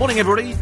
Morning, 0.00 0.18
everybody. 0.18 0.54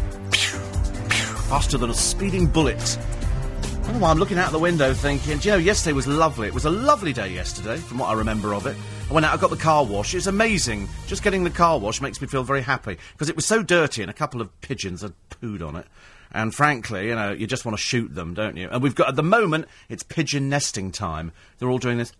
Faster 1.47 1.77
than 1.77 1.89
a 1.89 1.93
speeding 1.93 2.45
bullet. 2.45 2.97
I 2.97 3.83
don't 3.83 3.93
know 3.93 3.99
why 3.99 4.11
I'm 4.11 4.17
looking 4.17 4.37
out 4.37 4.51
the 4.51 4.59
window 4.59 4.93
thinking, 4.93 5.39
you 5.39 5.51
know, 5.51 5.57
yesterday 5.57 5.93
was 5.93 6.07
lovely. 6.07 6.49
It 6.49 6.53
was 6.53 6.65
a 6.65 6.69
lovely 6.69 7.13
day 7.13 7.29
yesterday, 7.29 7.77
from 7.77 7.99
what 7.99 8.07
I 8.09 8.15
remember 8.15 8.53
of 8.53 8.67
it. 8.67 8.75
I 9.09 9.13
went 9.13 9.25
out, 9.25 9.33
I 9.33 9.37
got 9.39 9.49
the 9.49 9.55
car 9.55 9.85
wash. 9.85 10.13
It's 10.13 10.27
amazing. 10.27 10.89
Just 11.07 11.23
getting 11.23 11.45
the 11.45 11.51
car 11.51 11.79
wash 11.79 12.01
makes 12.01 12.19
me 12.19 12.27
feel 12.27 12.43
very 12.43 12.61
happy. 12.61 12.97
Because 13.13 13.29
it 13.29 13.37
was 13.37 13.45
so 13.45 13.63
dirty 13.63 14.01
and 14.01 14.11
a 14.11 14.13
couple 14.13 14.41
of 14.41 14.59
pigeons 14.59 15.03
had 15.03 15.13
pooed 15.29 15.65
on 15.65 15.77
it. 15.77 15.87
And 16.31 16.53
frankly, 16.53 17.07
you 17.07 17.15
know, 17.15 17.31
you 17.31 17.47
just 17.47 17.65
want 17.65 17.77
to 17.77 17.83
shoot 17.83 18.13
them, 18.13 18.33
don't 18.33 18.55
you? 18.55 18.69
And 18.69 18.83
we've 18.83 18.95
got, 18.95 19.09
at 19.09 19.15
the 19.15 19.23
moment, 19.23 19.65
it's 19.89 20.03
pigeon 20.03 20.47
nesting 20.47 20.91
time. 20.91 21.31
They're 21.57 21.69
all 21.69 21.79
doing 21.79 21.97
this 21.97 22.13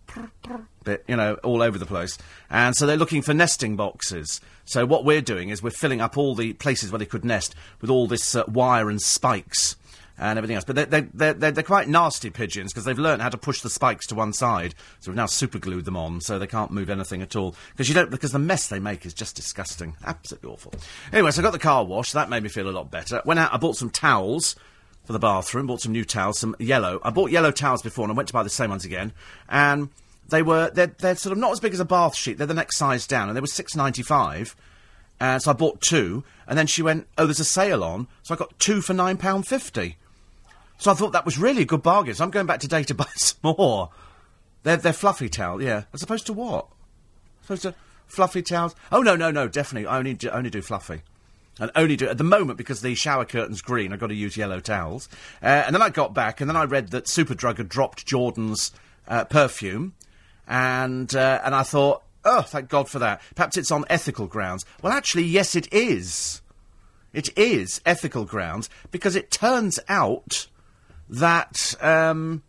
bit, 0.83 1.03
you 1.07 1.15
know, 1.15 1.35
all 1.43 1.61
over 1.61 1.77
the 1.77 1.85
place. 1.85 2.17
And 2.49 2.75
so 2.75 2.87
they're 2.87 2.97
looking 2.97 3.21
for 3.21 3.33
nesting 3.33 3.75
boxes. 3.75 4.41
So 4.65 4.85
what 4.85 5.05
we're 5.05 5.21
doing 5.21 5.49
is 5.49 5.61
we're 5.61 5.69
filling 5.69 6.01
up 6.01 6.17
all 6.17 6.33
the 6.33 6.53
places 6.53 6.91
where 6.91 6.99
they 6.99 7.05
could 7.05 7.23
nest 7.23 7.53
with 7.81 7.89
all 7.89 8.07
this 8.07 8.35
uh, 8.35 8.43
wire 8.47 8.89
and 8.89 9.01
spikes 9.01 9.75
and 10.19 10.37
everything 10.37 10.55
else. 10.55 10.65
But 10.65 10.75
they're, 10.75 11.01
they're, 11.01 11.33
they're, 11.33 11.51
they're 11.51 11.63
quite 11.63 11.87
nasty 11.87 12.29
pigeons 12.29 12.73
because 12.73 12.85
they've 12.85 12.99
learned 12.99 13.21
how 13.21 13.29
to 13.29 13.37
push 13.37 13.61
the 13.61 13.69
spikes 13.69 14.05
to 14.07 14.15
one 14.15 14.33
side. 14.33 14.75
So 14.99 15.09
we've 15.11 15.15
now 15.15 15.25
superglued 15.25 15.85
them 15.85 15.97
on 15.97 16.21
so 16.21 16.37
they 16.37 16.47
can't 16.47 16.71
move 16.71 16.89
anything 16.89 17.21
at 17.21 17.35
all. 17.35 17.55
Because 17.71 17.87
you 17.87 17.95
don't, 17.95 18.11
because 18.11 18.31
the 18.31 18.39
mess 18.39 18.67
they 18.67 18.79
make 18.79 19.05
is 19.05 19.13
just 19.13 19.35
disgusting. 19.35 19.95
Absolutely 20.05 20.49
awful. 20.49 20.73
Anyway, 21.13 21.31
so 21.31 21.41
I 21.41 21.43
got 21.43 21.51
the 21.51 21.59
car 21.59 21.85
washed. 21.85 22.13
That 22.13 22.29
made 22.29 22.43
me 22.43 22.49
feel 22.49 22.69
a 22.69 22.71
lot 22.71 22.91
better. 22.91 23.21
Went 23.25 23.39
out, 23.39 23.53
I 23.53 23.57
bought 23.57 23.77
some 23.77 23.89
towels 23.89 24.55
for 25.05 25.13
the 25.13 25.19
bathroom, 25.19 25.67
bought 25.67 25.81
some 25.81 25.93
new 25.93 26.05
towels, 26.05 26.39
some 26.39 26.55
yellow. 26.59 26.99
I 27.03 27.09
bought 27.09 27.31
yellow 27.31 27.51
towels 27.51 27.81
before 27.81 28.03
and 28.03 28.11
I 28.11 28.15
went 28.15 28.27
to 28.27 28.33
buy 28.33 28.43
the 28.43 28.49
same 28.49 28.69
ones 28.69 28.85
again. 28.85 29.13
And 29.47 29.89
they 30.27 30.43
were, 30.43 30.69
they're, 30.69 30.87
they're 30.87 31.15
sort 31.15 31.31
of 31.31 31.39
not 31.39 31.51
as 31.53 31.59
big 31.59 31.73
as 31.73 31.79
a 31.79 31.85
bath 31.85 32.15
sheet. 32.15 32.37
They're 32.37 32.45
the 32.45 32.53
next 32.53 32.77
size 32.77 33.07
down 33.07 33.29
and 33.29 33.35
they 33.35 33.41
were 33.41 33.47
six 33.47 33.75
ninety 33.75 34.03
five. 34.03 34.55
And 35.21 35.41
so 35.41 35.51
I 35.51 35.53
bought 35.53 35.81
two, 35.81 36.23
and 36.47 36.57
then 36.57 36.65
she 36.65 36.81
went, 36.81 37.05
"Oh, 37.17 37.25
there's 37.25 37.41
a 37.41 37.43
sale 37.43 37.83
on," 37.83 38.07
so 38.23 38.33
I 38.33 38.37
got 38.37 38.57
two 38.57 38.79
for 38.79 38.93
nine 38.93 39.17
pound 39.17 39.47
fifty. 39.47 39.97
So 40.79 40.91
I 40.91 40.95
thought 40.95 41.11
that 41.11 41.25
was 41.25 41.37
really 41.37 41.61
a 41.61 41.65
good 41.65 41.83
bargain. 41.83 42.15
So 42.15 42.23
I'm 42.23 42.31
going 42.31 42.47
back 42.47 42.59
today 42.59 42.83
to 42.83 42.93
buy 42.95 43.05
some 43.15 43.55
more. 43.57 43.91
They're, 44.63 44.77
they're 44.77 44.93
fluffy 44.93 45.29
towels, 45.29 45.61
yeah. 45.61 45.83
As 45.93 46.01
opposed 46.01 46.25
to 46.25 46.33
what? 46.33 46.67
Supposed 47.43 47.61
to 47.63 47.75
fluffy 48.07 48.41
towels? 48.41 48.75
Oh 48.91 49.01
no, 49.01 49.15
no, 49.15 49.29
no, 49.29 49.47
definitely. 49.47 49.87
I 49.87 49.97
only 49.99 50.15
do, 50.15 50.29
only 50.29 50.49
do 50.49 50.61
fluffy. 50.61 51.01
And 51.59 51.71
only 51.75 51.97
do 51.97 52.07
at 52.07 52.17
the 52.17 52.23
moment 52.23 52.57
because 52.57 52.81
the 52.81 52.95
shower 52.95 53.25
curtain's 53.25 53.61
green. 53.61 53.91
I've 53.91 53.99
got 53.99 54.07
to 54.07 54.15
use 54.15 54.37
yellow 54.37 54.61
towels. 54.61 55.09
Uh, 55.43 55.47
and 55.47 55.75
then 55.75 55.81
I 55.81 55.89
got 55.89 56.13
back, 56.13 56.39
and 56.39 56.49
then 56.49 56.55
I 56.55 56.63
read 56.63 56.91
that 56.91 57.05
Superdrug 57.05 57.57
had 57.57 57.67
dropped 57.67 58.05
Jordan's 58.05 58.71
uh, 59.09 59.25
perfume, 59.25 59.93
and 60.47 61.13
uh, 61.13 61.41
and 61.43 61.53
I 61.53 61.63
thought, 61.63 62.03
oh, 62.23 62.43
thank 62.43 62.69
God 62.69 62.87
for 62.87 62.99
that. 62.99 63.21
Perhaps 63.35 63.57
it's 63.57 63.71
on 63.71 63.83
ethical 63.89 64.25
grounds. 64.25 64.65
Well, 64.81 64.93
actually, 64.93 65.23
yes, 65.23 65.53
it 65.53 65.67
is. 65.73 66.41
It 67.11 67.37
is 67.37 67.81
ethical 67.85 68.23
grounds 68.23 68.69
because 68.91 69.17
it 69.17 69.29
turns 69.29 69.81
out 69.89 70.47
that. 71.09 71.75
Um, 71.81 72.43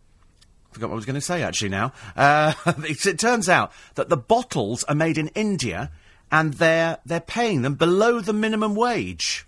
I 0.71 0.73
forgot 0.73 0.89
what 0.89 0.93
I 0.93 0.95
was 0.95 1.05
going 1.05 1.15
to 1.15 1.21
say 1.21 1.43
actually 1.43 1.69
now. 1.69 1.91
Uh, 2.15 2.53
it, 2.87 3.19
turns 3.19 3.49
out 3.49 3.73
that 3.95 4.07
the 4.07 4.17
bottles 4.17 4.83
are 4.85 4.95
made 4.95 5.17
in 5.17 5.27
India 5.29 5.91
and 6.31 6.53
they're, 6.53 6.99
they're 7.05 7.19
paying 7.19 7.61
them 7.61 7.75
below 7.75 8.21
the 8.21 8.31
minimum 8.31 8.73
wage. 8.73 9.45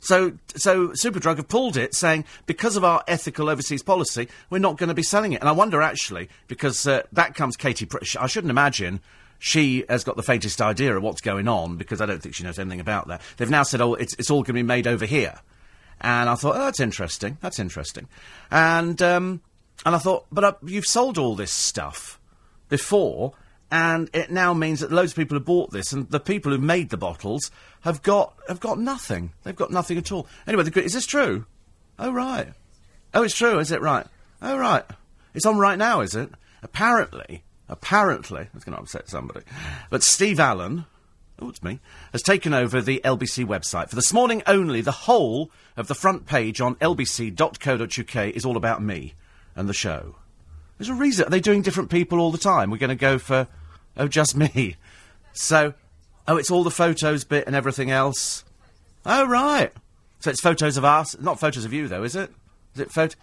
So, 0.00 0.32
so 0.56 0.88
Superdrug 0.88 1.36
have 1.36 1.46
pulled 1.46 1.76
it, 1.76 1.94
saying 1.94 2.24
because 2.46 2.74
of 2.74 2.82
our 2.82 3.04
ethical 3.06 3.48
overseas 3.48 3.84
policy, 3.84 4.26
we're 4.50 4.58
not 4.58 4.76
going 4.76 4.88
to 4.88 4.94
be 4.94 5.04
selling 5.04 5.32
it. 5.32 5.40
And 5.40 5.48
I 5.48 5.52
wonder 5.52 5.80
actually, 5.80 6.28
because 6.48 6.88
uh, 6.88 7.04
that 7.12 7.36
comes 7.36 7.56
Katie. 7.56 7.86
Pr- 7.86 7.98
I 8.18 8.26
shouldn't 8.26 8.50
imagine 8.50 9.00
she 9.38 9.84
has 9.88 10.02
got 10.02 10.16
the 10.16 10.24
faintest 10.24 10.60
idea 10.60 10.96
of 10.96 11.04
what's 11.04 11.20
going 11.20 11.46
on 11.46 11.76
because 11.76 12.00
I 12.00 12.06
don't 12.06 12.20
think 12.20 12.34
she 12.34 12.42
knows 12.42 12.58
anything 12.58 12.80
about 12.80 13.06
that. 13.08 13.22
They've 13.36 13.48
now 13.48 13.62
said, 13.62 13.80
oh, 13.80 13.94
it's, 13.94 14.14
it's 14.14 14.30
all 14.30 14.42
going 14.42 14.46
to 14.46 14.52
be 14.54 14.62
made 14.64 14.88
over 14.88 15.06
here. 15.06 15.38
And 16.02 16.28
I 16.28 16.34
thought, 16.34 16.56
oh, 16.56 16.64
that's 16.64 16.80
interesting. 16.80 17.38
That's 17.40 17.60
interesting. 17.60 18.08
And 18.50 19.00
um, 19.00 19.40
and 19.86 19.94
I 19.94 19.98
thought, 19.98 20.26
but 20.32 20.44
uh, 20.44 20.52
you've 20.64 20.84
sold 20.84 21.16
all 21.16 21.36
this 21.36 21.52
stuff 21.52 22.20
before, 22.68 23.34
and 23.70 24.10
it 24.12 24.30
now 24.30 24.52
means 24.52 24.80
that 24.80 24.90
loads 24.90 25.12
of 25.12 25.16
people 25.16 25.36
have 25.36 25.44
bought 25.44 25.70
this, 25.70 25.92
and 25.92 26.10
the 26.10 26.20
people 26.20 26.50
who 26.50 26.58
made 26.58 26.90
the 26.90 26.96
bottles 26.96 27.50
have 27.82 28.02
got 28.02 28.34
have 28.48 28.60
got 28.60 28.80
nothing. 28.80 29.32
They've 29.44 29.56
got 29.56 29.70
nothing 29.70 29.96
at 29.96 30.10
all. 30.10 30.26
Anyway, 30.46 30.64
the, 30.64 30.82
is 30.82 30.92
this 30.92 31.06
true? 31.06 31.46
Oh 31.98 32.12
right. 32.12 32.48
Oh, 33.14 33.22
it's 33.22 33.36
true, 33.36 33.60
is 33.60 33.70
it? 33.70 33.80
Right. 33.80 34.06
Oh 34.40 34.58
right. 34.58 34.84
It's 35.34 35.46
on 35.46 35.58
right 35.58 35.78
now, 35.78 36.00
is 36.00 36.16
it? 36.16 36.30
Apparently, 36.64 37.44
apparently, 37.68 38.48
that's 38.52 38.64
going 38.64 38.76
to 38.76 38.82
upset 38.82 39.08
somebody. 39.08 39.40
But 39.88 40.02
Steve 40.02 40.40
Allen, 40.40 40.84
oh, 41.42 41.48
it's 41.48 41.62
me, 41.62 41.80
has 42.12 42.22
taken 42.22 42.54
over 42.54 42.80
the 42.80 43.00
LBC 43.04 43.44
website. 43.44 43.88
For 43.88 43.96
this 43.96 44.12
morning 44.12 44.42
only, 44.46 44.80
the 44.80 44.92
whole 44.92 45.50
of 45.76 45.88
the 45.88 45.94
front 45.94 46.26
page 46.26 46.60
on 46.60 46.76
lbc.co.uk 46.76 48.34
is 48.34 48.44
all 48.44 48.56
about 48.56 48.82
me 48.82 49.14
and 49.56 49.68
the 49.68 49.74
show. 49.74 50.16
There's 50.78 50.88
a 50.88 50.94
reason. 50.94 51.26
Are 51.26 51.30
they 51.30 51.40
doing 51.40 51.62
different 51.62 51.90
people 51.90 52.18
all 52.18 52.30
the 52.30 52.38
time? 52.38 52.70
We're 52.70 52.78
going 52.78 52.90
to 52.90 52.96
go 52.96 53.18
for, 53.18 53.48
oh, 53.96 54.08
just 54.08 54.36
me. 54.54 54.76
So, 55.32 55.74
oh, 56.28 56.36
it's 56.36 56.50
all 56.50 56.64
the 56.64 56.70
photos 56.70 57.24
bit 57.24 57.46
and 57.46 57.56
everything 57.56 57.90
else. 57.90 58.44
Oh, 59.04 59.26
right. 59.26 59.72
So 60.20 60.30
it's 60.30 60.40
photos 60.40 60.76
of 60.76 60.84
us. 60.84 61.18
Not 61.20 61.40
photos 61.40 61.64
of 61.64 61.72
you, 61.72 61.88
though, 61.88 62.04
is 62.04 62.16
it? 62.16 62.30
Is 62.74 62.80
it 62.80 62.92
photo? 62.92 63.16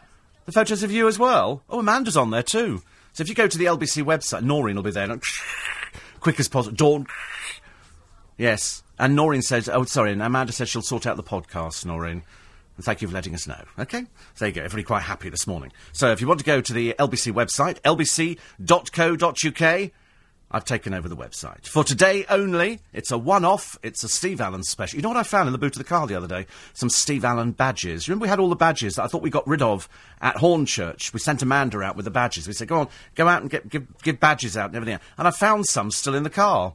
The 0.45 0.51
photos 0.51 0.83
of 0.83 0.91
you 0.91 1.07
as 1.07 1.19
well? 1.19 1.63
Oh, 1.69 1.79
Amanda's 1.79 2.17
on 2.17 2.31
there, 2.31 2.43
too. 2.43 2.81
So 3.13 3.21
if 3.21 3.29
you 3.29 3.35
go 3.35 3.47
to 3.47 3.57
the 3.57 3.65
LBC 3.65 4.03
website, 4.03 4.43
Noreen 4.43 4.75
will 4.75 4.83
be 4.83 4.91
there. 4.91 5.07
Quick 6.19 6.39
as 6.39 6.47
possible. 6.47 6.75
Dawn. 6.75 7.07
Yes. 8.39 8.83
And 8.97 9.15
Noreen 9.15 9.41
says, 9.41 9.69
oh, 9.69 9.83
sorry, 9.83 10.13
and 10.13 10.21
Amanda 10.21 10.53
says 10.53 10.69
she'll 10.69 10.81
sort 10.81 11.05
out 11.05 11.17
the 11.17 11.23
podcast, 11.23 11.85
Noreen. 11.85 12.23
And 12.77 12.85
thank 12.85 13.01
you 13.01 13.07
for 13.09 13.13
letting 13.13 13.35
us 13.35 13.45
know. 13.45 13.61
Okay? 13.77 14.03
So 14.33 14.39
there 14.39 14.47
you 14.47 14.55
go. 14.55 14.61
Everybody 14.61 14.83
quite 14.83 15.03
happy 15.03 15.29
this 15.29 15.45
morning. 15.45 15.73
So 15.91 16.11
if 16.11 16.21
you 16.21 16.27
want 16.27 16.39
to 16.39 16.45
go 16.45 16.61
to 16.61 16.73
the 16.73 16.95
LBC 16.97 17.33
website, 17.33 17.81
lbc.co.uk, 17.81 19.91
I've 20.51 20.65
taken 20.65 20.93
over 20.93 21.09
the 21.09 21.17
website. 21.17 21.67
For 21.67 21.83
today 21.83 22.25
only, 22.29 22.79
it's 22.93 23.11
a 23.11 23.17
one 23.17 23.43
off, 23.43 23.77
it's 23.83 24.05
a 24.05 24.09
Steve 24.09 24.39
Allen 24.39 24.63
special. 24.63 24.97
You 24.97 25.03
know 25.03 25.09
what 25.09 25.17
I 25.17 25.23
found 25.23 25.47
in 25.47 25.51
the 25.51 25.59
boot 25.59 25.75
of 25.75 25.77
the 25.77 25.83
car 25.83 26.07
the 26.07 26.15
other 26.15 26.27
day? 26.27 26.47
Some 26.73 26.89
Steve 26.89 27.25
Allen 27.25 27.51
badges. 27.51 28.07
Remember 28.07 28.23
we 28.23 28.29
had 28.29 28.39
all 28.39 28.49
the 28.49 28.55
badges 28.55 28.95
that 28.95 29.03
I 29.03 29.07
thought 29.07 29.21
we 29.21 29.29
got 29.29 29.47
rid 29.47 29.61
of 29.61 29.89
at 30.21 30.37
Hornchurch? 30.37 31.13
We 31.13 31.19
sent 31.19 31.41
Amanda 31.41 31.81
out 31.81 31.97
with 31.97 32.05
the 32.05 32.11
badges. 32.11 32.47
We 32.47 32.53
said, 32.53 32.69
go 32.69 32.79
on, 32.79 32.87
go 33.15 33.27
out 33.27 33.41
and 33.41 33.51
get, 33.51 33.69
give, 33.69 33.85
give 34.01 34.21
badges 34.21 34.55
out 34.55 34.69
and 34.69 34.77
everything. 34.77 34.99
And 35.17 35.27
I 35.27 35.31
found 35.31 35.65
some 35.65 35.91
still 35.91 36.15
in 36.15 36.23
the 36.23 36.29
car. 36.29 36.73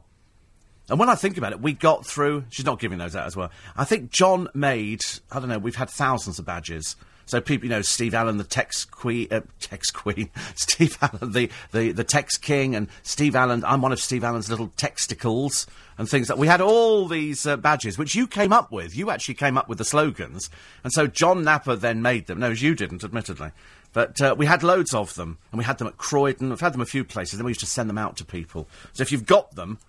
And 0.89 0.99
when 0.99 1.09
I 1.09 1.15
think 1.15 1.37
about 1.37 1.51
it, 1.51 1.61
we 1.61 1.73
got 1.73 2.05
through. 2.05 2.45
She's 2.49 2.65
not 2.65 2.79
giving 2.79 2.97
those 2.97 3.15
out 3.15 3.25
as 3.25 3.35
well. 3.35 3.51
I 3.75 3.85
think 3.85 4.11
John 4.11 4.49
made. 4.53 5.01
I 5.31 5.39
don't 5.39 5.49
know. 5.49 5.57
We've 5.57 5.75
had 5.75 5.89
thousands 5.89 6.37
of 6.39 6.45
badges. 6.45 6.95
So 7.27 7.41
people, 7.41 7.65
you 7.65 7.71
know, 7.71 7.81
Steve 7.81 8.13
Allen, 8.13 8.37
the 8.37 8.43
Tex 8.43 8.85
Queen, 8.85 9.27
uh, 9.31 9.41
Tex 9.59 9.89
Queen, 9.89 10.29
Steve 10.55 10.97
Allen, 11.01 11.31
the, 11.31 11.49
the, 11.71 11.91
the 11.91 12.03
Tex 12.03 12.37
King, 12.37 12.75
and 12.75 12.87
Steve 13.01 13.35
Allen. 13.35 13.63
I'm 13.65 13.81
one 13.81 13.91
of 13.91 13.99
Steve 13.99 14.23
Allen's 14.23 14.49
little 14.49 14.67
texticles 14.77 15.65
and 15.97 16.07
things 16.07 16.27
that 16.27 16.37
we 16.37 16.45
had 16.45 16.61
all 16.61 17.07
these 17.07 17.47
uh, 17.47 17.57
badges, 17.57 17.97
which 17.97 18.13
you 18.13 18.27
came 18.27 18.53
up 18.53 18.71
with. 18.71 18.95
You 18.95 19.09
actually 19.09 19.35
came 19.35 19.57
up 19.57 19.67
with 19.67 19.79
the 19.79 19.85
slogans, 19.85 20.51
and 20.83 20.93
so 20.93 21.07
John 21.07 21.43
Napper 21.43 21.75
then 21.75 22.03
made 22.03 22.27
them. 22.27 22.39
No, 22.39 22.49
you 22.49 22.75
didn't, 22.75 23.03
admittedly. 23.03 23.51
But 23.91 24.21
uh, 24.21 24.35
we 24.37 24.45
had 24.45 24.61
loads 24.61 24.93
of 24.93 25.15
them, 25.15 25.39
and 25.51 25.57
we 25.57 25.63
had 25.63 25.77
them 25.77 25.87
at 25.87 25.97
Croydon. 25.97 26.49
We've 26.49 26.59
had 26.59 26.73
them 26.73 26.81
a 26.81 26.85
few 26.85 27.03
places. 27.03 27.39
Then 27.39 27.45
we 27.45 27.51
used 27.51 27.61
to 27.61 27.65
send 27.65 27.89
them 27.89 27.97
out 27.97 28.17
to 28.17 28.25
people. 28.25 28.67
So 28.93 29.01
if 29.01 29.11
you've 29.11 29.25
got 29.25 29.55
them, 29.55 29.79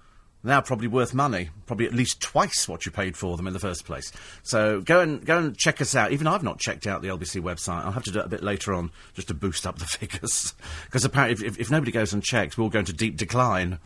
now 0.47 0.61
probably 0.61 0.89
worth 0.89 1.13
money, 1.13 1.51
probably 1.67 1.87
at 1.87 1.93
least 1.93 2.21
twice 2.21 2.69
what 2.69 2.87
you 2.87 2.93
paid 2.93 3.17
for 3.17 3.37
them 3.37 3.47
in 3.47 3.53
the 3.53 3.59
first 3.59 3.85
place. 3.85 4.13
So 4.43 4.81
go 4.81 5.01
and 5.01 5.25
go 5.25 5.39
and 5.39 5.57
check 5.57 5.81
us 5.81 5.95
out. 5.95 6.13
Even 6.13 6.27
I've 6.27 6.43
not 6.43 6.59
checked 6.59 6.87
out 6.87 7.03
the 7.03 7.09
LBC 7.09 7.43
website. 7.43 7.85
I'll 7.85 7.93
have 7.93 8.05
to 8.05 8.13
do 8.13 8.21
it 8.21 8.27
a 8.27 8.29
bit 8.29 8.43
later 8.43 8.73
on 8.73 8.91
just 9.15 9.29
to 9.29 9.35
boost 9.35 9.67
up 9.67 9.79
the 9.79 9.85
figures 9.87 10.55
because 10.85 11.05
apparently 11.05 11.47
if, 11.47 11.55
if, 11.55 11.61
if, 11.61 11.71
nobody 11.71 11.93
goes 11.93 12.13
and 12.13 12.23
checks, 12.23 12.57
we'll 12.57 12.69
go 12.69 12.79
into 12.79 12.93
deep 12.93 13.17
decline. 13.17 13.79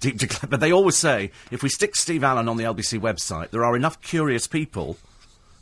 Deep 0.00 0.18
decline. 0.18 0.48
But 0.50 0.60
they 0.60 0.72
always 0.72 0.96
say 0.96 1.30
if 1.50 1.62
we 1.62 1.68
stick 1.68 1.96
Steve 1.96 2.24
Allen 2.24 2.48
on 2.48 2.56
the 2.56 2.64
LBC 2.64 3.00
website, 3.00 3.50
there 3.50 3.64
are 3.64 3.76
enough 3.76 4.00
curious 4.02 4.46
people 4.46 4.98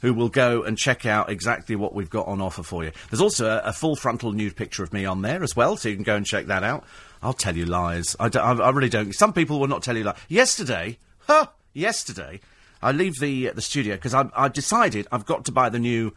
who 0.00 0.12
will 0.12 0.28
go 0.28 0.62
and 0.62 0.76
check 0.76 1.06
out 1.06 1.30
exactly 1.30 1.74
what 1.74 1.94
we've 1.94 2.10
got 2.10 2.26
on 2.26 2.40
offer 2.40 2.62
for 2.62 2.84
you. 2.84 2.92
There's 3.10 3.20
also 3.20 3.46
a, 3.46 3.68
a, 3.68 3.72
full 3.72 3.96
frontal 3.96 4.32
nude 4.32 4.54
picture 4.54 4.82
of 4.82 4.92
me 4.92 5.04
on 5.04 5.22
there 5.22 5.42
as 5.42 5.56
well, 5.56 5.76
so 5.76 5.88
you 5.88 5.94
can 5.94 6.04
go 6.04 6.16
and 6.16 6.24
check 6.24 6.46
that 6.46 6.62
out. 6.62 6.84
I'll 7.26 7.32
tell 7.32 7.56
you 7.56 7.66
lies. 7.66 8.14
I, 8.20 8.28
I, 8.28 8.70
really 8.70 8.88
don't. 8.88 9.12
Some 9.12 9.32
people 9.32 9.58
will 9.58 9.66
not 9.66 9.82
tell 9.82 9.96
you 9.96 10.04
lies. 10.04 10.16
Yesterday, 10.28 10.98
huh, 11.26 11.48
yesterday, 11.74 12.40
I 12.80 12.92
leave 12.92 13.18
the 13.18 13.50
the 13.50 13.62
studio 13.62 13.96
because 13.96 14.14
I, 14.14 14.30
I 14.32 14.46
decided 14.46 15.08
I've 15.10 15.26
got 15.26 15.44
to 15.46 15.52
buy 15.52 15.68
the 15.68 15.80
new 15.80 16.14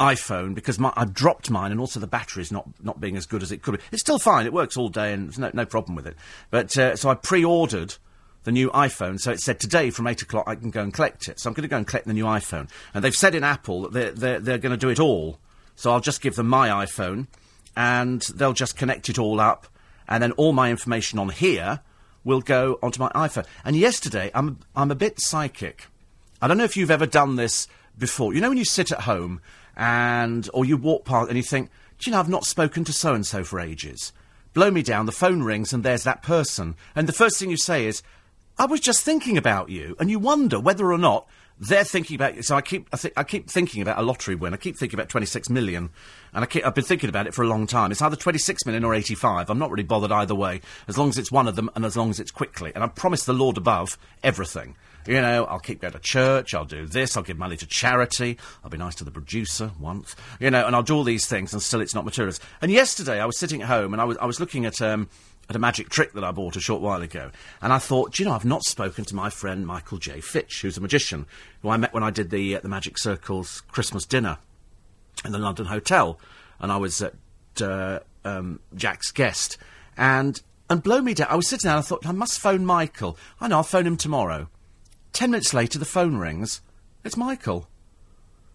iPhone 0.00 0.56
because 0.56 0.76
my, 0.76 0.92
I've 0.96 1.14
dropped 1.14 1.52
mine 1.52 1.70
and 1.70 1.78
also 1.78 2.00
the 2.00 2.08
battery's 2.08 2.50
not, 2.50 2.68
not 2.82 3.00
being 3.00 3.16
as 3.16 3.26
good 3.26 3.44
as 3.44 3.52
it 3.52 3.62
could 3.62 3.76
be. 3.76 3.84
It's 3.92 4.00
still 4.00 4.18
fine. 4.18 4.44
It 4.44 4.52
works 4.52 4.76
all 4.76 4.88
day 4.88 5.12
and 5.12 5.28
there's 5.28 5.38
no, 5.38 5.50
no 5.54 5.66
problem 5.66 5.94
with 5.94 6.06
it. 6.06 6.16
But, 6.50 6.76
uh, 6.76 6.96
so 6.96 7.10
I 7.10 7.14
pre-ordered 7.14 7.94
the 8.44 8.50
new 8.50 8.70
iPhone. 8.70 9.20
So 9.20 9.30
it 9.30 9.40
said 9.40 9.60
today 9.60 9.90
from 9.90 10.06
8 10.06 10.22
o'clock 10.22 10.48
I 10.48 10.54
can 10.54 10.70
go 10.70 10.82
and 10.82 10.92
collect 10.92 11.28
it. 11.28 11.38
So 11.38 11.48
I'm 11.48 11.54
going 11.54 11.62
to 11.62 11.68
go 11.68 11.76
and 11.76 11.86
collect 11.86 12.06
the 12.06 12.14
new 12.14 12.24
iPhone. 12.24 12.70
And 12.94 13.04
they've 13.04 13.14
said 13.14 13.34
in 13.34 13.44
Apple 13.44 13.82
that 13.82 13.92
they're, 13.92 14.12
they're, 14.12 14.40
they're 14.40 14.58
going 14.58 14.72
to 14.72 14.78
do 14.78 14.88
it 14.88 14.98
all. 14.98 15.38
So 15.76 15.92
I'll 15.92 16.00
just 16.00 16.22
give 16.22 16.34
them 16.34 16.48
my 16.48 16.70
iPhone 16.70 17.26
and 17.76 18.22
they'll 18.34 18.54
just 18.54 18.76
connect 18.76 19.10
it 19.10 19.18
all 19.18 19.38
up 19.38 19.68
and 20.10 20.22
then 20.22 20.32
all 20.32 20.52
my 20.52 20.70
information 20.70 21.18
on 21.18 21.30
here 21.30 21.80
will 22.24 22.40
go 22.40 22.78
onto 22.82 23.00
my 23.00 23.08
iPhone. 23.10 23.46
And 23.64 23.76
yesterday, 23.76 24.30
I'm 24.34 24.58
I'm 24.76 24.90
a 24.90 24.96
bit 24.96 25.20
psychic. 25.20 25.86
I 26.42 26.48
don't 26.48 26.58
know 26.58 26.64
if 26.64 26.76
you've 26.76 26.90
ever 26.90 27.06
done 27.06 27.36
this 27.36 27.68
before. 27.96 28.34
You 28.34 28.40
know 28.40 28.48
when 28.48 28.58
you 28.58 28.64
sit 28.64 28.92
at 28.92 29.02
home 29.02 29.40
and 29.76 30.48
or 30.52 30.64
you 30.64 30.76
walk 30.76 31.04
past 31.04 31.28
and 31.28 31.36
you 31.36 31.42
think, 31.42 31.70
do 31.98 32.10
you 32.10 32.12
know 32.12 32.20
I've 32.20 32.28
not 32.28 32.44
spoken 32.44 32.84
to 32.84 32.92
so 32.92 33.14
and 33.14 33.26
so 33.26 33.44
for 33.44 33.60
ages. 33.60 34.12
Blow 34.52 34.70
me 34.70 34.82
down, 34.82 35.06
the 35.06 35.12
phone 35.12 35.42
rings 35.42 35.72
and 35.72 35.84
there's 35.84 36.02
that 36.02 36.22
person. 36.22 36.74
And 36.96 37.06
the 37.06 37.12
first 37.12 37.38
thing 37.38 37.50
you 37.50 37.56
say 37.56 37.86
is, 37.86 38.02
I 38.58 38.66
was 38.66 38.80
just 38.80 39.04
thinking 39.04 39.38
about 39.38 39.70
you. 39.70 39.94
And 40.00 40.10
you 40.10 40.18
wonder 40.18 40.58
whether 40.58 40.92
or 40.92 40.98
not 40.98 41.28
they're 41.60 41.84
thinking 41.84 42.16
about. 42.16 42.42
So 42.44 42.56
I 42.56 42.62
keep, 42.62 42.88
I, 42.92 42.96
th- 42.96 43.14
I 43.16 43.22
keep 43.22 43.50
thinking 43.50 43.82
about 43.82 43.98
a 43.98 44.02
lottery 44.02 44.34
win. 44.34 44.54
I 44.54 44.56
keep 44.56 44.78
thinking 44.78 44.98
about 44.98 45.10
26 45.10 45.50
million, 45.50 45.90
and 46.32 46.42
I 46.42 46.46
keep, 46.46 46.66
I've 46.66 46.74
been 46.74 46.84
thinking 46.84 47.10
about 47.10 47.26
it 47.26 47.34
for 47.34 47.42
a 47.42 47.48
long 47.48 47.66
time. 47.66 47.92
It's 47.92 48.00
either 48.00 48.16
26 48.16 48.64
million 48.64 48.82
or 48.82 48.94
85. 48.94 49.50
I'm 49.50 49.58
not 49.58 49.70
really 49.70 49.84
bothered 49.84 50.10
either 50.10 50.34
way, 50.34 50.62
as 50.88 50.96
long 50.96 51.10
as 51.10 51.18
it's 51.18 51.30
one 51.30 51.46
of 51.46 51.56
them 51.56 51.70
and 51.76 51.84
as 51.84 51.96
long 51.96 52.10
as 52.10 52.18
it's 52.18 52.30
quickly. 52.30 52.72
And 52.74 52.82
I 52.82 52.88
promise 52.88 53.24
the 53.24 53.34
Lord 53.34 53.58
above 53.58 53.98
everything. 54.22 54.74
You 55.06 55.20
know, 55.20 55.44
I'll 55.44 55.60
keep 55.60 55.80
going 55.80 55.94
to 55.94 55.98
church, 55.98 56.54
I'll 56.54 56.66
do 56.66 56.86
this, 56.86 57.16
I'll 57.16 57.22
give 57.22 57.38
money 57.38 57.56
to 57.56 57.66
charity, 57.66 58.36
I'll 58.62 58.68
be 58.68 58.76
nice 58.76 58.94
to 58.96 59.04
the 59.04 59.10
producer 59.10 59.70
once, 59.80 60.14
you 60.38 60.50
know, 60.50 60.66
and 60.66 60.76
I'll 60.76 60.82
do 60.82 60.94
all 60.94 61.04
these 61.04 61.26
things, 61.26 61.54
and 61.54 61.62
still 61.62 61.80
it's 61.80 61.94
not 61.94 62.04
materials. 62.04 62.38
And 62.60 62.70
yesterday 62.70 63.18
I 63.18 63.24
was 63.24 63.38
sitting 63.38 63.62
at 63.62 63.68
home 63.68 63.94
and 63.94 64.00
I 64.00 64.04
was, 64.04 64.18
I 64.18 64.26
was 64.26 64.40
looking 64.40 64.66
at, 64.66 64.82
um, 64.82 65.08
at 65.50 65.56
a 65.56 65.58
magic 65.58 65.88
trick 65.88 66.12
that 66.12 66.22
I 66.22 66.30
bought 66.30 66.54
a 66.54 66.60
short 66.60 66.80
while 66.80 67.02
ago. 67.02 67.32
And 67.60 67.72
I 67.72 67.78
thought, 67.78 68.20
you 68.20 68.24
know, 68.24 68.32
I've 68.32 68.44
not 68.44 68.62
spoken 68.62 69.04
to 69.06 69.16
my 69.16 69.30
friend 69.30 69.66
Michael 69.66 69.98
J. 69.98 70.20
Fitch, 70.20 70.62
who's 70.62 70.76
a 70.76 70.80
magician, 70.80 71.26
who 71.60 71.70
I 71.70 71.76
met 71.76 71.92
when 71.92 72.04
I 72.04 72.10
did 72.10 72.30
the, 72.30 72.54
uh, 72.54 72.60
the 72.60 72.68
Magic 72.68 72.96
Circle's 72.96 73.62
Christmas 73.62 74.06
dinner 74.06 74.38
in 75.24 75.32
the 75.32 75.38
London 75.38 75.66
Hotel. 75.66 76.20
And 76.60 76.70
I 76.70 76.76
was 76.76 77.02
at 77.02 77.14
uh, 77.60 77.98
um, 78.24 78.60
Jack's 78.76 79.10
guest. 79.10 79.58
And, 79.96 80.40
and 80.70 80.84
blow 80.84 81.00
me 81.00 81.14
down, 81.14 81.26
I 81.28 81.34
was 81.34 81.48
sitting 81.48 81.66
there 81.66 81.76
and 81.76 81.84
I 81.84 81.86
thought, 81.86 82.06
I 82.06 82.12
must 82.12 82.38
phone 82.38 82.64
Michael. 82.64 83.18
I 83.40 83.48
know, 83.48 83.56
I'll 83.56 83.62
phone 83.64 83.88
him 83.88 83.96
tomorrow. 83.96 84.48
Ten 85.12 85.32
minutes 85.32 85.52
later, 85.52 85.80
the 85.80 85.84
phone 85.84 86.16
rings. 86.16 86.60
It's 87.04 87.16
Michael. 87.16 87.66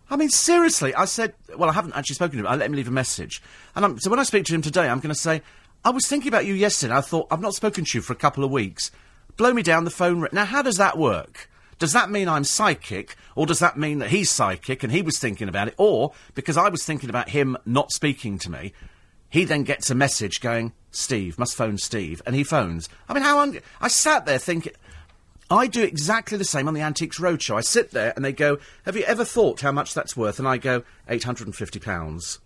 I 0.10 0.16
mean, 0.16 0.30
seriously, 0.30 0.96
I 0.96 1.06
said, 1.06 1.34
well, 1.58 1.70
I 1.70 1.74
haven't 1.74 1.94
actually 1.94 2.16
spoken 2.16 2.38
to 2.38 2.46
him. 2.46 2.48
I 2.48 2.56
let 2.56 2.68
him 2.68 2.74
leave 2.74 2.88
a 2.88 2.92
message. 2.92 3.42
And 3.76 3.84
I'm, 3.84 4.00
so 4.00 4.10
when 4.10 4.20
I 4.20 4.24
speak 4.24 4.46
to 4.46 4.56
him 4.56 4.62
today, 4.62 4.88
I'm 4.88 5.00
going 5.00 5.14
to 5.14 5.20
say, 5.20 5.42
I 5.86 5.92
was 5.92 6.08
thinking 6.08 6.30
about 6.30 6.48
you 6.48 6.56
yesterday. 6.56 6.96
I 6.96 7.02
thought, 7.02 7.28
I've 7.30 7.42
not 7.42 7.54
spoken 7.54 7.86
to 7.86 7.98
you 7.98 8.02
for 8.02 8.12
a 8.12 8.16
couple 8.16 8.44
of 8.44 8.50
weeks. 8.50 8.90
Blow 9.38 9.54
me 9.54 9.62
down 9.62 9.84
the 9.84 9.92
phone. 9.92 10.20
Ri-. 10.20 10.30
Now, 10.32 10.46
how 10.46 10.64
does 10.64 10.78
that 10.78 10.98
work? 10.98 11.48
Does 11.78 11.94
that 11.94 12.10
mean 12.10 12.28
I'm 12.28 12.44
psychic, 12.44 13.16
or 13.36 13.46
does 13.46 13.60
that 13.60 13.78
mean 13.78 14.00
that 14.00 14.10
he's 14.10 14.32
psychic 14.32 14.82
and 14.82 14.92
he 14.92 15.04
was 15.04 15.20
thinking 15.20 15.48
about 15.48 15.68
it? 15.68 15.76
Or, 15.78 16.14
because 16.34 16.58
I 16.58 16.70
was 16.70 16.84
thinking 16.84 17.12
about 17.12 17.30
him 17.30 17.56
not 17.68 17.92
speaking 17.92 18.40
to 18.40 18.50
me, 18.50 18.74
he 19.30 19.46
then 19.46 19.62
gets 19.62 19.92
a 19.92 19.96
message 19.96 20.42
going, 20.42 20.74
Steve, 20.90 21.38
must 21.38 21.56
phone 21.56 21.78
Steve, 21.78 22.20
and 22.26 22.36
he 22.36 22.44
phones. 22.44 22.90
I 23.08 23.14
mean, 23.14 23.24
how 23.24 23.40
un- 23.40 23.60
I 23.80 23.90
sat 23.90 24.26
there 24.26 24.40
thinking, 24.40 24.74
I 25.52 25.68
do 25.68 25.84
exactly 25.84 26.40
the 26.40 26.46
same 26.46 26.68
on 26.68 26.74
the 26.74 26.82
Antiques 26.82 27.20
Roadshow. 27.20 27.58
I 27.58 27.62
sit 27.62 27.92
there 27.92 28.12
and 28.16 28.26
they 28.26 28.34
go, 28.34 28.58
Have 28.86 28.96
you 28.96 29.04
ever 29.04 29.24
thought 29.24 29.62
how 29.62 29.72
much 29.72 29.94
that's 29.94 30.18
worth? 30.18 30.40
And 30.40 30.48
I 30.48 30.58
go, 30.58 30.84
£850. 31.08 32.40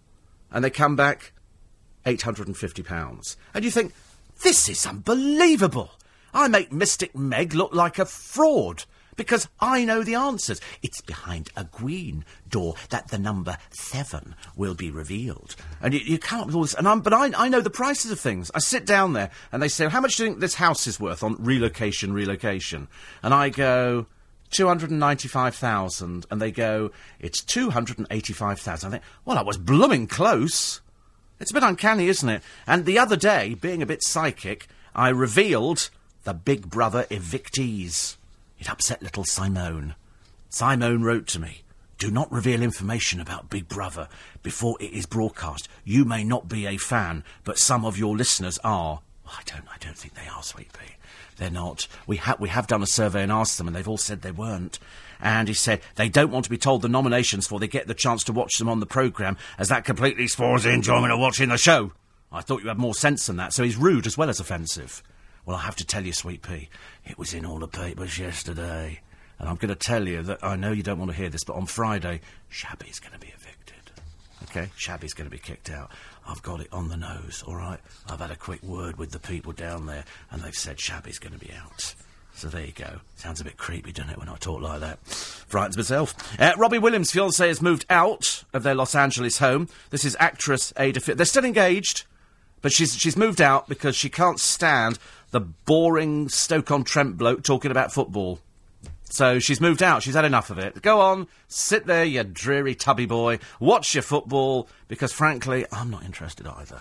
And 0.52 0.66
they 0.66 0.70
come 0.70 0.98
back, 0.98 1.32
£850. 2.06 3.36
And 3.54 3.66
you 3.66 3.72
think, 3.72 3.94
This 4.44 4.70
is 4.70 4.86
unbelievable. 4.86 5.92
I 6.34 6.48
make 6.48 6.72
Mystic 6.72 7.16
Meg 7.16 7.54
look 7.54 7.74
like 7.74 7.98
a 7.98 8.06
fraud 8.06 8.86
because 9.20 9.50
I 9.60 9.84
know 9.84 10.02
the 10.02 10.16
answers. 10.16 10.62
It's 10.82 11.02
behind 11.02 11.50
a 11.56 11.66
green 11.66 12.24
door 12.48 12.76
that 12.90 13.10
the 13.10 13.20
number 13.20 13.58
seven 13.70 14.34
will 14.56 14.76
be 14.76 14.90
revealed. 14.90 15.58
And 15.82 15.94
you, 15.94 16.00
you 16.00 16.18
can't 16.18 16.46
with 16.46 16.56
all 16.56 16.62
this. 16.62 16.74
And 16.74 16.88
I'm, 16.88 17.02
but 17.02 17.14
I, 17.14 17.30
I 17.36 17.50
know 17.50 17.60
the 17.60 17.70
prices 17.70 18.12
of 18.12 18.20
things. 18.20 18.50
I 18.56 18.60
sit 18.60 18.86
down 18.86 19.12
there 19.12 19.30
and 19.52 19.62
they 19.62 19.68
say, 19.68 19.90
How 19.90 20.00
much 20.00 20.16
do 20.16 20.24
you 20.24 20.30
think 20.30 20.40
this 20.40 20.56
house 20.56 20.88
is 20.88 21.02
worth 21.02 21.22
on 21.22 21.36
relocation, 21.38 22.14
relocation? 22.14 22.88
And 23.22 23.34
I 23.34 23.50
go, 23.50 24.06
295,000. 24.52 26.26
And 26.32 26.42
they 26.42 26.52
go, 26.52 26.92
It's 27.20 27.44
285,000. 27.44 28.88
I 28.88 28.92
think, 28.92 29.04
Well, 29.26 29.38
I 29.38 29.44
was 29.44 29.58
blooming 29.58 30.08
close. 30.08 30.80
It's 31.40 31.52
a 31.52 31.54
bit 31.54 31.64
uncanny, 31.64 32.08
isn't 32.08 32.28
it? 32.30 32.44
And 32.68 32.86
the 32.86 33.00
other 33.00 33.16
day, 33.16 33.54
being 33.54 33.82
a 33.82 33.86
bit 33.88 34.04
psychic, 34.04 34.68
I 34.94 35.10
revealed 35.10 35.90
the 36.24 36.34
Big 36.34 36.70
Brother 36.70 37.06
evictees. 37.10 38.18
It 38.60 38.70
upset 38.70 39.02
little 39.02 39.24
Simone. 39.24 39.96
Simone 40.50 41.04
wrote 41.04 41.28
to 41.28 41.40
me, 41.40 41.62
Do 41.98 42.12
not 42.12 42.32
reveal 42.32 42.62
information 42.62 43.22
about 43.22 43.50
Big 43.50 43.70
Brother 43.70 44.10
before 44.44 44.76
it 44.82 44.92
is 44.92 45.06
broadcast. 45.06 45.70
You 45.86 46.04
may 46.04 46.24
not 46.24 46.50
be 46.50 46.66
a 46.66 46.78
fan, 46.78 47.24
but 47.46 47.58
some 47.58 47.86
of 47.86 47.98
your 47.98 48.18
listeners 48.18 48.60
are. 48.64 49.00
I 49.26 49.42
don't 49.46 49.68
I 49.70 49.78
don't 49.80 49.96
think 49.96 50.16
they 50.16 50.28
are, 50.28 50.44
Sweet 50.44 50.74
Pea. 50.74 50.96
They're 51.38 51.50
not. 51.50 51.88
We, 52.06 52.18
ha- 52.18 52.36
we 52.38 52.50
have 52.50 52.68
done 52.68 52.84
a 52.84 52.88
survey 52.88 53.24
and 53.24 53.32
asked 53.32 53.58
them, 53.58 53.68
and 53.68 53.76
they've 53.76 53.88
all 53.88 53.98
said 53.98 54.22
they 54.22 54.32
weren't. 54.32 54.78
And 55.20 55.48
he 55.48 55.54
said 55.54 55.82
they 55.96 56.10
don't 56.10 56.32
want 56.32 56.46
to 56.46 56.50
be 56.50 56.58
told 56.58 56.82
the 56.82 56.90
nominations 56.90 57.46
before 57.46 57.60
they 57.60 57.68
get 57.68 57.88
the 57.88 57.94
chance 57.94 58.24
to 58.26 58.34
watch 58.34 58.58
them 58.58 58.70
on 58.70 58.80
the 58.80 58.86
programme, 58.86 59.38
as 59.58 59.70
that 59.70 59.86
completely 59.86 60.28
spoils 60.28 60.64
the 60.64 60.72
enjoyment 60.72 61.12
of 61.12 61.20
watching 61.20 61.50
the 61.50 61.58
show. 61.58 61.92
I 62.32 62.42
thought 62.42 62.62
you 62.62 62.68
had 62.68 62.78
more 62.78 62.94
sense 62.94 63.26
than 63.26 63.38
that, 63.38 63.54
so 63.54 63.64
he's 63.64 63.76
rude 63.76 64.08
as 64.08 64.18
well 64.18 64.30
as 64.30 64.40
offensive. 64.40 65.04
Well, 65.46 65.58
I 65.58 65.62
have 65.62 65.76
to 65.78 65.86
tell 65.86 66.06
you, 66.06 66.14
Sweet 66.14 66.44
Pea, 66.44 66.70
it 67.06 67.18
was 67.18 67.34
in 67.34 67.46
all 67.46 67.60
the 67.60 67.68
papers 67.68 68.20
yesterday. 68.20 69.02
And 69.40 69.50
I'm 69.50 69.56
going 69.56 69.70
to 69.70 69.76
tell 69.76 70.08
you 70.08 70.22
that 70.24 70.44
I 70.44 70.56
know 70.56 70.72
you 70.72 70.84
don't 70.84 71.00
want 71.00 71.12
to 71.12 71.18
hear 71.18 71.30
this, 71.30 71.44
but 71.44 71.56
on 71.56 71.66
Friday, 71.66 72.22
Shabby's 72.50 73.00
going 73.00 73.14
to 73.14 73.20
be 73.20 73.34
evicted. 73.34 73.92
Okay? 74.44 74.70
Shabby's 74.76 75.14
going 75.14 75.30
to 75.30 75.36
be 75.36 75.40
kicked 75.40 75.70
out. 75.70 75.90
I've 76.28 76.44
got 76.44 76.60
it 76.60 76.68
on 76.72 76.90
the 76.90 76.98
nose, 76.98 77.44
all 77.48 77.56
right? 77.56 77.80
I've 78.08 78.20
had 78.20 78.32
a 78.32 78.36
quick 78.36 78.62
word 78.62 78.98
with 78.98 79.12
the 79.12 79.20
people 79.20 79.54
down 79.54 79.86
there, 79.86 80.04
and 80.30 80.42
they've 80.42 80.54
said 80.54 80.80
Shabby's 80.80 81.20
going 81.20 81.34
to 81.34 81.40
be 81.40 81.52
out. 81.54 81.96
So 82.40 82.48
there 82.48 82.66
you 82.66 82.72
go. 82.72 83.02
Sounds 83.18 83.42
a 83.42 83.44
bit 83.44 83.58
creepy, 83.58 83.92
doesn't 83.92 84.12
it, 84.12 84.18
when 84.18 84.30
I 84.30 84.38
talk 84.38 84.62
like 84.62 84.80
that? 84.80 84.98
Frightens 85.06 85.76
myself. 85.76 86.16
Uh, 86.40 86.54
Robbie 86.58 86.78
Williams' 86.78 87.12
fiancée 87.12 87.50
has 87.50 87.62
moved 87.62 87.86
out 87.90 88.46
of 88.54 88.64
their 88.64 88.76
Los 88.76 88.96
Angeles 88.96 89.40
home. 89.40 89.68
This 89.90 90.06
is 90.06 90.16
actress 90.22 90.72
Ayda. 90.78 91.02
Fi- 91.02 91.16
They're 91.16 91.26
still 91.26 91.44
engaged, 91.44 92.06
but 92.62 92.72
she's 92.72 92.96
she's 92.96 93.18
moved 93.18 93.42
out 93.42 93.68
because 93.68 93.98
she 93.98 94.10
can't 94.10 94.40
stand 94.40 95.00
the 95.32 95.42
boring 95.42 96.30
Stoke-on-Trent 96.30 97.18
bloke 97.18 97.44
talking 97.44 97.72
about 97.72 97.92
football. 97.92 98.40
So 99.10 99.40
she's 99.40 99.60
moved 99.60 99.84
out. 99.84 100.02
She's 100.02 100.14
had 100.16 100.24
enough 100.24 100.50
of 100.50 100.60
it. 100.60 100.82
Go 100.82 101.02
on, 101.02 101.28
sit 101.50 101.88
there, 101.88 102.06
you 102.06 102.24
dreary 102.24 102.74
tubby 102.74 103.06
boy. 103.06 103.40
Watch 103.60 103.94
your 103.96 104.04
football, 104.04 104.70
because 104.88 105.12
frankly, 105.12 105.66
I'm 105.74 105.90
not 105.90 106.06
interested 106.06 106.48
either. 106.48 106.80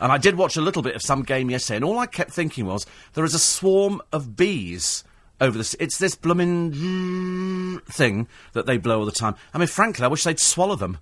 And 0.00 0.10
I 0.10 0.18
did 0.18 0.36
watch 0.36 0.56
a 0.56 0.62
little 0.62 0.82
bit 0.82 0.96
of 0.96 1.02
some 1.02 1.22
game 1.22 1.50
yesterday, 1.50 1.76
and 1.76 1.84
all 1.84 1.98
I 1.98 2.06
kept 2.06 2.32
thinking 2.32 2.66
was 2.66 2.86
there 3.12 3.24
is 3.24 3.34
a 3.34 3.38
swarm 3.38 4.00
of 4.12 4.36
bees 4.36 5.04
over 5.40 5.56
this. 5.56 5.76
It's 5.78 5.98
this 5.98 6.14
blooming 6.14 7.80
thing 7.86 8.28
that 8.52 8.66
they 8.66 8.78
blow 8.78 9.00
all 9.00 9.06
the 9.06 9.12
time. 9.12 9.36
I 9.54 9.58
mean, 9.58 9.68
frankly, 9.68 10.04
I 10.04 10.08
wish 10.08 10.24
they'd 10.24 10.40
swallow 10.40 10.76
them 10.76 10.98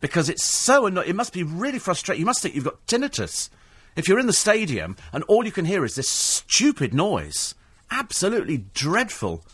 because 0.00 0.28
it's 0.28 0.44
so 0.44 0.86
annoying. 0.86 1.08
It 1.08 1.16
must 1.16 1.32
be 1.32 1.42
really 1.42 1.78
frustrating. 1.78 2.20
You 2.20 2.26
must 2.26 2.42
think 2.42 2.54
you've 2.54 2.64
got 2.64 2.86
tinnitus 2.86 3.50
if 3.96 4.08
you're 4.08 4.18
in 4.18 4.26
the 4.26 4.32
stadium 4.32 4.96
and 5.12 5.24
all 5.24 5.44
you 5.44 5.52
can 5.52 5.64
hear 5.64 5.84
is 5.84 5.94
this 5.94 6.08
stupid 6.08 6.94
noise. 6.94 7.54
Absolutely 7.90 8.64
dreadful. 8.72 9.44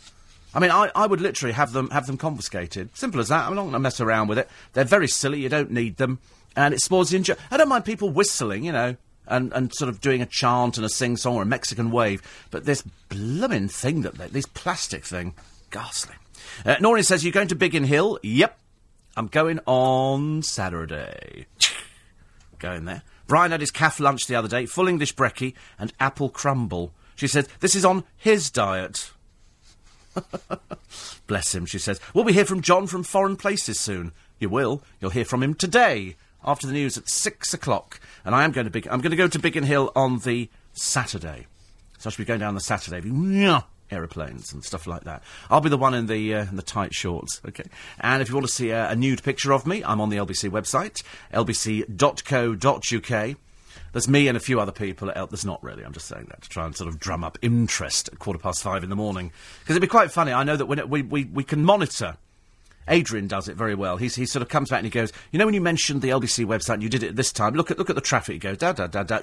I 0.54 0.60
mean, 0.60 0.70
I, 0.70 0.90
I 0.94 1.06
would 1.06 1.20
literally 1.20 1.52
have 1.52 1.72
them 1.72 1.90
have 1.90 2.06
them 2.06 2.16
confiscated. 2.16 2.96
Simple 2.96 3.20
as 3.20 3.28
that. 3.28 3.46
I'm 3.46 3.54
not 3.54 3.62
going 3.62 3.72
to 3.72 3.78
mess 3.78 4.00
around 4.00 4.28
with 4.28 4.38
it. 4.38 4.48
They're 4.72 4.84
very 4.84 5.08
silly. 5.08 5.42
You 5.42 5.48
don't 5.48 5.70
need 5.70 5.96
them, 5.96 6.20
and 6.56 6.74
it 6.74 6.80
spoils 6.80 7.10
the 7.10 7.16
enjoy. 7.16 7.34
I 7.50 7.56
don't 7.56 7.68
mind 7.68 7.84
people 7.84 8.10
whistling, 8.10 8.64
you 8.64 8.72
know, 8.72 8.96
and, 9.28 9.52
and 9.52 9.72
sort 9.74 9.88
of 9.88 10.00
doing 10.00 10.22
a 10.22 10.26
chant 10.26 10.76
and 10.76 10.86
a 10.86 10.88
sing 10.88 11.16
song 11.16 11.36
or 11.36 11.42
a 11.42 11.46
Mexican 11.46 11.90
wave, 11.90 12.22
but 12.50 12.64
this 12.64 12.82
blooming 13.08 13.68
thing 13.68 14.02
that 14.02 14.14
they, 14.14 14.28
this 14.28 14.46
plastic 14.46 15.04
thing, 15.04 15.34
ghastly. 15.70 16.14
Uh, 16.64 16.76
Noreen 16.80 17.04
says 17.04 17.24
you're 17.24 17.32
going 17.32 17.48
to 17.48 17.54
Biggin 17.54 17.84
Hill. 17.84 18.18
Yep, 18.22 18.58
I'm 19.16 19.26
going 19.26 19.60
on 19.66 20.42
Saturday. 20.42 21.46
going 22.58 22.86
there. 22.86 23.02
Brian 23.26 23.50
had 23.50 23.60
his 23.60 23.70
calf 23.70 23.98
lunch 24.00 24.26
the 24.26 24.36
other 24.36 24.48
day, 24.48 24.66
full 24.66 24.88
English 24.88 25.14
brekkie 25.14 25.54
and 25.78 25.92
apple 25.98 26.28
crumble. 26.28 26.92
She 27.16 27.26
says, 27.26 27.48
this 27.60 27.74
is 27.74 27.84
on 27.84 28.04
his 28.16 28.50
diet. 28.50 29.10
Bless 31.26 31.54
him, 31.54 31.66
she 31.66 31.78
says. 31.78 32.00
We'll 32.14 32.24
be 32.24 32.32
hear 32.32 32.44
from 32.44 32.60
John 32.60 32.86
from 32.86 33.02
Foreign 33.02 33.36
Places 33.36 33.80
soon. 33.80 34.12
You 34.38 34.48
will. 34.48 34.82
You'll 35.00 35.10
hear 35.10 35.24
from 35.24 35.42
him 35.42 35.54
today, 35.54 36.16
after 36.46 36.66
the 36.66 36.72
news 36.72 36.96
at 36.96 37.08
six 37.08 37.52
o'clock. 37.52 38.00
And 38.24 38.34
I 38.34 38.44
am 38.44 38.52
going 38.52 38.66
to 38.66 38.70
Big, 38.70 38.86
I'm 38.88 39.00
going 39.00 39.10
to 39.10 39.16
go 39.16 39.28
to 39.28 39.38
Biggin 39.38 39.64
Hill 39.64 39.90
on 39.96 40.20
the 40.20 40.48
Saturday. 40.72 41.46
So 41.98 42.08
I 42.08 42.10
should 42.10 42.18
be 42.18 42.24
going 42.24 42.40
down 42.40 42.54
the 42.54 42.60
Saturday. 42.60 43.00
Aeroplanes 43.90 44.52
and 44.52 44.64
stuff 44.64 44.86
like 44.86 45.04
that. 45.04 45.22
I'll 45.48 45.60
be 45.60 45.68
the 45.68 45.78
one 45.78 45.94
in 45.94 46.06
the 46.06 46.34
uh, 46.34 46.42
in 46.42 46.56
the 46.56 46.62
tight 46.62 46.92
shorts, 46.92 47.40
okay. 47.46 47.64
And 48.00 48.20
if 48.20 48.28
you 48.28 48.34
want 48.34 48.46
to 48.46 48.52
see 48.52 48.70
a, 48.70 48.90
a 48.90 48.96
nude 48.96 49.22
picture 49.22 49.52
of 49.52 49.66
me, 49.66 49.84
I'm 49.84 50.00
on 50.00 50.08
the 50.08 50.16
LBC 50.16 50.50
website, 50.50 51.02
lbc.co.uk. 51.32 53.36
There's 53.92 54.08
me 54.08 54.28
and 54.28 54.36
a 54.36 54.40
few 54.40 54.60
other 54.60 54.72
people. 54.72 55.10
At, 55.10 55.30
there's 55.30 55.44
not 55.44 55.62
really. 55.62 55.84
I'm 55.84 55.92
just 55.92 56.06
saying 56.06 56.26
that 56.28 56.42
to 56.42 56.48
try 56.48 56.66
and 56.66 56.76
sort 56.76 56.88
of 56.88 56.98
drum 56.98 57.24
up 57.24 57.38
interest 57.42 58.08
at 58.12 58.18
quarter 58.18 58.38
past 58.38 58.62
five 58.62 58.82
in 58.82 58.90
the 58.90 58.96
morning 58.96 59.32
because 59.60 59.76
it'd 59.76 59.82
be 59.82 59.86
quite 59.86 60.10
funny. 60.10 60.32
I 60.32 60.44
know 60.44 60.56
that 60.56 60.66
when 60.66 60.78
it, 60.78 60.88
we, 60.88 61.02
we 61.02 61.24
we 61.24 61.44
can 61.44 61.64
monitor. 61.64 62.16
Adrian 62.88 63.26
does 63.26 63.48
it 63.48 63.56
very 63.56 63.74
well. 63.74 63.96
He's, 63.96 64.14
he 64.14 64.26
sort 64.26 64.42
of 64.42 64.48
comes 64.48 64.70
back 64.70 64.78
and 64.78 64.86
he 64.86 64.90
goes, 64.90 65.12
you 65.32 65.38
know, 65.38 65.44
when 65.44 65.54
you 65.54 65.60
mentioned 65.60 66.02
the 66.02 66.10
LBC 66.10 66.46
website 66.46 66.74
and 66.74 66.82
you 66.82 66.88
did 66.88 67.02
it 67.02 67.16
this 67.16 67.32
time, 67.32 67.54
look 67.54 67.70
at 67.70 67.78
look 67.78 67.90
at 67.90 67.96
the 67.96 68.02
traffic. 68.02 68.34
He 68.34 68.38
goes 68.38 68.58
da 68.58 68.72
da 68.72 68.86
da 68.86 69.02
da, 69.02 69.20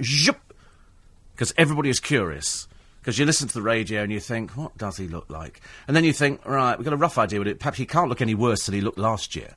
because 1.33 1.53
everybody 1.57 1.89
is 1.89 1.99
curious. 1.99 2.67
Because 3.01 3.19
you 3.19 3.25
listen 3.25 3.49
to 3.49 3.53
the 3.53 3.61
radio 3.61 4.01
and 4.01 4.13
you 4.13 4.21
think, 4.21 4.51
what 4.51 4.77
does 4.77 4.95
he 4.95 5.09
look 5.09 5.29
like? 5.29 5.59
And 5.87 5.95
then 5.95 6.05
you 6.05 6.13
think, 6.13 6.45
right, 6.45 6.77
we've 6.77 6.85
got 6.85 6.93
a 6.93 6.97
rough 6.97 7.17
idea 7.17 7.39
with 7.39 7.49
it. 7.49 7.59
Perhaps 7.59 7.77
he 7.77 7.85
can't 7.85 8.07
look 8.07 8.21
any 8.21 8.33
worse 8.33 8.65
than 8.65 8.75
he 8.75 8.79
looked 8.79 8.97
last 8.97 9.35
year. 9.35 9.55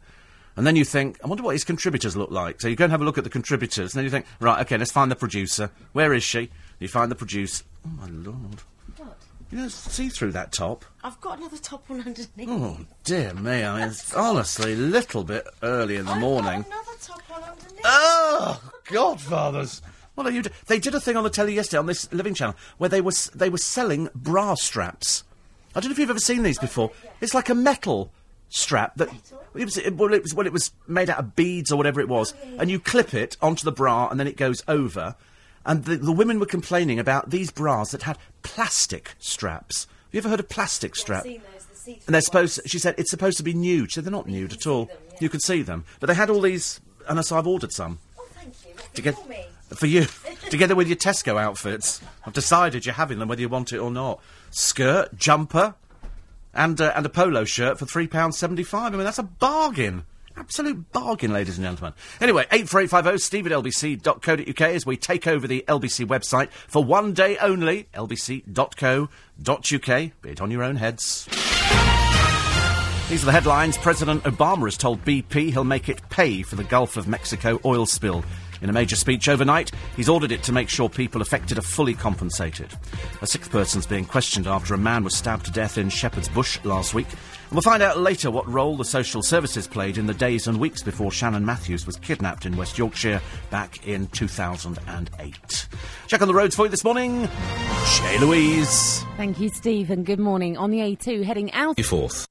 And 0.57 0.67
then 0.67 0.75
you 0.75 0.85
think, 0.85 1.21
I 1.23 1.29
wonder 1.29 1.45
what 1.45 1.53
his 1.53 1.63
contributors 1.63 2.17
look 2.17 2.33
like. 2.33 2.61
So 2.61 2.67
you 2.67 2.75
go 2.75 2.85
and 2.85 2.91
have 2.91 3.03
a 3.03 3.05
look 3.05 3.19
at 3.19 3.25
the 3.25 3.31
contributors, 3.31 3.95
and 3.95 3.99
then 3.99 4.05
you 4.05 4.11
think, 4.11 4.27
right, 4.41 4.61
okay, 4.63 4.79
let's 4.79 4.91
find 4.91 5.13
the 5.13 5.17
producer. 5.17 5.71
Where 5.93 6.13
is 6.13 6.25
she? 6.25 6.51
You 6.81 6.89
find 6.89 7.09
the 7.09 7.15
producer. 7.15 7.63
Oh, 7.87 7.91
my 7.91 8.09
lord. 8.09 8.63
You 9.50 9.59
know, 9.59 9.69
see 9.69 10.09
through 10.09 10.33
that 10.33 10.50
top. 10.53 10.85
I've 11.05 11.21
got 11.21 11.38
another 11.38 11.57
top 11.59 11.88
on 11.88 12.00
underneath. 12.00 12.49
Oh, 12.49 12.79
dear 13.05 13.33
me. 13.35 13.62
I 13.65 13.79
mean, 13.79 13.88
it's 13.88 14.12
honestly 14.12 14.73
a 14.73 14.76
little 14.76 15.23
bit 15.23 15.47
early 15.62 15.97
in 15.97 16.05
the 16.07 16.12
I've 16.12 16.21
morning. 16.21 16.62
got 16.62 16.67
another 16.67 16.99
top 17.00 17.23
on 17.31 17.43
underneath. 17.45 17.81
Oh, 17.85 18.61
Godfathers! 18.91 19.83
What 20.17 20.26
are 20.26 20.31
you? 20.33 20.43
Do- 20.43 20.50
they 20.67 20.79
did 20.81 20.95
a 20.95 21.00
thing 21.00 21.17
on 21.17 21.23
the 21.25 21.31
telly 21.31 21.55
yesterday 21.55 21.79
on 21.79 21.87
this 21.87 22.11
Living 22.12 22.35
Channel 22.35 22.57
where 22.79 22.88
they 22.91 23.00
were 23.00 23.11
s- 23.12 23.31
they 23.35 23.50
were 23.50 23.59
selling 23.59 24.09
bra 24.15 24.55
straps. 24.55 25.23
I 25.75 25.81
don't 25.81 25.91
know 25.91 25.93
if 25.93 25.99
you've 25.99 26.11
ever 26.11 26.19
seen 26.19 26.43
these 26.43 26.59
before. 26.59 26.91
Oh, 26.93 27.09
it's 27.21 27.35
like 27.35 27.49
a 27.49 27.55
metal 27.55 28.11
strap 28.49 28.97
that 28.97 29.09
it 29.55 29.65
was, 29.65 29.76
it, 29.76 29.95
well, 29.97 30.12
it 30.15 30.23
was 30.23 30.35
well, 30.35 30.47
it 30.47 30.53
was 30.53 30.73
made 30.88 31.11
out 31.11 31.19
of 31.19 31.37
beads 31.37 31.71
or 31.71 31.76
whatever 31.76 32.00
it 32.00 32.09
was, 32.09 32.33
oh, 32.45 32.57
and 32.59 32.71
you 32.71 32.81
clip 32.81 33.12
it 33.15 33.37
onto 33.43 33.65
the 33.65 33.73
bra 33.73 34.09
and 34.09 34.19
then 34.19 34.26
it 34.26 34.37
goes 34.37 34.62
over. 34.67 35.15
And 35.67 35.85
the, 35.85 35.97
the 35.97 36.13
women 36.13 36.39
were 36.39 36.47
complaining 36.47 36.99
about 36.99 37.31
these 37.31 37.51
bras 37.51 37.91
that 37.91 38.05
had 38.05 38.17
plastic 38.43 39.15
straps. 39.19 39.87
Have 40.07 40.15
you 40.15 40.19
ever 40.19 40.29
heard 40.31 40.41
of 40.41 40.49
plastic 40.49 40.95
strap? 40.97 41.25
Seen 41.25 41.43
those, 41.53 41.85
the 41.85 41.93
And 42.07 42.15
they're 42.15 42.21
supposed. 42.23 42.61
She 42.67 42.79
said 42.79 42.95
it's 42.97 43.11
supposed 43.11 43.37
to 43.39 43.43
be 43.43 43.53
nude. 43.53 43.91
She 43.91 43.97
said 43.97 44.05
they're 44.05 44.13
not 44.13 44.29
nude 44.29 44.53
at 44.53 44.67
all. 44.67 44.85
them, 44.87 44.97
yeah. 45.13 45.19
You 45.21 45.29
can 45.29 45.41
see 45.41 45.63
them, 45.63 45.85
but 46.01 46.07
they 46.07 46.15
had 46.15 46.31
all 46.31 46.41
these, 46.41 46.81
and 47.09 47.23
so 47.27 47.37
I've 47.37 47.47
ordered 47.47 47.73
some 47.73 47.99
Oh, 48.19 48.25
thank 48.35 48.55
you. 48.67 48.75
to 48.95 49.03
get 49.03 49.17
For 49.19 49.29
me. 49.29 49.45
for 49.75 49.87
you, 49.87 50.07
together 50.51 50.75
with 50.77 50.87
your 50.87 50.97
Tesco 50.97 51.39
outfits. 51.41 52.01
I've 52.25 52.33
decided 52.33 52.87
you're 52.87 52.95
having 52.95 53.19
them 53.19 53.29
whether 53.29 53.41
you 53.41 53.49
want 53.49 53.73
it 53.73 53.79
or 53.79 53.91
not. 53.91 54.21
Skirt, 54.53 55.17
jumper, 55.19 55.75
and 56.55 56.81
uh, 56.81 56.93
and 56.95 57.05
a 57.05 57.09
polo 57.11 57.45
shirt 57.45 57.79
for 57.79 57.87
three 57.87 58.07
pounds 58.07 58.39
seventy 58.39 58.63
five. 58.63 58.95
I 58.95 58.97
mean 58.97 59.05
that's 59.05 59.19
a 59.19 59.25
bargain. 59.25 60.05
Absolute 60.37 60.93
bargain, 60.93 61.33
ladies 61.33 61.57
and 61.57 61.64
gentlemen. 61.64 61.95
Anyway, 62.21 62.47
84850 62.50 63.19
steve 63.19 63.47
at 63.47 63.52
lbc.co.uk 63.52 64.61
as 64.61 64.85
we 64.85 64.97
take 64.97 65.26
over 65.26 65.47
the 65.47 65.64
LBC 65.66 66.07
website 66.07 66.50
for 66.50 66.85
one 66.85 67.14
day 67.14 67.38
only. 67.38 67.88
lbc.co.uk. 67.95 69.09
Be 70.23 70.31
it 70.31 70.40
on 70.40 70.50
your 70.50 70.62
own 70.62 70.76
heads. 70.76 71.26
These 73.09 73.23
are 73.23 73.26
the 73.26 73.33
headlines. 73.33 73.78
President 73.78 74.25
Obama 74.25 74.64
has 74.64 74.76
told 74.76 75.05
BP 75.05 75.52
he'll 75.52 75.62
make 75.62 75.88
it 75.88 76.07
pay 76.11 76.43
for 76.43 76.57
the 76.57 76.64
Gulf 76.64 76.97
of 76.97 77.07
Mexico 77.07 77.61
oil 77.64 77.87
spill. 77.87 78.25
In 78.63 78.71
a 78.71 78.73
major 78.73 78.97
speech 78.97 79.29
overnight, 79.29 79.71
he's 79.97 80.09
ordered 80.09 80.33
it 80.33 80.43
to 80.45 80.53
make 80.53 80.69
sure 80.69 80.89
people 80.89 81.21
affected 81.21 81.59
are 81.59 81.63
fully 81.63 81.95
compensated. 81.95 82.73
A 83.23 83.27
sixth 83.27 83.51
person's 83.51 83.87
being 83.87 84.05
questioned 84.05 84.47
after 84.47 84.75
a 84.75 84.79
man 84.79 85.05
was 85.05 85.15
stabbed 85.15 85.47
to 85.47 85.53
death 85.53 85.79
in 85.79 85.89
Shepherd's 85.89 86.29
Bush 86.29 86.59
last 86.65 86.95
week. 86.95 87.09
And 87.11 87.53
we'll 87.53 87.63
find 87.63 87.83
out 87.83 87.99
later 87.99 88.31
what 88.31 88.49
role 88.49 88.77
the 88.77 88.85
social 88.85 89.23
services 89.23 89.67
played 89.67 89.99
in 89.99 90.07
the 90.07 90.15
days 90.15 90.49
and 90.49 90.59
weeks 90.59 90.83
before 90.83 91.13
Shannon 91.13 91.45
Matthews 91.45 91.87
was 91.87 91.97
kidnapped 91.97 92.45
in 92.47 92.57
West 92.57 92.77
Yorkshire 92.79 93.21
back 93.51 93.87
in 93.87 94.09
2008. 94.09 95.69
Check 96.09 96.23
on 96.23 96.29
the 96.29 96.35
roads 96.35 96.57
for 96.57 96.65
you 96.65 96.71
this 96.71 96.85
morning. 96.85 97.29
Shay 97.87 98.19
Louise. 98.19 99.05
Thank 99.17 99.39
you, 99.39 99.49
Stephen. 99.49 100.03
Good 100.03 100.19
morning. 100.19 100.57
On 100.57 100.71
the 100.71 100.79
A2, 100.79 101.25
heading 101.25 101.53
out. 101.53 101.81
Fourth. 101.81 102.27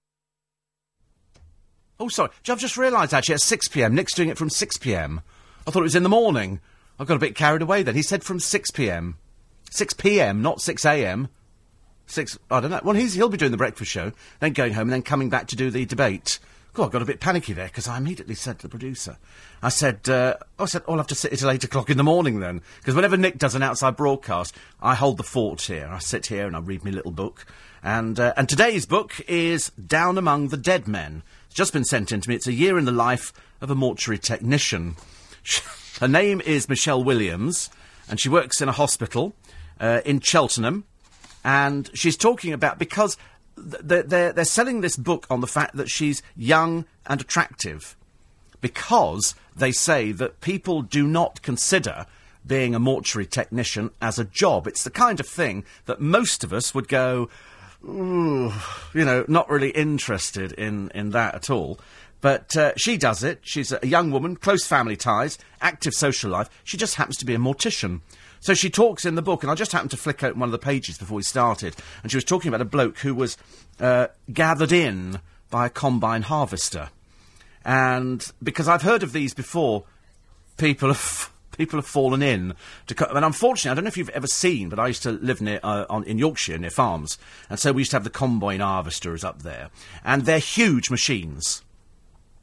Oh, 1.99 2.09
sorry. 2.09 2.31
I've 2.49 2.59
just 2.59 2.77
realised 2.77 3.13
actually 3.13 3.35
at 3.35 3.41
6 3.41 3.69
pm. 3.69 3.95
Nick's 3.95 4.13
doing 4.13 4.29
it 4.29 4.37
from 4.37 4.49
6 4.49 4.77
pm. 4.77 5.21
I 5.67 5.71
thought 5.71 5.79
it 5.79 5.83
was 5.83 5.95
in 5.95 6.03
the 6.03 6.09
morning. 6.09 6.59
I 6.99 7.05
got 7.05 7.17
a 7.17 7.19
bit 7.19 7.35
carried 7.35 7.61
away 7.61 7.83
then. 7.83 7.95
He 7.95 8.01
said 8.01 8.23
from 8.23 8.39
6 8.39 8.71
pm. 8.71 9.17
6 9.71 9.93
pm, 9.95 10.41
not 10.41 10.61
6 10.61 10.85
am. 10.85 11.27
6, 12.07 12.37
I 12.51 12.59
don't 12.59 12.71
know. 12.71 12.81
Well, 12.83 12.95
he's, 12.95 13.13
he'll 13.13 13.29
be 13.29 13.37
doing 13.37 13.51
the 13.51 13.57
breakfast 13.57 13.91
show, 13.91 14.11
then 14.39 14.53
going 14.53 14.73
home, 14.73 14.83
and 14.83 14.93
then 14.93 15.01
coming 15.01 15.29
back 15.29 15.47
to 15.47 15.55
do 15.55 15.71
the 15.71 15.85
debate. 15.85 16.39
God, 16.73 16.87
I 16.87 16.91
got 16.91 17.01
a 17.01 17.05
bit 17.05 17.19
panicky 17.19 17.53
there 17.53 17.67
because 17.67 17.87
I 17.87 17.97
immediately 17.97 18.35
said 18.35 18.59
to 18.59 18.67
the 18.67 18.69
producer, 18.69 19.17
I 19.63 19.69
said, 19.69 20.07
uh, 20.09 20.35
I 20.59 20.65
said, 20.65 20.83
I'll 20.87 20.97
have 20.97 21.07
to 21.07 21.15
sit 21.15 21.31
here 21.31 21.37
till 21.37 21.49
8 21.49 21.63
o'clock 21.63 21.89
in 21.89 21.97
the 21.97 22.03
morning 22.03 22.41
then. 22.41 22.61
Because 22.79 22.95
whenever 22.95 23.17
Nick 23.17 23.37
does 23.37 23.55
an 23.55 23.63
outside 23.63 23.95
broadcast, 23.95 24.53
I 24.81 24.93
hold 24.93 25.17
the 25.17 25.23
fort 25.23 25.61
here. 25.61 25.89
I 25.91 25.99
sit 25.99 26.27
here 26.27 26.45
and 26.45 26.55
I 26.55 26.59
read 26.59 26.83
my 26.83 26.91
little 26.91 27.11
book. 27.11 27.45
And, 27.81 28.19
uh, 28.19 28.33
and 28.35 28.49
today's 28.49 28.85
book 28.85 29.13
is 29.27 29.69
Down 29.71 30.17
Among 30.17 30.49
the 30.49 30.57
Dead 30.57 30.87
Men. 30.87 31.23
It's 31.45 31.55
just 31.55 31.71
been 31.71 31.85
sent 31.85 32.11
in 32.11 32.19
to 32.21 32.29
me. 32.29 32.35
It's 32.35 32.47
a 32.47 32.53
year 32.53 32.77
in 32.77 32.85
the 32.85 32.91
life 32.91 33.31
of 33.61 33.71
a 33.71 33.75
mortuary 33.75 34.19
technician. 34.19 34.97
Her 35.99 36.07
name 36.07 36.41
is 36.41 36.67
Michelle 36.67 37.03
Williams, 37.03 37.69
and 38.09 38.19
she 38.19 38.29
works 38.29 38.61
in 38.61 38.69
a 38.69 38.73
hospital 38.73 39.35
uh, 39.79 40.01
in 40.05 40.19
Cheltenham. 40.19 40.85
And 41.43 41.89
she's 41.93 42.17
talking 42.17 42.53
about 42.53 42.79
because 42.79 43.17
th- 43.55 44.05
they're, 44.05 44.33
they're, 44.33 44.45
selling 44.45 44.81
this 44.81 44.97
book 44.97 45.27
on 45.29 45.41
the 45.41 45.47
fact 45.47 45.75
that 45.75 45.89
she's 45.89 46.23
young 46.35 46.85
and 47.05 47.21
attractive. 47.21 47.95
Because 48.61 49.35
they 49.55 49.71
say 49.71 50.11
that 50.11 50.41
people 50.41 50.81
do 50.81 51.05
not 51.05 51.41
consider 51.41 52.07
being 52.45 52.75
a 52.75 52.79
mortuary 52.79 53.25
technician 53.25 53.91
as 54.01 54.19
a 54.19 54.25
job. 54.25 54.67
It's 54.67 54.83
the 54.83 54.89
kind 54.89 55.19
of 55.19 55.27
thing 55.27 55.65
that 55.85 56.01
most 56.01 56.43
of 56.43 56.51
us 56.51 56.73
would 56.73 56.87
go, 56.87 57.29
Ooh, 57.83 58.51
you 58.93 59.05
know, 59.05 59.25
not 59.27 59.49
really 59.49 59.69
interested 59.69 60.51
in, 60.53 60.89
in 60.95 61.11
that 61.11 61.35
at 61.35 61.49
all. 61.49 61.79
But 62.25 62.57
uh, 62.57 62.73
she 62.75 62.97
does 62.97 63.23
it. 63.23 63.41
She's 63.43 63.71
a 63.71 63.85
young 63.85 64.09
woman, 64.09 64.35
close 64.35 64.65
family 64.65 64.95
ties, 64.95 65.37
active 65.61 65.93
social 65.93 66.31
life. 66.31 66.49
She 66.63 66.75
just 66.75 66.95
happens 66.95 67.17
to 67.17 67.25
be 67.25 67.35
a 67.35 67.37
mortician. 67.37 68.01
So 68.39 68.55
she 68.55 68.71
talks 68.71 69.05
in 69.05 69.13
the 69.13 69.21
book, 69.21 69.43
and 69.43 69.51
I 69.51 69.53
just 69.53 69.71
happened 69.71 69.91
to 69.91 69.97
flick 69.97 70.23
open 70.23 70.39
one 70.39 70.49
of 70.49 70.51
the 70.51 70.57
pages 70.57 70.97
before 70.97 71.17
we 71.17 71.21
started, 71.21 71.75
and 72.01 72.11
she 72.11 72.17
was 72.17 72.23
talking 72.23 72.49
about 72.49 72.61
a 72.61 72.65
bloke 72.65 72.97
who 72.97 73.13
was 73.13 73.37
uh, 73.79 74.07
gathered 74.33 74.71
in 74.71 75.19
by 75.51 75.67
a 75.67 75.69
combine 75.69 76.23
harvester. 76.23 76.89
And 77.63 78.25
because 78.41 78.67
I've 78.67 78.81
heard 78.81 79.03
of 79.03 79.13
these 79.13 79.35
before, 79.35 79.83
people 80.57 80.87
have 80.87 81.31
people 81.55 81.77
have 81.77 81.85
fallen 81.85 82.23
in 82.23 82.55
co- 82.95 83.05
and 83.05 83.23
unfortunately 83.23 83.69
I 83.69 83.75
don't 83.75 83.83
know 83.83 83.89
if 83.89 83.97
you've 83.97 84.09
ever 84.09 84.27
seen 84.27 84.67
but 84.67 84.77
I 84.77 84.87
used 84.87 85.03
to 85.03 85.11
live 85.11 85.39
near 85.41 85.59
uh, 85.63 85.85
on, 85.89 86.03
in 86.03 86.17
Yorkshire 86.17 86.57
near 86.57 86.69
farms 86.69 87.17
and 87.49 87.57
so 87.57 87.71
we 87.71 87.81
used 87.81 87.91
to 87.91 87.95
have 87.95 88.03
the 88.03 88.09
combine 88.09 88.59
harvesters 88.59 89.23
up 89.23 89.43
there 89.43 89.69
and 90.03 90.25
they're 90.25 90.39
huge 90.39 90.89
machines 90.89 91.63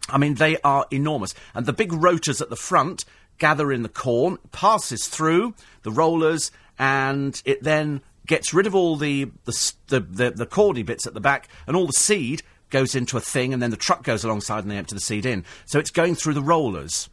I 0.09 0.19
mean 0.19 0.35
they 0.35 0.59
are 0.59 0.87
enormous 0.91 1.35
and 1.55 1.67
the 1.67 1.73
big 1.73 1.93
rotors 1.93 2.41
at 2.41 2.51
the 2.51 2.57
front 2.57 3.05
gather 3.39 3.73
in 3.73 3.83
the 3.83 3.89
corn 3.89 4.39
passes 4.51 5.07
through 5.07 5.55
the 5.83 5.93
rollers 5.93 6.51
and 6.79 7.41
it 7.45 7.63
then 7.63 8.03
gets 8.27 8.55
rid 8.55 8.67
of 8.67 8.75
all 8.75 8.97
the 8.97 9.31
the, 9.45 9.73
the, 9.89 10.01
the, 10.01 10.31
the 10.31 10.47
corny 10.47 10.83
bits 10.83 11.07
at 11.07 11.15
the 11.15 11.21
back 11.21 11.49
and 11.67 11.77
all 11.77 11.87
the 11.87 11.93
seed 11.93 12.43
goes 12.71 12.95
into 12.95 13.17
a 13.17 13.21
thing 13.21 13.53
and 13.53 13.63
then 13.63 13.71
the 13.71 13.77
truck 13.77 14.03
goes 14.03 14.25
alongside 14.25 14.65
and 14.65 14.71
they 14.71 14.77
empty 14.77 14.95
the 14.95 15.01
seed 15.01 15.27
in 15.27 15.45
so 15.67 15.79
it's 15.79 15.91
going 15.91 16.15
through 16.15 16.35
the 16.35 16.43
rollers 16.43 17.09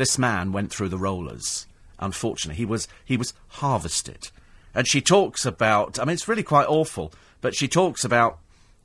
this 0.00 0.16
man 0.16 0.50
went 0.50 0.72
through 0.72 0.88
the 0.88 0.96
rollers. 0.96 1.66
Unfortunately, 1.98 2.56
he 2.56 2.64
was 2.64 2.88
he 3.04 3.18
was 3.18 3.34
harvested, 3.48 4.30
and 4.74 4.88
she 4.88 5.02
talks 5.02 5.44
about. 5.44 5.98
I 5.98 6.06
mean, 6.06 6.14
it's 6.14 6.26
really 6.26 6.42
quite 6.42 6.66
awful. 6.66 7.12
But 7.42 7.54
she 7.54 7.68
talks 7.68 8.02
about, 8.02 8.38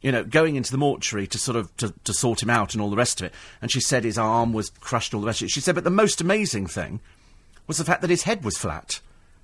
you 0.05 0.11
know, 0.11 0.23
going 0.23 0.55
into 0.55 0.71
the 0.71 0.77
mortuary 0.77 1.25
to 1.25 1.39
sort 1.39 1.57
of 1.57 1.75
to, 1.77 1.91
to 2.03 2.13
sort 2.13 2.43
him 2.43 2.49
out 2.51 2.75
and 2.75 2.81
all 2.81 2.91
the 2.91 2.95
rest 2.95 3.19
of 3.19 3.25
it. 3.25 3.33
And 3.59 3.71
she 3.71 3.81
said 3.81 4.03
his 4.03 4.19
arm 4.19 4.53
was 4.53 4.69
crushed, 4.69 5.15
all 5.15 5.21
the 5.21 5.25
rest 5.25 5.41
of 5.41 5.47
it. 5.47 5.49
She 5.49 5.61
said, 5.61 5.73
but 5.73 5.83
the 5.83 5.89
most 5.89 6.21
amazing 6.21 6.67
thing 6.67 6.99
was 7.65 7.79
the 7.79 7.85
fact 7.85 8.01
that 8.01 8.11
his 8.11 8.21
head 8.21 8.43
was 8.43 8.55
flat. 8.55 8.99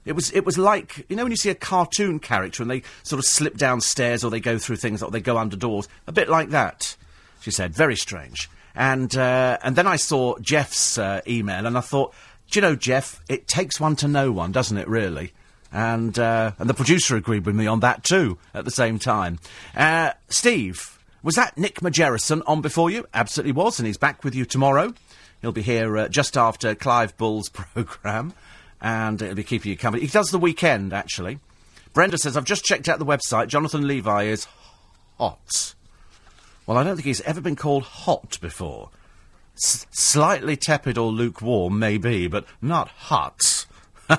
It 0.05 0.11
was 0.13 0.31
it 0.33 0.45
was 0.45 0.59
like 0.59 1.03
you 1.09 1.15
know 1.15 1.23
when 1.23 1.31
you 1.31 1.35
see 1.35 1.49
a 1.49 1.55
cartoon 1.55 2.19
character 2.19 2.61
and 2.61 2.69
they 2.69 2.83
sort 3.01 3.17
of 3.17 3.25
slip 3.25 3.57
downstairs 3.57 4.23
or 4.23 4.29
they 4.29 4.39
go 4.39 4.59
through 4.59 4.75
things 4.75 5.01
or 5.01 5.09
they 5.09 5.19
go 5.19 5.39
under 5.39 5.55
doors, 5.55 5.89
a 6.05 6.11
bit 6.11 6.29
like 6.29 6.51
that. 6.51 6.95
She 7.41 7.49
said, 7.49 7.73
very 7.73 7.95
strange. 7.95 8.47
And 8.75 9.17
uh, 9.17 9.57
and 9.63 9.75
then 9.75 9.87
I 9.87 9.95
saw 9.95 10.37
Jeff's 10.37 10.99
uh, 10.99 11.21
email 11.27 11.65
and 11.65 11.75
I 11.75 11.81
thought, 11.81 12.13
do 12.51 12.59
you 12.59 12.61
know, 12.61 12.75
Jeff, 12.75 13.19
it 13.27 13.47
takes 13.47 13.79
one 13.79 13.95
to 13.95 14.07
know 14.07 14.31
one, 14.31 14.51
doesn't 14.51 14.77
it? 14.77 14.87
Really. 14.87 15.33
And 15.71 16.17
uh, 16.19 16.51
and 16.59 16.69
the 16.69 16.73
producer 16.73 17.15
agreed 17.15 17.45
with 17.45 17.55
me 17.55 17.65
on 17.65 17.79
that 17.79 18.03
too 18.03 18.37
at 18.53 18.65
the 18.65 18.71
same 18.71 18.99
time. 18.99 19.39
Uh, 19.75 20.11
Steve, 20.27 20.99
was 21.23 21.35
that 21.35 21.57
Nick 21.57 21.75
Margerrison 21.81 22.41
on 22.45 22.61
before 22.61 22.89
you? 22.89 23.07
Absolutely 23.13 23.53
was, 23.53 23.79
and 23.79 23.87
he's 23.87 23.97
back 23.97 24.23
with 24.23 24.35
you 24.35 24.43
tomorrow. 24.43 24.93
He'll 25.41 25.51
be 25.51 25.61
here 25.61 25.97
uh, 25.97 26.07
just 26.07 26.37
after 26.37 26.75
Clive 26.75 27.15
Bull's 27.17 27.49
programme, 27.53 28.33
and 28.81 29.21
he'll 29.21 29.35
be 29.35 29.43
keeping 29.43 29.71
you 29.71 29.77
company. 29.77 30.05
He 30.05 30.11
does 30.11 30.29
the 30.29 30.39
weekend, 30.39 30.93
actually. 30.93 31.39
Brenda 31.93 32.17
says, 32.17 32.37
I've 32.37 32.45
just 32.45 32.63
checked 32.63 32.87
out 32.87 32.99
the 32.99 33.05
website. 33.05 33.47
Jonathan 33.47 33.87
Levi 33.87 34.23
is 34.23 34.47
hot. 35.17 35.75
Well, 36.65 36.77
I 36.77 36.83
don't 36.83 36.95
think 36.95 37.05
he's 37.05 37.21
ever 37.21 37.41
been 37.41 37.55
called 37.55 37.83
hot 37.83 38.37
before. 38.39 38.89
S- 39.57 39.85
slightly 39.91 40.55
tepid 40.55 40.97
or 40.97 41.11
lukewarm, 41.11 41.79
maybe, 41.79 42.27
but 42.27 42.45
not 42.61 42.87
hot. 42.87 43.65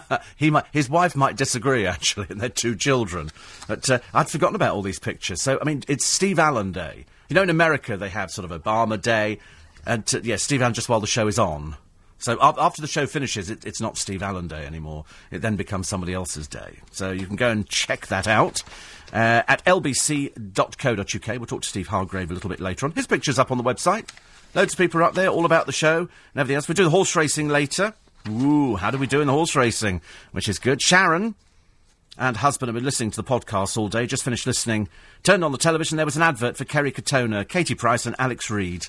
he 0.37 0.51
might, 0.51 0.65
his 0.73 0.89
wife 0.89 1.17
might 1.17 1.37
disagree, 1.37 1.87
actually, 1.87 2.27
and 2.31 2.41
their 2.41 2.49
two 2.49 2.75
children. 2.75 3.31
But 3.69 3.89
uh, 3.91 3.99
I'd 4.15 4.31
forgotten 4.31 4.57
about 4.57 4.75
all 4.75 4.83
these 4.83 4.99
pictures. 4.99 5.43
So, 5.43 5.59
I 5.61 5.65
mean, 5.65 5.83
it's 5.89 6.05
Steve 6.05 6.39
Allen 6.39 6.73
Day. 6.73 7.05
You 7.29 7.35
know, 7.35 7.43
in 7.43 7.51
America, 7.51 7.97
they 7.97 8.11
have 8.11 8.31
sort 8.31 8.51
of 8.51 8.63
Obama 8.63 9.01
Day. 9.01 9.39
And, 9.87 10.09
uh, 10.15 10.21
yeah, 10.23 10.37
Steve 10.37 10.63
Allen 10.63 10.75
just 10.75 10.89
while 10.89 11.01
the 11.01 11.07
show 11.07 11.27
is 11.27 11.39
on. 11.39 11.77
So 12.23 12.39
after 12.41 12.81
the 12.81 12.87
show 12.87 13.07
finishes, 13.07 13.51
it, 13.51 13.67
it's 13.67 13.81
not 13.81 13.97
Steve 13.97 14.23
Allen 14.23 14.47
Day 14.47 14.65
anymore. 14.65 15.05
It 15.33 15.41
then 15.41 15.57
becomes 15.57 15.89
somebody 15.89 16.15
else's 16.15 16.47
day. 16.47 16.79
So 16.93 17.11
you 17.11 17.27
can 17.27 17.35
go 17.35 17.49
and 17.51 17.69
check 17.69 18.07
that 18.07 18.29
out 18.29 18.63
uh, 19.13 19.43
at 19.49 19.65
lbc.co.uk. 19.65 21.27
We'll 21.27 21.47
talk 21.47 21.63
to 21.63 21.69
Steve 21.69 21.89
Hargrave 21.89 22.31
a 22.31 22.35
little 22.35 22.49
bit 22.49 22.61
later 22.61 22.87
on. 22.87 22.93
His 22.93 23.09
picture's 23.09 23.41
up 23.41 23.51
on 23.51 23.59
the 23.59 23.65
website. 23.65 24.09
Loads 24.55 24.75
of 24.75 24.79
people 24.79 25.01
are 25.01 25.05
up 25.05 25.15
there, 25.15 25.31
all 25.31 25.45
about 25.45 25.67
the 25.67 25.73
show 25.73 25.99
and 25.99 26.09
everything 26.37 26.55
else. 26.55 26.69
We 26.69 26.75
do 26.75 26.85
the 26.85 26.91
horse 26.91 27.17
racing 27.17 27.49
later. 27.49 27.93
Ooh, 28.29 28.77
how 28.77 28.91
do 28.91 28.99
we 28.99 29.07
do 29.07 29.21
in 29.21 29.27
the 29.27 29.33
horse 29.33 29.57
racing? 29.57 30.01
Which 30.31 30.49
is 30.49 30.59
good. 30.59 30.81
Sharon 30.81 31.35
and 32.19 32.37
husband 32.37 32.69
have 32.69 32.75
been 32.75 32.85
listening 32.85 33.11
to 33.11 33.17
the 33.17 33.29
podcast 33.29 33.77
all 33.77 33.89
day. 33.89 34.07
Just 34.07 34.23
finished 34.23 34.47
listening. 34.47 34.89
Turned 35.23 35.45
on 35.45 35.53
the 35.53 35.59
television. 35.59 35.97
There 35.97 36.07
was 36.07 36.17
an 36.17 36.23
advert 36.23 36.57
for 36.57 36.65
Kerry 36.65 36.93
Katona, 36.93 37.49
Katie 37.49 37.75
Price, 37.75 38.07
and 38.07 38.15
Alex 38.19 38.51
Reid. 38.51 38.87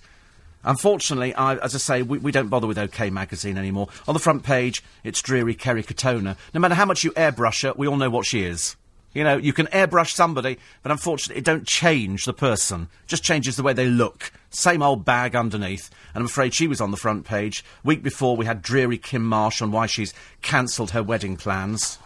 Unfortunately, 0.63 1.33
I, 1.33 1.55
as 1.55 1.75
I 1.75 1.77
say, 1.77 2.01
we, 2.03 2.19
we 2.19 2.31
don't 2.31 2.47
bother 2.47 2.67
with 2.67 2.77
OK 2.77 3.09
magazine 3.09 3.57
anymore. 3.57 3.89
On 4.07 4.13
the 4.13 4.19
front 4.19 4.43
page, 4.43 4.83
it's 5.03 5.21
dreary 5.21 5.55
Kerry 5.55 5.83
Katona. 5.83 6.37
No 6.53 6.59
matter 6.59 6.75
how 6.75 6.85
much 6.85 7.03
you 7.03 7.11
airbrush 7.11 7.63
her, 7.63 7.73
we 7.75 7.87
all 7.87 7.97
know 7.97 8.09
what 8.09 8.25
she 8.25 8.43
is. 8.43 8.75
You 9.13 9.23
know, 9.23 9.37
you 9.37 9.53
can 9.53 9.67
airbrush 9.67 10.11
somebody, 10.11 10.57
but 10.81 10.91
unfortunately, 10.91 11.39
it 11.39 11.45
don't 11.45 11.67
change 11.67 12.25
the 12.25 12.33
person. 12.33 12.87
Just 13.05 13.23
changes 13.23 13.55
the 13.55 13.63
way 13.63 13.73
they 13.73 13.85
look. 13.85 14.31
Same 14.49 14.81
old 14.81 15.05
bag 15.05 15.35
underneath. 15.35 15.89
And 16.13 16.21
I'm 16.21 16.25
afraid 16.25 16.53
she 16.53 16.67
was 16.67 16.81
on 16.81 16.91
the 16.91 16.97
front 16.97 17.25
page. 17.25 17.63
Week 17.83 18.01
before, 18.01 18.35
we 18.35 18.45
had 18.45 18.61
dreary 18.61 18.97
Kim 18.97 19.25
Marsh 19.25 19.61
on 19.61 19.71
why 19.71 19.85
she's 19.85 20.13
cancelled 20.41 20.91
her 20.91 21.03
wedding 21.03 21.37
plans. 21.37 21.99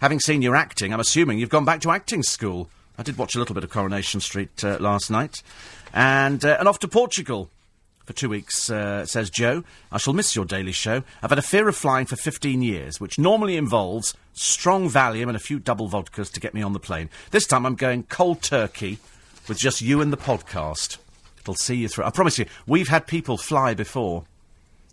Having 0.00 0.20
seen 0.20 0.42
your 0.42 0.56
acting, 0.56 0.92
I'm 0.92 1.00
assuming 1.00 1.38
you've 1.38 1.50
gone 1.50 1.64
back 1.64 1.80
to 1.82 1.90
acting 1.90 2.22
school. 2.22 2.70
I 2.98 3.02
did 3.02 3.18
watch 3.18 3.34
a 3.34 3.38
little 3.38 3.54
bit 3.54 3.64
of 3.64 3.70
Coronation 3.70 4.20
Street 4.20 4.64
uh, 4.64 4.78
last 4.80 5.10
night. 5.10 5.42
And, 5.92 6.42
uh, 6.44 6.56
and 6.58 6.68
off 6.68 6.78
to 6.80 6.88
Portugal 6.88 7.50
for 8.06 8.12
two 8.12 8.28
weeks, 8.28 8.70
uh, 8.70 9.04
says 9.04 9.28
Joe. 9.28 9.64
I 9.90 9.98
shall 9.98 10.14
miss 10.14 10.34
your 10.34 10.44
daily 10.44 10.72
show. 10.72 11.02
I've 11.22 11.30
had 11.30 11.38
a 11.38 11.42
fear 11.42 11.68
of 11.68 11.76
flying 11.76 12.06
for 12.06 12.16
15 12.16 12.62
years, 12.62 13.00
which 13.00 13.18
normally 13.18 13.56
involves 13.56 14.14
strong 14.32 14.88
Valium 14.88 15.26
and 15.26 15.36
a 15.36 15.40
few 15.40 15.58
double 15.58 15.88
vodkas 15.88 16.32
to 16.32 16.40
get 16.40 16.54
me 16.54 16.62
on 16.62 16.72
the 16.72 16.78
plane. 16.78 17.10
This 17.32 17.46
time 17.46 17.66
I'm 17.66 17.74
going 17.74 18.04
cold 18.04 18.42
turkey 18.42 18.98
with 19.48 19.58
just 19.58 19.82
you 19.82 20.00
and 20.00 20.12
the 20.12 20.16
podcast. 20.16 20.98
It'll 21.40 21.56
see 21.56 21.76
you 21.76 21.88
through. 21.88 22.04
I 22.04 22.10
promise 22.10 22.38
you, 22.38 22.46
we've 22.66 22.88
had 22.88 23.06
people 23.06 23.36
fly 23.36 23.74
before. 23.74 24.24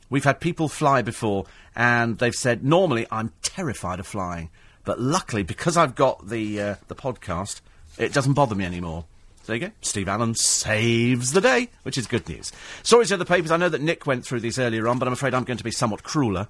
We've 0.10 0.24
had 0.24 0.40
people 0.40 0.68
fly 0.68 1.02
before, 1.02 1.46
and 1.76 2.18
they've 2.18 2.34
said, 2.34 2.64
normally 2.64 3.08
I'm 3.12 3.32
terrified 3.42 4.00
of 4.00 4.08
flying. 4.08 4.50
But 4.86 5.00
luckily, 5.00 5.44
because 5.44 5.78
I've 5.78 5.96
got 5.96 6.30
the, 6.30 6.62
uh, 6.62 6.76
the 6.88 6.96
podcast, 6.96 7.62
it 7.98 8.12
doesn't 8.12 8.34
bother 8.34 8.56
me 8.56 8.66
anymore. 8.66 9.06
There 9.46 9.56
you 9.56 9.68
go. 9.68 9.72
Steve 9.82 10.08
Allen 10.08 10.36
saves 10.36 11.32
the 11.34 11.42
day, 11.42 11.70
which 11.84 11.98
is 11.98 12.08
good 12.08 12.28
news. 12.30 12.52
Stories 12.82 13.12
in 13.12 13.20
the 13.20 13.26
papers. 13.26 13.52
I 13.52 13.58
know 13.58 13.70
that 13.70 13.82
Nick 13.82 14.08
went 14.08 14.26
through 14.26 14.40
these 14.40 14.58
earlier 14.58 14.88
on, 14.88 15.00
but 15.00 15.08
I'm 15.08 15.14
afraid 15.14 15.34
I'm 15.34 15.44
going 15.44 15.58
to 15.58 15.64
be 15.64 15.72
somewhat 15.72 16.04
crueler. 16.04 16.48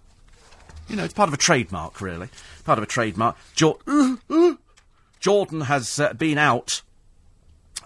You 0.88 0.96
know, 0.96 1.04
it's 1.04 1.14
part 1.14 1.28
of 1.28 1.34
a 1.34 1.38
trademark, 1.38 2.02
really. 2.02 2.30
Part 2.66 2.78
of 2.78 2.84
a 2.84 2.88
trademark. 2.88 3.36
Jor- 3.56 3.80
Jordan 5.20 5.62
has 5.62 6.00
uh, 6.00 6.14
been 6.14 6.38
out. 6.38 6.82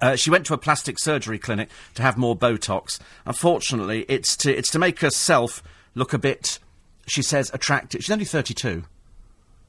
Uh, 0.01 0.15
she 0.15 0.29
went 0.29 0.45
to 0.47 0.53
a 0.53 0.57
plastic 0.57 0.99
surgery 0.99 1.39
clinic 1.39 1.69
to 1.95 2.01
have 2.01 2.17
more 2.17 2.35
Botox. 2.35 2.99
Unfortunately, 3.25 4.05
it's 4.09 4.35
to 4.37 4.55
it's 4.55 4.71
to 4.71 4.79
make 4.79 4.99
herself 4.99 5.63
look 5.95 6.13
a 6.13 6.17
bit. 6.17 6.59
She 7.07 7.21
says 7.21 7.49
attractive. 7.53 8.03
She's 8.03 8.11
only 8.11 8.25
thirty-two. 8.25 8.83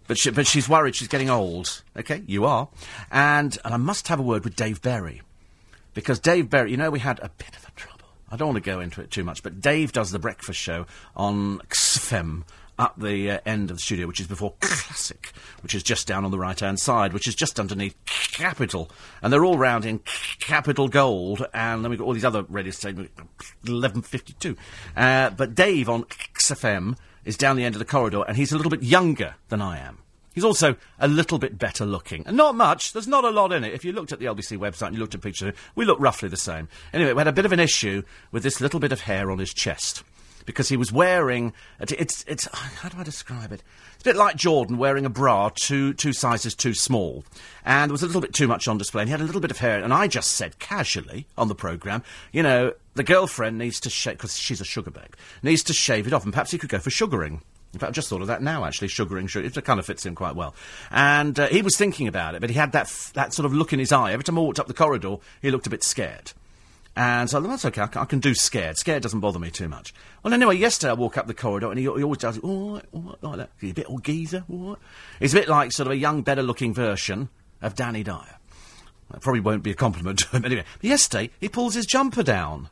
But, 0.09 0.17
she, 0.17 0.31
but 0.31 0.47
she's 0.47 0.69
worried 0.69 0.97
she's 0.97 1.07
getting 1.07 1.29
old. 1.29 1.83
Okay, 1.95 2.23
you 2.27 2.47
are. 2.47 2.69
And, 3.11 3.59
and 3.63 3.75
I 3.75 3.77
must 3.77 4.09
have 4.09 4.19
a 4.19 4.23
word 4.23 4.43
with 4.43 4.57
Dave 4.57 4.81
Berry. 4.81 5.21
Because 5.99 6.21
Dave 6.21 6.49
Berry, 6.49 6.71
you 6.71 6.77
know, 6.77 6.91
we 6.91 7.01
had 7.01 7.19
a 7.25 7.29
bit 7.29 7.57
of 7.57 7.67
a 7.67 7.73
trouble. 7.73 8.07
I 8.31 8.37
don't 8.37 8.47
want 8.47 8.65
to 8.65 8.71
go 8.71 8.79
into 8.79 9.01
it 9.01 9.11
too 9.11 9.25
much, 9.25 9.43
but 9.43 9.61
Dave 9.61 9.91
does 9.91 10.13
the 10.13 10.21
breakfast 10.21 10.61
show 10.61 10.87
on 11.17 11.59
XFM 11.71 12.45
up 12.79 13.01
the 13.01 13.33
uh, 13.33 13.41
end 13.45 13.73
of 13.73 13.79
the 13.79 13.81
studio, 13.81 14.07
which 14.07 14.21
is 14.21 14.29
before 14.29 14.55
Classic, 14.61 15.33
which 15.61 15.75
is 15.75 15.83
just 15.83 16.07
down 16.07 16.25
on 16.25 16.31
the 16.31 16.39
right 16.39 16.61
hand 16.61 16.79
side, 16.79 17.13
which 17.13 17.27
is 17.27 17.35
just 17.35 17.59
underneath 17.59 17.97
Capital. 18.07 18.89
And 19.23 19.33
they're 19.33 19.45
all 19.45 19.59
round 19.59 19.85
in 19.85 19.99
Capital 20.39 20.87
Gold, 20.87 21.45
and 21.53 21.83
then 21.83 21.91
we've 21.91 21.99
got 21.99 22.05
all 22.05 22.15
these 22.15 22.25
other 22.25 22.45
radio 22.49 22.71
stations, 22.71 23.09
1152. 23.17 24.57
Uh, 24.97 25.31
but 25.31 25.57
Dave 25.57 25.89
on 25.89 26.05
XFM 26.05 26.97
is 27.25 27.37
down 27.37 27.57
the 27.57 27.65
end 27.65 27.75
of 27.75 27.81
the 27.81 27.85
corridor, 27.85 28.23
and 28.29 28.37
he's 28.37 28.53
a 28.53 28.57
little 28.57 28.71
bit 28.71 28.85
younger 28.85 29.35
than 29.49 29.61
I 29.61 29.79
am. 29.81 29.99
He's 30.39 30.45
also 30.45 30.77
a 31.01 31.09
little 31.09 31.41
bit 31.41 31.59
better 31.59 31.85
looking. 31.85 32.23
And 32.25 32.37
not 32.37 32.55
much. 32.55 32.93
There's 32.93 33.09
not 33.09 33.25
a 33.25 33.31
lot 33.31 33.51
in 33.51 33.65
it. 33.65 33.75
If 33.75 33.85
you 33.85 33.91
looked 33.91 34.13
at 34.13 34.21
the 34.21 34.27
LBC 34.27 34.57
website 34.57 34.87
and 34.87 34.95
you 34.95 35.01
looked 35.01 35.17
at 35.17 35.21
pictures, 35.21 35.53
we 35.75 35.85
look 35.85 35.99
roughly 35.99 36.29
the 36.29 36.37
same. 36.37 36.69
Anyway, 36.93 37.13
we 37.13 37.19
had 37.19 37.27
a 37.27 37.33
bit 37.33 37.45
of 37.45 37.51
an 37.51 37.59
issue 37.59 38.05
with 38.31 38.45
this 38.45 38.61
little 38.61 38.79
bit 38.79 38.93
of 38.93 39.01
hair 39.01 39.33
on 39.33 39.41
his 39.41 39.53
chest. 39.53 40.05
Because 40.47 40.69
he 40.69 40.77
was 40.77 40.93
wearing, 40.93 41.55
it's, 41.81 42.23
it's, 42.29 42.47
how 42.55 42.89
do 42.89 42.99
I 42.99 43.03
describe 43.03 43.51
it? 43.51 43.65
It's 43.95 44.03
a 44.03 44.11
bit 44.11 44.15
like 44.15 44.37
Jordan 44.37 44.79
wearing 44.79 45.05
a 45.05 45.11
bra 45.11 45.51
two, 45.53 45.93
two 45.93 46.13
sizes 46.13 46.55
too 46.55 46.73
small. 46.73 47.25
And 47.65 47.91
there 47.91 47.95
was 47.95 48.05
a 48.05 48.07
little 48.07 48.21
bit 48.21 48.33
too 48.33 48.47
much 48.47 48.69
on 48.69 48.79
display. 48.79 49.03
And 49.03 49.09
he 49.09 49.11
had 49.11 49.21
a 49.21 49.25
little 49.25 49.41
bit 49.41 49.51
of 49.51 49.59
hair. 49.59 49.83
And 49.83 49.93
I 49.93 50.07
just 50.07 50.31
said 50.31 50.61
casually 50.61 51.27
on 51.37 51.49
the 51.49 51.57
programme, 51.57 52.05
you 52.31 52.45
know, 52.45 52.75
the 52.95 53.03
girlfriend 53.03 53.59
needs 53.59 53.81
to 53.81 53.91
shave, 53.91 54.19
because 54.19 54.39
she's 54.39 54.61
a 54.61 54.65
sugar 54.65 54.93
babe, 54.93 55.15
needs 55.43 55.65
to 55.65 55.73
shave 55.73 56.07
it 56.07 56.13
off. 56.13 56.23
And 56.23 56.33
perhaps 56.33 56.53
he 56.53 56.59
could 56.59 56.71
go 56.71 56.79
for 56.79 56.91
sugaring. 56.91 57.43
In 57.75 57.79
fact, 57.81 57.91
I 57.91 57.93
just 57.93 58.09
thought 58.09 58.23
of 58.23 58.29
that 58.29 58.41
now, 58.43 58.65
actually, 58.65 58.89
sugaring, 58.89 59.27
sugar. 59.27 59.47
It 59.47 59.65
kind 59.65 59.79
of 59.79 59.85
fits 59.85 60.07
in 60.07 60.15
quite 60.15 60.35
well. 60.35 60.55
And 60.91 61.39
uh, 61.39 61.49
he 61.49 61.61
was 61.61 61.77
thinking 61.77 62.09
about 62.09 62.35
it, 62.35 62.41
but 62.41 62.49
he 62.49 62.57
had 62.57 62.73
that, 62.73 62.87
f- 62.87 63.13
that 63.13 63.35
sort 63.35 63.45
of 63.45 63.53
look 63.53 63.73
in 63.73 63.79
his 63.79 63.93
eye. 63.93 64.13
Every 64.13 64.25
time 64.25 64.39
I 64.39 64.41
walked 64.41 64.59
up 64.59 64.69
the 64.69 64.75
corridor, 64.75 65.17
he 65.43 65.51
looked 65.51 65.67
a 65.67 65.71
bit 65.71 65.85
scared. 65.85 66.33
And 66.97 67.31
so 67.31 67.41
that's 67.41 67.65
okay, 67.65 67.83
I 67.83 67.87
can, 67.87 68.03
I 68.03 68.05
can 68.07 68.19
do 68.19 68.35
scared. 68.35 68.77
Scared 68.77 69.03
doesn't 69.05 69.21
bother 69.21 69.39
me 69.39 69.51
too 69.51 69.69
much. 69.69 69.95
Well, 70.25 70.35
anyway, 70.35 70.57
yesterday 70.57 70.91
I 70.91 70.95
walk 70.95 71.17
up 71.17 71.29
the 71.29 71.35
corridor 71.35 71.69
and 71.71 71.79
he, 71.79 71.85
he 71.85 72.03
always 72.03 72.19
does 72.19 72.39
all 72.39 72.75
right, 72.75 72.85
all 72.93 73.03
right, 73.03 73.23
like 73.23 73.37
that. 73.37 73.51
He's 73.61 73.71
a 73.71 73.75
bit 73.75 73.89
old 73.89 74.03
geezer, 74.03 74.45
all 74.51 74.71
right. 74.71 74.79
He's 75.21 75.33
a 75.33 75.39
bit 75.39 75.49
like 75.49 75.71
sort 75.71 75.87
of 75.87 75.93
a 75.93 75.97
young, 75.97 76.23
better 76.23 76.43
looking 76.43 76.75
version 76.75 77.29
of 77.63 77.77
Danny 77.77 78.03
Dyer. 78.03 78.39
That 79.13 79.21
probably 79.21 79.41
won't 79.41 79.63
be 79.63 79.71
a 79.71 79.75
compliment 79.75 80.19
to 80.21 80.37
him 80.37 80.45
anyway. 80.47 80.65
But 80.81 80.89
yesterday, 80.89 81.31
he 81.41 81.49
pulls 81.49 81.75
his 81.75 81.87
jumper 81.87 82.25
down. 82.25 82.69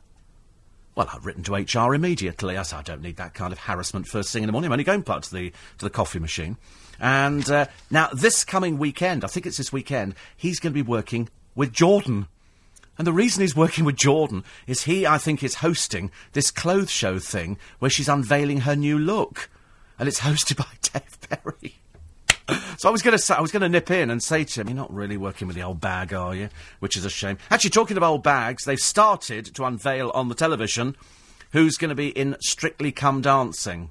Well, 0.97 1.07
I've 1.13 1.27
written 1.27 1.43
to 1.43 1.53
HR 1.53 1.93
immediately. 1.93 2.57
I 2.57 2.63
said, 2.63 2.79
I 2.79 2.81
don't 2.81 3.03
need 3.03 3.17
that 3.17 3.35
kind 3.35 3.53
of 3.53 3.59
harassment 3.59 4.07
first 4.07 4.33
thing 4.33 4.41
in 4.41 4.47
the 4.47 4.51
morning. 4.51 4.69
I'm 4.69 4.71
only 4.71 4.83
going 4.83 5.01
back 5.01 5.21
to 5.21 5.31
the, 5.31 5.51
to 5.77 5.85
the 5.85 5.91
coffee 5.91 6.17
machine. 6.17 6.57
And 6.99 7.47
uh, 7.51 7.67
now, 7.91 8.09
this 8.11 8.43
coming 8.43 8.79
weekend, 8.79 9.23
I 9.23 9.27
think 9.27 9.45
it's 9.45 9.57
this 9.57 9.71
weekend, 9.71 10.15
he's 10.35 10.59
going 10.59 10.73
to 10.73 10.73
be 10.73 10.81
working 10.81 11.29
with 11.53 11.71
Jordan. 11.71 12.25
And 12.97 13.05
the 13.05 13.13
reason 13.13 13.41
he's 13.41 13.55
working 13.55 13.85
with 13.85 13.95
Jordan 13.95 14.43
is 14.65 14.85
he, 14.85 15.05
I 15.05 15.19
think, 15.19 15.43
is 15.43 15.53
hosting 15.53 16.09
this 16.33 16.49
clothes 16.49 16.89
show 16.89 17.19
thing 17.19 17.59
where 17.77 17.91
she's 17.91 18.09
unveiling 18.09 18.61
her 18.61 18.75
new 18.75 18.97
look. 18.97 19.51
And 19.99 20.07
it's 20.07 20.21
hosted 20.21 20.57
by 20.57 20.65
Dave 20.81 21.19
Berry. 21.29 21.75
So 22.77 22.87
I 22.87 22.91
was 22.91 23.01
going 23.01 23.17
to 23.17 23.37
I 23.37 23.41
was 23.41 23.51
going 23.51 23.63
to 23.63 23.69
nip 23.69 23.89
in 23.89 24.11
and 24.11 24.21
say 24.21 24.43
to 24.43 24.61
him, 24.61 24.69
"You're 24.69 24.75
not 24.75 24.93
really 24.93 25.17
working 25.17 25.47
with 25.47 25.55
the 25.55 25.63
old 25.63 25.81
bag, 25.81 26.13
are 26.13 26.35
you?" 26.35 26.49
Which 26.79 26.95
is 26.95 27.05
a 27.05 27.09
shame. 27.09 27.39
Actually, 27.49 27.71
talking 27.71 27.97
of 27.97 28.03
old 28.03 28.21
bags, 28.21 28.65
they've 28.65 28.79
started 28.79 29.55
to 29.55 29.65
unveil 29.65 30.11
on 30.11 30.29
the 30.29 30.35
television 30.35 30.95
who's 31.53 31.77
going 31.77 31.89
to 31.89 31.95
be 31.95 32.09
in 32.09 32.37
Strictly 32.39 32.91
Come 32.91 33.21
Dancing. 33.21 33.89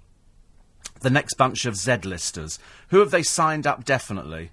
The 1.00 1.10
next 1.10 1.34
bunch 1.34 1.66
of 1.66 1.76
Z-listers. 1.76 2.58
Who 2.88 3.00
have 3.00 3.10
they 3.10 3.22
signed 3.22 3.66
up 3.66 3.84
definitely? 3.84 4.50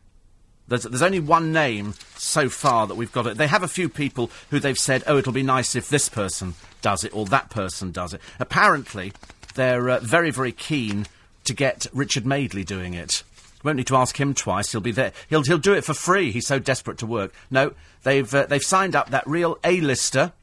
There's, 0.68 0.84
there's 0.84 1.02
only 1.02 1.20
one 1.20 1.52
name 1.52 1.94
so 2.16 2.50
far 2.50 2.88
that 2.88 2.96
we've 2.96 3.12
got 3.12 3.28
it. 3.28 3.38
They 3.38 3.48
have 3.48 3.63
a 3.63 3.68
few 3.68 3.89
people 3.89 4.32
who 4.50 4.60
they've 4.60 4.78
said, 4.78 5.04
"Oh, 5.06 5.18
it'll 5.18 5.34
be 5.34 5.44
nice 5.44 5.76
if 5.76 5.89
this 5.89 6.10
person 6.10 6.56
does 6.82 7.04
it 7.04 7.16
or 7.16 7.26
that 7.28 7.50
person 7.50 7.92
does 7.92 8.13
it." 8.13 8.22
Apparently, 8.39 9.13
they're 9.56 9.89
uh, 9.89 10.00
very, 10.00 10.32
very 10.32 10.52
keen 10.52 11.06
to 11.44 11.54
get 11.54 11.86
Richard 11.94 12.26
Madeley 12.26 12.63
doing 12.63 12.94
it. 12.94 13.24
Won't 13.63 13.78
need 13.78 13.88
to 13.88 13.95
ask 13.95 14.19
him 14.19 14.34
twice. 14.34 14.71
He'll 14.71 14.82
be 14.82 14.91
there. 14.91 15.13
He'll 15.30 15.43
he'll 15.43 15.58
do 15.58 15.73
it 15.73 15.86
for 15.86 15.93
free. 15.93 16.32
He's 16.32 16.47
so 16.47 16.60
desperate 16.60 16.97
to 16.99 17.06
work. 17.06 17.34
No, 17.49 17.73
they've 18.04 18.34
uh, 18.34 18.45
they've 18.45 18.62
signed 18.62 18.95
up 18.95 19.10
that 19.12 19.26
real 19.26 19.58
A-lister, 19.63 20.34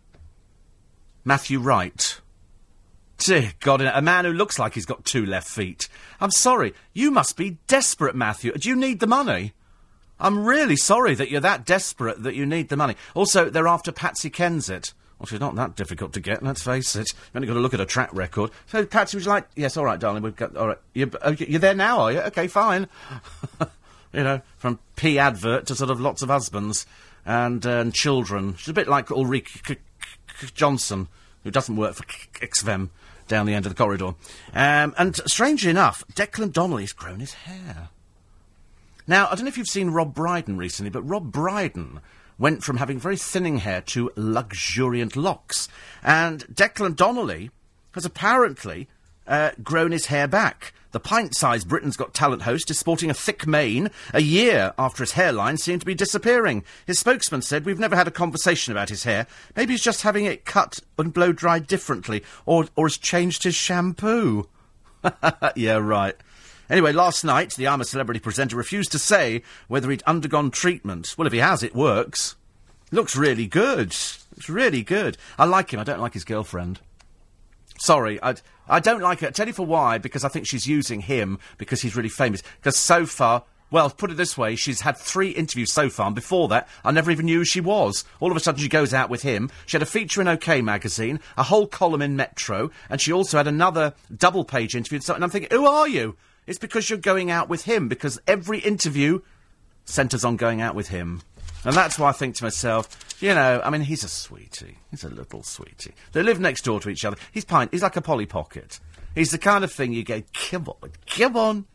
Matthew 1.24 1.60
Wright. 1.60 2.20
Dear 3.18 3.52
God, 3.60 3.82
a 3.82 4.00
man 4.00 4.24
who 4.24 4.32
looks 4.32 4.58
like 4.58 4.72
he's 4.72 4.86
got 4.86 5.04
two 5.04 5.26
left 5.26 5.46
feet. 5.46 5.90
I'm 6.22 6.30
sorry. 6.30 6.72
You 6.94 7.10
must 7.10 7.36
be 7.36 7.58
desperate, 7.66 8.16
Matthew. 8.16 8.52
Do 8.52 8.66
you 8.66 8.74
need 8.74 9.00
the 9.00 9.06
money? 9.06 9.52
I'm 10.18 10.46
really 10.46 10.76
sorry 10.76 11.14
that 11.14 11.30
you're 11.30 11.42
that 11.42 11.66
desperate 11.66 12.22
that 12.22 12.34
you 12.34 12.46
need 12.46 12.70
the 12.70 12.78
money. 12.78 12.94
Also, 13.14 13.50
they're 13.50 13.68
after 13.68 13.92
Patsy 13.92 14.30
Kensit. 14.30 14.94
Well, 15.20 15.26
she's 15.26 15.40
not 15.40 15.54
that 15.56 15.76
difficult 15.76 16.14
to 16.14 16.20
get, 16.20 16.42
let's 16.42 16.62
face 16.62 16.96
it. 16.96 17.12
You've 17.12 17.36
only 17.36 17.46
got 17.46 17.54
to 17.54 17.60
look 17.60 17.74
at 17.74 17.80
her 17.80 17.84
track 17.84 18.08
record. 18.14 18.52
So, 18.66 18.86
Patsy, 18.86 19.18
would 19.18 19.26
you 19.26 19.30
like... 19.30 19.46
Yes, 19.54 19.76
all 19.76 19.84
right, 19.84 20.00
darling, 20.00 20.22
we've 20.22 20.34
got... 20.34 20.56
All 20.56 20.68
right. 20.68 20.78
You're, 20.94 21.10
you're 21.36 21.60
there 21.60 21.74
now, 21.74 22.00
are 22.00 22.12
you? 22.12 22.20
Okay, 22.20 22.46
fine. 22.46 22.88
you 24.14 24.24
know, 24.24 24.40
from 24.56 24.78
P 24.96 25.18
advert 25.18 25.66
to 25.66 25.74
sort 25.74 25.90
of 25.90 26.00
lots 26.00 26.22
of 26.22 26.30
husbands 26.30 26.86
and, 27.26 27.66
uh, 27.66 27.80
and 27.80 27.92
children. 27.92 28.56
She's 28.56 28.70
a 28.70 28.72
bit 28.72 28.88
like 28.88 29.10
Ulrika 29.10 29.76
Jonsson, 30.56 31.08
who 31.44 31.50
doesn't 31.50 31.76
work 31.76 31.96
for 31.96 32.04
XFM 32.04 32.88
down 33.28 33.44
the 33.44 33.52
end 33.52 33.66
of 33.66 33.74
the 33.74 33.76
corridor. 33.76 34.14
Um, 34.54 34.94
and 34.96 35.16
strangely 35.26 35.68
enough, 35.68 36.02
Declan 36.14 36.50
Donnelly's 36.50 36.94
grown 36.94 37.20
his 37.20 37.34
hair. 37.34 37.90
Now, 39.06 39.26
I 39.26 39.34
don't 39.34 39.44
know 39.44 39.48
if 39.48 39.58
you've 39.58 39.66
seen 39.66 39.90
Rob 39.90 40.14
Brydon 40.14 40.56
recently, 40.56 40.88
but 40.88 41.02
Rob 41.02 41.30
Brydon 41.30 42.00
went 42.40 42.64
from 42.64 42.78
having 42.78 42.98
very 42.98 43.16
thinning 43.16 43.58
hair 43.58 43.82
to 43.82 44.10
luxuriant 44.16 45.14
locks. 45.14 45.68
And 46.02 46.44
Declan 46.46 46.96
Donnelly 46.96 47.50
has 47.92 48.04
apparently 48.04 48.88
uh, 49.26 49.50
grown 49.62 49.92
his 49.92 50.06
hair 50.06 50.26
back. 50.26 50.72
The 50.92 50.98
pint-sized 50.98 51.68
Britain's 51.68 51.96
Got 51.96 52.14
Talent 52.14 52.42
host 52.42 52.68
is 52.68 52.78
sporting 52.78 53.10
a 53.10 53.14
thick 53.14 53.46
mane 53.46 53.90
a 54.12 54.20
year 54.20 54.72
after 54.76 55.04
his 55.04 55.12
hairline 55.12 55.56
seemed 55.56 55.80
to 55.80 55.86
be 55.86 55.94
disappearing. 55.94 56.64
His 56.84 56.98
spokesman 56.98 57.42
said, 57.42 57.64
We've 57.64 57.78
never 57.78 57.94
had 57.94 58.08
a 58.08 58.12
conversation 58.12 58.72
about 58.72 58.88
his 58.88 59.04
hair. 59.04 59.28
Maybe 59.54 59.74
he's 59.74 59.84
just 59.84 60.02
having 60.02 60.24
it 60.24 60.44
cut 60.44 60.80
and 60.98 61.14
blow 61.14 61.32
dried 61.32 61.68
differently, 61.68 62.24
or, 62.44 62.66
or 62.74 62.86
has 62.86 62.98
changed 62.98 63.44
his 63.44 63.54
shampoo. 63.54 64.48
yeah, 65.54 65.76
right. 65.76 66.16
Anyway, 66.70 66.92
last 66.92 67.24
night, 67.24 67.52
the 67.54 67.66
I'm 67.66 67.80
a 67.80 67.84
Celebrity 67.84 68.20
presenter 68.20 68.56
refused 68.56 68.92
to 68.92 68.98
say 68.98 69.42
whether 69.66 69.90
he'd 69.90 70.04
undergone 70.06 70.52
treatment. 70.52 71.16
Well, 71.18 71.26
if 71.26 71.32
he 71.32 71.40
has, 71.40 71.64
it 71.64 71.74
works. 71.74 72.36
Looks 72.92 73.16
really 73.16 73.48
good. 73.48 73.88
Looks 74.36 74.48
really 74.48 74.84
good. 74.84 75.18
I 75.36 75.46
like 75.46 75.72
him. 75.72 75.80
I 75.80 75.84
don't 75.84 76.00
like 76.00 76.14
his 76.14 76.24
girlfriend. 76.24 76.78
Sorry, 77.80 78.22
I, 78.22 78.36
I 78.68 78.78
don't 78.78 79.00
like. 79.00 79.20
I'll 79.22 79.32
tell 79.32 79.48
you 79.48 79.52
for 79.52 79.66
why, 79.66 79.98
because 79.98 80.22
I 80.22 80.28
think 80.28 80.46
she's 80.46 80.68
using 80.68 81.00
him 81.00 81.40
because 81.58 81.82
he's 81.82 81.96
really 81.96 82.08
famous. 82.08 82.42
Because 82.60 82.76
so 82.76 83.04
far, 83.04 83.42
well, 83.72 83.90
put 83.90 84.12
it 84.12 84.16
this 84.16 84.38
way, 84.38 84.54
she's 84.54 84.82
had 84.82 84.96
three 84.96 85.30
interviews 85.30 85.72
so 85.72 85.90
far, 85.90 86.06
and 86.06 86.14
before 86.14 86.46
that, 86.48 86.68
I 86.84 86.92
never 86.92 87.10
even 87.10 87.26
knew 87.26 87.38
who 87.38 87.44
she 87.44 87.60
was. 87.60 88.04
All 88.20 88.30
of 88.30 88.36
a 88.36 88.40
sudden, 88.40 88.60
she 88.60 88.68
goes 88.68 88.94
out 88.94 89.10
with 89.10 89.22
him. 89.22 89.50
She 89.66 89.76
had 89.76 89.82
a 89.82 89.86
feature 89.86 90.20
in 90.20 90.28
OK 90.28 90.60
magazine, 90.62 91.18
a 91.36 91.42
whole 91.42 91.66
column 91.66 92.02
in 92.02 92.16
Metro, 92.16 92.70
and 92.88 93.00
she 93.00 93.12
also 93.12 93.38
had 93.38 93.48
another 93.48 93.94
double 94.16 94.44
page 94.44 94.76
interview. 94.76 95.00
And 95.12 95.24
I'm 95.24 95.30
thinking, 95.30 95.50
who 95.50 95.66
are 95.66 95.88
you? 95.88 96.16
It's 96.46 96.58
because 96.58 96.90
you're 96.90 96.98
going 96.98 97.30
out 97.30 97.48
with 97.48 97.64
him, 97.64 97.88
because 97.88 98.20
every 98.26 98.58
interview 98.58 99.20
centres 99.84 100.24
on 100.24 100.36
going 100.36 100.60
out 100.60 100.74
with 100.74 100.88
him. 100.88 101.22
And 101.64 101.74
that's 101.74 101.98
why 101.98 102.08
I 102.08 102.12
think 102.12 102.36
to 102.36 102.44
myself, 102.44 102.88
you 103.20 103.34
know, 103.34 103.60
I 103.62 103.70
mean, 103.70 103.82
he's 103.82 104.02
a 104.02 104.08
sweetie. 104.08 104.78
He's 104.90 105.04
a 105.04 105.10
little 105.10 105.42
sweetie. 105.42 105.92
They 106.12 106.22
live 106.22 106.40
next 106.40 106.62
door 106.62 106.80
to 106.80 106.88
each 106.88 107.04
other. 107.04 107.16
He's 107.32 107.44
pine. 107.44 107.68
He's 107.70 107.82
like 107.82 107.96
a 107.96 108.00
Polly 108.00 108.26
Pocket. 108.26 108.80
He's 109.14 109.30
the 109.30 109.38
kind 109.38 109.64
of 109.64 109.72
thing 109.72 109.92
you 109.92 110.04
go, 110.04 110.22
come 110.32 110.68
on, 110.68 110.90
come 111.06 111.36
on. 111.36 111.66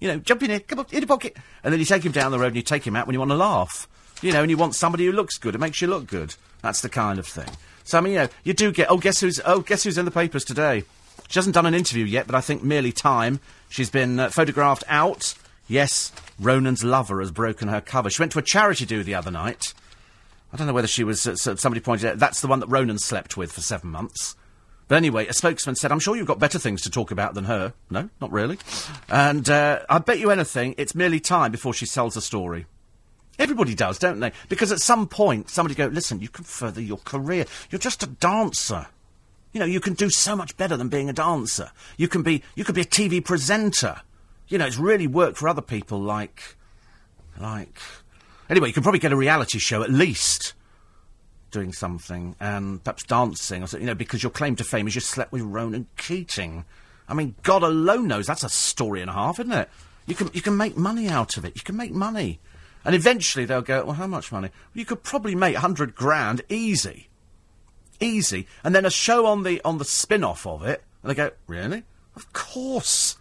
You 0.00 0.08
know, 0.08 0.18
jump 0.18 0.42
in 0.42 0.50
here, 0.50 0.60
come 0.60 0.80
on, 0.80 0.86
in 0.90 1.02
the 1.02 1.06
pocket. 1.06 1.36
And 1.62 1.72
then 1.72 1.78
you 1.78 1.84
take 1.84 2.04
him 2.04 2.12
down 2.12 2.32
the 2.32 2.38
road 2.38 2.48
and 2.48 2.56
you 2.56 2.62
take 2.62 2.86
him 2.86 2.96
out 2.96 3.06
when 3.06 3.14
you 3.14 3.20
want 3.20 3.30
to 3.30 3.36
laugh. 3.36 3.86
You 4.22 4.32
know, 4.32 4.42
and 4.42 4.50
you 4.50 4.56
want 4.56 4.74
somebody 4.74 5.06
who 5.06 5.12
looks 5.12 5.38
good. 5.38 5.54
It 5.54 5.58
makes 5.58 5.80
you 5.80 5.88
look 5.88 6.06
good. 6.06 6.34
That's 6.62 6.80
the 6.80 6.88
kind 6.88 7.18
of 7.18 7.26
thing. 7.26 7.48
So, 7.84 7.98
I 7.98 8.00
mean, 8.00 8.12
you 8.14 8.18
know, 8.20 8.28
you 8.44 8.54
do 8.54 8.72
get, 8.72 8.90
oh, 8.90 8.98
guess 8.98 9.20
who's, 9.20 9.40
oh, 9.44 9.60
guess 9.60 9.84
who's 9.84 9.98
in 9.98 10.04
the 10.04 10.10
papers 10.10 10.44
today? 10.44 10.84
She 11.28 11.38
hasn't 11.38 11.54
done 11.54 11.66
an 11.66 11.74
interview 11.74 12.04
yet, 12.04 12.26
but 12.26 12.34
I 12.34 12.40
think 12.40 12.62
merely 12.62 12.92
time. 12.92 13.40
She's 13.70 13.88
been 13.88 14.20
uh, 14.20 14.28
photographed 14.28 14.84
out. 14.88 15.34
Yes, 15.68 16.12
Ronan's 16.38 16.84
lover 16.84 17.20
has 17.20 17.30
broken 17.30 17.68
her 17.68 17.80
cover. 17.80 18.10
She 18.10 18.20
went 18.20 18.32
to 18.32 18.40
a 18.40 18.42
charity 18.42 18.84
do 18.84 19.02
the 19.02 19.14
other 19.14 19.30
night. 19.30 19.72
I 20.52 20.56
don't 20.56 20.66
know 20.66 20.72
whether 20.72 20.88
she 20.88 21.04
was. 21.04 21.26
Uh, 21.26 21.36
somebody 21.36 21.80
pointed 21.80 22.10
out 22.10 22.18
that's 22.18 22.40
the 22.40 22.48
one 22.48 22.60
that 22.60 22.68
Ronan 22.68 22.98
slept 22.98 23.36
with 23.36 23.52
for 23.52 23.60
seven 23.60 23.90
months. 23.90 24.36
But 24.88 24.96
anyway, 24.96 25.28
a 25.28 25.32
spokesman 25.32 25.76
said, 25.76 25.92
I'm 25.92 26.00
sure 26.00 26.16
you've 26.16 26.26
got 26.26 26.40
better 26.40 26.58
things 26.58 26.82
to 26.82 26.90
talk 26.90 27.12
about 27.12 27.34
than 27.34 27.44
her. 27.44 27.72
No, 27.90 28.10
not 28.20 28.32
really. 28.32 28.58
And 29.08 29.48
uh, 29.48 29.82
I 29.88 29.98
bet 29.98 30.18
you 30.18 30.32
anything, 30.32 30.74
it's 30.76 30.96
merely 30.96 31.20
time 31.20 31.52
before 31.52 31.72
she 31.72 31.86
sells 31.86 32.16
a 32.16 32.20
story. 32.20 32.66
Everybody 33.38 33.76
does, 33.76 34.00
don't 34.00 34.18
they? 34.18 34.32
Because 34.48 34.72
at 34.72 34.80
some 34.80 35.06
point, 35.06 35.48
somebody 35.48 35.76
go, 35.76 35.86
listen, 35.86 36.20
you 36.20 36.28
can 36.28 36.42
further 36.42 36.80
your 36.80 36.98
career. 36.98 37.46
You're 37.70 37.78
just 37.78 38.02
a 38.02 38.08
dancer. 38.08 38.88
You 39.52 39.60
know, 39.60 39.66
you 39.66 39.80
can 39.80 39.94
do 39.94 40.10
so 40.10 40.36
much 40.36 40.56
better 40.56 40.76
than 40.76 40.88
being 40.88 41.08
a 41.08 41.12
dancer. 41.12 41.72
You 41.96 42.08
can 42.08 42.22
be, 42.22 42.42
you 42.54 42.64
could 42.64 42.74
be 42.74 42.82
a 42.82 42.86
TV 42.86 43.24
presenter. 43.24 44.00
You 44.48 44.58
know, 44.58 44.66
it's 44.66 44.78
really 44.78 45.06
worked 45.06 45.38
for 45.38 45.48
other 45.48 45.62
people 45.62 46.00
like, 46.00 46.56
like, 47.40 47.78
anyway, 48.48 48.68
you 48.68 48.74
could 48.74 48.82
probably 48.82 49.00
get 49.00 49.12
a 49.12 49.16
reality 49.16 49.58
show 49.58 49.82
at 49.82 49.90
least 49.90 50.54
doing 51.50 51.72
something 51.72 52.36
and 52.38 52.82
perhaps 52.84 53.02
dancing 53.02 53.62
or 53.62 53.66
you 53.78 53.86
know, 53.86 53.94
because 53.94 54.22
your 54.22 54.30
claim 54.30 54.54
to 54.56 54.64
fame 54.64 54.86
is 54.86 54.94
you 54.94 55.00
slept 55.00 55.32
with 55.32 55.42
Ronan 55.42 55.86
Keating. 55.96 56.64
I 57.08 57.14
mean, 57.14 57.34
God 57.42 57.64
alone 57.64 58.06
knows 58.06 58.26
that's 58.26 58.44
a 58.44 58.48
story 58.48 59.00
and 59.00 59.10
a 59.10 59.14
half, 59.14 59.40
isn't 59.40 59.52
it? 59.52 59.68
You 60.06 60.14
can, 60.14 60.30
you 60.32 60.42
can 60.42 60.56
make 60.56 60.76
money 60.76 61.08
out 61.08 61.36
of 61.36 61.44
it. 61.44 61.56
You 61.56 61.62
can 61.62 61.76
make 61.76 61.92
money. 61.92 62.40
And 62.84 62.94
eventually 62.94 63.44
they'll 63.44 63.62
go, 63.62 63.84
well, 63.84 63.94
how 63.94 64.06
much 64.06 64.32
money? 64.32 64.48
Well, 64.48 64.80
you 64.80 64.84
could 64.84 65.02
probably 65.02 65.34
make 65.34 65.56
a 65.56 65.60
hundred 65.60 65.94
grand 65.94 66.42
easy. 66.48 67.08
Easy. 68.00 68.46
And 68.64 68.74
then 68.74 68.84
a 68.84 68.90
show 68.90 69.26
on 69.26 69.42
the, 69.42 69.60
on 69.64 69.78
the 69.78 69.84
spin-off 69.84 70.46
of 70.46 70.64
it, 70.64 70.82
and 71.02 71.10
they 71.10 71.14
go, 71.14 71.30
really? 71.46 71.82
Of 72.16 72.32
course. 72.32 73.16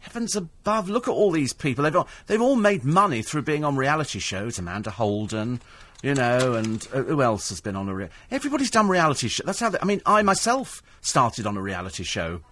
Heavens 0.00 0.36
above, 0.36 0.90
look 0.90 1.08
at 1.08 1.12
all 1.12 1.30
these 1.30 1.52
people. 1.52 1.84
They've 1.84 1.96
all, 1.96 2.08
they've 2.26 2.42
all 2.42 2.56
made 2.56 2.84
money 2.84 3.22
through 3.22 3.42
being 3.42 3.64
on 3.64 3.76
reality 3.76 4.18
shows. 4.18 4.58
Amanda 4.58 4.90
Holden, 4.90 5.60
you 6.02 6.14
know, 6.14 6.54
and 6.54 6.86
uh, 6.92 7.02
who 7.02 7.22
else 7.22 7.48
has 7.48 7.60
been 7.60 7.76
on 7.76 7.88
a... 7.88 7.94
Rea- 7.94 8.10
Everybody's 8.30 8.70
done 8.70 8.88
reality 8.88 9.28
show. 9.28 9.44
That's 9.46 9.60
how... 9.60 9.70
They, 9.70 9.78
I 9.80 9.86
mean, 9.86 10.02
I 10.04 10.20
myself 10.22 10.82
started 11.00 11.46
on 11.46 11.56
a 11.56 11.62
reality 11.62 12.04
show. 12.04 12.42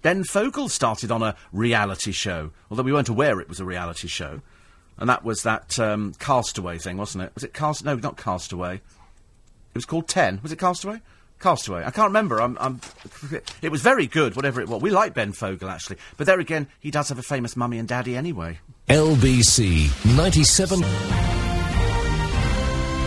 Ben 0.00 0.24
Fogle 0.24 0.68
started 0.68 1.10
on 1.10 1.22
a 1.22 1.36
reality 1.52 2.12
show, 2.12 2.50
although 2.70 2.82
we 2.82 2.92
weren't 2.92 3.08
aware 3.08 3.40
it 3.40 3.48
was 3.48 3.60
a 3.60 3.64
reality 3.64 4.08
show. 4.08 4.40
And 4.98 5.08
that 5.08 5.24
was 5.24 5.42
that 5.42 5.78
um, 5.78 6.12
Castaway 6.18 6.78
thing, 6.78 6.96
wasn't 6.96 7.24
it? 7.24 7.32
Was 7.34 7.44
it 7.44 7.54
Cast? 7.54 7.84
No, 7.84 7.94
not 7.94 8.16
Castaway. 8.16 8.76
It 8.76 9.74
was 9.74 9.84
called 9.84 10.08
Ten. 10.08 10.40
Was 10.42 10.50
it 10.50 10.58
Castaway? 10.58 11.00
Castaway. 11.42 11.84
I 11.84 11.90
can't 11.90 12.08
remember. 12.08 12.40
I'm, 12.40 12.56
I'm, 12.60 12.80
it 13.60 13.70
was 13.70 13.82
very 13.82 14.06
good, 14.06 14.36
whatever 14.36 14.60
it 14.60 14.68
was. 14.68 14.80
We 14.80 14.90
like 14.90 15.14
Ben 15.14 15.32
Fogle, 15.32 15.68
actually. 15.68 15.96
But 16.16 16.26
there 16.26 16.40
again, 16.40 16.68
he 16.80 16.90
does 16.90 17.08
have 17.08 17.18
a 17.18 17.22
famous 17.22 17.56
mummy 17.56 17.78
and 17.78 17.88
daddy 17.88 18.16
anyway. 18.16 18.60
LBC 18.88 20.16
97. 20.16 20.80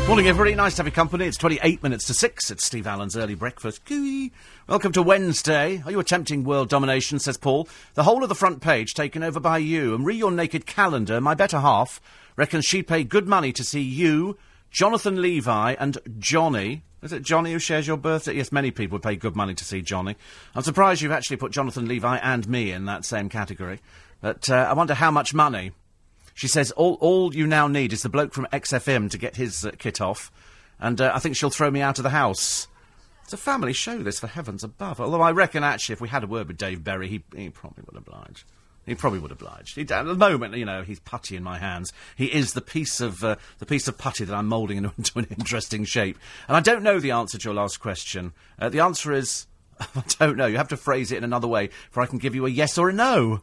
Morning, 0.07 0.27
everybody. 0.27 0.53
Nice 0.53 0.75
to 0.75 0.83
have 0.83 0.85
your 0.85 0.93
company. 0.93 1.25
It's 1.25 1.37
28 1.37 1.81
minutes 1.81 2.05
to 2.05 2.13
6. 2.13 2.51
It's 2.51 2.63
Steve 2.63 2.85
Allen's 2.85 3.17
early 3.17 3.33
breakfast. 3.33 3.83
Gooey. 3.85 4.31
Welcome 4.67 4.91
to 4.91 5.01
Wednesday. 5.01 5.81
Are 5.83 5.91
you 5.91 5.99
attempting 5.99 6.43
world 6.43 6.69
domination, 6.69 7.17
says 7.17 7.37
Paul? 7.37 7.67
The 7.95 8.03
whole 8.03 8.21
of 8.21 8.29
the 8.29 8.35
front 8.35 8.61
page 8.61 8.93
taken 8.93 9.23
over 9.23 9.39
by 9.39 9.57
you. 9.57 9.95
And 9.95 10.05
re 10.05 10.13
your 10.13 10.29
naked 10.29 10.67
calendar, 10.67 11.19
my 11.19 11.33
better 11.33 11.59
half 11.59 11.99
reckons 12.35 12.65
she'd 12.65 12.87
pay 12.87 13.03
good 13.03 13.27
money 13.27 13.51
to 13.53 13.63
see 13.63 13.81
you, 13.81 14.37
Jonathan 14.69 15.21
Levi, 15.21 15.75
and 15.79 15.97
Johnny. 16.19 16.83
Is 17.05 17.13
it 17.13 17.21
Johnny 17.21 17.51
who 17.51 17.59
shares 17.59 17.85
your 17.85 17.97
birthday? 17.97 18.33
Yes, 18.33 18.51
many 18.51 18.71
people 18.71 18.97
pay 18.97 19.15
good 19.15 19.35
money 19.35 19.53
to 19.53 19.63
see 19.63 19.83
Johnny. 19.83 20.15
I'm 20.55 20.63
surprised 20.63 21.03
you've 21.03 21.11
actually 21.11 21.37
put 21.37 21.51
Jonathan 21.51 21.87
Levi 21.87 22.17
and 22.17 22.49
me 22.49 22.71
in 22.71 22.85
that 22.85 23.05
same 23.05 23.29
category. 23.29 23.79
But 24.21 24.49
uh, 24.49 24.55
I 24.55 24.73
wonder 24.73 24.95
how 24.95 25.11
much 25.11 25.31
money. 25.31 25.71
She 26.33 26.47
says 26.47 26.71
all, 26.71 26.95
all 26.95 27.35
you 27.35 27.45
now 27.45 27.67
need 27.67 27.93
is 27.93 28.01
the 28.01 28.09
bloke 28.09 28.33
from 28.33 28.47
XFM 28.51 29.11
to 29.11 29.19
get 29.19 29.35
his 29.35 29.63
uh, 29.63 29.73
kit 29.77 30.01
off, 30.01 30.31
and 30.79 30.99
uh, 30.99 31.11
I 31.13 31.19
think 31.19 31.35
she'll 31.35 31.51
throw 31.51 31.69
me 31.69 31.79
out 31.79 31.99
of 31.99 32.03
the 32.03 32.09
house. 32.09 32.67
It's 33.23 33.33
a 33.33 33.37
family 33.37 33.73
show, 33.73 33.99
this, 33.99 34.19
for 34.19 34.25
heavens 34.25 34.63
above. 34.63 34.99
Although 34.99 35.21
I 35.21 35.31
reckon, 35.31 35.63
actually, 35.63 35.93
if 35.93 36.01
we 36.01 36.09
had 36.09 36.23
a 36.23 36.27
word 36.27 36.47
with 36.47 36.57
Dave 36.57 36.83
Berry, 36.83 37.07
he, 37.07 37.23
he 37.35 37.51
probably 37.51 37.83
would 37.85 37.97
oblige. 37.97 38.47
He 38.85 38.95
probably 38.95 39.19
would 39.19 39.31
oblige. 39.31 39.73
He, 39.73 39.81
at 39.81 39.87
the 39.87 40.15
moment, 40.15 40.55
you 40.55 40.65
know, 40.65 40.83
he's 40.83 40.99
putty 40.99 41.35
in 41.35 41.43
my 41.43 41.57
hands. 41.57 41.91
He 42.15 42.25
is 42.25 42.53
the 42.53 42.61
piece 42.61 43.01
of 43.01 43.23
uh, 43.23 43.35
the 43.59 43.65
piece 43.65 43.87
of 43.87 43.97
putty 43.97 44.25
that 44.25 44.35
I'm 44.35 44.47
moulding 44.47 44.77
into, 44.97 45.19
an 45.19 45.27
interesting 45.37 45.85
shape. 45.85 46.17
And 46.47 46.55
I 46.55 46.59
don't 46.59 46.83
know 46.83 46.99
the 46.99 47.11
answer 47.11 47.37
to 47.37 47.43
your 47.43 47.55
last 47.55 47.79
question. 47.79 48.33
Uh, 48.59 48.69
the 48.69 48.79
answer 48.81 49.11
is 49.11 49.47
I 49.79 50.03
don't 50.19 50.37
know. 50.37 50.45
You 50.45 50.57
have 50.57 50.67
to 50.69 50.77
phrase 50.77 51.11
it 51.11 51.17
in 51.17 51.23
another 51.23 51.47
way 51.47 51.69
for 51.89 52.01
I 52.01 52.05
can 52.05 52.19
give 52.19 52.35
you 52.35 52.45
a 52.45 52.49
yes 52.49 52.77
or 52.77 52.89
a 52.89 52.93
no 52.93 53.41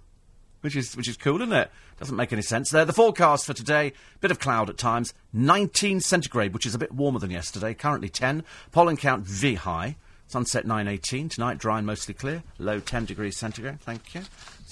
which 0.63 0.77
is 0.77 0.97
which 0.97 1.09
is 1.09 1.17
cool, 1.17 1.43
isn't 1.43 1.53
it? 1.53 1.71
Doesn't 1.99 2.17
make 2.17 2.33
any 2.33 2.43
sense. 2.43 2.71
There, 2.71 2.85
the 2.85 2.93
forecast 2.93 3.45
for 3.45 3.53
today: 3.53 3.93
bit 4.21 4.31
of 4.31 4.39
cloud 4.39 4.71
at 4.71 4.79
times, 4.79 5.13
19 5.33 6.01
centigrade, 6.01 6.55
which 6.55 6.67
is 6.67 6.75
a 6.75 6.79
bit 6.79 6.93
warmer 6.93 7.19
than 7.19 7.31
yesterday. 7.31 7.75
Currently 7.75 8.09
10. 8.09 8.45
Pollen 8.71 8.97
count 8.97 9.27
V 9.27 9.55
high. 9.55 9.97
Sunset 10.27 10.65
9:18 10.65 11.29
tonight, 11.29 11.59
dry 11.59 11.77
and 11.77 11.87
mostly 11.87 12.15
clear. 12.15 12.43
Low 12.59 12.81
10 12.81 13.05
degrees 13.05 13.37
centigrade. 13.37 13.81
Thank 13.83 14.15
you. 14.15 14.23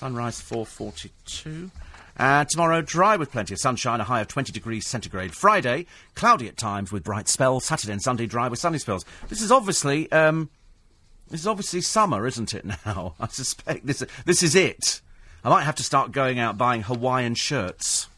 Sunrise 0.00 0.40
4:42. 0.40 1.70
Uh, 2.16 2.46
tomorrow, 2.46 2.80
dry 2.80 3.18
with 3.18 3.30
plenty 3.30 3.52
of 3.52 3.60
sunshine, 3.60 4.00
a 4.00 4.04
high 4.04 4.22
of 4.22 4.28
20 4.28 4.50
degrees 4.50 4.86
centigrade. 4.86 5.34
Friday, 5.34 5.84
cloudy 6.14 6.48
at 6.48 6.56
times 6.56 6.90
with 6.90 7.04
bright 7.04 7.28
spells. 7.28 7.66
Saturday 7.66 7.92
and 7.92 8.00
Sunday, 8.00 8.24
dry 8.24 8.48
with 8.48 8.58
sunny 8.58 8.78
spells. 8.78 9.04
This 9.28 9.42
is 9.42 9.52
obviously, 9.52 10.10
um, 10.10 10.48
this 11.28 11.40
is 11.40 11.46
obviously 11.46 11.82
summer, 11.82 12.26
isn't 12.26 12.54
it? 12.54 12.64
Now, 12.86 13.12
I 13.20 13.28
suspect 13.28 13.86
this 13.86 14.02
this 14.24 14.42
is 14.42 14.54
it. 14.54 15.02
I 15.44 15.50
might 15.50 15.64
have 15.64 15.76
to 15.76 15.82
start 15.82 16.12
going 16.12 16.38
out 16.38 16.56
buying 16.56 16.80
Hawaiian 16.84 17.34
shirts. 17.34 18.08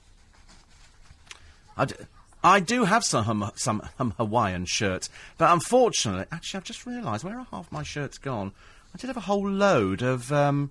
I, 2.45 2.61
do 2.61 2.85
have 2.85 3.03
some, 3.03 3.51
some 3.57 4.15
Hawaiian 4.19 4.67
shirts, 4.67 5.11
but 5.37 5.51
unfortunately, 5.51 6.27
actually, 6.31 6.59
I've 6.59 6.65
just 6.65 6.87
realised 6.87 7.25
where 7.25 7.41
are 7.41 7.47
half 7.51 7.73
my 7.73 7.83
shirts 7.83 8.19
gone? 8.19 8.53
I 8.95 8.99
did 8.99 9.09
have 9.09 9.17
a 9.17 9.21
whole 9.21 9.49
load 9.49 10.03
of, 10.03 10.31
um, 10.31 10.71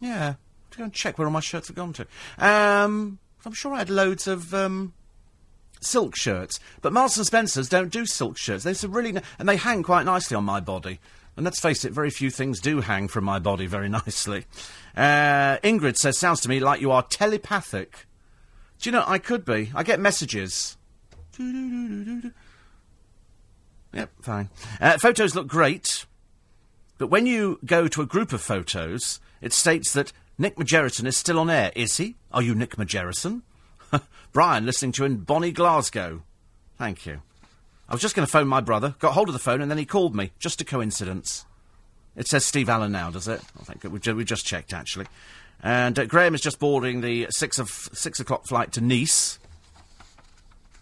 yeah, 0.00 0.34
to 0.70 0.78
go 0.78 0.84
and 0.84 0.92
check 0.92 1.18
where 1.18 1.26
all 1.26 1.32
my 1.32 1.40
shirts 1.40 1.68
have 1.68 1.76
gone 1.76 1.92
to. 1.94 2.06
Um, 2.38 3.18
I'm 3.44 3.52
sure 3.52 3.74
I 3.74 3.78
had 3.78 3.90
loads 3.90 4.26
of, 4.26 4.54
um, 4.54 4.92
silk 5.80 6.16
shirts, 6.16 6.58
but 6.80 6.92
Marks 6.92 7.16
and 7.16 7.26
Spencers 7.26 7.68
don't 7.68 7.92
do 7.92 8.06
silk 8.06 8.36
shirts. 8.36 8.64
They're 8.64 8.90
really, 8.90 9.16
n- 9.16 9.22
and 9.38 9.48
they 9.48 9.56
hang 9.56 9.82
quite 9.82 10.04
nicely 10.04 10.36
on 10.36 10.44
my 10.44 10.60
body. 10.60 11.00
And 11.36 11.44
let's 11.44 11.60
face 11.60 11.84
it, 11.84 11.92
very 11.92 12.10
few 12.10 12.30
things 12.30 12.60
do 12.60 12.80
hang 12.80 13.08
from 13.08 13.24
my 13.24 13.38
body 13.38 13.66
very 13.66 13.88
nicely. 14.00 14.46
Uh, 14.96 15.58
Ingrid 15.58 15.96
says, 15.96 16.18
sounds 16.18 16.40
to 16.40 16.48
me 16.48 16.60
like 16.60 16.80
you 16.80 16.90
are 16.90 17.02
telepathic. 17.02 18.06
Do 18.80 18.88
you 18.88 18.92
know, 18.92 19.04
I 19.06 19.18
could 19.18 19.44
be. 19.44 19.70
I 19.74 19.82
get 19.82 20.00
messages. 20.00 20.76
Yep, 21.38 22.32
fine. 24.22 24.48
Uh, 24.80 24.98
photos 24.98 25.34
look 25.34 25.46
great, 25.46 26.06
but 26.98 27.08
when 27.08 27.26
you 27.26 27.58
go 27.64 27.88
to 27.88 28.02
a 28.02 28.06
group 28.06 28.32
of 28.32 28.40
photos, 28.40 29.20
it 29.40 29.52
states 29.52 29.92
that 29.92 30.12
Nick 30.38 30.56
Margerrison 30.56 31.06
is 31.06 31.16
still 31.16 31.38
on 31.38 31.50
air. 31.50 31.72
Is 31.74 31.96
he? 31.96 32.16
Are 32.32 32.42
you 32.42 32.54
Nick 32.54 32.76
Margerrison? 32.76 33.42
Brian, 34.32 34.66
listening 34.66 34.92
to 34.92 35.02
you 35.02 35.06
in 35.06 35.16
Bonnie, 35.18 35.52
Glasgow. 35.52 36.22
Thank 36.76 37.06
you. 37.06 37.22
I 37.88 37.92
was 37.92 38.02
just 38.02 38.14
going 38.16 38.26
to 38.26 38.30
phone 38.30 38.48
my 38.48 38.60
brother, 38.60 38.96
got 38.98 39.12
hold 39.12 39.28
of 39.28 39.32
the 39.32 39.38
phone, 39.38 39.60
and 39.62 39.70
then 39.70 39.78
he 39.78 39.84
called 39.86 40.14
me. 40.14 40.32
Just 40.38 40.60
a 40.60 40.64
coincidence. 40.64 41.46
It 42.16 42.26
says 42.26 42.44
Steve 42.44 42.68
Allen 42.68 42.92
now, 42.92 43.10
does 43.10 43.28
it? 43.28 43.40
I 43.60 43.64
think 43.64 43.84
we, 43.84 44.00
ju- 44.00 44.16
we 44.16 44.24
just 44.24 44.46
checked, 44.46 44.72
actually. 44.72 45.06
And 45.62 45.98
uh, 45.98 46.04
Graham 46.06 46.34
is 46.34 46.40
just 46.40 46.58
boarding 46.58 47.00
the 47.00 47.28
six 47.30 47.58
of 47.58 47.70
six 47.70 48.20
o'clock 48.20 48.46
flight 48.46 48.72
to 48.72 48.80
Nice. 48.80 49.38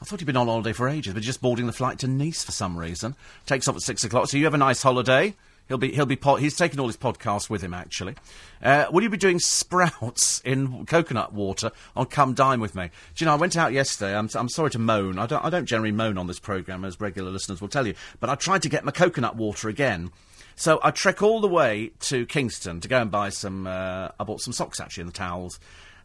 I 0.01 0.05
thought 0.05 0.21
he'd 0.21 0.27
been 0.27 0.37
on 0.37 0.47
holiday 0.47 0.73
for 0.73 0.89
ages, 0.89 1.13
but 1.13 1.23
he's 1.23 1.27
just 1.27 1.41
boarding 1.41 1.67
the 1.67 1.73
flight 1.73 1.99
to 2.01 2.09
Nice 2.09 2.43
for 2.45 2.53
some 2.53 2.77
reason. 2.77 3.15
Takes 3.47 3.69
off 3.69 3.77
at 3.77 3.83
six 3.83 4.05
o'clock. 4.05 4.29
So 4.29 4.37
you 4.37 4.45
have 4.45 4.55
a 4.55 4.59
nice 4.59 4.83
holiday. 4.83 5.35
He'll 5.69 5.79
be 5.79 5.93
he'll 5.93 6.07
be 6.07 6.17
po- 6.17 6.37
he's 6.37 6.57
taking 6.57 6.79
all 6.79 6.87
his 6.87 6.97
podcasts 6.97 7.49
with 7.49 7.63
him 7.63 7.73
actually. 7.73 8.15
Uh, 8.63 8.87
will 8.91 9.03
you 9.03 9.09
be 9.09 9.17
doing 9.17 9.39
sprouts 9.39 10.41
in 10.45 10.85
coconut 10.87 11.33
water 11.33 11.73
on 11.97 12.07
Come 12.07 12.35
Dine 12.35 12.61
with 12.61 12.75
me? 12.75 12.91
Do 13.15 13.25
you 13.25 13.27
know 13.27 13.33
I 13.33 13.37
went 13.37 13.57
out 13.57 13.73
yesterday. 13.73 14.17
I'm, 14.17 14.29
I'm 14.35 14.49
sorry 14.49 14.71
to 14.71 14.79
moan. 14.79 15.19
I 15.19 15.27
don't 15.27 15.45
I 15.45 15.51
don't 15.51 15.67
generally 15.67 15.93
moan 15.93 16.19
on 16.19 16.27
this 16.27 16.39
program 16.39 16.85
as 16.85 17.01
regular 17.01 17.31
listeners 17.31 17.61
will 17.61 17.69
tell 17.69 17.87
you, 17.87 17.95
but 18.21 18.29
I 18.29 18.35
tried 18.35 18.63
to 18.63 18.69
get 18.69 18.85
my 18.85 18.93
coconut 18.93 19.37
water 19.37 19.69
again. 19.69 20.11
So 20.57 20.79
I 20.83 20.91
trek 20.91 21.23
all 21.23 21.41
the 21.41 21.49
way 21.49 21.91
to 22.01 22.27
Kingston 22.27 22.81
to 22.81 22.89
go 22.89 23.01
and 23.01 23.11
buy 23.11 23.31
some. 23.31 23.67
Uh, 23.67 24.11
I 24.21 24.25
bought 24.25 24.41
some 24.41 24.53
socks 24.53 24.81
actually 24.81 25.03
and 25.03 25.11
the 25.11 25.17
towels 25.17 25.59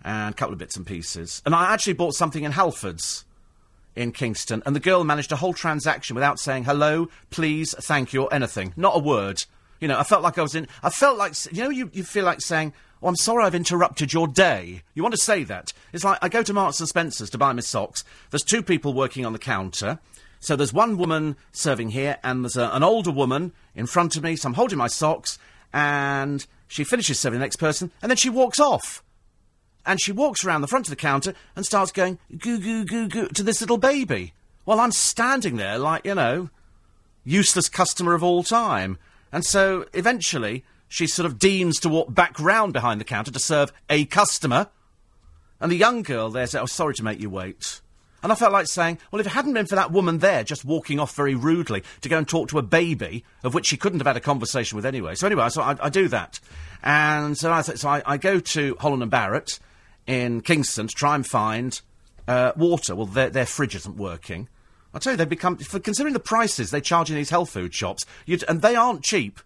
and 0.03 0.33
a 0.33 0.37
couple 0.37 0.53
of 0.53 0.59
bits 0.59 0.77
and 0.77 0.87
pieces. 0.87 1.41
And 1.45 1.53
I 1.53 1.73
actually 1.73 1.93
bought 1.93 2.15
something 2.15 2.43
in 2.43 2.53
Halfords 2.53 3.25
in 3.99 4.13
Kingston, 4.13 4.63
and 4.65 4.75
the 4.75 4.79
girl 4.79 5.03
managed 5.03 5.31
a 5.31 5.35
whole 5.35 5.53
transaction 5.53 6.15
without 6.15 6.39
saying 6.39 6.63
hello, 6.63 7.09
please, 7.29 7.75
thank 7.79 8.13
you, 8.13 8.23
or 8.23 8.33
anything. 8.33 8.73
Not 8.77 8.95
a 8.95 8.99
word. 8.99 9.43
You 9.81 9.89
know, 9.89 9.99
I 9.99 10.03
felt 10.03 10.23
like 10.23 10.38
I 10.38 10.41
was 10.41 10.55
in. 10.55 10.67
I 10.81 10.89
felt 10.89 11.17
like 11.17 11.33
you 11.51 11.63
know, 11.63 11.69
you, 11.69 11.89
you 11.93 12.03
feel 12.03 12.23
like 12.23 12.41
saying, 12.41 12.73
"Oh, 13.03 13.09
I'm 13.09 13.17
sorry, 13.17 13.43
I've 13.43 13.55
interrupted 13.55 14.13
your 14.13 14.27
day." 14.27 14.83
You 14.93 15.03
want 15.03 15.15
to 15.15 15.21
say 15.21 15.43
that? 15.43 15.73
It's 15.91 16.05
like 16.05 16.17
I 16.21 16.29
go 16.29 16.43
to 16.43 16.53
Marks 16.53 16.79
and 16.79 16.88
Spencers 16.88 17.29
to 17.31 17.38
buy 17.38 17.51
my 17.51 17.62
socks. 17.62 18.05
There's 18.31 18.43
two 18.43 18.63
people 18.63 18.93
working 18.93 19.25
on 19.25 19.33
the 19.33 19.39
counter. 19.39 19.99
So 20.39 20.55
there's 20.55 20.71
one 20.71 20.97
woman 20.97 21.35
serving 21.51 21.89
here, 21.89 22.17
and 22.23 22.45
there's 22.45 22.55
a, 22.55 22.69
an 22.73 22.83
older 22.83 23.12
woman 23.12 23.51
in 23.75 23.85
front 23.85 24.15
of 24.15 24.23
me. 24.23 24.38
So 24.38 24.47
I'm 24.47 24.53
holding 24.53 24.77
my 24.77 24.88
socks, 24.88 25.38
and 25.73 26.45
she 26.69 26.85
finishes 26.85 27.19
serving 27.19 27.39
the 27.39 27.45
next 27.45 27.57
person, 27.57 27.91
and 28.01 28.09
then 28.09 28.17
she 28.17 28.29
walks 28.29 28.62
off 28.62 29.03
and 29.89 29.99
she 29.99 30.12
walks 30.12 30.45
around 30.45 30.62
the 30.62 30.67
front 30.67 30.86
of 30.86 30.91
the 30.91 30.95
counter 30.95 31.34
and 31.56 31.65
starts 31.65 31.91
going 31.91 32.19
goo 32.38 32.60
goo 32.60 32.86
goo 32.86 33.08
goo 33.08 33.28
to 33.30 33.41
this 33.41 33.60
little 33.60 33.80
baby. 33.80 34.34
While 34.63 34.80
I'm 34.80 34.91
standing 34.91 35.56
there 35.56 35.80
like, 35.80 36.06
you 36.06 36.13
know, 36.13 36.52
useless 37.25 37.69
customer 37.69 38.13
of 38.13 38.23
all 38.23 38.43
time. 38.43 38.99
And 39.32 39.43
so 39.43 39.88
eventually 39.95 40.63
she 40.88 41.08
sort 41.08 41.25
of 41.25 41.39
deems 41.39 41.80
to 41.80 41.89
walk 41.89 42.13
back 42.13 42.39
round 42.39 42.71
behind 42.71 43.02
the 43.02 43.06
counter 43.06 43.32
to 43.32 43.39
serve 43.39 43.73
a 43.89 44.06
customer. 44.06 44.67
And 45.60 45.71
the 45.71 45.75
young 45.75 46.04
girl 46.04 46.30
there 46.30 46.45
said, 46.45 46.62
Oh, 46.62 46.67
sorry 46.67 46.93
to 46.93 47.04
make 47.04 47.19
you 47.19 47.32
wait. 47.32 47.82
And 48.21 48.32
I 48.32 48.36
felt 48.36 48.54
like 48.54 48.67
saying, 48.67 48.99
well, 49.10 49.21
if 49.21 49.25
it 49.25 49.32
hadn't 49.32 49.54
been 49.54 49.65
for 49.65 49.75
that 49.75 49.91
woman 49.91 50.19
there 50.19 50.43
just 50.43 50.65
walking 50.65 50.99
off 50.99 51.15
very 51.15 51.34
rudely 51.34 51.84
to 52.02 52.10
go 52.10 52.17
and 52.17 52.28
talk 52.28 52.49
to 52.49 52.60
a 52.60 52.62
baby, 52.62 53.23
of 53.43 53.56
which 53.56 53.65
she 53.65 53.78
couldn't 53.78 54.02
have 54.02 54.08
had 54.08 54.17
a 54.17 54.21
conversation 54.21 54.75
with 54.75 54.86
anyway. 54.86 55.15
So 55.15 55.25
anyway, 55.25 55.49
so 55.49 55.63
I, 55.63 55.78
I 55.82 55.89
do 55.89 56.10
that. 56.10 56.39
And 56.84 57.38
so 57.38 57.52
I, 57.52 57.62
so 57.62 57.89
I, 57.89 58.04
I 58.06 58.17
go 58.17 58.39
to 58.39 58.75
Holland 58.80 59.02
and 59.02 59.10
Barrett 59.10 59.60
in 60.09 60.41
Kingston 60.41 60.87
to 60.87 60.95
try 60.95 61.13
and 61.13 61.25
find 61.25 61.79
uh, 62.27 62.51
water. 62.57 62.95
Well, 62.95 63.05
their, 63.05 63.29
their 63.29 63.45
fridge 63.45 63.75
isn't 63.75 63.95
working. 63.95 64.49
I 64.91 64.97
tell 64.97 65.13
you, 65.13 65.17
they've 65.17 65.29
become, 65.29 65.57
for 65.57 65.79
considering 65.79 66.13
the 66.13 66.19
prices 66.19 66.71
they 66.71 66.81
charge 66.81 67.11
in 67.11 67.15
these 67.15 67.29
health 67.29 67.51
food 67.51 67.75
shops, 67.75 68.05
and 68.47 68.61
they 68.63 68.75
aren't 68.75 69.03
cheap. 69.03 69.39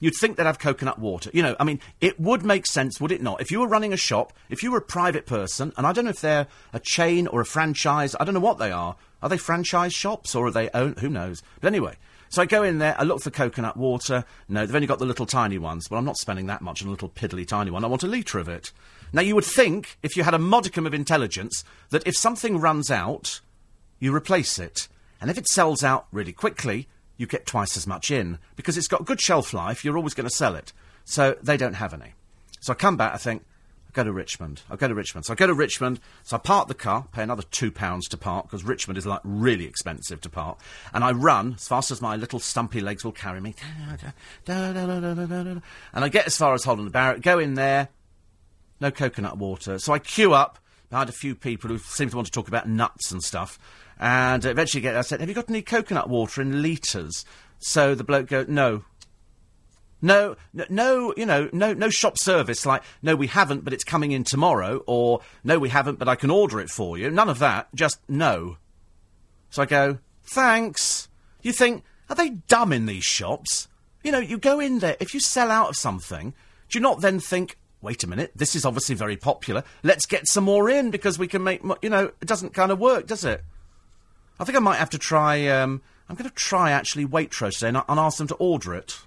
You'd 0.00 0.14
think 0.18 0.36
they'd 0.36 0.46
have 0.46 0.58
coconut 0.58 0.98
water. 0.98 1.30
You 1.34 1.42
know, 1.42 1.56
I 1.60 1.64
mean, 1.64 1.80
it 2.00 2.18
would 2.18 2.44
make 2.44 2.66
sense, 2.66 2.98
would 2.98 3.12
it 3.12 3.22
not? 3.22 3.42
If 3.42 3.50
you 3.50 3.60
were 3.60 3.68
running 3.68 3.92
a 3.92 3.98
shop, 3.98 4.32
if 4.48 4.62
you 4.62 4.70
were 4.70 4.78
a 4.78 4.82
private 4.82 5.26
person, 5.26 5.72
and 5.76 5.86
I 5.86 5.92
don't 5.92 6.04
know 6.04 6.10
if 6.10 6.20
they're 6.22 6.46
a 6.72 6.80
chain 6.80 7.26
or 7.26 7.42
a 7.42 7.46
franchise, 7.46 8.16
I 8.18 8.24
don't 8.24 8.34
know 8.34 8.40
what 8.40 8.58
they 8.58 8.70
are. 8.70 8.96
Are 9.22 9.28
they 9.28 9.38
franchise 9.38 9.92
shops 9.92 10.34
or 10.34 10.46
are 10.46 10.50
they 10.50 10.70
own? 10.70 10.94
Who 11.00 11.08
knows? 11.10 11.42
But 11.60 11.68
anyway, 11.68 11.96
so 12.28 12.42
I 12.42 12.46
go 12.46 12.62
in 12.62 12.78
there, 12.78 12.94
I 12.98 13.04
look 13.04 13.22
for 13.22 13.30
coconut 13.30 13.76
water. 13.76 14.24
No, 14.48 14.64
they've 14.64 14.74
only 14.74 14.86
got 14.86 14.98
the 14.98 15.06
little 15.06 15.26
tiny 15.26 15.58
ones. 15.58 15.88
but 15.88 15.96
I'm 15.96 16.04
not 16.04 16.18
spending 16.18 16.46
that 16.46 16.62
much 16.62 16.82
on 16.82 16.88
a 16.88 16.90
little 16.90 17.08
piddly 17.08 17.46
tiny 17.46 17.70
one. 17.70 17.84
I 17.84 17.88
want 17.88 18.02
a 18.02 18.08
litre 18.08 18.38
of 18.38 18.48
it. 18.48 18.72
Now, 19.16 19.22
you 19.22 19.34
would 19.34 19.46
think, 19.46 19.96
if 20.02 20.14
you 20.14 20.24
had 20.24 20.34
a 20.34 20.38
modicum 20.38 20.86
of 20.86 20.92
intelligence, 20.92 21.64
that 21.88 22.06
if 22.06 22.14
something 22.14 22.58
runs 22.58 22.90
out, 22.90 23.40
you 23.98 24.14
replace 24.14 24.58
it. 24.58 24.88
And 25.22 25.30
if 25.30 25.38
it 25.38 25.48
sells 25.48 25.82
out 25.82 26.06
really 26.12 26.34
quickly, 26.34 26.86
you 27.16 27.26
get 27.26 27.46
twice 27.46 27.78
as 27.78 27.86
much 27.86 28.10
in. 28.10 28.36
Because 28.56 28.76
it's 28.76 28.88
got 28.88 29.06
good 29.06 29.18
shelf 29.18 29.54
life, 29.54 29.86
you're 29.86 29.96
always 29.96 30.12
going 30.12 30.28
to 30.28 30.36
sell 30.36 30.54
it. 30.54 30.74
So 31.06 31.34
they 31.42 31.56
don't 31.56 31.76
have 31.76 31.94
any. 31.94 32.12
So 32.60 32.74
I 32.74 32.76
come 32.76 32.98
back, 32.98 33.14
I 33.14 33.16
think, 33.16 33.42
I'll 33.86 33.92
go 33.94 34.04
to 34.04 34.12
Richmond. 34.12 34.60
I'll 34.68 34.76
go 34.76 34.86
to 34.86 34.94
Richmond. 34.94 35.24
So 35.24 35.32
I 35.32 35.36
go 35.36 35.46
to 35.46 35.54
Richmond, 35.54 35.98
so 36.22 36.36
I 36.36 36.38
park 36.38 36.68
the 36.68 36.74
car, 36.74 37.06
pay 37.10 37.22
another 37.22 37.42
£2 37.42 38.08
to 38.10 38.16
park, 38.18 38.44
because 38.44 38.64
Richmond 38.64 38.98
is 38.98 39.06
like 39.06 39.22
really 39.24 39.64
expensive 39.64 40.20
to 40.20 40.28
park. 40.28 40.58
And 40.92 41.02
I 41.02 41.12
run 41.12 41.54
as 41.56 41.66
fast 41.66 41.90
as 41.90 42.02
my 42.02 42.16
little 42.16 42.38
stumpy 42.38 42.82
legs 42.82 43.02
will 43.02 43.12
carry 43.12 43.40
me. 43.40 43.54
And 45.94 46.04
I 46.04 46.08
get 46.10 46.26
as 46.26 46.36
far 46.36 46.52
as 46.52 46.64
Holland 46.64 46.92
Barrett, 46.92 47.22
go 47.22 47.38
in 47.38 47.54
there, 47.54 47.88
no 48.80 48.90
coconut 48.90 49.38
water. 49.38 49.78
So 49.78 49.92
I 49.92 49.98
queue 49.98 50.34
up 50.34 50.58
behind 50.88 51.08
a 51.08 51.12
few 51.12 51.34
people 51.34 51.68
who 51.68 51.78
seem 51.78 52.10
to 52.10 52.16
want 52.16 52.26
to 52.26 52.32
talk 52.32 52.48
about 52.48 52.68
nuts 52.68 53.10
and 53.10 53.22
stuff. 53.22 53.58
And 53.98 54.44
eventually 54.44 54.80
get, 54.80 54.96
I 54.96 55.00
said, 55.00 55.20
have 55.20 55.28
you 55.28 55.34
got 55.34 55.48
any 55.48 55.62
coconut 55.62 56.08
water 56.08 56.42
in 56.42 56.62
litres? 56.62 57.24
So 57.58 57.94
the 57.94 58.04
bloke 58.04 58.28
goes, 58.28 58.48
no. 58.48 58.84
No, 60.02 60.36
no, 60.68 61.14
you 61.16 61.24
know, 61.24 61.48
no, 61.52 61.72
no 61.72 61.88
shop 61.88 62.18
service 62.18 62.66
like, 62.66 62.82
no, 63.02 63.16
we 63.16 63.28
haven't, 63.28 63.64
but 63.64 63.72
it's 63.72 63.82
coming 63.82 64.12
in 64.12 64.24
tomorrow, 64.24 64.82
or 64.86 65.20
no, 65.42 65.58
we 65.58 65.70
haven't, 65.70 65.98
but 65.98 66.06
I 66.06 66.16
can 66.16 66.30
order 66.30 66.60
it 66.60 66.68
for 66.68 66.98
you. 66.98 67.10
None 67.10 67.30
of 67.30 67.38
that, 67.38 67.74
just 67.74 67.98
no. 68.06 68.58
So 69.48 69.62
I 69.62 69.66
go, 69.66 69.98
thanks. 70.22 71.08
You 71.40 71.52
think, 71.52 71.82
are 72.10 72.14
they 72.14 72.28
dumb 72.28 72.74
in 72.74 72.84
these 72.84 73.04
shops? 73.04 73.68
You 74.04 74.12
know, 74.12 74.18
you 74.18 74.36
go 74.36 74.60
in 74.60 74.80
there, 74.80 74.96
if 75.00 75.14
you 75.14 75.20
sell 75.20 75.50
out 75.50 75.70
of 75.70 75.76
something, 75.76 76.34
do 76.68 76.78
you 76.78 76.82
not 76.82 77.00
then 77.00 77.18
think, 77.18 77.56
wait 77.82 78.02
a 78.02 78.06
minute, 78.06 78.32
this 78.34 78.54
is 78.54 78.64
obviously 78.64 78.94
very 78.94 79.16
popular, 79.16 79.62
let's 79.82 80.06
get 80.06 80.26
some 80.26 80.44
more 80.44 80.68
in 80.68 80.90
because 80.90 81.18
we 81.18 81.28
can 81.28 81.42
make, 81.42 81.62
you 81.82 81.90
know, 81.90 82.10
it 82.20 82.26
doesn't 82.26 82.54
kind 82.54 82.72
of 82.72 82.78
work, 82.78 83.06
does 83.06 83.24
it? 83.24 83.44
I 84.38 84.44
think 84.44 84.56
I 84.56 84.60
might 84.60 84.76
have 84.76 84.90
to 84.90 84.98
try, 84.98 85.46
um, 85.48 85.82
I'm 86.08 86.16
going 86.16 86.28
to 86.28 86.34
try 86.34 86.70
actually 86.70 87.06
Waitrose 87.06 87.54
today 87.54 87.68
and, 87.68 87.82
and 87.88 88.00
ask 88.00 88.18
them 88.18 88.28
to 88.28 88.34
order 88.34 88.74
it. 88.74 89.00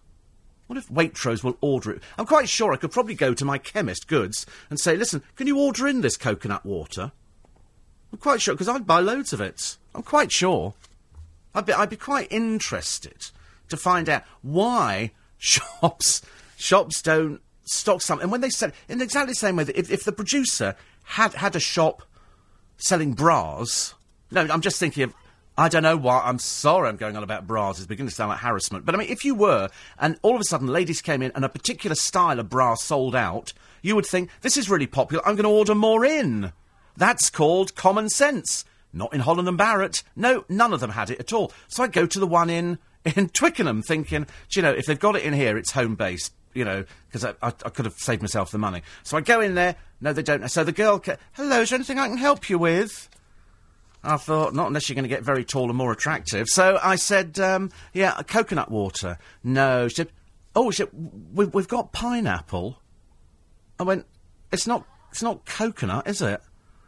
What 0.68 0.78
if 0.78 0.88
Waitrose 0.90 1.44
will 1.44 1.58
order 1.62 1.92
it? 1.92 2.04
I'm 2.18 2.26
quite 2.26 2.48
sure 2.48 2.72
I 2.72 2.78
could 2.78 2.92
probably 2.92 3.16
go 3.16 3.34
to 3.34 3.46
my 3.46 3.58
chemist 3.58 4.08
goods 4.08 4.46
and 4.70 4.80
say, 4.80 4.96
listen, 4.96 5.24
can 5.36 5.48
you 5.48 5.58
order 5.58 5.88
in 5.88 6.02
this 6.02 6.16
coconut 6.16 6.66
water? 6.66 7.12
I'm 8.12 8.20
quite 8.20 8.42
sure, 8.42 8.54
because 8.54 8.70
I'd 8.70 8.88
buy 8.88 9.00
loads 9.00 9.34
of 9.34 9.42
it. 9.42 9.78
I'm 9.94 10.04
quite 10.04 10.32
sure. 10.32 10.74
I'd 11.54 11.66
be, 11.66 11.74
I'd 11.74 11.90
be 11.90 11.98
quite 11.98 12.32
interested 12.32 13.32
to 13.70 13.78
find 13.78 14.10
out 14.10 14.24
why 14.42 15.12
shops 15.38 16.22
shops 16.58 17.02
don't 17.02 17.42
stock 17.70 18.02
something. 18.02 18.24
And 18.24 18.32
when 18.32 18.42
they 18.42 18.50
sell, 18.50 18.72
in 18.88 19.02
exactly 19.02 19.32
the 19.32 19.36
same 19.36 19.56
way 19.56 19.64
that 19.64 19.78
if, 19.78 19.92
if 19.92 20.04
the 20.04 20.12
producer 20.12 20.76
had 21.04 21.34
had 21.36 21.56
a 21.56 21.60
shop 21.60 22.04
selling 22.78 23.14
bras, 23.14 23.94
no, 24.32 24.42
I'm 24.42 24.62
just 24.62 24.80
thinking 24.80 25.04
of. 25.04 25.14
I 25.58 25.68
don't 25.68 25.84
know 25.84 25.98
why. 25.98 26.22
I'm 26.24 26.40
sorry 26.40 26.88
I'm 26.88 26.96
going 26.96 27.18
on 27.18 27.24
about 27.24 27.46
bras. 27.46 27.80
It's 27.80 27.86
beginning 27.86 28.08
to 28.08 28.16
sound 28.16 28.30
like 28.30 28.40
harassment. 28.40 28.86
But 28.86 28.96
I 28.96 28.98
mean, 28.98 29.10
if 29.10 29.26
you 29.26 29.36
were, 29.36 29.68
and 30.00 30.18
all 30.22 30.36
of 30.36 30.40
a 30.40 30.46
sudden 30.46 30.68
ladies 30.68 31.02
came 31.02 31.22
in 31.22 31.34
and 31.36 31.44
a 31.44 31.50
particular 31.50 31.96
style 31.96 32.40
of 32.40 32.50
bra 32.50 32.76
sold 32.76 33.14
out, 33.14 33.52
you 33.82 33.94
would 33.96 34.06
think, 34.06 34.30
this 34.40 34.56
is 34.56 34.70
really 34.70 34.88
popular. 34.88 35.22
I'm 35.28 35.36
going 35.36 35.44
to 35.44 35.50
order 35.50 35.76
more 35.76 36.06
in. 36.06 36.54
That's 36.96 37.30
called 37.30 37.76
common 37.76 38.08
sense. 38.08 38.64
Not 38.94 39.14
in 39.14 39.20
Holland 39.20 39.48
and 39.48 39.58
Barrett. 39.58 40.04
No, 40.16 40.46
none 40.50 40.74
of 40.74 40.80
them 40.80 40.92
had 40.92 41.10
it 41.10 41.20
at 41.20 41.34
all. 41.34 41.52
So 41.68 41.84
I 41.84 41.88
go 41.88 42.06
to 42.06 42.20
the 42.20 42.28
one 42.28 42.50
in, 42.50 42.80
in 43.04 43.30
Twickenham 43.34 43.82
thinking, 43.82 44.28
do 44.50 44.60
you 44.60 44.62
know, 44.62 44.72
if 44.72 44.86
they've 44.86 45.00
got 45.00 45.16
it 45.16 45.24
in 45.24 45.34
here, 45.34 45.58
it's 45.58 45.72
home 45.72 45.96
base. 45.96 46.32
You 46.54 46.66
know, 46.66 46.86
because 47.08 47.24
I, 47.26 47.32
I, 47.42 47.48
I 47.48 47.70
could 47.70 47.86
have 47.86 47.94
saved 47.96 48.22
myself 48.22 48.52
the 48.52 48.58
money. 48.58 48.82
So 49.04 49.18
I 49.18 49.22
go 49.22 49.40
in 49.40 49.56
there. 49.56 49.76
No, 50.02 50.14
they 50.14 50.24
don't. 50.24 50.50
So 50.50 50.64
the 50.64 50.72
girl, 50.72 51.00
ca- 51.00 51.18
hello, 51.34 51.62
is 51.62 51.70
there 51.70 51.78
anything 51.78 52.00
I 52.00 52.08
can 52.08 52.18
help 52.18 52.50
you 52.50 52.58
with? 52.58 53.10
I 54.04 54.18
thought, 54.18 54.54
not 54.56 54.68
unless 54.68 54.88
you're 54.88 54.96
going 54.96 55.04
to 55.04 55.10
get 55.10 55.24
very 55.24 55.44
tall 55.44 55.68
and 55.70 55.78
more 55.78 55.92
attractive. 55.92 56.48
So 56.48 56.80
I 56.82 56.96
said, 56.96 57.40
um, 57.40 57.70
yeah, 57.94 58.20
coconut 58.26 58.72
water. 58.72 59.18
No. 59.44 59.88
She 59.90 59.96
said, 59.96 60.10
oh, 60.56 60.72
she 60.72 60.78
said, 60.78 60.90
we, 61.34 61.46
we've 61.46 61.68
got 61.68 61.92
pineapple. 61.92 62.80
I 63.80 63.84
went, 63.84 64.06
it's 64.52 64.68
not, 64.68 64.86
it's 65.12 65.22
not 65.22 65.46
coconut, 65.46 66.08
is 66.08 66.22
it? 66.22 66.42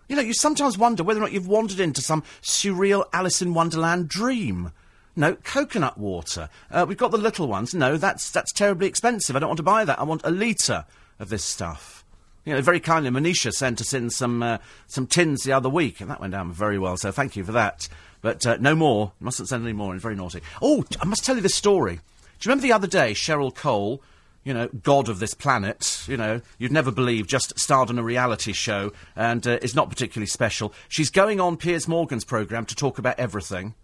You 0.08 0.15
know, 0.15 0.21
you 0.21 0.34
sometimes 0.34 0.78
wonder 0.78 1.04
whether 1.04 1.19
or 1.19 1.24
not 1.24 1.32
you've 1.32 1.47
wandered 1.47 1.80
into 1.80 2.02
some 2.02 2.24
surreal 2.41 3.06
Alice 3.13 3.41
in 3.41 3.54
Wonderland 3.54 4.10
dream. 4.10 4.71
No, 5.15 5.36
coconut 5.36 5.97
water. 5.97 6.50
Uh, 6.69 6.86
we've 6.88 6.97
got 6.97 7.12
the 7.12 7.17
little 7.17 7.47
ones. 7.47 7.74
No, 7.74 7.97
that's, 7.97 8.32
that's 8.32 8.52
terribly 8.54 8.88
expensive. 8.88 9.36
I 9.36 9.39
don't 9.39 9.50
want 9.50 9.58
to 9.58 9.63
buy 9.63 9.84
that. 9.86 10.00
I 10.00 10.04
want 10.04 10.21
a 10.24 10.32
litre 10.32 10.86
of 11.19 11.30
this 11.30 11.43
stuff. 11.43 12.06
You 12.45 12.54
know, 12.54 12.62
very 12.62 12.80
kindly, 12.80 13.12
Manisha 13.12 13.52
sent 13.52 13.82
us 13.82 13.93
in 13.93 14.10
some 14.10 14.41
uh, 14.41 14.58
some 14.88 15.06
tins 15.06 15.43
the 15.43 15.52
other 15.52 15.69
week, 15.69 16.02
and 16.02 16.10
that 16.10 16.19
went 16.19 16.32
down 16.32 16.52
very 16.52 16.80
well. 16.80 16.97
So 16.97 17.12
thank 17.12 17.36
you 17.36 17.43
for 17.43 17.52
that. 17.52 17.88
But 18.21 18.45
uh, 18.47 18.58
no 18.60 18.74
more. 18.74 19.12
Mustn't 19.19 19.50
send 19.50 19.63
any 19.63 19.74
more. 19.74 19.93
It's 19.93 20.02
very 20.02 20.15
naughty. 20.15 20.41
Oh, 20.60 20.84
I 21.00 21.06
must 21.06 21.24
tell 21.24 21.36
you 21.36 21.41
this 21.41 21.54
story. 21.54 21.95
Do 21.95 22.00
you 22.00 22.50
remember 22.50 22.63
the 22.63 22.74
other 22.74 22.88
day 22.88 23.13
Cheryl 23.13 23.54
Cole 23.54 24.02
you 24.43 24.54
know, 24.54 24.67
god 24.69 25.08
of 25.08 25.19
this 25.19 25.34
planet, 25.34 26.04
you 26.08 26.17
know, 26.17 26.41
you'd 26.58 26.71
never 26.71 26.91
believe, 26.91 27.28
just 27.28 27.58
starred 27.60 27.89
on 27.89 28.00
a 28.00 28.04
reality 28.04 28.54
show 28.54 28.91
and 29.15 29.45
uh, 29.45 29.60
is 29.62 29.76
not 29.76 29.89
particularly 29.89 30.28
special. 30.28 30.74
She's 30.89 31.10
going 31.10 31.39
on 31.39 31.58
Piers 31.58 31.88
Morgan's 31.88 32.26
programme 32.26 32.65
to 32.65 32.76
talk 32.76 32.97
about 32.97 33.19
everything, 33.19 33.76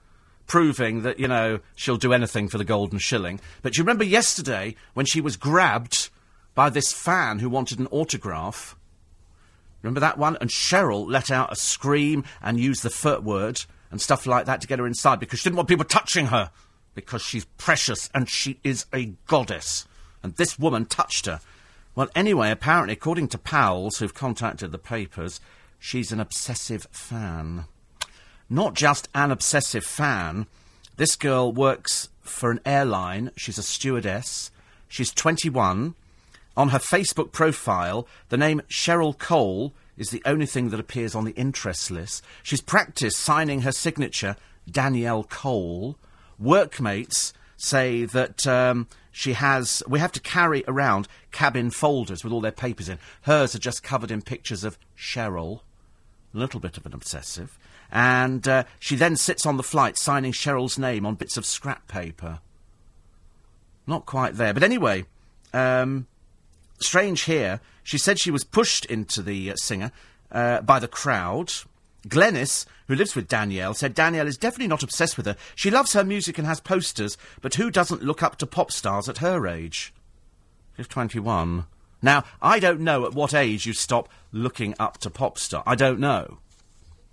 proving 0.48 1.04
that, 1.04 1.20
you 1.20 1.28
know, 1.28 1.60
she'll 1.76 1.98
do 1.98 2.14
anything 2.14 2.48
for 2.48 2.58
the 2.58 2.64
golden 2.64 3.00
shilling. 3.00 3.40
But 3.62 3.78
you 3.78 3.84
remember 3.84 4.04
yesterday 4.04 4.76
when 4.94 5.06
she 5.06 5.22
was 5.22 5.36
grabbed 5.36 6.10
by 6.56 6.70
this 6.70 6.92
fan 6.92 7.40
who 7.40 7.50
wanted 7.50 7.80
an 7.80 7.88
autograph? 7.88 8.76
Remember 9.84 10.00
that 10.00 10.18
one? 10.18 10.38
And 10.42 10.50
Cheryl 10.50 11.08
let 11.08 11.30
out 11.30 11.52
a 11.52 11.56
scream 11.56 12.24
and 12.42 12.60
used 12.60 12.84
the 12.84 12.90
foot 12.90 13.24
word 13.24 13.64
and 13.92 14.02
stuff 14.02 14.26
like 14.26 14.46
that 14.46 14.62
to 14.62 14.68
get 14.68 14.80
her 14.80 14.88
inside 14.88 15.20
because 15.20 15.40
she 15.40 15.44
didn't 15.44 15.58
want 15.58 15.70
people 15.70 15.86
touching 15.86 16.28
her 16.28 16.52
because 16.96 17.22
she's 17.22 17.46
precious 17.58 18.10
and 18.14 18.28
she 18.28 18.60
is 18.64 18.86
a 18.94 19.14
goddess. 19.28 19.88
And 20.24 20.36
this 20.36 20.58
woman 20.58 20.86
touched 20.86 21.28
her. 21.28 21.40
Well, 21.94 22.10
anyway, 22.16 22.52
apparently, 22.52 22.94
according 22.94 23.30
to 23.30 23.38
pals 23.38 23.98
who've 23.98 24.14
contacted 24.14 24.72
the 24.72 24.78
papers, 24.78 25.40
she's 25.80 26.12
an 26.12 26.20
obsessive 26.20 26.88
fan. 26.92 27.66
Not 28.50 28.74
just 28.74 29.10
an 29.14 29.32
obsessive 29.32 29.84
fan. 29.84 30.48
This 30.96 31.16
girl 31.16 31.52
works 31.52 32.10
for 32.22 32.52
an 32.52 32.60
airline. 32.66 33.32
She's 33.36 33.58
a 33.58 33.64
stewardess. 33.64 34.52
She's 34.88 35.12
21. 35.12 35.96
On 36.56 36.70
her 36.70 36.80
Facebook 36.80 37.32
profile, 37.32 38.08
the 38.30 38.38
name 38.38 38.62
Cheryl 38.70 39.18
Cole 39.18 39.74
is 39.98 40.10
the 40.10 40.22
only 40.26 40.46
thing 40.46 40.70
that 40.70 40.80
appears 40.80 41.14
on 41.14 41.26
the 41.26 41.32
interest 41.32 41.92
list. 41.92 42.24
She's 42.42 42.62
practiced 42.62 43.20
signing 43.20 43.62
her 43.62 43.72
signature, 43.72 44.36
Danielle 44.70 45.24
Cole. 45.24 45.98
Workmates 46.40 47.34
say 47.58 48.06
that 48.06 48.48
um, 48.48 48.88
she 49.12 49.34
has. 49.34 49.84
We 49.88 50.00
have 50.00 50.12
to 50.14 50.20
carry 50.20 50.64
around 50.68 51.08
cabin 51.32 51.72
folders 51.72 52.24
with 52.24 52.32
all 52.32 52.42
their 52.42 52.52
papers 52.52 52.90
in. 52.90 53.00
Hers 53.24 53.56
are 53.56 53.60
just 53.60 53.84
covered 53.84 54.12
in 54.12 54.22
pictures 54.22 54.64
of 54.64 54.78
Cheryl. 54.98 55.62
A 56.34 56.38
little 56.38 56.60
bit 56.60 56.78
of 56.78 56.86
an 56.86 56.94
obsessive. 56.94 57.58
And 57.92 58.48
uh, 58.48 58.64
she 58.80 58.96
then 58.96 59.16
sits 59.16 59.46
on 59.46 59.58
the 59.58 59.64
flight 59.64 59.98
signing 59.98 60.32
Cheryl's 60.32 60.78
name 60.78 61.06
on 61.06 61.16
bits 61.16 61.38
of 61.38 61.46
scrap 61.46 61.88
paper. 61.88 62.40
Not 63.86 64.06
quite 64.06 64.36
there. 64.36 64.54
But 64.54 64.64
anyway, 64.64 65.06
um, 65.54 66.08
strange 66.80 67.22
here. 67.22 67.62
She 67.84 67.98
said 67.98 68.20
she 68.20 68.32
was 68.32 68.44
pushed 68.44 68.86
into 68.86 69.22
the 69.22 69.52
uh, 69.52 69.56
singer 69.56 69.92
uh, 70.32 70.62
by 70.62 70.80
the 70.80 70.88
crowd. 70.88 71.54
Glennis, 72.08 72.66
who 72.88 72.96
lives 72.96 73.16
with 73.16 73.28
Danielle, 73.28 73.74
said 73.74 73.94
Danielle 73.94 74.28
is 74.28 74.38
definitely 74.38 74.68
not 74.68 74.84
obsessed 74.84 75.18
with 75.18 75.26
her. 75.26 75.36
She 75.56 75.72
loves 75.72 75.94
her 75.94 76.04
music 76.04 76.38
and 76.38 76.48
has 76.48 76.60
posters, 76.60 77.18
but 77.42 77.56
who 77.56 77.72
doesn't 77.72 78.04
look 78.04 78.24
up 78.24 78.38
to 78.38 78.46
pop 78.46 78.72
stars 78.72 79.10
at 79.10 79.18
her 79.18 79.48
age? 79.48 79.94
She's 80.76 80.88
21. 80.88 81.66
Now, 82.02 82.24
I 82.42 82.60
don't 82.60 82.82
know 82.82 83.06
at 83.06 83.14
what 83.14 83.34
age 83.34 83.66
you 83.66 83.74
stop 83.74 84.10
looking 84.32 84.76
up 84.80 85.00
to 85.00 85.10
pop 85.10 85.40
star. 85.40 85.64
I 85.66 85.76
don't 85.76 86.00
know. 86.00 86.38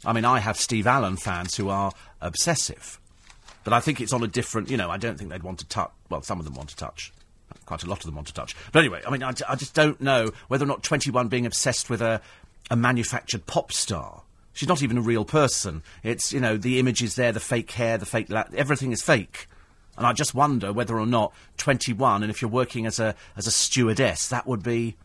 I 0.06 0.12
mean, 0.12 0.24
I 0.24 0.38
have 0.38 0.56
Steve 0.56 0.86
Allen 0.86 1.16
fans 1.16 1.56
who 1.56 1.68
are 1.68 1.92
obsessive. 2.20 3.00
But 3.64 3.72
I 3.72 3.80
think 3.80 4.00
it's 4.00 4.12
on 4.12 4.22
a 4.22 4.26
different, 4.26 4.70
you 4.70 4.76
know, 4.76 4.90
I 4.90 4.98
don't 4.98 5.18
think 5.18 5.30
they'd 5.30 5.42
want 5.42 5.58
to 5.60 5.66
touch. 5.66 5.90
Well, 6.10 6.22
some 6.22 6.38
of 6.38 6.44
them 6.44 6.54
want 6.54 6.68
to 6.68 6.76
touch. 6.76 7.12
Quite 7.64 7.82
a 7.82 7.88
lot 7.88 7.98
of 8.00 8.04
them 8.04 8.14
want 8.14 8.26
to 8.28 8.34
touch. 8.34 8.54
But 8.72 8.80
anyway, 8.80 9.00
I 9.06 9.10
mean, 9.10 9.22
I, 9.22 9.32
I 9.48 9.56
just 9.56 9.74
don't 9.74 10.00
know 10.00 10.30
whether 10.48 10.64
or 10.64 10.68
not 10.68 10.82
21 10.82 11.28
being 11.28 11.46
obsessed 11.46 11.88
with 11.88 12.02
a, 12.02 12.20
a 12.70 12.76
manufactured 12.76 13.46
pop 13.46 13.72
star. 13.72 14.22
She's 14.52 14.68
not 14.68 14.82
even 14.82 14.98
a 14.98 15.02
real 15.02 15.24
person. 15.24 15.82
It's, 16.02 16.32
you 16.32 16.40
know, 16.40 16.56
the 16.58 16.78
image 16.78 17.02
is 17.02 17.16
there, 17.16 17.32
the 17.32 17.40
fake 17.40 17.70
hair, 17.72 17.96
the 17.96 18.06
fake. 18.06 18.28
La- 18.28 18.44
everything 18.54 18.92
is 18.92 19.02
fake. 19.02 19.48
And 19.96 20.06
I 20.06 20.12
just 20.12 20.34
wonder 20.34 20.72
whether 20.72 20.98
or 20.98 21.06
not 21.06 21.32
21, 21.56 22.22
and 22.22 22.30
if 22.30 22.42
you're 22.42 22.50
working 22.50 22.84
as 22.84 22.98
a, 22.98 23.14
as 23.36 23.46
a 23.46 23.50
stewardess, 23.50 24.28
that 24.28 24.46
would 24.46 24.62
be. 24.62 24.96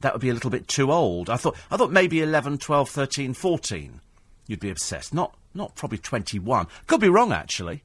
That 0.00 0.12
would 0.12 0.22
be 0.22 0.28
a 0.28 0.32
little 0.32 0.50
bit 0.50 0.68
too 0.68 0.92
old. 0.92 1.28
I 1.28 1.36
thought, 1.36 1.56
I 1.72 1.76
thought 1.76 1.90
maybe 1.90 2.22
11, 2.22 2.58
12, 2.58 2.88
13, 2.88 3.34
14 3.34 4.00
you'd 4.48 4.58
be 4.58 4.70
obsessed. 4.70 5.14
Not, 5.14 5.36
not 5.54 5.76
probably 5.76 5.98
21. 5.98 6.66
Could 6.88 7.00
be 7.00 7.08
wrong, 7.08 7.32
actually. 7.32 7.84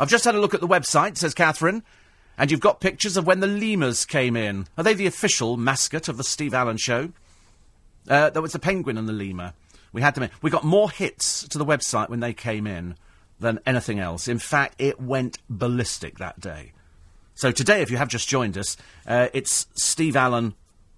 I've 0.00 0.08
just 0.08 0.24
had 0.24 0.34
a 0.34 0.40
look 0.40 0.54
at 0.54 0.62
the 0.62 0.68
website, 0.68 1.18
says 1.18 1.34
Catherine, 1.34 1.82
and 2.38 2.50
you've 2.50 2.60
got 2.60 2.80
pictures 2.80 3.18
of 3.18 3.26
when 3.26 3.40
the 3.40 3.46
lemurs 3.46 4.06
came 4.06 4.36
in. 4.36 4.66
Are 4.78 4.84
they 4.84 4.94
the 4.94 5.06
official 5.06 5.58
mascot 5.58 6.08
of 6.08 6.16
the 6.16 6.24
Steve 6.24 6.54
Allen 6.54 6.78
show? 6.78 7.10
Uh, 8.08 8.30
there 8.30 8.42
was 8.42 8.52
the 8.52 8.58
penguin 8.58 8.96
and 8.96 9.08
the 9.08 9.12
lemur. 9.12 9.52
We 9.92 10.02
had 10.02 10.14
them 10.14 10.24
in. 10.24 10.30
We 10.42 10.50
got 10.50 10.64
more 10.64 10.90
hits 10.90 11.46
to 11.48 11.58
the 11.58 11.64
website 11.64 12.08
when 12.08 12.20
they 12.20 12.32
came 12.32 12.66
in 12.66 12.96
than 13.38 13.60
anything 13.66 14.00
else. 14.00 14.26
In 14.26 14.38
fact, 14.38 14.74
it 14.78 15.00
went 15.00 15.38
ballistic 15.48 16.18
that 16.18 16.40
day. 16.40 16.72
So 17.34 17.50
today, 17.50 17.82
if 17.82 17.90
you 17.90 17.96
have 17.96 18.08
just 18.08 18.28
joined 18.28 18.56
us, 18.58 18.76
uh, 19.06 19.28
it's 19.32 19.66
Steve 19.74 20.16
Allen 20.16 20.54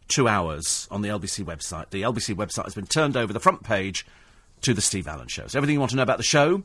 two 0.09 0.29
hours 0.29 0.87
on 0.91 1.03
the 1.03 1.09
LBC 1.09 1.45
website. 1.45 1.91
The 1.91 2.03
LBC 2.03 2.35
website 2.35 2.65
has 2.65 2.75
been 2.75 2.87
turned 2.87 3.17
over 3.17 3.33
the 3.33 3.41
front 3.41 3.63
page 3.63 4.07
to 4.63 4.75
the 4.75 4.81
Steve 4.81 5.07
Allen 5.07 5.29
show. 5.29 5.47
So 5.47 5.59
everything 5.59 5.75
you 5.75 5.81
want 5.81 5.91
to 5.91 5.97
know 5.97 6.03
about 6.03 6.19
the 6.19 6.25
show, 6.25 6.63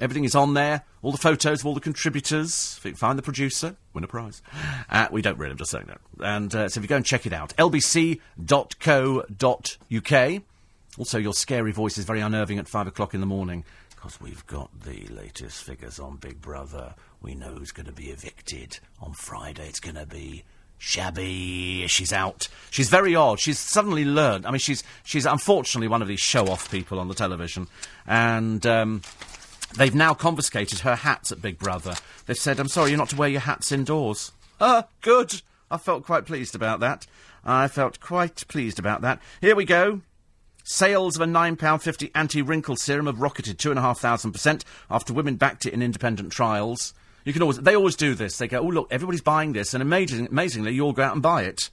everything 0.00 0.24
is 0.24 0.34
on 0.34 0.54
there. 0.54 0.84
All 1.02 1.12
the 1.12 1.18
photos 1.18 1.60
of 1.60 1.66
all 1.66 1.74
the 1.74 1.80
contributors. 1.80 2.76
If 2.78 2.84
you 2.84 2.92
can 2.92 2.98
find 2.98 3.18
the 3.18 3.22
producer, 3.22 3.76
win 3.92 4.04
a 4.04 4.08
prize. 4.08 4.42
Uh, 4.90 5.08
we 5.10 5.22
don't 5.22 5.38
really, 5.38 5.52
I'm 5.52 5.58
just 5.58 5.70
saying 5.70 5.86
that. 5.86 6.00
And 6.20 6.54
uh, 6.54 6.68
so 6.68 6.78
if 6.78 6.84
you 6.84 6.88
go 6.88 6.96
and 6.96 7.04
check 7.04 7.26
it 7.26 7.32
out, 7.32 7.54
lbc.co.uk. 7.56 8.18
Also, 10.98 11.18
your 11.18 11.32
scary 11.32 11.70
voice 11.70 11.96
is 11.98 12.04
very 12.04 12.20
unnerving 12.20 12.58
at 12.58 12.66
five 12.66 12.88
o'clock 12.88 13.14
in 13.14 13.20
the 13.20 13.26
morning 13.26 13.64
because 13.90 14.20
we've 14.20 14.46
got 14.46 14.70
the 14.82 15.06
latest 15.08 15.62
figures 15.62 15.98
on 16.00 16.16
Big 16.16 16.40
Brother. 16.40 16.94
We 17.20 17.34
know 17.34 17.54
who's 17.54 17.72
going 17.72 17.86
to 17.86 17.92
be 17.92 18.10
evicted 18.10 18.78
on 19.00 19.12
Friday. 19.12 19.66
It's 19.68 19.80
going 19.80 19.96
to 19.96 20.06
be 20.06 20.44
Shabby. 20.78 21.86
She's 21.88 22.12
out. 22.12 22.48
She's 22.70 22.88
very 22.88 23.14
odd. 23.14 23.40
She's 23.40 23.58
suddenly 23.58 24.04
learned. 24.04 24.46
I 24.46 24.50
mean, 24.50 24.60
she's 24.60 24.82
she's 25.04 25.26
unfortunately 25.26 25.88
one 25.88 26.02
of 26.02 26.08
these 26.08 26.20
show-off 26.20 26.70
people 26.70 26.98
on 26.98 27.08
the 27.08 27.14
television, 27.14 27.68
and. 28.06 28.64
Um, 28.66 29.02
They've 29.76 29.94
now 29.94 30.14
confiscated 30.14 30.80
her 30.80 30.96
hats 30.96 31.30
at 31.30 31.42
Big 31.42 31.58
Brother. 31.58 31.94
They've 32.26 32.36
said, 32.36 32.58
I'm 32.58 32.68
sorry, 32.68 32.90
you're 32.90 32.98
not 32.98 33.10
to 33.10 33.16
wear 33.16 33.28
your 33.28 33.42
hats 33.42 33.70
indoors. 33.70 34.32
Ah, 34.60 34.86
good. 35.02 35.42
I 35.70 35.76
felt 35.76 36.04
quite 36.04 36.24
pleased 36.24 36.54
about 36.54 36.80
that. 36.80 37.06
I 37.44 37.68
felt 37.68 38.00
quite 38.00 38.46
pleased 38.48 38.78
about 38.78 39.02
that. 39.02 39.20
Here 39.40 39.54
we 39.54 39.64
go. 39.64 40.00
Sales 40.64 41.16
of 41.16 41.22
a 41.22 41.26
£9.50 41.26 42.10
anti 42.14 42.42
wrinkle 42.42 42.76
serum 42.76 43.06
have 43.06 43.20
rocketed 43.20 43.58
2,500% 43.58 44.64
after 44.90 45.12
women 45.12 45.36
backed 45.36 45.66
it 45.66 45.72
in 45.72 45.82
independent 45.82 46.32
trials. 46.32 46.92
You 47.28 47.34
can 47.34 47.42
always, 47.42 47.58
they 47.58 47.76
always 47.76 47.94
do 47.94 48.14
this. 48.14 48.38
They 48.38 48.48
go, 48.48 48.60
oh, 48.60 48.68
look, 48.68 48.88
everybody's 48.90 49.20
buying 49.20 49.52
this, 49.52 49.74
and 49.74 49.82
amazing, 49.82 50.28
amazingly, 50.28 50.72
you 50.72 50.82
all 50.82 50.94
go 50.94 51.02
out 51.02 51.12
and 51.12 51.20
buy 51.20 51.42
it. 51.42 51.68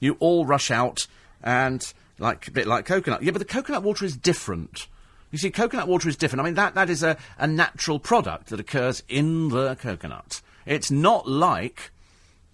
You 0.00 0.16
all 0.20 0.46
rush 0.46 0.70
out, 0.70 1.06
and 1.42 1.92
like 2.18 2.48
a 2.48 2.50
bit 2.50 2.66
like 2.66 2.86
coconut. 2.86 3.22
Yeah, 3.22 3.32
but 3.32 3.40
the 3.40 3.44
coconut 3.44 3.82
water 3.82 4.06
is 4.06 4.16
different. 4.16 4.86
You 5.30 5.36
see, 5.36 5.50
coconut 5.50 5.86
water 5.86 6.08
is 6.08 6.16
different. 6.16 6.40
I 6.40 6.44
mean, 6.44 6.54
that, 6.54 6.76
that 6.76 6.88
is 6.88 7.02
a, 7.02 7.18
a 7.36 7.46
natural 7.46 7.98
product 7.98 8.46
that 8.46 8.58
occurs 8.58 9.02
in 9.06 9.50
the 9.50 9.76
coconut. 9.76 10.40
It's 10.64 10.90
not 10.90 11.28
like, 11.28 11.90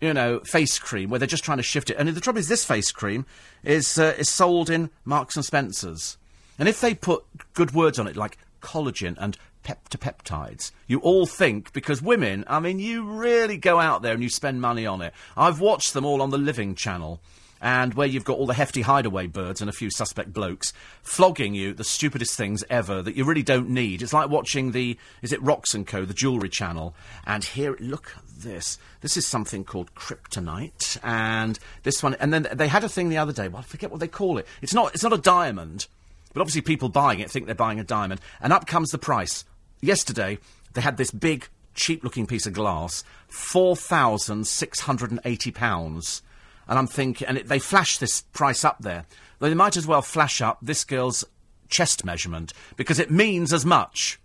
you 0.01 0.13
know, 0.13 0.41
face 0.41 0.81
cream 0.81 1.11
where 1.11 1.21
they're 1.21 1.29
just 1.29 1.45
trying 1.45 1.59
to 1.59 1.63
shift 1.63 1.91
it. 1.91 1.97
And 1.97 2.09
the 2.09 2.21
trouble 2.21 2.41
is, 2.41 2.49
this 2.49 2.65
face 2.65 2.91
cream 2.91 3.25
is, 3.63 4.01
uh, 4.01 4.17
is 4.19 4.29
sold 4.29 4.69
in 4.69 4.91
Marks 5.05 5.37
and 5.37 5.45
Spencer's. 5.45 6.17
And 6.59 6.69
if 6.69 6.81
they 6.81 6.93
put 6.93 7.23
good 7.55 7.73
words 7.73 8.01
on 8.01 8.09
it, 8.09 8.17
like 8.17 8.37
collagen 8.61 9.15
and 9.21 9.39
peptipeptides. 9.63 10.73
You 10.87 10.99
all 11.01 11.27
think, 11.27 11.73
because 11.73 12.03
women, 12.03 12.45
I 12.47 12.61
mean, 12.61 12.79
you 12.79 13.05
really 13.05 13.57
go 13.57 13.79
out 13.79 14.03
there 14.03 14.15
and 14.15 14.23
you 14.23 14.29
spend 14.29 14.61
money 14.61 14.87
on 14.87 15.03
it. 15.03 15.15
I've 15.37 15.61
watched 15.61 15.95
them 15.95 16.05
all 16.05 16.23
on 16.23 16.31
the 16.31 16.39
Living 16.39 16.75
Channel. 16.75 17.21
And 17.65 17.95
where 17.95 18.09
you've 18.09 18.25
got 18.25 18.39
all 18.39 18.47
the 18.47 18.55
hefty 18.55 18.83
hideaway 18.83 19.29
birds 19.29 19.61
and 19.61 19.71
a 19.71 19.73
few 19.73 19.89
suspect 19.89 20.33
blokes 20.33 20.73
flogging 21.05 21.55
you 21.55 21.73
the 21.73 21.85
stupidest 21.85 22.37
things 22.37 22.65
ever 22.69 23.03
that 23.03 23.15
you 23.15 23.25
really 23.25 23.45
don't 23.45 23.71
need. 23.71 24.03
It's 24.03 24.13
like 24.13 24.29
watching 24.29 24.73
the, 24.73 24.99
is 25.23 25.33
it 25.33 25.41
Rocks 25.41 25.73
and 25.73 25.87
Co, 25.87 26.05
the 26.05 26.13
jewellery 26.13 26.49
channel. 26.49 26.93
And 27.25 27.45
here, 27.45 27.77
look 27.79 28.15
at 28.17 28.25
this. 28.43 28.79
This 29.01 29.17
is 29.17 29.29
something 29.29 29.63
called 29.63 29.95
kryptonite. 29.95 30.99
And 31.05 31.57
this 31.85 32.03
one, 32.03 32.15
and 32.15 32.33
then 32.35 32.49
they 32.53 32.67
had 32.67 32.83
a 32.83 32.89
thing 32.89 33.11
the 33.11 33.19
other 33.19 33.33
day, 33.33 33.47
well, 33.47 33.61
I 33.61 33.63
forget 33.63 33.93
what 33.93 34.01
they 34.01 34.09
call 34.09 34.39
it. 34.39 34.47
It's 34.61 34.75
not, 34.75 34.93
it's 34.93 35.05
not 35.05 35.13
a 35.13 35.19
diamond. 35.19 35.87
But 36.35 36.41
obviously, 36.41 36.63
people 36.63 36.89
buying 36.89 37.21
it 37.21 37.31
think 37.31 37.47
they're 37.47 37.55
buying 37.55 37.79
a 37.79 37.85
diamond. 37.85 38.21
And 38.41 38.53
up 38.53 38.67
comes 38.67 38.91
the 38.91 38.99
price 38.99 39.45
yesterday 39.83 40.39
they 40.73 40.81
had 40.81 40.97
this 40.97 41.11
big, 41.11 41.49
cheap 41.75 42.03
looking 42.03 42.27
piece 42.27 42.47
of 42.47 42.55
glass, 42.55 43.05
£4,680. 43.31 46.23
And 46.69 46.79
I'm 46.79 46.87
thinking, 46.87 47.27
and 47.29 47.39
it, 47.39 47.49
they 47.49 47.59
flash 47.59 47.99
this 47.99 48.23
price 48.33 48.65
up 48.65 48.79
there. 48.81 49.05
They 49.41 49.53
might 49.55 49.77
as 49.77 49.87
well 49.87 50.01
flash 50.01 50.41
up 50.41 50.59
this 50.63 50.85
girl's 50.85 51.25
chest 51.69 52.03
measurement 52.05 52.55
because 52.77 52.99
it 52.99 53.11
means 53.11 53.53
as 53.53 53.67
much. 53.67 54.19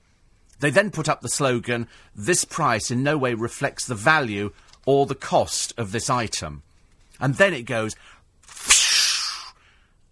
They 0.60 0.70
then 0.70 0.92
put 0.92 1.10
up 1.10 1.22
the 1.22 1.30
slogan, 1.30 1.88
this 2.16 2.46
price 2.46 2.92
in 2.92 3.04
no 3.04 3.18
way 3.18 3.34
reflects 3.34 3.86
the 3.86 3.96
value 3.96 4.54
or 4.86 5.06
the 5.06 5.16
cost 5.16 5.74
of 5.78 5.92
this 5.92 6.10
item. 6.10 6.64
And 7.20 7.36
then 7.36 7.54
it 7.54 7.64
goes, 7.64 7.96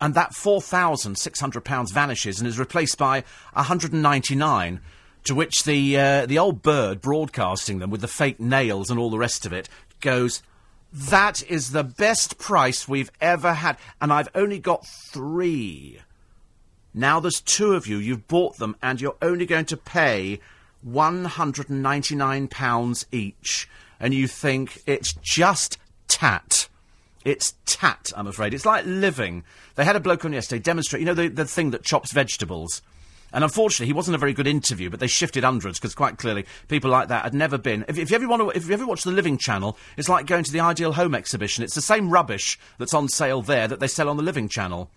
and 0.01 0.13
that 0.15 0.33
£4,600 0.33 1.93
vanishes 1.93 2.39
and 2.39 2.47
is 2.47 2.59
replaced 2.59 2.97
by 2.97 3.23
199 3.53 4.81
to 5.25 5.35
which 5.35 5.63
the 5.63 5.97
uh, 5.97 6.25
the 6.25 6.39
old 6.39 6.61
bird 6.61 7.01
broadcasting 7.01 7.79
them 7.79 7.89
with 7.89 7.99
the 8.01 8.07
fake 8.07 8.39
nails 8.39 8.89
and 8.89 8.97
all 8.99 9.09
the 9.09 9.17
rest 9.17 9.45
of 9.45 9.51
it 9.53 9.67
goes, 9.99 10.41
That 10.93 11.43
is 11.49 11.71
the 11.71 11.83
best 11.83 12.37
price 12.37 12.87
we've 12.87 13.11
ever 13.19 13.51
had, 13.53 13.77
and 13.99 14.13
I've 14.13 14.29
only 14.33 14.59
got 14.59 14.87
three. 14.87 15.99
Now 16.93 17.19
there's 17.19 17.41
two 17.41 17.73
of 17.73 17.87
you, 17.87 17.97
you've 17.97 18.27
bought 18.27 18.57
them, 18.57 18.77
and 18.81 19.01
you're 19.01 19.17
only 19.21 19.45
going 19.45 19.65
to 19.65 19.75
pay 19.75 20.39
£199 20.87 23.05
each. 23.11 23.67
And 23.99 24.13
you 24.13 24.27
think 24.27 24.81
it's 24.85 25.13
just 25.21 25.77
tat. 26.07 26.69
It's 27.25 27.55
tat, 27.65 28.13
I'm 28.15 28.27
afraid. 28.27 28.53
It's 28.53 28.65
like 28.65 28.85
living. 28.85 29.43
They 29.75 29.83
had 29.83 29.95
a 29.95 29.99
bloke 29.99 30.25
on 30.25 30.33
yesterday 30.33 30.61
demonstrate, 30.61 30.99
you 31.01 31.05
know, 31.05 31.15
the, 31.15 31.27
the 31.27 31.45
thing 31.45 31.71
that 31.71 31.83
chops 31.83 32.13
vegetables. 32.13 32.83
And 33.35 33.43
unfortunately, 33.43 33.87
he 33.87 33.93
wasn't 33.93 34.15
a 34.15 34.17
very 34.17 34.31
good 34.31 34.47
interview, 34.47 34.89
but 34.89 35.01
they 35.01 35.07
shifted 35.07 35.43
hundreds 35.43 35.77
because 35.77 35.93
quite 35.93 36.17
clearly 36.17 36.45
people 36.69 36.89
like 36.89 37.09
that 37.09 37.25
had 37.25 37.33
never 37.33 37.57
been. 37.57 37.83
If, 37.89 37.97
if 37.97 38.09
you 38.09 38.15
ever 38.15 38.29
want 38.29 38.41
to, 38.41 38.49
if 38.57 38.69
you 38.69 38.73
ever 38.73 38.85
watch 38.85 39.03
the 39.03 39.11
Living 39.11 39.37
Channel, 39.37 39.77
it's 39.97 40.07
like 40.07 40.25
going 40.25 40.45
to 40.45 40.51
the 40.53 40.61
Ideal 40.61 40.93
Home 40.93 41.13
exhibition. 41.13 41.61
It's 41.61 41.75
the 41.75 41.81
same 41.81 42.09
rubbish 42.09 42.57
that's 42.77 42.93
on 42.93 43.09
sale 43.09 43.41
there 43.41 43.67
that 43.67 43.81
they 43.81 43.89
sell 43.89 44.07
on 44.07 44.15
the 44.15 44.23
Living 44.23 44.47
Channel. 44.47 44.89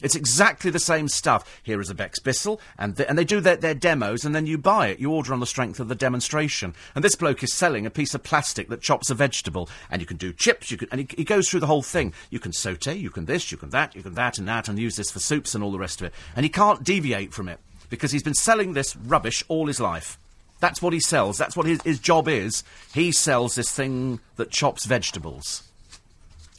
It's 0.00 0.14
exactly 0.14 0.70
the 0.70 0.78
same 0.78 1.08
stuff. 1.08 1.60
Here 1.64 1.80
is 1.80 1.90
a 1.90 1.94
Bex 1.94 2.20
Bissell, 2.20 2.60
and, 2.78 2.96
th- 2.96 3.08
and 3.08 3.18
they 3.18 3.24
do 3.24 3.40
their, 3.40 3.56
their 3.56 3.74
demos, 3.74 4.24
and 4.24 4.32
then 4.32 4.46
you 4.46 4.58
buy 4.58 4.88
it. 4.88 5.00
You 5.00 5.12
order 5.12 5.32
on 5.32 5.40
the 5.40 5.46
strength 5.46 5.80
of 5.80 5.88
the 5.88 5.96
demonstration. 5.96 6.74
And 6.94 7.02
this 7.02 7.16
bloke 7.16 7.42
is 7.42 7.52
selling 7.52 7.84
a 7.84 7.90
piece 7.90 8.14
of 8.14 8.22
plastic 8.22 8.68
that 8.68 8.80
chops 8.80 9.10
a 9.10 9.14
vegetable, 9.14 9.68
and 9.90 10.00
you 10.00 10.06
can 10.06 10.16
do 10.18 10.32
chips, 10.32 10.70
you 10.70 10.76
can, 10.76 10.88
and 10.92 11.00
he, 11.00 11.08
he 11.16 11.24
goes 11.24 11.48
through 11.48 11.60
the 11.60 11.66
whole 11.66 11.82
thing. 11.82 12.12
You 12.30 12.38
can 12.38 12.52
saute, 12.52 12.94
you 12.94 13.10
can 13.10 13.24
this, 13.24 13.50
you 13.50 13.58
can 13.58 13.70
that, 13.70 13.96
you 13.96 14.02
can 14.02 14.14
that, 14.14 14.38
and 14.38 14.46
that, 14.46 14.68
and 14.68 14.78
use 14.78 14.94
this 14.94 15.10
for 15.10 15.18
soups 15.18 15.54
and 15.54 15.64
all 15.64 15.72
the 15.72 15.78
rest 15.78 16.00
of 16.00 16.06
it. 16.06 16.14
And 16.36 16.44
he 16.44 16.50
can't 16.50 16.84
deviate 16.84 17.32
from 17.32 17.48
it 17.48 17.58
because 17.92 18.10
he's 18.10 18.22
been 18.22 18.34
selling 18.34 18.72
this 18.72 18.96
rubbish 18.96 19.44
all 19.48 19.66
his 19.66 19.78
life. 19.78 20.18
That's 20.60 20.80
what 20.80 20.92
he 20.92 21.00
sells. 21.00 21.36
That's 21.36 21.56
what 21.56 21.66
his, 21.66 21.82
his 21.82 21.98
job 21.98 22.26
is. 22.26 22.64
He 22.94 23.12
sells 23.12 23.54
this 23.54 23.70
thing 23.70 24.20
that 24.36 24.50
chops 24.50 24.86
vegetables 24.86 25.62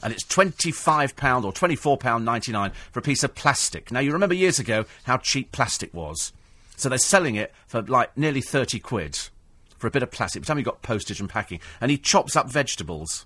and 0.04 0.14
it's 0.14 0.24
£25 0.26 1.46
or 1.46 1.54
£24.99 1.54 2.74
for 2.92 3.00
a 3.00 3.02
piece 3.02 3.24
of 3.24 3.34
plastic. 3.34 3.92
Now, 3.92 4.02
you 4.02 4.12
remember 4.12 4.36
years 4.36 4.60
ago 4.60 4.86
how 5.06 5.18
cheap 5.18 5.52
plastic 5.52 5.94
was. 5.94 6.34
So 6.76 6.90
they're 6.90 6.98
selling 6.98 7.36
it 7.36 7.54
for 7.68 7.82
like 7.82 8.16
nearly 8.18 8.42
30 8.42 8.80
quid 8.80 9.18
for 9.78 9.88
a 9.88 9.92
bit 9.92 10.04
of 10.04 10.12
plastic. 10.12 10.42
By 10.42 10.44
the 10.44 10.48
time 10.48 10.58
you 10.60 10.66
got 10.66 10.82
postage 10.82 11.20
and 11.20 11.30
packing. 11.30 11.62
And 11.80 11.90
he 11.90 11.98
chops 11.98 12.36
up 12.36 12.52
vegetables. 12.52 13.26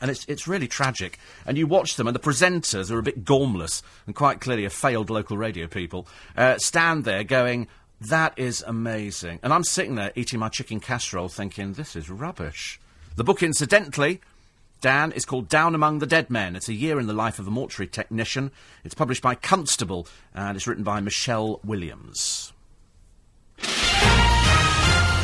And 0.00 0.10
it's, 0.10 0.24
it's 0.26 0.48
really 0.48 0.68
tragic. 0.68 1.18
And 1.46 1.58
you 1.58 1.66
watch 1.66 1.96
them, 1.96 2.06
and 2.06 2.14
the 2.14 2.20
presenters 2.20 2.90
are 2.90 2.98
a 2.98 3.02
bit 3.02 3.24
gormless, 3.24 3.82
and 4.06 4.14
quite 4.14 4.40
clearly 4.40 4.64
are 4.64 4.70
failed 4.70 5.10
local 5.10 5.36
radio 5.36 5.66
people, 5.66 6.06
uh, 6.36 6.58
stand 6.58 7.04
there 7.04 7.24
going, 7.24 7.68
that 8.00 8.38
is 8.38 8.64
amazing. 8.66 9.40
And 9.42 9.52
I'm 9.52 9.64
sitting 9.64 9.94
there 9.94 10.12
eating 10.14 10.40
my 10.40 10.48
chicken 10.48 10.80
casserole 10.80 11.28
thinking, 11.28 11.74
this 11.74 11.94
is 11.94 12.08
rubbish. 12.08 12.80
The 13.16 13.24
book, 13.24 13.42
incidentally, 13.42 14.20
Dan 14.80 15.12
is 15.12 15.26
called 15.26 15.48
Down 15.48 15.74
Among 15.74 15.98
the 15.98 16.06
Dead 16.06 16.30
Men. 16.30 16.56
It's 16.56 16.68
a 16.68 16.74
year 16.74 16.98
in 16.98 17.06
the 17.06 17.12
life 17.12 17.38
of 17.38 17.46
a 17.46 17.50
mortuary 17.50 17.88
technician. 17.88 18.50
It's 18.84 18.94
published 18.94 19.22
by 19.22 19.34
Constable 19.34 20.06
and 20.34 20.56
it's 20.56 20.66
written 20.66 20.84
by 20.84 21.00
Michelle 21.00 21.60
Williams. 21.62 22.52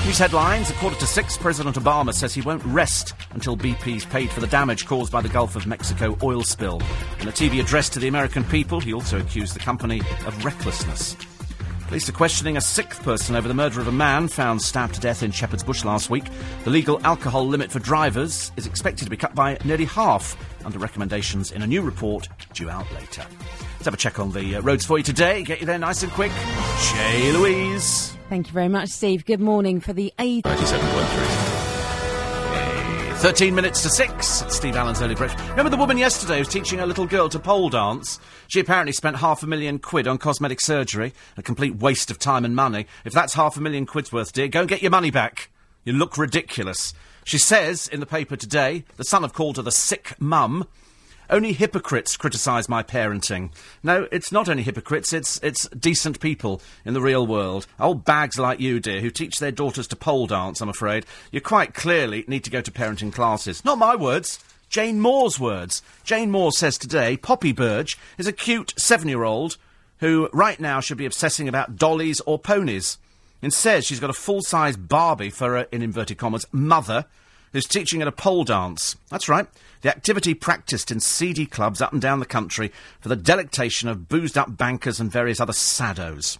News 0.06 0.18
headlines. 0.18 0.70
A 0.70 0.74
quarter 0.74 0.94
to 1.00 1.06
six, 1.06 1.36
President 1.36 1.74
Obama 1.74 2.14
says 2.14 2.32
he 2.32 2.40
won't 2.40 2.64
rest 2.64 3.12
until 3.32 3.56
BP's 3.56 4.04
paid 4.04 4.30
for 4.30 4.38
the 4.38 4.46
damage 4.46 4.86
caused 4.86 5.10
by 5.10 5.20
the 5.20 5.28
Gulf 5.28 5.56
of 5.56 5.66
Mexico 5.66 6.16
oil 6.22 6.44
spill. 6.44 6.80
In 7.18 7.26
a 7.26 7.32
TV 7.32 7.58
address 7.58 7.88
to 7.88 7.98
the 7.98 8.06
American 8.06 8.44
people, 8.44 8.78
he 8.78 8.92
also 8.92 9.18
accused 9.18 9.56
the 9.56 9.58
company 9.58 9.98
of 10.24 10.44
recklessness. 10.44 11.16
Police 11.88 12.08
are 12.08 12.12
questioning 12.12 12.56
a 12.56 12.60
sixth 12.60 13.02
person 13.02 13.34
over 13.34 13.48
the 13.48 13.54
murder 13.54 13.80
of 13.80 13.88
a 13.88 13.92
man 13.92 14.28
found 14.28 14.62
stabbed 14.62 14.94
to 14.94 15.00
death 15.00 15.24
in 15.24 15.32
Shepherd's 15.32 15.64
Bush 15.64 15.84
last 15.84 16.08
week. 16.08 16.26
The 16.62 16.70
legal 16.70 17.04
alcohol 17.04 17.44
limit 17.44 17.72
for 17.72 17.80
drivers 17.80 18.52
is 18.56 18.64
expected 18.64 19.06
to 19.06 19.10
be 19.10 19.16
cut 19.16 19.34
by 19.34 19.58
nearly 19.64 19.86
half 19.86 20.36
under 20.64 20.78
recommendations 20.78 21.50
in 21.50 21.62
a 21.62 21.66
new 21.66 21.82
report 21.82 22.28
due 22.52 22.70
out 22.70 22.86
later. 22.94 23.26
Let's 23.72 23.86
have 23.86 23.94
a 23.94 23.96
check 23.96 24.20
on 24.20 24.30
the 24.30 24.54
uh, 24.54 24.60
roads 24.62 24.86
for 24.86 24.98
you 24.98 25.04
today. 25.04 25.42
Get 25.42 25.58
you 25.58 25.66
there 25.66 25.78
nice 25.78 26.04
and 26.04 26.12
quick. 26.12 26.30
Shay 26.78 27.32
Louise. 27.32 28.15
Thank 28.28 28.48
you 28.48 28.52
very 28.52 28.68
much, 28.68 28.88
Steve. 28.88 29.24
Good 29.24 29.40
morning 29.40 29.78
for 29.80 29.92
the 29.92 30.12
A. 30.18 30.42
97.3. 30.42 31.56
13 33.18 33.54
minutes 33.54 33.82
to 33.82 33.88
6. 33.88 34.42
It's 34.42 34.56
Steve 34.56 34.74
Allen's 34.76 35.00
early 35.00 35.14
breakfast. 35.14 35.48
Remember 35.50 35.70
the 35.70 35.76
woman 35.76 35.96
yesterday 35.96 36.34
who 36.34 36.40
was 36.40 36.48
teaching 36.48 36.80
a 36.80 36.86
little 36.86 37.06
girl 37.06 37.28
to 37.28 37.38
pole 37.38 37.70
dance? 37.70 38.18
She 38.48 38.60
apparently 38.60 38.92
spent 38.92 39.16
half 39.16 39.42
a 39.42 39.46
million 39.46 39.78
quid 39.78 40.08
on 40.08 40.18
cosmetic 40.18 40.60
surgery. 40.60 41.14
A 41.36 41.42
complete 41.42 41.76
waste 41.76 42.10
of 42.10 42.18
time 42.18 42.44
and 42.44 42.54
money. 42.54 42.86
If 43.04 43.12
that's 43.12 43.34
half 43.34 43.56
a 43.56 43.60
million 43.60 43.86
quid's 43.86 44.12
worth, 44.12 44.32
dear, 44.32 44.48
go 44.48 44.60
and 44.60 44.68
get 44.68 44.82
your 44.82 44.90
money 44.90 45.10
back. 45.12 45.50
You 45.84 45.92
look 45.92 46.18
ridiculous. 46.18 46.94
She 47.24 47.38
says 47.38 47.88
in 47.88 48.00
the 48.00 48.06
paper 48.06 48.36
today, 48.36 48.84
the 48.96 49.04
Sun 49.04 49.22
have 49.22 49.32
called 49.34 49.56
her 49.56 49.62
the 49.62 49.72
sick 49.72 50.14
mum. 50.18 50.66
Only 51.28 51.52
hypocrites 51.52 52.16
criticise 52.16 52.68
my 52.68 52.82
parenting. 52.82 53.50
No, 53.82 54.06
it's 54.12 54.30
not 54.30 54.48
only 54.48 54.62
hypocrites, 54.62 55.12
it's, 55.12 55.38
it's 55.42 55.68
decent 55.68 56.20
people 56.20 56.60
in 56.84 56.94
the 56.94 57.00
real 57.00 57.26
world. 57.26 57.66
Old 57.80 58.04
bags 58.04 58.38
like 58.38 58.60
you, 58.60 58.80
dear, 58.80 59.00
who 59.00 59.10
teach 59.10 59.38
their 59.38 59.52
daughters 59.52 59.88
to 59.88 59.96
pole 59.96 60.26
dance, 60.26 60.60
I'm 60.60 60.68
afraid. 60.68 61.04
You 61.32 61.40
quite 61.40 61.74
clearly 61.74 62.24
need 62.28 62.44
to 62.44 62.50
go 62.50 62.60
to 62.60 62.70
parenting 62.70 63.12
classes. 63.12 63.64
Not 63.64 63.78
my 63.78 63.96
words. 63.96 64.38
Jane 64.68 65.00
Moore's 65.00 65.38
words. 65.38 65.82
Jane 66.04 66.30
Moore 66.30 66.52
says 66.52 66.76
today 66.76 67.16
Poppy 67.16 67.52
Burge 67.52 67.96
is 68.18 68.26
a 68.26 68.32
cute 68.32 68.74
seven 68.76 69.08
year 69.08 69.22
old 69.22 69.56
who 69.98 70.28
right 70.32 70.60
now 70.60 70.80
should 70.80 70.98
be 70.98 71.06
obsessing 71.06 71.48
about 71.48 71.76
dollies 71.76 72.20
or 72.20 72.38
ponies. 72.38 72.98
Instead, 73.42 73.84
she's 73.84 74.00
got 74.00 74.10
a 74.10 74.14
full 74.14 74.42
size 74.42 74.76
Barbie 74.76 75.30
for 75.30 75.56
her, 75.56 75.66
in 75.70 75.82
inverted 75.82 76.18
commas, 76.18 76.46
mother 76.52 77.04
who's 77.56 77.66
teaching 77.66 78.02
at 78.02 78.08
a 78.08 78.12
pole 78.12 78.44
dance. 78.44 78.96
That's 79.08 79.30
right, 79.30 79.46
the 79.80 79.88
activity 79.88 80.34
practised 80.34 80.90
in 80.90 81.00
seedy 81.00 81.46
clubs 81.46 81.80
up 81.80 81.90
and 81.90 82.02
down 82.02 82.20
the 82.20 82.26
country 82.26 82.70
for 83.00 83.08
the 83.08 83.16
delectation 83.16 83.88
of 83.88 84.10
boozed 84.10 84.36
up 84.36 84.58
bankers 84.58 85.00
and 85.00 85.10
various 85.10 85.40
other 85.40 85.54
saddos. 85.54 86.36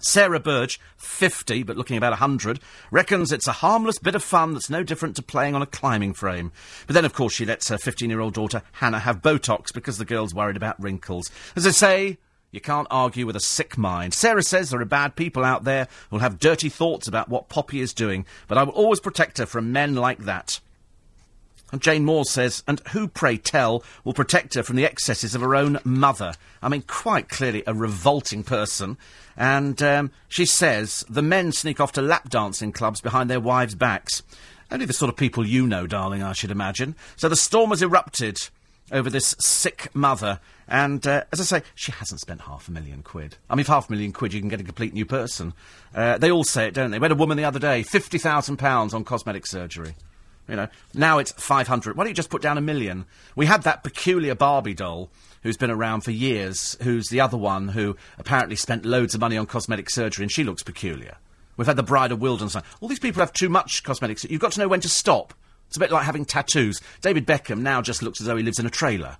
Sarah 0.00 0.40
Burge, 0.40 0.80
50, 0.96 1.62
but 1.62 1.76
looking 1.76 1.96
about 1.96 2.10
100, 2.10 2.58
reckons 2.90 3.30
it's 3.30 3.46
a 3.46 3.52
harmless 3.52 4.00
bit 4.00 4.16
of 4.16 4.24
fun 4.24 4.54
that's 4.54 4.68
no 4.68 4.82
different 4.82 5.14
to 5.14 5.22
playing 5.22 5.54
on 5.54 5.62
a 5.62 5.66
climbing 5.66 6.14
frame. 6.14 6.50
But 6.88 6.94
then, 6.94 7.04
of 7.04 7.14
course, 7.14 7.32
she 7.32 7.46
lets 7.46 7.68
her 7.68 7.78
15 7.78 8.10
year 8.10 8.18
old 8.18 8.34
daughter, 8.34 8.62
Hannah, 8.72 8.98
have 8.98 9.22
Botox 9.22 9.72
because 9.72 9.98
the 9.98 10.04
girl's 10.04 10.34
worried 10.34 10.56
about 10.56 10.82
wrinkles. 10.82 11.30
As 11.54 11.64
I 11.64 11.70
say, 11.70 12.18
you 12.54 12.60
can't 12.60 12.86
argue 12.90 13.26
with 13.26 13.34
a 13.34 13.40
sick 13.40 13.76
mind. 13.76 14.14
Sarah 14.14 14.42
says 14.42 14.70
there 14.70 14.80
are 14.80 14.84
bad 14.84 15.16
people 15.16 15.44
out 15.44 15.64
there 15.64 15.88
who'll 16.08 16.20
have 16.20 16.38
dirty 16.38 16.68
thoughts 16.68 17.08
about 17.08 17.28
what 17.28 17.48
Poppy 17.48 17.80
is 17.80 17.92
doing, 17.92 18.24
but 18.46 18.56
I 18.56 18.62
will 18.62 18.72
always 18.72 19.00
protect 19.00 19.38
her 19.38 19.46
from 19.46 19.72
men 19.72 19.96
like 19.96 20.18
that. 20.18 20.60
And 21.72 21.82
Jane 21.82 22.04
Moore 22.04 22.24
says, 22.24 22.62
and 22.68 22.80
who, 22.90 23.08
pray 23.08 23.36
tell, 23.36 23.82
will 24.04 24.12
protect 24.12 24.54
her 24.54 24.62
from 24.62 24.76
the 24.76 24.84
excesses 24.84 25.34
of 25.34 25.40
her 25.40 25.56
own 25.56 25.80
mother? 25.82 26.34
I 26.62 26.68
mean, 26.68 26.82
quite 26.82 27.28
clearly 27.28 27.64
a 27.66 27.74
revolting 27.74 28.44
person. 28.44 28.96
And 29.36 29.82
um, 29.82 30.12
she 30.28 30.46
says 30.46 31.04
the 31.08 31.22
men 31.22 31.50
sneak 31.50 31.80
off 31.80 31.90
to 31.92 32.02
lap 32.02 32.28
dancing 32.28 32.70
clubs 32.70 33.00
behind 33.00 33.28
their 33.28 33.40
wives' 33.40 33.74
backs. 33.74 34.22
Only 34.70 34.86
the 34.86 34.92
sort 34.92 35.08
of 35.08 35.16
people 35.16 35.44
you 35.44 35.66
know, 35.66 35.88
darling, 35.88 36.22
I 36.22 36.34
should 36.34 36.52
imagine. 36.52 36.94
So 37.16 37.28
the 37.28 37.34
storm 37.34 37.70
has 37.70 37.82
erupted 37.82 38.48
over 38.92 39.10
this 39.10 39.34
sick 39.40 39.88
mother. 39.94 40.40
And 40.66 41.06
uh, 41.06 41.24
as 41.32 41.40
I 41.40 41.44
say, 41.44 41.62
she 41.74 41.92
hasn't 41.92 42.20
spent 42.20 42.42
half 42.42 42.68
a 42.68 42.72
million 42.72 43.02
quid. 43.02 43.36
I 43.50 43.54
mean, 43.54 43.64
for 43.64 43.72
half 43.72 43.88
a 43.88 43.92
million 43.92 44.12
quid, 44.12 44.32
you 44.32 44.40
can 44.40 44.48
get 44.48 44.60
a 44.60 44.64
complete 44.64 44.94
new 44.94 45.04
person. 45.04 45.52
Uh, 45.94 46.18
they 46.18 46.30
all 46.30 46.44
say 46.44 46.66
it, 46.66 46.74
don't 46.74 46.90
they? 46.90 46.98
We 46.98 47.04
had 47.04 47.12
a 47.12 47.16
woman 47.16 47.36
the 47.36 47.44
other 47.44 47.58
day, 47.58 47.82
£50,000 47.82 48.94
on 48.94 49.04
cosmetic 49.04 49.46
surgery. 49.46 49.94
You 50.48 50.56
know, 50.56 50.68
now 50.92 51.18
it's 51.18 51.32
500. 51.32 51.96
Why 51.96 52.04
don't 52.04 52.10
you 52.10 52.14
just 52.14 52.30
put 52.30 52.42
down 52.42 52.58
a 52.58 52.62
million? 52.62 53.06
We 53.34 53.46
had 53.46 53.62
that 53.62 53.82
peculiar 53.82 54.34
Barbie 54.34 54.74
doll 54.74 55.10
who's 55.42 55.56
been 55.56 55.70
around 55.70 56.02
for 56.02 56.10
years, 56.10 56.76
who's 56.82 57.08
the 57.08 57.20
other 57.20 57.36
one 57.36 57.68
who 57.68 57.96
apparently 58.18 58.56
spent 58.56 58.84
loads 58.84 59.14
of 59.14 59.20
money 59.20 59.36
on 59.36 59.46
cosmetic 59.46 59.90
surgery, 59.90 60.24
and 60.24 60.32
she 60.32 60.44
looks 60.44 60.62
peculiar. 60.62 61.16
We've 61.56 61.66
had 61.66 61.76
the 61.76 61.82
Bride 61.82 62.12
of 62.12 62.18
Wildenstein. 62.18 62.64
All 62.80 62.88
these 62.88 62.98
people 62.98 63.20
have 63.20 63.32
too 63.32 63.48
much 63.48 63.84
cosmetic 63.84 64.18
surgery. 64.18 64.32
You've 64.32 64.40
got 64.40 64.52
to 64.52 64.60
know 64.60 64.68
when 64.68 64.80
to 64.80 64.88
stop. 64.88 65.34
It's 65.74 65.76
a 65.78 65.80
bit 65.80 65.90
like 65.90 66.04
having 66.04 66.24
tattoos. 66.24 66.80
David 67.00 67.26
Beckham 67.26 67.58
now 67.58 67.82
just 67.82 68.00
looks 68.00 68.20
as 68.20 68.28
though 68.28 68.36
he 68.36 68.44
lives 68.44 68.60
in 68.60 68.66
a 68.66 68.70
trailer 68.70 69.16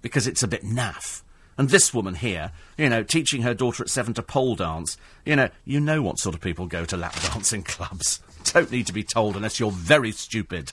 because 0.00 0.26
it's 0.26 0.42
a 0.42 0.48
bit 0.48 0.62
naff. 0.62 1.20
And 1.58 1.68
this 1.68 1.92
woman 1.92 2.14
here, 2.14 2.52
you 2.78 2.88
know, 2.88 3.02
teaching 3.02 3.42
her 3.42 3.52
daughter 3.52 3.82
at 3.82 3.90
seven 3.90 4.14
to 4.14 4.22
pole 4.22 4.54
dance, 4.54 4.96
you 5.26 5.36
know, 5.36 5.50
you 5.66 5.78
know 5.78 6.00
what 6.00 6.18
sort 6.18 6.34
of 6.34 6.40
people 6.40 6.64
go 6.66 6.86
to 6.86 6.96
lap 6.96 7.14
dancing 7.30 7.62
clubs. 7.62 8.20
Don't 8.54 8.70
need 8.70 8.86
to 8.86 8.94
be 8.94 9.02
told 9.02 9.36
unless 9.36 9.60
you're 9.60 9.70
very 9.70 10.12
stupid. 10.12 10.72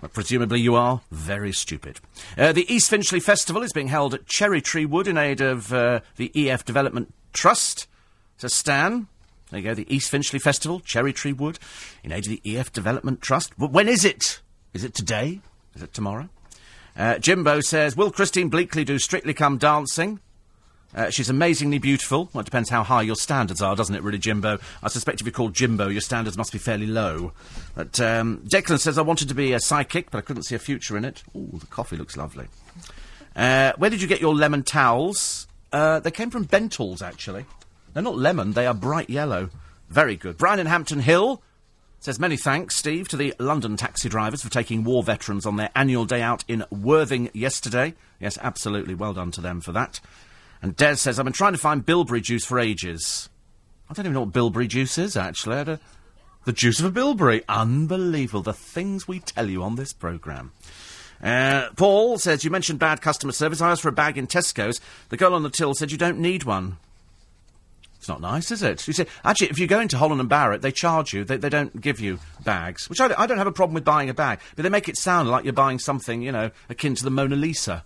But 0.00 0.12
presumably 0.12 0.60
you 0.60 0.76
are 0.76 1.00
very 1.10 1.50
stupid. 1.50 1.98
Uh, 2.38 2.52
the 2.52 2.72
East 2.72 2.88
Finchley 2.88 3.18
Festival 3.18 3.64
is 3.64 3.72
being 3.72 3.88
held 3.88 4.14
at 4.14 4.26
Cherry 4.26 4.60
Tree 4.60 4.86
Wood 4.86 5.08
in 5.08 5.18
aid 5.18 5.40
of 5.40 5.72
uh, 5.72 6.02
the 6.18 6.30
EF 6.48 6.64
Development 6.64 7.12
Trust. 7.32 7.88
So 8.36 8.46
Stan, 8.46 9.08
there 9.50 9.60
you 9.60 9.64
go, 9.64 9.74
the 9.74 9.94
East 9.94 10.10
Finchley 10.10 10.38
Festival, 10.38 10.80
Cherry 10.80 11.12
Tree 11.12 11.32
Wood, 11.32 11.58
in 12.02 12.12
aid 12.12 12.26
of 12.26 12.30
the 12.30 12.56
EF 12.56 12.72
Development 12.72 13.20
Trust. 13.20 13.52
But 13.56 13.70
when 13.70 13.88
is 13.88 14.04
it? 14.04 14.40
Is 14.74 14.84
it 14.84 14.94
today? 14.94 15.40
Is 15.74 15.82
it 15.82 15.92
tomorrow? 15.92 16.28
Uh, 16.96 17.18
Jimbo 17.18 17.60
says, 17.60 17.96
Will 17.96 18.10
Christine 18.10 18.50
Bleakley 18.50 18.84
do 18.84 18.98
Strictly 18.98 19.34
Come 19.34 19.58
Dancing? 19.58 20.20
Uh, 20.94 21.10
she's 21.10 21.28
amazingly 21.28 21.78
beautiful. 21.78 22.30
Well, 22.32 22.40
it 22.40 22.46
depends 22.46 22.70
how 22.70 22.82
high 22.82 23.02
your 23.02 23.16
standards 23.16 23.60
are, 23.60 23.76
doesn't 23.76 23.94
it, 23.94 24.02
really, 24.02 24.18
Jimbo? 24.18 24.58
I 24.82 24.88
suspect 24.88 25.20
if 25.20 25.26
you're 25.26 25.32
called 25.32 25.52
Jimbo, 25.52 25.88
your 25.88 26.00
standards 26.00 26.38
must 26.38 26.52
be 26.52 26.58
fairly 26.58 26.86
low. 26.86 27.32
But 27.74 28.00
um, 28.00 28.42
Declan 28.46 28.80
says, 28.80 28.96
I 28.96 29.02
wanted 29.02 29.28
to 29.28 29.34
be 29.34 29.52
a 29.52 29.60
psychic, 29.60 30.10
but 30.10 30.18
I 30.18 30.22
couldn't 30.22 30.44
see 30.44 30.54
a 30.54 30.58
future 30.58 30.96
in 30.96 31.04
it. 31.04 31.22
Ooh, 31.36 31.58
the 31.60 31.66
coffee 31.66 31.96
looks 31.96 32.16
lovely. 32.16 32.46
Uh, 33.34 33.72
where 33.76 33.90
did 33.90 34.00
you 34.00 34.08
get 34.08 34.20
your 34.20 34.34
lemon 34.34 34.62
towels? 34.62 35.46
Uh, 35.70 36.00
they 36.00 36.10
came 36.10 36.30
from 36.30 36.44
Bentalls, 36.44 37.02
actually. 37.02 37.44
They're 37.96 38.02
not 38.02 38.18
lemon, 38.18 38.52
they 38.52 38.66
are 38.66 38.74
bright 38.74 39.08
yellow. 39.08 39.48
Very 39.88 40.16
good. 40.16 40.36
Brian 40.36 40.60
in 40.60 40.66
Hampton 40.66 41.00
Hill 41.00 41.40
says, 41.98 42.20
Many 42.20 42.36
thanks, 42.36 42.76
Steve, 42.76 43.08
to 43.08 43.16
the 43.16 43.32
London 43.38 43.78
taxi 43.78 44.10
drivers 44.10 44.42
for 44.42 44.50
taking 44.50 44.84
war 44.84 45.02
veterans 45.02 45.46
on 45.46 45.56
their 45.56 45.70
annual 45.74 46.04
day 46.04 46.20
out 46.20 46.44
in 46.46 46.66
Worthing 46.70 47.30
yesterday. 47.32 47.94
Yes, 48.20 48.36
absolutely. 48.42 48.94
Well 48.94 49.14
done 49.14 49.30
to 49.30 49.40
them 49.40 49.62
for 49.62 49.72
that. 49.72 50.00
And 50.60 50.76
Des 50.76 50.96
says, 50.96 51.18
I've 51.18 51.24
been 51.24 51.32
trying 51.32 51.54
to 51.54 51.58
find 51.58 51.86
bilberry 51.86 52.20
juice 52.20 52.44
for 52.44 52.60
ages. 52.60 53.30
I 53.88 53.94
don't 53.94 54.04
even 54.04 54.12
know 54.12 54.20
what 54.20 54.32
bilberry 54.34 54.66
juice 54.66 54.98
is, 54.98 55.16
actually. 55.16 55.78
The 56.44 56.52
juice 56.52 56.78
of 56.78 56.84
a 56.84 56.90
bilberry. 56.90 57.44
Unbelievable. 57.48 58.42
The 58.42 58.52
things 58.52 59.08
we 59.08 59.20
tell 59.20 59.48
you 59.48 59.62
on 59.62 59.76
this 59.76 59.94
programme. 59.94 60.52
Uh, 61.22 61.70
Paul 61.78 62.18
says, 62.18 62.44
You 62.44 62.50
mentioned 62.50 62.78
bad 62.78 63.00
customer 63.00 63.32
service. 63.32 63.62
I 63.62 63.70
asked 63.70 63.80
for 63.80 63.88
a 63.88 63.92
bag 63.92 64.18
in 64.18 64.26
Tesco's. 64.26 64.82
The 65.08 65.16
girl 65.16 65.32
on 65.32 65.44
the 65.44 65.48
till 65.48 65.72
said, 65.72 65.92
You 65.92 65.96
don't 65.96 66.18
need 66.18 66.44
one. 66.44 66.76
It's 67.98 68.08
not 68.08 68.20
nice, 68.20 68.50
is 68.50 68.62
it? 68.62 68.86
You 68.86 68.92
see, 68.92 69.06
actually, 69.24 69.48
if 69.48 69.58
you 69.58 69.66
go 69.66 69.80
into 69.80 69.96
Holland 69.96 70.20
and 70.20 70.28
Barrett, 70.28 70.62
they 70.62 70.70
charge 70.70 71.12
you. 71.12 71.24
They, 71.24 71.36
they 71.36 71.48
don't 71.48 71.80
give 71.80 71.98
you 71.98 72.18
bags, 72.44 72.88
which 72.88 73.00
I, 73.00 73.12
I 73.16 73.26
don't 73.26 73.38
have 73.38 73.46
a 73.46 73.52
problem 73.52 73.74
with 73.74 73.84
buying 73.84 74.08
a 74.08 74.14
bag, 74.14 74.40
but 74.54 74.62
they 74.62 74.68
make 74.68 74.88
it 74.88 74.96
sound 74.96 75.28
like 75.28 75.44
you're 75.44 75.52
buying 75.52 75.78
something, 75.78 76.22
you 76.22 76.30
know, 76.30 76.50
akin 76.68 76.94
to 76.94 77.04
the 77.04 77.10
Mona 77.10 77.36
Lisa. 77.36 77.84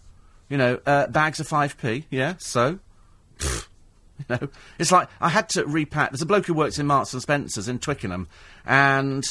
You 0.49 0.59
know, 0.59 0.81
uh, 0.85 1.07
bags 1.07 1.41
are 1.41 1.45
5p, 1.45 2.05
yeah, 2.11 2.35
so? 2.39 2.79
You 3.41 4.37
know, 4.37 4.49
it's 4.79 4.93
like 4.93 5.09
I 5.19 5.31
had 5.31 5.49
to 5.51 5.65
repack. 5.65 6.11
There's 6.11 6.21
a 6.21 6.27
bloke 6.27 6.45
who 6.45 6.53
works 6.53 6.79
in 6.79 6.87
Marks 6.87 7.15
and 7.15 7.23
Spencers 7.23 7.69
in 7.69 7.79
Twickenham, 7.79 8.29
and 8.67 9.25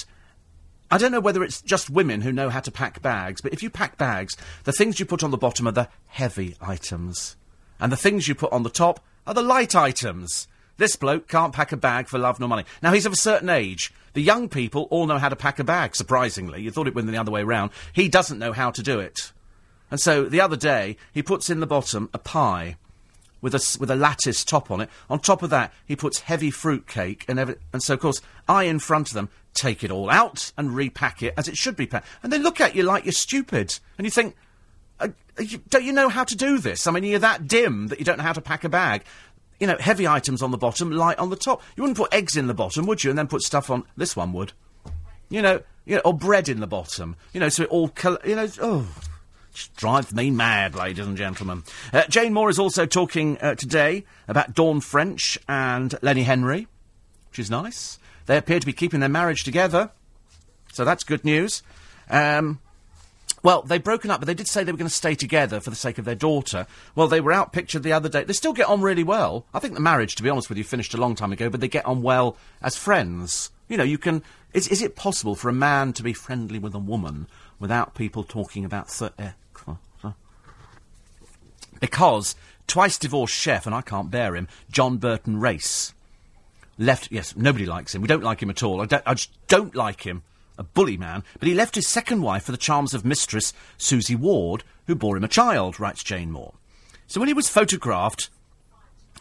I 0.90 0.98
don't 0.98 1.12
know 1.12 1.20
whether 1.20 1.44
it's 1.44 1.62
just 1.62 1.92
women 1.92 2.22
who 2.22 2.32
know 2.32 2.50
how 2.50 2.62
to 2.62 2.72
pack 2.72 3.00
bags, 3.02 3.42
but 3.42 3.54
if 3.54 3.62
you 3.62 3.70
pack 3.70 4.00
bags, 4.00 4.36
the 4.64 4.72
things 4.72 5.00
you 5.00 5.06
put 5.06 5.24
on 5.24 5.30
the 5.30 5.38
bottom 5.38 5.68
are 5.68 5.72
the 5.72 5.90
heavy 6.08 6.56
items, 6.60 7.36
and 7.80 7.92
the 7.92 7.98
things 7.98 8.28
you 8.28 8.34
put 8.34 8.52
on 8.52 8.64
the 8.64 8.70
top 8.72 9.00
are 9.28 9.36
the 9.36 9.44
light 9.44 9.76
items. 9.76 10.48
This 10.80 10.96
bloke 10.96 11.28
can't 11.28 11.54
pack 11.54 11.74
a 11.74 11.78
bag 11.78 12.08
for 12.08 12.18
love 12.18 12.40
nor 12.40 12.48
money. 12.48 12.64
Now 12.82 12.94
he's 12.94 13.06
of 13.06 13.12
a 13.12 13.18
certain 13.18 13.50
age. 13.50 13.94
The 14.14 14.22
young 14.22 14.48
people 14.48 14.88
all 14.90 15.08
know 15.08 15.18
how 15.18 15.28
to 15.28 15.36
pack 15.36 15.60
a 15.60 15.64
bag. 15.66 15.94
Surprisingly, 15.94 16.62
you 16.62 16.72
thought 16.72 16.88
it 16.88 16.96
be 16.96 17.02
the 17.02 17.18
other 17.18 17.34
way 17.34 17.44
round. 17.44 17.72
He 17.92 18.08
doesn't 18.08 18.40
know 18.40 18.54
how 18.54 18.72
to 18.72 18.82
do 18.82 18.98
it, 18.98 19.34
and 19.92 20.00
so 20.00 20.24
the 20.24 20.40
other 20.40 20.56
day 20.56 20.96
he 21.14 21.22
puts 21.22 21.50
in 21.50 21.60
the 21.60 21.68
bottom 21.68 22.10
a 22.14 22.18
pie 22.18 22.78
with 23.42 23.54
a, 23.54 23.78
with 23.78 23.92
a 23.92 23.96
lattice 23.96 24.46
top 24.46 24.72
on 24.72 24.80
it. 24.80 24.90
On 25.10 25.20
top 25.20 25.44
of 25.44 25.50
that, 25.50 25.74
he 25.86 25.98
puts 25.98 26.22
heavy 26.22 26.50
fruit 26.50 26.88
cake 26.88 27.26
and 27.28 27.38
every, 27.38 27.56
and 27.74 27.84
so 27.84 27.96
of 27.96 28.00
course 28.00 28.22
I 28.48 28.64
in 28.64 28.80
front 28.80 29.10
of 29.10 29.14
them 29.14 29.28
take 29.54 29.84
it 29.84 29.92
all 29.92 30.10
out 30.10 30.54
and 30.58 30.74
repack 30.74 31.22
it 31.22 31.34
as 31.38 31.50
it 31.50 31.58
should 31.58 31.76
be 31.76 31.88
packed, 31.88 32.08
and 32.24 32.32
they 32.32 32.40
look 32.40 32.62
at 32.62 32.74
you 32.74 32.84
like 32.84 33.04
you're 33.04 33.12
stupid, 33.12 33.78
and 33.98 34.06
you 34.06 34.12
think. 34.12 34.34
Uh, 35.02 35.10
uh, 35.40 35.44
you, 35.44 35.60
don't 35.70 35.86
you 35.86 35.94
know 35.94 36.10
how 36.10 36.24
to 36.24 36.36
do 36.36 36.58
this? 36.58 36.86
I 36.86 36.92
mean, 36.92 37.04
you're 37.06 37.20
that 37.20 37.48
dim 37.48 37.88
that 37.88 38.00
you 38.00 38.06
don't 38.06 38.18
know 38.18 38.24
how 38.24 38.34
to 38.34 38.42
pack 38.42 38.64
a 38.64 38.70
bag. 38.70 39.04
You 39.60 39.68
know, 39.68 39.78
heavy 39.80 40.08
items 40.08 40.42
on 40.42 40.52
the 40.52 40.58
bottom, 40.58 40.92
light 40.92 41.20
on 41.20 41.30
the 41.30 41.36
top. 41.36 41.62
You 41.76 41.84
wouldn't 41.84 41.98
put 41.98 42.14
eggs 42.14 42.38
in 42.38 42.48
the 42.48 42.54
bottom, 42.54 42.86
would 42.86 43.04
you? 43.04 43.10
And 43.10 43.20
then 43.20 43.28
put 43.28 43.42
stuff 43.42 43.70
on. 43.70 43.84
This 43.98 44.16
one 44.16 44.32
would. 44.34 44.54
You 45.30 45.42
know, 45.42 45.62
you 45.86 45.96
know, 45.96 46.02
or 46.06 46.14
bread 46.14 46.50
in 46.50 46.60
the 46.60 46.68
bottom. 46.68 47.16
You 47.34 47.40
know, 47.40 47.50
so 47.50 47.64
it 47.64 47.70
all, 47.70 47.90
col- 47.90 48.20
you 48.26 48.36
know, 48.36 48.48
oh, 48.62 48.88
drives 49.76 50.14
me 50.14 50.32
mad, 50.32 50.76
ladies 50.76 51.06
and 51.06 51.18
gentlemen. 51.18 51.64
Uh, 51.92 52.04
Jane 52.08 52.34
Moore 52.34 52.50
is 52.50 52.60
also 52.60 52.86
talking 52.86 53.38
uh, 53.40 53.56
today 53.56 54.06
about 54.28 54.54
Dawn 54.54 54.82
French 54.82 55.38
and 55.48 55.96
Lenny 56.02 56.24
Henry, 56.24 56.68
which 57.30 57.40
is 57.40 57.50
nice. 57.50 58.00
They 58.26 58.38
appear 58.38 58.60
to 58.60 58.66
be 58.66 58.74
keeping 58.74 59.00
their 59.00 59.10
marriage 59.10 59.44
together, 59.44 59.92
so 60.72 60.86
that's 60.86 61.04
good 61.04 61.26
news. 61.26 61.64
Um, 62.10 62.60
well, 63.44 63.62
they've 63.62 63.84
broken 63.84 64.12
up, 64.12 64.20
but 64.20 64.28
they 64.28 64.34
did 64.34 64.48
say 64.48 64.64
they 64.64 64.72
were 64.72 64.78
going 64.78 64.88
to 64.88 64.94
stay 64.94 65.16
together 65.16 65.60
for 65.60 65.70
the 65.70 65.76
sake 65.76 65.98
of 65.98 66.06
their 66.06 66.16
daughter. 66.16 66.68
Well, 66.96 67.08
they 67.08 67.22
were 67.22 67.32
out 67.32 67.54
pictured 67.54 67.84
the 67.84 67.94
other 67.94 68.10
day. 68.10 68.24
They 68.24 68.34
still 68.34 68.54
get 68.54 68.68
on 68.68 68.82
really 68.82 69.04
well. 69.04 69.46
I 69.54 69.60
think 69.60 69.74
the 69.74 69.80
marriage, 69.80 70.16
to 70.16 70.24
be 70.24 70.30
honest 70.30 70.50
with 70.50 70.58
you, 70.58 70.64
finished 70.64 70.94
a 70.94 70.98
long 70.98 71.16
time 71.16 71.32
ago, 71.32 71.50
but 71.50 71.62
they 71.62 71.68
get 71.68 71.86
on 71.86 72.02
well 72.02 72.38
as 72.62 72.76
friends. 72.76 73.52
You 73.68 73.78
know, 73.78 73.84
you 73.84 73.98
can. 73.98 74.24
Is, 74.54 74.68
is 74.68 74.82
it 74.82 74.96
possible 74.96 75.36
for 75.36 75.48
a 75.50 75.54
man 75.54 75.94
to 75.94 76.04
be 76.04 76.14
friendly 76.14 76.58
with 76.58 76.74
a 76.74 76.80
woman 76.80 77.28
without 77.60 77.94
people 77.94 78.24
talking 78.24 78.66
about. 78.66 78.90
Th- 78.90 79.12
because 81.80 82.36
twice 82.68 82.98
divorced 82.98 83.34
chef, 83.34 83.66
and 83.66 83.74
I 83.74 83.82
can't 83.82 84.12
bear 84.12 84.36
him, 84.36 84.48
John 84.72 84.98
Burton 84.98 85.40
Race, 85.40 85.94
left. 86.78 87.12
Yes, 87.12 87.36
nobody 87.36 87.66
likes 87.66 87.96
him. 87.96 88.02
We 88.02 88.08
don't 88.08 88.24
like 88.24 88.42
him 88.42 88.50
at 88.50 88.64
all. 88.64 88.82
I, 88.82 88.86
don't, 88.86 89.04
I 89.06 89.14
just 89.14 89.32
don't 89.48 89.76
like 89.76 90.06
him. 90.06 90.24
A 90.60 90.64
bully 90.64 90.98
man. 90.98 91.24
But 91.40 91.48
he 91.48 91.56
left 91.56 91.76
his 91.76 91.88
second 91.88 92.22
wife 92.22 92.44
for 92.44 92.52
the 92.52 92.58
charms 92.58 92.94
of 92.94 93.06
mistress 93.06 93.54
Susie 93.78 94.16
Ward, 94.16 94.66
who 94.88 94.94
bore 94.94 95.16
him 95.16 95.24
a 95.24 95.30
child, 95.30 95.80
writes 95.80 96.04
Jane 96.04 96.32
Moore. 96.32 96.54
So 97.08 97.22
when 97.22 97.30
he 97.30 97.34
was 97.34 97.48
photographed, 97.48 98.30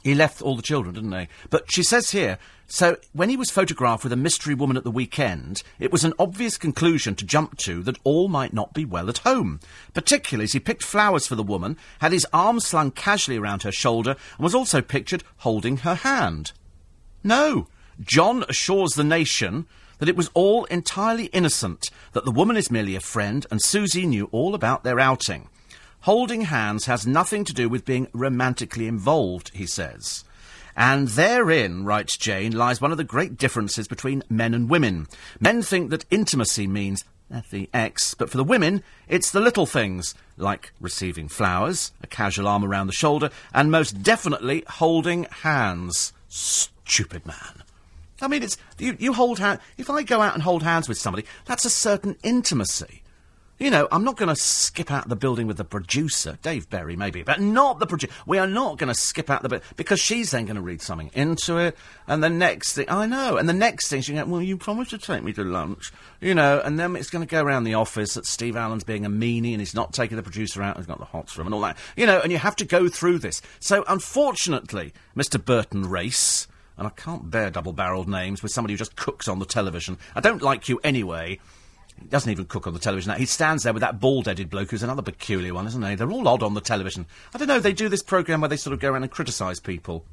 he 0.03 0.17
left 0.17 0.43
all 0.43 0.57
the 0.57 0.63
children, 0.63 0.97
didn't 0.97 1.13
he? 1.13 1.29
But 1.49 1.71
she 1.71 1.85
says 1.85 2.11
here, 2.11 2.39
so 2.67 2.97
when 3.13 3.31
he 3.31 3.37
was 3.37 3.51
photographed 3.51 4.03
with 4.03 4.13
a 4.13 4.17
mystery 4.17 4.55
woman 4.55 4.77
at 4.77 4.83
the 4.83 4.91
weekend, 4.91 5.63
it 5.79 5.93
was 5.93 6.05
an 6.05 6.13
obvious 6.19 6.59
conclusion 6.59 7.15
to 7.15 7.25
jump 7.25 7.57
to 7.59 7.83
that 7.85 7.99
all 8.03 8.29
might 8.29 8.53
not 8.53 8.75
be 8.75 8.85
well 8.85 9.09
at 9.09 9.19
home. 9.19 9.61
Particularly 9.95 10.45
as 10.45 10.53
he 10.53 10.61
picked 10.61 10.83
flowers 10.83 11.27
for 11.27 11.37
the 11.37 11.43
woman, 11.43 11.77
had 12.01 12.13
his 12.13 12.27
arm 12.33 12.59
slung 12.59 12.91
casually 12.91 13.39
around 13.39 13.63
her 13.63 13.73
shoulder, 13.73 14.17
and 14.37 14.45
was 14.45 14.57
also 14.57 14.83
pictured 14.83 15.25
holding 15.39 15.79
her 15.79 15.95
hand. 15.95 16.53
No. 17.23 17.69
John 18.01 18.45
assures 18.49 18.93
the 18.93 19.05
nation 19.05 19.67
that 19.99 20.09
it 20.09 20.17
was 20.17 20.31
all 20.35 20.65
entirely 20.67 21.27
innocent, 21.27 21.91
that 22.13 22.25
the 22.25 22.31
woman 22.31 22.57
is 22.57 22.71
merely 22.71 22.97
a 22.97 23.01
friend, 23.01 23.47
and 23.51 23.63
Susie 23.63 24.07
knew 24.07 24.29
all 24.33 24.55
about 24.55 24.85
their 24.85 25.01
outing. 25.01 25.49
Holding 26.03 26.43
hands 26.43 26.87
has 26.87 27.07
nothing 27.07 27.45
to 27.45 27.53
do 27.53 27.69
with 27.69 27.85
being 27.85 28.09
romantically 28.13 28.87
involved, 28.87 29.51
he 29.55 29.67
says. 29.67 30.25
And 30.77 31.09
therein, 31.09 31.85
writes 31.85 32.17
Jane, 32.17 32.57
lies 32.57 32.81
one 32.81 32.93
of 32.93 32.99
the 32.99 33.05
great 33.05 33.37
differences 33.37 33.89
between 33.89 34.23
men 34.29 34.55
and 34.55 34.71
women. 34.71 35.09
Men 35.41 35.61
think 35.61 35.91
that 35.91 36.05
intimacy 36.09 36.69
means 36.69 37.05
eh, 37.33 37.41
the 37.51 37.69
X, 37.75 38.15
but 38.15 38.31
for 38.31 38.37
the 38.37 38.45
women, 38.45 38.85
it's 39.09 39.33
the 39.33 39.41
little 39.41 39.67
things, 39.67 40.15
like 40.37 40.73
receiving 40.81 41.27
flowers, 41.27 41.91
a 42.01 42.07
casual 42.07 42.47
arm 42.47 42.65
around 42.65 42.87
the 42.87 42.93
shoulder, 42.93 43.31
and 43.53 43.73
most 43.73 44.05
definitely 44.05 44.63
holding 44.69 45.25
hands. 45.25 46.13
Stupid 46.29 47.27
man. 47.27 47.65
I 48.21 48.29
mean, 48.29 48.43
it's 48.43 48.57
you, 48.79 48.97
you 48.99 49.13
hold 49.13 49.39
hand. 49.39 49.61
If 49.77 49.91
I 49.91 50.03
go 50.03 50.21
out 50.21 50.35
and 50.35 50.43
hold 50.43 50.63
hands 50.63 50.89
with 50.89 50.99
somebody, 50.99 51.27
that's 51.45 51.65
a 51.65 51.71
certain 51.71 52.17
intimacy. 52.23 53.03
You 53.59 53.73
know, 53.73 53.89
I'm 53.91 54.05
not 54.05 54.17
going 54.17 54.29
to 54.29 54.37
skip 54.37 54.93
out 54.93 55.09
the 55.09 55.17
building 55.17 55.49
with 55.49 55.57
the 55.57 55.65
producer, 55.65 56.39
Dave 56.43 56.71
Berry, 56.71 56.95
maybe, 56.95 57.25
but 57.25 57.41
not 57.41 57.81
the 57.81 57.89
producer. 57.89 58.13
We 58.25 58.39
are 58.39 58.47
not 58.47 58.79
going 58.79 58.87
to 58.87 58.95
skip 58.95 59.31
out 59.31 59.43
the 59.43 59.49
bit 59.49 59.65
because 59.75 59.99
she's 59.99 60.31
then 60.31 60.45
going 60.45 60.55
to 60.55 60.63
read 60.63 60.81
something 60.81 61.11
into 61.13 61.59
it, 61.59 61.77
and 62.07 62.23
the 62.23 62.31
next 62.31 62.75
thing 62.75 62.89
I 62.89 63.07
know, 63.07 63.37
and 63.37 63.49
the 63.49 63.53
next 63.53 63.89
thing 63.89 64.01
she 64.01 64.15
go, 64.15 64.25
well, 64.27 64.41
you 64.41 64.57
promised 64.57 64.91
to 64.91 64.99
take 64.99 65.25
me 65.25 65.33
to 65.33 65.43
lunch, 65.43 65.93
you 66.21 66.37
know, 66.37 66.61
and 66.65 66.79
then 66.79 66.95
it's 66.95 67.11
going 67.11 67.27
to 67.27 67.31
go 67.31 67.43
around 67.43 67.65
the 67.65 67.75
office 67.75 68.15
that 68.15 68.27
Steve 68.27 68.55
Allen's 68.55 68.85
being 68.85 69.05
a 69.05 69.11
meanie 69.11 69.51
and 69.51 69.61
he's 69.61 69.75
not 69.75 69.93
taking 69.93 70.17
the 70.17 70.23
producer 70.23 70.63
out, 70.63 70.77
he's 70.77 70.87
got 70.87 71.01
the 71.01 71.05
hots 71.05 71.33
for 71.33 71.41
him 71.41 71.49
and 71.49 71.55
all 71.55 71.63
that, 71.63 71.77
you 71.97 72.07
know, 72.07 72.21
and 72.21 72.31
you 72.31 72.39
have 72.39 72.55
to 72.57 72.65
go 72.65 72.89
through 72.89 73.19
this. 73.19 73.43
So, 73.59 73.85
unfortunately, 73.89 74.93
Mr. 75.17 75.45
Burton 75.45 75.83
Race 75.83 76.47
and 76.79 76.87
I 76.87 76.91
can't 76.91 77.31
bear 77.31 77.51
double 77.51 77.73
barreled 77.73 78.09
names 78.09 78.43
with 78.43 78.53
somebody 78.53 78.75
who 78.75 78.79
just 78.79 78.97
cooks 78.97 79.29
on 79.29 79.41
the 79.41 79.45
television. 79.45 79.99
I 80.15 80.21
don't 80.21 80.41
like 80.41 80.69
you 80.69 80.81
anyway. 80.85 81.41
He 82.01 82.07
doesn't 82.07 82.31
even 82.31 82.47
cook 82.47 82.69
on 82.69 82.73
the 82.73 82.79
television. 82.79 83.11
Now. 83.11 83.19
He 83.19 83.27
stands 83.27 83.65
there 83.65 83.73
with 83.73 83.81
that 83.81 83.99
bald 83.99 84.27
headed 84.27 84.49
bloke 84.49 84.71
who's 84.71 84.85
another 84.85 85.03
peculiar 85.03 85.53
one, 85.53 85.67
isn't 85.67 85.83
he? 85.83 85.97
They're 85.97 86.11
all 86.11 86.29
odd 86.29 86.45
on 86.45 86.55
the 86.55 86.61
television. 86.61 87.07
I 87.35 87.39
don't 87.39 87.49
know, 87.49 87.59
they 87.59 87.73
do 87.73 87.89
this 87.89 88.03
programme 88.03 88.41
where 88.41 88.49
they 88.49 88.57
sort 88.57 88.75
of 88.75 88.81
go 88.81 88.93
around 88.93 89.03
and 89.03 89.11
criticise 89.11 89.59
people. 89.59 90.05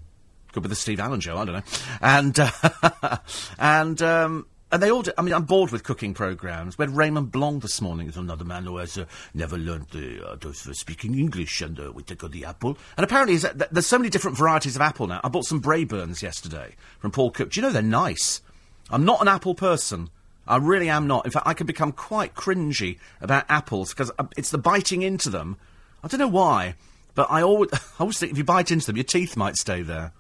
Could 0.51 0.63
be 0.63 0.69
the 0.69 0.75
Steve 0.75 0.99
Allen 0.99 1.19
show, 1.19 1.37
I 1.37 1.45
don't 1.45 1.55
know. 1.55 1.63
And, 2.01 2.39
uh, 2.39 3.17
and, 3.59 4.01
um, 4.01 4.47
and 4.75 4.83
they 4.83 4.91
all 4.91 5.03
do, 5.03 5.11
I 5.17 5.21
mean, 5.21 5.33
I'm 5.33 5.45
bored 5.45 5.71
with 5.71 5.85
cooking 5.85 6.13
programmes. 6.13 6.77
We 6.77 6.83
had 6.83 6.93
Raymond 6.93 7.31
Blanc 7.31 7.61
this 7.61 7.79
morning, 7.79 8.09
is 8.09 8.17
another 8.17 8.43
man 8.43 8.65
who 8.65 8.75
has 8.75 8.97
uh, 8.97 9.05
never 9.33 9.57
learned 9.57 9.87
uh, 9.95 10.25
uh, 10.25 10.35
to- 10.35 10.53
speaking 10.73 11.17
English, 11.17 11.61
and 11.61 11.79
uh, 11.79 11.93
we 11.93 12.03
take 12.03 12.25
on 12.25 12.31
the 12.31 12.43
apple. 12.43 12.77
And 12.97 13.05
apparently, 13.05 13.37
there's 13.37 13.87
so 13.87 13.97
many 13.97 14.09
different 14.09 14.35
varieties 14.35 14.75
of 14.75 14.81
apple 14.81 15.07
now. 15.07 15.21
I 15.23 15.29
bought 15.29 15.45
some 15.45 15.61
Braeburns 15.61 16.21
yesterday 16.21 16.75
from 16.99 17.11
Paul 17.11 17.31
Cook. 17.31 17.51
Do 17.51 17.57
you 17.57 17.65
know 17.65 17.71
they're 17.71 17.81
nice? 17.81 18.41
I'm 18.89 19.05
not 19.05 19.21
an 19.21 19.29
apple 19.29 19.55
person. 19.55 20.09
I 20.45 20.57
really 20.57 20.89
am 20.89 21.07
not. 21.07 21.23
In 21.23 21.31
fact, 21.31 21.47
I 21.47 21.53
can 21.53 21.67
become 21.67 21.93
quite 21.93 22.35
cringy 22.35 22.99
about 23.21 23.45
apples 23.47 23.93
because 23.93 24.11
it's 24.35 24.51
the 24.51 24.57
biting 24.57 25.03
into 25.03 25.29
them. 25.29 25.55
I 26.03 26.09
don't 26.09 26.19
know 26.19 26.27
why, 26.27 26.75
but 27.13 27.31
I 27.31 27.43
always, 27.43 27.69
I 27.73 27.79
always 28.01 28.19
think 28.19 28.33
if 28.33 28.37
you 28.37 28.43
bite 28.43 28.71
into 28.71 28.87
them, 28.87 28.97
your 28.97 29.05
teeth 29.05 29.37
might 29.37 29.55
stay 29.55 29.83
there. 29.83 30.11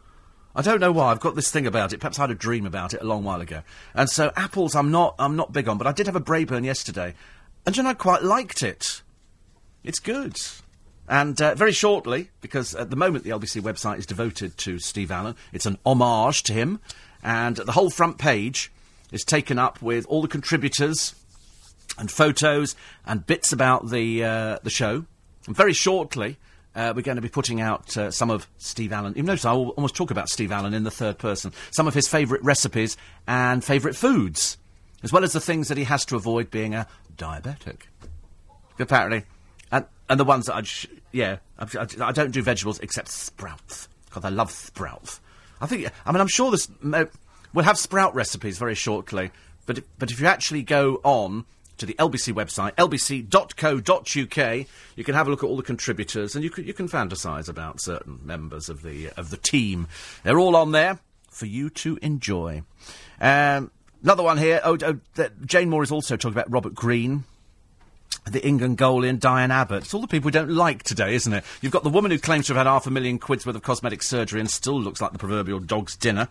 I 0.55 0.61
don't 0.61 0.79
know 0.79 0.91
why. 0.91 1.11
I've 1.11 1.19
got 1.19 1.35
this 1.35 1.51
thing 1.51 1.67
about 1.67 1.91
it. 1.91 1.99
Perhaps 1.99 2.17
I 2.17 2.23
had 2.23 2.31
a 2.31 2.35
dream 2.35 2.65
about 2.65 2.93
it 2.93 3.01
a 3.01 3.05
long 3.05 3.23
while 3.23 3.41
ago. 3.41 3.61
And 3.93 4.09
so 4.09 4.31
apples, 4.37 4.73
I'm 4.73 4.89
not, 4.89 5.15
I'm 5.19 5.35
not 5.35 5.51
big 5.51 5.67
on. 5.67 5.77
But 5.77 5.87
I 5.87 5.91
did 5.91 6.05
have 6.05 6.15
a 6.15 6.21
Braeburn 6.21 6.63
yesterday, 6.63 7.13
and 7.65 7.77
know, 7.77 7.89
I 7.89 7.93
quite 7.93 8.23
liked 8.23 8.63
it. 8.63 9.01
It's 9.83 9.99
good. 9.99 10.37
And 11.07 11.39
uh, 11.41 11.55
very 11.55 11.71
shortly, 11.71 12.29
because 12.41 12.73
at 12.73 12.89
the 12.89 12.95
moment 12.95 13.23
the 13.23 13.29
LBC 13.31 13.61
website 13.61 13.99
is 13.99 14.05
devoted 14.05 14.57
to 14.59 14.79
Steve 14.79 15.11
Allen, 15.11 15.35
it's 15.51 15.65
an 15.65 15.77
homage 15.85 16.43
to 16.43 16.53
him, 16.53 16.79
and 17.21 17.57
the 17.57 17.73
whole 17.73 17.89
front 17.89 18.17
page 18.17 18.71
is 19.11 19.23
taken 19.23 19.59
up 19.59 19.81
with 19.81 20.05
all 20.07 20.21
the 20.21 20.27
contributors 20.27 21.15
and 21.97 22.09
photos 22.09 22.75
and 23.05 23.25
bits 23.25 23.51
about 23.51 23.89
the 23.89 24.23
uh, 24.23 24.59
the 24.63 24.69
show. 24.69 25.05
And 25.47 25.55
very 25.55 25.73
shortly, 25.73 26.37
uh, 26.75 26.93
we're 26.95 27.01
going 27.01 27.15
to 27.15 27.21
be 27.21 27.29
putting 27.29 27.61
out 27.61 27.95
uh, 27.97 28.11
some 28.11 28.29
of 28.29 28.47
Steve 28.57 28.91
Allen. 28.91 29.13
You 29.15 29.23
notice 29.23 29.45
I 29.45 29.51
al- 29.51 29.69
almost 29.69 29.95
talk 29.95 30.11
about 30.11 30.29
Steve 30.29 30.51
Allen 30.51 30.73
in 30.73 30.83
the 30.83 30.91
third 30.91 31.17
person. 31.17 31.53
Some 31.71 31.87
of 31.87 31.93
his 31.93 32.07
favourite 32.07 32.43
recipes 32.43 32.97
and 33.27 33.63
favourite 33.63 33.95
foods, 33.95 34.57
as 35.03 35.11
well 35.13 35.23
as 35.23 35.33
the 35.33 35.39
things 35.39 35.69
that 35.69 35.77
he 35.77 35.85
has 35.85 36.05
to 36.05 36.15
avoid 36.15 36.51
being 36.51 36.73
a 36.75 36.87
diabetic. 37.17 37.83
Apparently, 38.77 39.23
and 39.71 39.85
and 40.09 40.19
the 40.19 40.25
ones 40.25 40.47
that 40.47 40.55
I 40.55 40.61
sh- 40.63 40.87
yeah 41.11 41.37
I, 41.57 41.65
I, 41.79 42.07
I 42.07 42.11
don't 42.11 42.31
do 42.31 42.41
vegetables 42.41 42.79
except 42.79 43.07
sprouts 43.09 43.87
because 44.05 44.25
I 44.25 44.29
love 44.29 44.51
sprouts. 44.51 45.21
I 45.61 45.67
think 45.67 45.89
I 46.05 46.11
mean 46.11 46.19
I'm 46.19 46.27
sure 46.27 46.51
this 46.51 46.69
mo- 46.81 47.07
we'll 47.53 47.65
have 47.65 47.77
sprout 47.77 48.13
recipes 48.13 48.57
very 48.57 48.75
shortly, 48.75 49.31
but 49.65 49.79
but 49.97 50.11
if 50.11 50.19
you 50.19 50.27
actually 50.27 50.63
go 50.63 50.99
on 51.03 51.45
to 51.77 51.85
the 51.85 51.93
LBC 51.95 52.33
website 52.33 52.73
lbc.co.uk, 52.75 54.67
you 54.95 55.03
can 55.03 55.15
have 55.15 55.27
a 55.27 55.29
look 55.29 55.43
at 55.43 55.47
all 55.47 55.57
the 55.57 55.63
contributors 55.63 56.35
and 56.35 56.43
you 56.43 56.49
can 56.49 56.65
you 56.65 56.73
can 56.73 56.87
fantasise 56.87 57.49
about 57.49 57.81
certain 57.81 58.19
members 58.23 58.69
of 58.69 58.81
the 58.81 59.09
of 59.17 59.29
the 59.29 59.37
team. 59.37 59.87
They're 60.23 60.39
all 60.39 60.55
on 60.55 60.71
there 60.71 60.99
for 61.29 61.45
you 61.45 61.69
to 61.69 61.97
enjoy. 62.01 62.63
Um, 63.19 63.71
another 64.03 64.23
one 64.23 64.37
here. 64.37 64.61
Oh, 64.63 64.77
oh 64.83 64.99
Jane 65.45 65.69
Moore 65.69 65.83
is 65.83 65.91
also 65.91 66.15
talking 66.15 66.33
about 66.33 66.51
Robert 66.51 66.73
Green 66.73 67.25
the 68.31 68.45
England 68.45 68.77
goalie 68.77 69.09
and 69.09 69.19
Diane 69.19 69.51
Abbott. 69.51 69.83
It's 69.83 69.93
all 69.93 70.01
the 70.01 70.07
people 70.07 70.27
we 70.27 70.31
don't 70.31 70.49
like 70.49 70.83
today, 70.83 71.13
isn't 71.15 71.31
it? 71.31 71.43
You've 71.61 71.71
got 71.71 71.83
the 71.83 71.89
woman 71.89 72.11
who 72.11 72.17
claims 72.17 72.47
to 72.47 72.53
have 72.53 72.65
had 72.65 72.69
half 72.69 72.87
a 72.87 72.91
million 72.91 73.19
quid's 73.19 73.45
worth 73.45 73.55
of 73.55 73.61
cosmetic 73.61 74.01
surgery 74.01 74.39
and 74.39 74.49
still 74.49 74.79
looks 74.79 74.99
like 74.99 75.11
the 75.11 75.19
proverbial 75.19 75.59
dog's 75.59 75.95
dinner. 75.95 76.29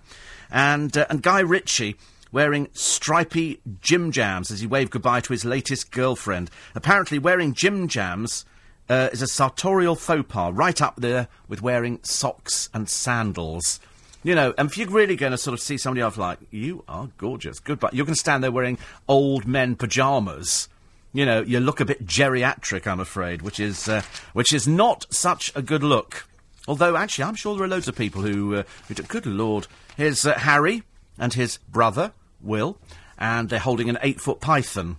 And, 0.50 0.96
uh, 0.96 1.06
and 1.08 1.22
Guy 1.22 1.40
Ritchie 1.40 1.96
wearing 2.34 2.68
stripy 2.72 3.60
gym 3.80 4.10
jams 4.10 4.50
as 4.50 4.60
he 4.60 4.66
waved 4.66 4.90
goodbye 4.90 5.20
to 5.20 5.32
his 5.32 5.44
latest 5.44 5.92
girlfriend. 5.92 6.50
Apparently 6.74 7.16
wearing 7.16 7.54
gym 7.54 7.86
jams 7.86 8.44
uh, 8.88 9.08
is 9.12 9.22
a 9.22 9.26
sartorial 9.28 9.94
faux 9.94 10.24
pas, 10.28 10.52
right 10.52 10.82
up 10.82 10.96
there 10.96 11.28
with 11.48 11.62
wearing 11.62 12.00
socks 12.02 12.68
and 12.74 12.88
sandals. 12.90 13.78
You 14.24 14.34
know, 14.34 14.52
and 14.58 14.68
if 14.68 14.76
you're 14.76 14.88
really 14.88 15.14
going 15.14 15.30
to 15.30 15.38
sort 15.38 15.54
of 15.54 15.60
see 15.60 15.78
somebody 15.78 16.02
off, 16.02 16.18
like, 16.18 16.38
you 16.50 16.82
are 16.88 17.08
gorgeous, 17.18 17.60
goodbye, 17.60 17.90
you're 17.92 18.04
going 18.04 18.14
to 18.14 18.20
stand 18.20 18.42
there 18.42 18.50
wearing 18.50 18.78
old 19.06 19.46
men 19.46 19.76
pyjamas 19.76 20.68
you 21.14 21.24
know, 21.24 21.42
you 21.42 21.60
look 21.60 21.78
a 21.78 21.84
bit 21.84 22.04
geriatric, 22.04 22.88
I'm 22.88 22.98
afraid, 22.98 23.40
which 23.40 23.60
is 23.60 23.88
uh, 23.88 24.02
which 24.32 24.52
is 24.52 24.66
not 24.66 25.06
such 25.14 25.52
a 25.54 25.62
good 25.62 25.84
look. 25.84 26.26
Although, 26.66 26.96
actually, 26.96 27.22
I'm 27.22 27.36
sure 27.36 27.54
there 27.54 27.64
are 27.64 27.68
loads 27.68 27.86
of 27.86 27.94
people 27.94 28.22
who, 28.22 28.56
uh, 28.56 28.62
who 28.88 28.94
do, 28.94 29.04
good 29.04 29.24
lord, 29.24 29.68
here's 29.96 30.26
uh, 30.26 30.36
Harry 30.36 30.82
and 31.16 31.32
his 31.32 31.58
brother 31.68 32.12
Will, 32.44 32.78
and 33.18 33.48
they're 33.48 33.58
holding 33.58 33.88
an 33.88 33.98
eight-foot 34.02 34.40
python 34.40 34.96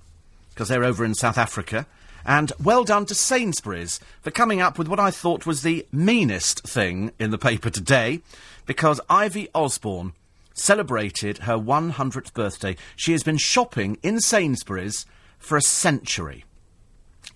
because 0.49 0.69
they're 0.69 0.83
over 0.83 1.03
in 1.03 1.13
South 1.13 1.37
Africa. 1.37 1.85
And 2.25 2.51
well 2.61 2.83
done 2.83 3.05
to 3.07 3.15
Sainsbury's 3.15 3.99
for 4.21 4.31
coming 4.31 4.59
up 4.59 4.79
with 4.79 4.87
what 4.87 4.99
I 4.99 5.11
thought 5.11 5.45
was 5.45 5.61
the 5.61 5.85
meanest 5.91 6.61
thing 6.63 7.11
in 7.19 7.29
the 7.29 7.37
paper 7.37 7.69
today, 7.69 8.21
because 8.65 8.99
Ivy 9.09 9.49
Osborne 9.53 10.13
celebrated 10.53 11.39
her 11.39 11.57
100th 11.57 12.33
birthday. 12.33 12.77
She 12.95 13.11
has 13.11 13.21
been 13.21 13.37
shopping 13.37 13.97
in 14.01 14.19
Sainsbury's 14.19 15.05
for 15.37 15.57
a 15.57 15.61
century. 15.61 16.45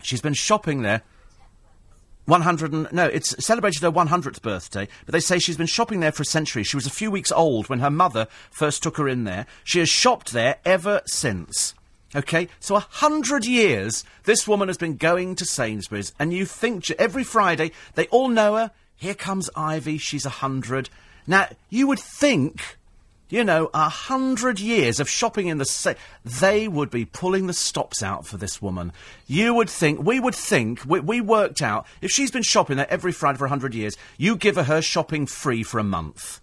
She's 0.02 0.22
been 0.22 0.34
shopping 0.34 0.82
there. 0.82 1.04
100 2.30 2.72
and, 2.72 2.88
no, 2.92 3.08
it's 3.08 3.36
celebrated 3.44 3.82
her 3.82 3.92
100th 3.92 4.42
birthday, 4.42 4.88
but 5.06 5.14
they 5.14 5.20
say 5.20 5.40
she's 5.40 5.58
been 5.58 5.68
shopping 5.68 6.00
there 6.00 6.12
for 6.12 6.24
a 6.24 6.26
century. 6.26 6.64
She 6.64 6.78
was 6.78 6.86
a 6.86 6.92
few 6.92 7.12
weeks 7.12 7.32
old 7.32 7.68
when 7.68 7.80
her 7.80 7.90
mother 7.90 8.28
first 8.52 8.84
took 8.84 8.98
her 8.98 9.10
in 9.10 9.24
there. 9.24 9.46
She 9.64 9.80
has 9.80 9.90
shopped 9.90 10.32
there 10.32 10.58
ever 10.64 11.02
since. 11.06 11.74
Okay, 12.16 12.48
so 12.60 12.76
a 12.76 12.80
hundred 12.80 13.46
years 13.46 14.04
this 14.24 14.48
woman 14.48 14.68
has 14.68 14.78
been 14.78 14.96
going 14.96 15.36
to 15.36 15.46
Sainsbury's, 15.46 16.14
and 16.18 16.34
you 16.34 16.46
think 16.46 16.90
every 16.92 17.24
Friday 17.24 17.72
they 17.96 18.08
all 18.08 18.30
know 18.30 18.56
her. 18.56 18.72
Here 18.96 19.14
comes 19.14 19.50
Ivy, 19.56 19.98
she's 19.98 20.26
a 20.26 20.30
hundred. 20.30 20.90
Now 21.28 21.50
you 21.70 21.88
would 21.88 22.00
think 22.00 22.78
you 23.30 23.44
know, 23.44 23.70
a 23.74 23.90
hundred 23.90 24.60
years 24.60 25.00
of 25.00 25.10
shopping 25.10 25.48
in 25.48 25.58
the 25.58 25.66
same. 25.66 25.96
They 26.26 26.68
would 26.68 26.90
be 26.90 27.06
pulling 27.06 27.48
the 27.48 27.54
stops 27.54 28.02
out 28.02 28.26
for 28.26 28.38
this 28.38 28.62
woman. 28.62 28.92
You 29.28 29.54
would 29.54 29.70
think, 29.70 30.04
we 30.04 30.20
would 30.20 30.36
think, 30.36 30.84
we, 30.86 31.00
we 31.00 31.22
worked 31.22 31.62
out, 31.62 31.86
if 32.02 32.12
she's 32.12 32.32
been 32.32 32.44
shopping 32.44 32.78
there 32.78 32.92
every 32.92 33.12
Friday 33.12 33.38
for 33.38 33.46
a 33.46 33.50
hundred 33.50 33.76
years, 33.76 33.96
you 34.18 34.36
give 34.36 34.56
her 34.56 34.64
her 34.64 34.82
shopping 34.82 35.26
free 35.26 35.64
for 35.64 35.80
a 35.80 35.84
month. 35.84 36.42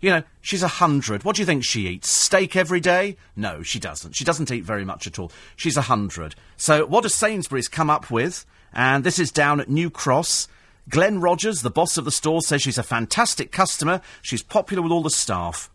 You 0.00 0.10
know, 0.10 0.22
she's 0.40 0.62
a 0.62 0.68
hundred. 0.68 1.24
What 1.24 1.34
do 1.36 1.42
you 1.42 1.46
think 1.46 1.64
she 1.64 1.88
eats? 1.88 2.08
Steak 2.08 2.54
every 2.54 2.78
day? 2.78 3.16
No, 3.34 3.64
she 3.64 3.80
doesn't. 3.80 4.14
She 4.14 4.24
doesn't 4.24 4.50
eat 4.52 4.62
very 4.62 4.84
much 4.84 5.08
at 5.08 5.18
all. 5.18 5.32
She's 5.56 5.76
a 5.76 5.82
hundred. 5.82 6.36
So 6.56 6.86
what 6.86 7.02
does 7.02 7.14
Sainsbury's 7.14 7.66
come 7.66 7.90
up 7.90 8.10
with? 8.10 8.46
And 8.72 9.02
this 9.02 9.18
is 9.18 9.32
down 9.32 9.60
at 9.60 9.68
New 9.68 9.90
Cross. 9.90 10.46
Glenn 10.88 11.20
Rogers, 11.20 11.62
the 11.62 11.70
boss 11.70 11.98
of 11.98 12.04
the 12.04 12.12
store, 12.12 12.42
says 12.42 12.62
she's 12.62 12.78
a 12.78 12.82
fantastic 12.84 13.50
customer. 13.50 14.00
She's 14.22 14.42
popular 14.42 14.82
with 14.82 14.92
all 14.92 15.02
the 15.02 15.10
staff. 15.10 15.68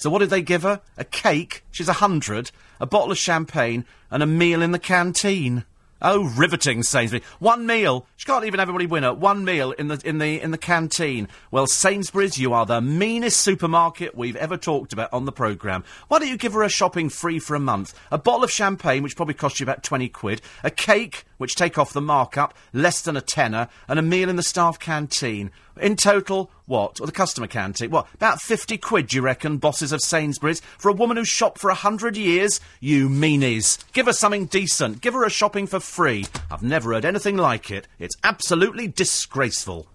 So 0.00 0.08
what 0.08 0.20
did 0.20 0.30
they 0.30 0.40
give 0.40 0.62
her? 0.62 0.80
A 0.96 1.04
cake, 1.04 1.62
she's 1.70 1.90
a 1.90 1.92
hundred, 1.92 2.52
a 2.80 2.86
bottle 2.86 3.12
of 3.12 3.18
champagne, 3.18 3.84
and 4.10 4.22
a 4.22 4.26
meal 4.26 4.62
in 4.62 4.72
the 4.72 4.78
canteen. 4.78 5.66
Oh, 6.00 6.24
riveting, 6.24 6.82
Sainsbury. 6.82 7.22
One 7.38 7.66
meal. 7.66 8.06
She 8.16 8.24
can't 8.24 8.46
even 8.46 8.58
have 8.60 8.70
everybody 8.70 8.86
winner. 8.86 9.12
One 9.12 9.44
meal 9.44 9.72
in 9.72 9.88
the 9.88 10.00
in 10.02 10.16
the 10.16 10.40
in 10.40 10.52
the 10.52 10.56
canteen. 10.56 11.28
Well, 11.50 11.66
Sainsbury's, 11.66 12.38
you 12.38 12.54
are 12.54 12.64
the 12.64 12.80
meanest 12.80 13.42
supermarket 13.42 14.16
we've 14.16 14.36
ever 14.36 14.56
talked 14.56 14.94
about 14.94 15.12
on 15.12 15.26
the 15.26 15.32
programme. 15.32 15.84
Why 16.08 16.18
don't 16.18 16.28
you 16.28 16.38
give 16.38 16.54
her 16.54 16.62
a 16.62 16.70
shopping 16.70 17.10
free 17.10 17.38
for 17.38 17.54
a 17.54 17.60
month? 17.60 17.92
A 18.10 18.16
bottle 18.16 18.44
of 18.44 18.50
champagne, 18.50 19.02
which 19.02 19.16
probably 19.16 19.34
cost 19.34 19.60
you 19.60 19.64
about 19.64 19.82
twenty 19.82 20.08
quid, 20.08 20.40
a 20.64 20.70
cake, 20.70 21.26
which 21.36 21.56
take 21.56 21.76
off 21.76 21.92
the 21.92 22.00
markup, 22.00 22.54
less 22.72 23.02
than 23.02 23.18
a 23.18 23.20
tenner, 23.20 23.68
and 23.86 23.98
a 23.98 24.02
meal 24.02 24.30
in 24.30 24.36
the 24.36 24.42
staff 24.42 24.78
canteen. 24.78 25.50
In 25.80 25.96
total, 25.96 26.50
what? 26.66 27.00
Or 27.00 27.06
the 27.06 27.12
customer 27.12 27.46
canteen? 27.46 27.90
What? 27.90 28.06
About 28.14 28.42
50 28.42 28.76
quid, 28.78 29.08
do 29.08 29.16
you 29.16 29.22
reckon, 29.22 29.56
bosses 29.56 29.92
of 29.92 30.02
Sainsbury's? 30.02 30.60
For 30.78 30.90
a 30.90 30.94
woman 30.94 31.16
who's 31.16 31.28
shopped 31.28 31.58
for 31.58 31.70
a 31.70 31.74
hundred 31.74 32.16
years? 32.16 32.60
You 32.80 33.08
meanies. 33.08 33.78
Give 33.92 34.06
her 34.06 34.12
something 34.12 34.44
decent. 34.46 35.00
Give 35.00 35.14
her 35.14 35.24
a 35.24 35.30
shopping 35.30 35.66
for 35.66 35.80
free. 35.80 36.26
I've 36.50 36.62
never 36.62 36.92
heard 36.92 37.06
anything 37.06 37.38
like 37.38 37.70
it. 37.70 37.88
It's 37.98 38.16
absolutely 38.22 38.88
disgraceful. 38.88 39.86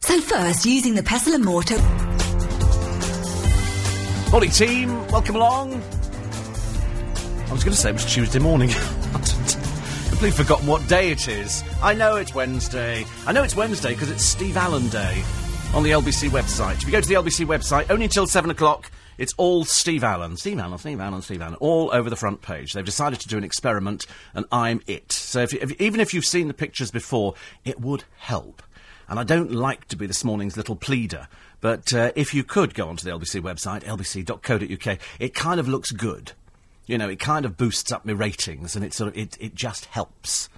So 0.00 0.20
first, 0.20 0.66
using 0.66 0.96
the 0.96 1.02
pestle 1.02 1.34
and 1.34 1.44
mortar. 1.44 1.80
Morning, 4.30 4.50
team. 4.50 5.06
Welcome 5.08 5.36
along. 5.36 5.74
I 7.48 7.52
was 7.52 7.64
going 7.64 7.74
to 7.74 7.80
say 7.80 7.90
it 7.90 7.94
was 7.94 8.04
Tuesday 8.04 8.38
morning. 8.38 8.70
Completely 10.22 10.44
forgotten 10.44 10.68
what 10.68 10.86
day 10.86 11.10
it 11.10 11.26
is. 11.26 11.64
I 11.82 11.94
know 11.94 12.14
it's 12.14 12.32
Wednesday. 12.32 13.04
I 13.26 13.32
know 13.32 13.42
it's 13.42 13.56
Wednesday 13.56 13.90
because 13.90 14.08
it's 14.08 14.22
Steve 14.22 14.56
Allen 14.56 14.88
Day 14.88 15.20
on 15.74 15.82
the 15.82 15.90
LBC 15.90 16.28
website. 16.28 16.74
If 16.74 16.84
you 16.84 16.92
go 16.92 17.00
to 17.00 17.08
the 17.08 17.16
LBC 17.16 17.44
website, 17.44 17.90
only 17.90 18.04
until 18.04 18.28
7 18.28 18.48
o'clock, 18.48 18.88
it's 19.18 19.34
all 19.36 19.64
Steve 19.64 20.04
Allen. 20.04 20.36
Steve 20.36 20.60
Allen, 20.60 20.78
Steve 20.78 21.00
Allen, 21.00 21.22
Steve 21.22 21.42
Allen, 21.42 21.56
all 21.56 21.90
over 21.92 22.08
the 22.08 22.14
front 22.14 22.40
page. 22.40 22.72
They've 22.72 22.84
decided 22.84 23.18
to 23.18 23.26
do 23.26 23.36
an 23.36 23.42
experiment, 23.42 24.06
and 24.32 24.46
I'm 24.52 24.80
it. 24.86 25.10
So 25.10 25.40
if, 25.40 25.54
if, 25.54 25.72
even 25.80 25.98
if 25.98 26.14
you've 26.14 26.24
seen 26.24 26.46
the 26.46 26.54
pictures 26.54 26.92
before, 26.92 27.34
it 27.64 27.80
would 27.80 28.04
help. 28.18 28.62
And 29.08 29.18
I 29.18 29.24
don't 29.24 29.50
like 29.50 29.88
to 29.88 29.96
be 29.96 30.06
this 30.06 30.22
morning's 30.22 30.56
little 30.56 30.76
pleader, 30.76 31.26
but 31.60 31.92
uh, 31.92 32.12
if 32.14 32.32
you 32.32 32.44
could 32.44 32.74
go 32.74 32.88
onto 32.88 33.04
the 33.04 33.10
LBC 33.10 33.40
website, 33.40 33.82
lbc.co.uk, 33.82 34.98
it 35.18 35.34
kind 35.34 35.58
of 35.58 35.66
looks 35.66 35.90
good. 35.90 36.30
You 36.86 36.98
know, 36.98 37.08
it 37.08 37.20
kind 37.20 37.44
of 37.44 37.56
boosts 37.56 37.92
up 37.92 38.04
my 38.04 38.12
ratings, 38.12 38.74
and 38.74 38.84
it 38.84 38.92
sort 38.92 39.08
of 39.08 39.16
it, 39.16 39.36
it 39.40 39.54
just 39.54 39.86
helps. 39.86 40.48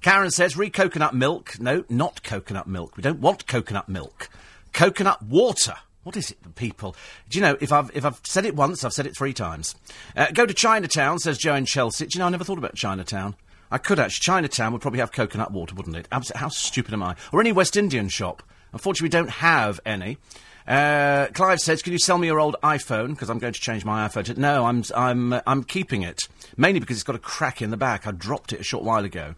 Karen 0.00 0.30
says, 0.30 0.56
re 0.56 0.68
coconut 0.68 1.14
milk. 1.14 1.58
No, 1.60 1.84
not 1.88 2.22
coconut 2.22 2.66
milk. 2.66 2.96
We 2.96 3.02
don't 3.02 3.20
want 3.20 3.46
coconut 3.46 3.88
milk. 3.88 4.28
Coconut 4.72 5.22
water. 5.22 5.74
What 6.02 6.16
is 6.16 6.32
it, 6.32 6.56
people? 6.56 6.96
Do 7.28 7.38
you 7.38 7.42
know, 7.44 7.56
if 7.60 7.72
I've, 7.72 7.90
if 7.94 8.04
I've 8.04 8.20
said 8.24 8.44
it 8.44 8.56
once, 8.56 8.82
I've 8.82 8.92
said 8.92 9.06
it 9.06 9.16
three 9.16 9.32
times. 9.32 9.76
Uh, 10.16 10.26
go 10.32 10.44
to 10.44 10.52
Chinatown, 10.52 11.20
says 11.20 11.38
Joe 11.38 11.54
in 11.54 11.64
Chelsea. 11.64 12.06
Do 12.06 12.16
you 12.16 12.18
know, 12.18 12.26
I 12.26 12.30
never 12.30 12.42
thought 12.42 12.58
about 12.58 12.74
Chinatown. 12.74 13.36
I 13.70 13.78
could 13.78 14.00
actually. 14.00 14.24
Chinatown 14.24 14.72
would 14.72 14.82
probably 14.82 14.98
have 14.98 15.12
coconut 15.12 15.52
water, 15.52 15.76
wouldn't 15.76 15.96
it? 15.96 16.08
How 16.10 16.48
stupid 16.48 16.92
am 16.92 17.02
I? 17.04 17.14
Or 17.32 17.40
any 17.40 17.52
West 17.52 17.76
Indian 17.76 18.08
shop. 18.08 18.42
Unfortunately, 18.72 19.06
we 19.06 19.10
don't 19.10 19.30
have 19.30 19.78
any. 19.86 20.18
Uh, 20.66 21.26
Clive 21.34 21.60
says, 21.60 21.82
"Can 21.82 21.92
you 21.92 21.98
sell 21.98 22.18
me 22.18 22.28
your 22.28 22.40
old 22.40 22.56
iPhone? 22.62 23.08
Because 23.10 23.28
I'm 23.30 23.38
going 23.38 23.52
to 23.52 23.60
change 23.60 23.84
my 23.84 24.06
iPhone." 24.06 24.24
To- 24.26 24.40
no, 24.40 24.64
I'm 24.66 24.84
I'm 24.94 25.32
uh, 25.32 25.40
I'm 25.46 25.64
keeping 25.64 26.02
it 26.02 26.28
mainly 26.56 26.80
because 26.80 26.96
it's 26.96 27.04
got 27.04 27.16
a 27.16 27.20
crack 27.20 27.60
in 27.62 27.70
the 27.70 27.76
back. 27.76 28.06
I 28.06 28.12
dropped 28.12 28.52
it 28.52 28.60
a 28.60 28.64
short 28.64 28.84
while 28.84 29.04
ago, 29.04 29.34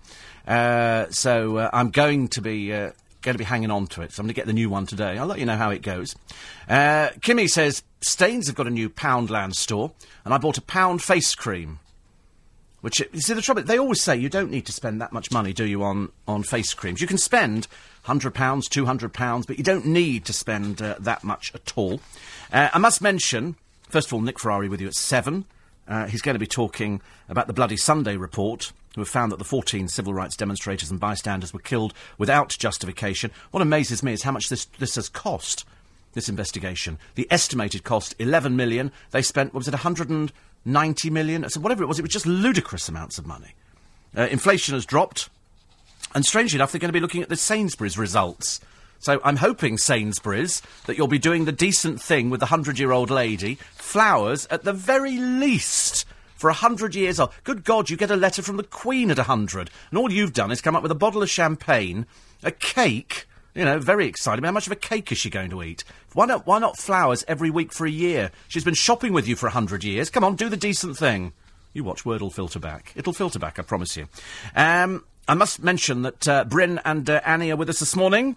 uh, 0.46 1.06
so 1.10 1.56
uh, 1.58 1.70
I'm 1.72 1.90
going 1.90 2.28
to 2.28 2.40
be. 2.40 2.72
Uh, 2.72 2.90
Going 3.22 3.36
to 3.36 3.38
be 3.38 3.44
hanging 3.44 3.70
on 3.70 3.86
to 3.86 4.02
it, 4.02 4.12
so 4.12 4.20
I'm 4.20 4.26
going 4.26 4.34
to 4.34 4.38
get 4.38 4.44
the 4.44 4.52
new 4.52 4.68
one 4.68 4.84
today. 4.84 5.16
I'll 5.16 5.24
let 5.24 5.38
you 5.38 5.46
know 5.46 5.56
how 5.56 5.70
it 5.70 5.80
goes. 5.80 6.14
Uh, 6.68 7.08
Kimmy 7.20 7.48
says 7.48 7.82
Staines 8.02 8.48
have 8.48 8.54
got 8.54 8.66
a 8.66 8.70
new 8.70 8.90
Poundland 8.90 9.54
store, 9.54 9.92
and 10.26 10.34
I 10.34 10.36
bought 10.36 10.58
a 10.58 10.60
pound 10.60 11.00
face 11.00 11.34
cream. 11.34 11.78
Which 12.82 13.00
you 13.00 13.20
see 13.22 13.32
the 13.32 13.40
trouble. 13.40 13.62
They 13.62 13.78
always 13.78 14.02
say 14.02 14.14
you 14.14 14.28
don't 14.28 14.50
need 14.50 14.66
to 14.66 14.72
spend 14.72 15.00
that 15.00 15.10
much 15.10 15.32
money, 15.32 15.54
do 15.54 15.64
you, 15.64 15.82
on 15.82 16.10
on 16.28 16.42
face 16.42 16.74
creams? 16.74 17.00
You 17.00 17.06
can 17.06 17.16
spend 17.16 17.66
hundred 18.04 18.34
pounds, 18.34 18.68
two 18.68 18.86
hundred 18.86 19.12
pounds, 19.12 19.46
but 19.46 19.58
you 19.58 19.64
don't 19.64 19.86
need 19.86 20.24
to 20.24 20.32
spend 20.32 20.80
uh, 20.80 20.96
that 21.00 21.24
much 21.24 21.52
at 21.54 21.72
all. 21.76 22.00
Uh, 22.52 22.70
I 22.72 22.78
must 22.78 23.02
mention, 23.02 23.56
first 23.88 24.08
of 24.08 24.14
all, 24.14 24.20
Nick 24.20 24.38
Ferrari 24.38 24.68
with 24.68 24.80
you 24.80 24.86
at 24.86 24.94
seven. 24.94 25.44
Uh, 25.86 26.06
he's 26.06 26.22
going 26.22 26.34
to 26.34 26.40
be 26.40 26.46
talking 26.46 27.02
about 27.28 27.46
the 27.46 27.52
Bloody 27.52 27.76
Sunday 27.76 28.16
report, 28.16 28.72
who 28.94 29.02
have 29.02 29.08
found 29.08 29.30
that 29.32 29.38
the 29.38 29.44
14 29.44 29.88
civil 29.88 30.14
rights 30.14 30.36
demonstrators 30.36 30.90
and 30.90 30.98
bystanders 30.98 31.52
were 31.52 31.60
killed 31.60 31.92
without 32.16 32.56
justification. 32.58 33.30
What 33.50 33.60
amazes 33.62 34.02
me 34.02 34.12
is 34.12 34.22
how 34.22 34.32
much 34.32 34.48
this 34.48 34.64
this 34.78 34.94
has 34.94 35.08
cost 35.08 35.66
this 36.14 36.28
investigation. 36.28 36.98
The 37.16 37.26
estimated 37.30 37.84
cost, 37.84 38.14
11 38.18 38.56
million. 38.56 38.92
They 39.10 39.22
spent, 39.22 39.52
what 39.52 39.60
was 39.60 39.68
it, 39.68 39.72
190 39.74 41.10
million? 41.10 41.48
So 41.50 41.60
whatever 41.60 41.82
it 41.82 41.86
was, 41.86 41.98
it 41.98 42.02
was 42.02 42.12
just 42.12 42.26
ludicrous 42.26 42.88
amounts 42.88 43.18
of 43.18 43.26
money. 43.26 43.54
Uh, 44.16 44.28
inflation 44.30 44.74
has 44.74 44.86
dropped. 44.86 45.28
And 46.14 46.26
strangely 46.26 46.56
enough, 46.56 46.72
they're 46.72 46.80
going 46.80 46.88
to 46.88 46.92
be 46.92 47.00
looking 47.00 47.22
at 47.22 47.28
the 47.28 47.36
Sainsbury's 47.36 47.98
results. 47.98 48.60
So 48.98 49.20
I'm 49.22 49.36
hoping, 49.36 49.78
Sainsbury's, 49.78 50.62
that 50.86 50.96
you'll 50.96 51.08
be 51.08 51.18
doing 51.18 51.44
the 51.44 51.52
decent 51.52 52.00
thing 52.00 52.30
with 52.30 52.40
the 52.40 52.46
hundred-year-old 52.46 53.10
lady. 53.10 53.56
Flowers, 53.74 54.46
at 54.50 54.64
the 54.64 54.72
very 54.72 55.18
least, 55.18 56.06
for 56.36 56.48
a 56.50 56.54
hundred 56.54 56.94
years 56.94 57.20
old. 57.20 57.30
Good 57.44 57.64
God, 57.64 57.90
you 57.90 57.96
get 57.96 58.10
a 58.10 58.16
letter 58.16 58.42
from 58.42 58.56
the 58.56 58.62
Queen 58.62 59.10
at 59.10 59.18
a 59.18 59.24
hundred. 59.24 59.70
And 59.90 59.98
all 59.98 60.10
you've 60.10 60.32
done 60.32 60.50
is 60.50 60.60
come 60.60 60.74
up 60.74 60.82
with 60.82 60.92
a 60.92 60.96
bottle 60.96 61.22
of 61.22 61.28
champagne, 61.28 62.06
a 62.42 62.50
cake, 62.50 63.26
you 63.54 63.64
know, 63.64 63.78
very 63.78 64.06
exciting. 64.06 64.44
How 64.44 64.52
much 64.52 64.66
of 64.66 64.72
a 64.72 64.76
cake 64.76 65.12
is 65.12 65.18
she 65.18 65.30
going 65.30 65.50
to 65.50 65.62
eat? 65.62 65.84
Why 66.14 66.26
not, 66.26 66.46
why 66.46 66.58
not 66.58 66.78
flowers 66.78 67.24
every 67.28 67.50
week 67.50 67.72
for 67.72 67.86
a 67.86 67.90
year? 67.90 68.30
She's 68.48 68.64
been 68.64 68.74
shopping 68.74 69.12
with 69.12 69.28
you 69.28 69.36
for 69.36 69.46
a 69.46 69.50
hundred 69.50 69.84
years. 69.84 70.10
Come 70.10 70.24
on, 70.24 70.34
do 70.34 70.48
the 70.48 70.56
decent 70.56 70.96
thing. 70.96 71.32
You 71.72 71.84
watch, 71.84 72.06
word 72.06 72.22
will 72.22 72.30
filter 72.30 72.58
back. 72.58 72.92
It'll 72.94 73.12
filter 73.12 73.38
back, 73.38 73.58
I 73.58 73.62
promise 73.62 73.96
you. 73.96 74.06
Um, 74.54 75.04
I 75.26 75.34
must 75.34 75.62
mention 75.62 76.02
that 76.02 76.28
uh, 76.28 76.44
Bryn 76.44 76.80
and 76.84 77.08
uh, 77.08 77.20
Annie 77.24 77.50
are 77.50 77.56
with 77.56 77.70
us 77.70 77.78
this 77.78 77.96
morning. 77.96 78.36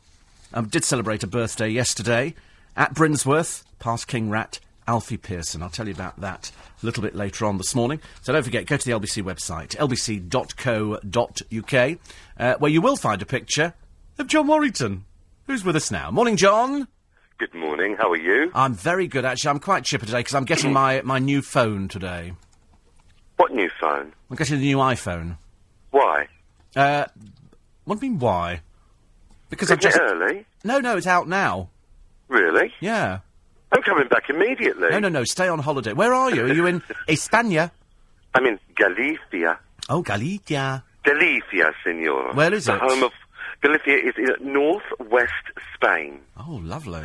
Um, 0.53 0.69
did 0.69 0.85
celebrate 0.85 1.21
a 1.21 1.27
birthday 1.27 1.67
yesterday 1.67 2.33
at 2.77 2.93
Brinsworth, 2.93 3.65
past 3.79 4.07
King 4.07 4.29
Rat, 4.29 4.61
Alfie 4.87 5.17
Pearson. 5.17 5.61
I'll 5.61 5.69
tell 5.69 5.87
you 5.87 5.93
about 5.93 6.21
that 6.21 6.49
a 6.81 6.85
little 6.85 7.03
bit 7.03 7.13
later 7.13 7.45
on 7.45 7.57
this 7.57 7.75
morning. 7.75 7.99
So 8.21 8.31
don't 8.31 8.43
forget, 8.43 8.67
go 8.67 8.77
to 8.77 8.85
the 8.85 8.97
LBC 8.97 9.21
website, 9.21 9.75
lbc.co.uk, 9.75 10.99
uh, 12.39 12.55
where 12.59 12.71
you 12.71 12.79
will 12.79 12.95
find 12.95 13.21
a 13.21 13.25
picture 13.25 13.73
of 14.17 14.27
John 14.27 14.47
Warrington, 14.47 15.03
who's 15.45 15.65
with 15.65 15.75
us 15.75 15.91
now. 15.91 16.09
Morning, 16.09 16.37
John. 16.37 16.87
Good 17.37 17.53
morning. 17.53 17.97
How 17.97 18.11
are 18.11 18.17
you? 18.17 18.49
I'm 18.55 18.73
very 18.73 19.07
good, 19.07 19.25
actually. 19.25 19.49
I'm 19.49 19.59
quite 19.59 19.83
chipper 19.83 20.05
today 20.05 20.19
because 20.19 20.35
I'm 20.35 20.45
getting 20.45 20.71
my, 20.71 21.01
my 21.03 21.19
new 21.19 21.41
phone 21.41 21.89
today. 21.89 22.31
What 23.35 23.51
new 23.51 23.69
phone? 23.77 24.13
I'm 24.29 24.37
getting 24.37 24.59
the 24.59 24.63
new 24.63 24.77
iPhone. 24.77 25.37
Why? 25.91 26.29
Uh, 26.77 27.05
what 27.85 27.99
do 27.99 28.05
you 28.05 28.11
mean, 28.13 28.19
why? 28.19 28.61
Because 29.49 29.71
I've 29.71 29.79
Isn't 29.79 29.91
just. 29.91 29.97
it 29.97 30.01
early? 30.11 30.45
No, 30.63 30.79
no, 30.79 30.97
it's 30.97 31.07
out 31.07 31.27
now. 31.27 31.69
Really? 32.27 32.71
Yeah. 32.81 33.19
I'm 33.71 33.81
coming 33.81 34.07
back 34.07 34.29
immediately. 34.29 34.89
No, 34.89 34.99
no, 34.99 35.09
no, 35.09 35.23
stay 35.23 35.47
on 35.47 35.59
holiday. 35.59 35.93
Where 35.93 36.13
are 36.13 36.29
you? 36.33 36.43
Are 36.45 36.53
you 36.53 36.65
in 36.67 36.81
España? 37.07 37.71
I'm 38.33 38.45
in 38.45 38.59
Galicia. 38.75 39.57
Oh, 39.89 40.01
Galicia. 40.01 40.83
Galicia, 41.03 41.73
senor. 41.83 42.33
Where 42.33 42.53
is 42.53 42.65
the 42.65 42.75
it? 42.75 42.81
home 42.81 43.03
of 43.03 43.11
Galicia 43.61 43.97
is 44.07 44.13
in 44.17 44.53
northwest 44.53 45.31
Spain, 45.73 46.19
Oh, 46.37 46.59
lovely. 46.63 47.01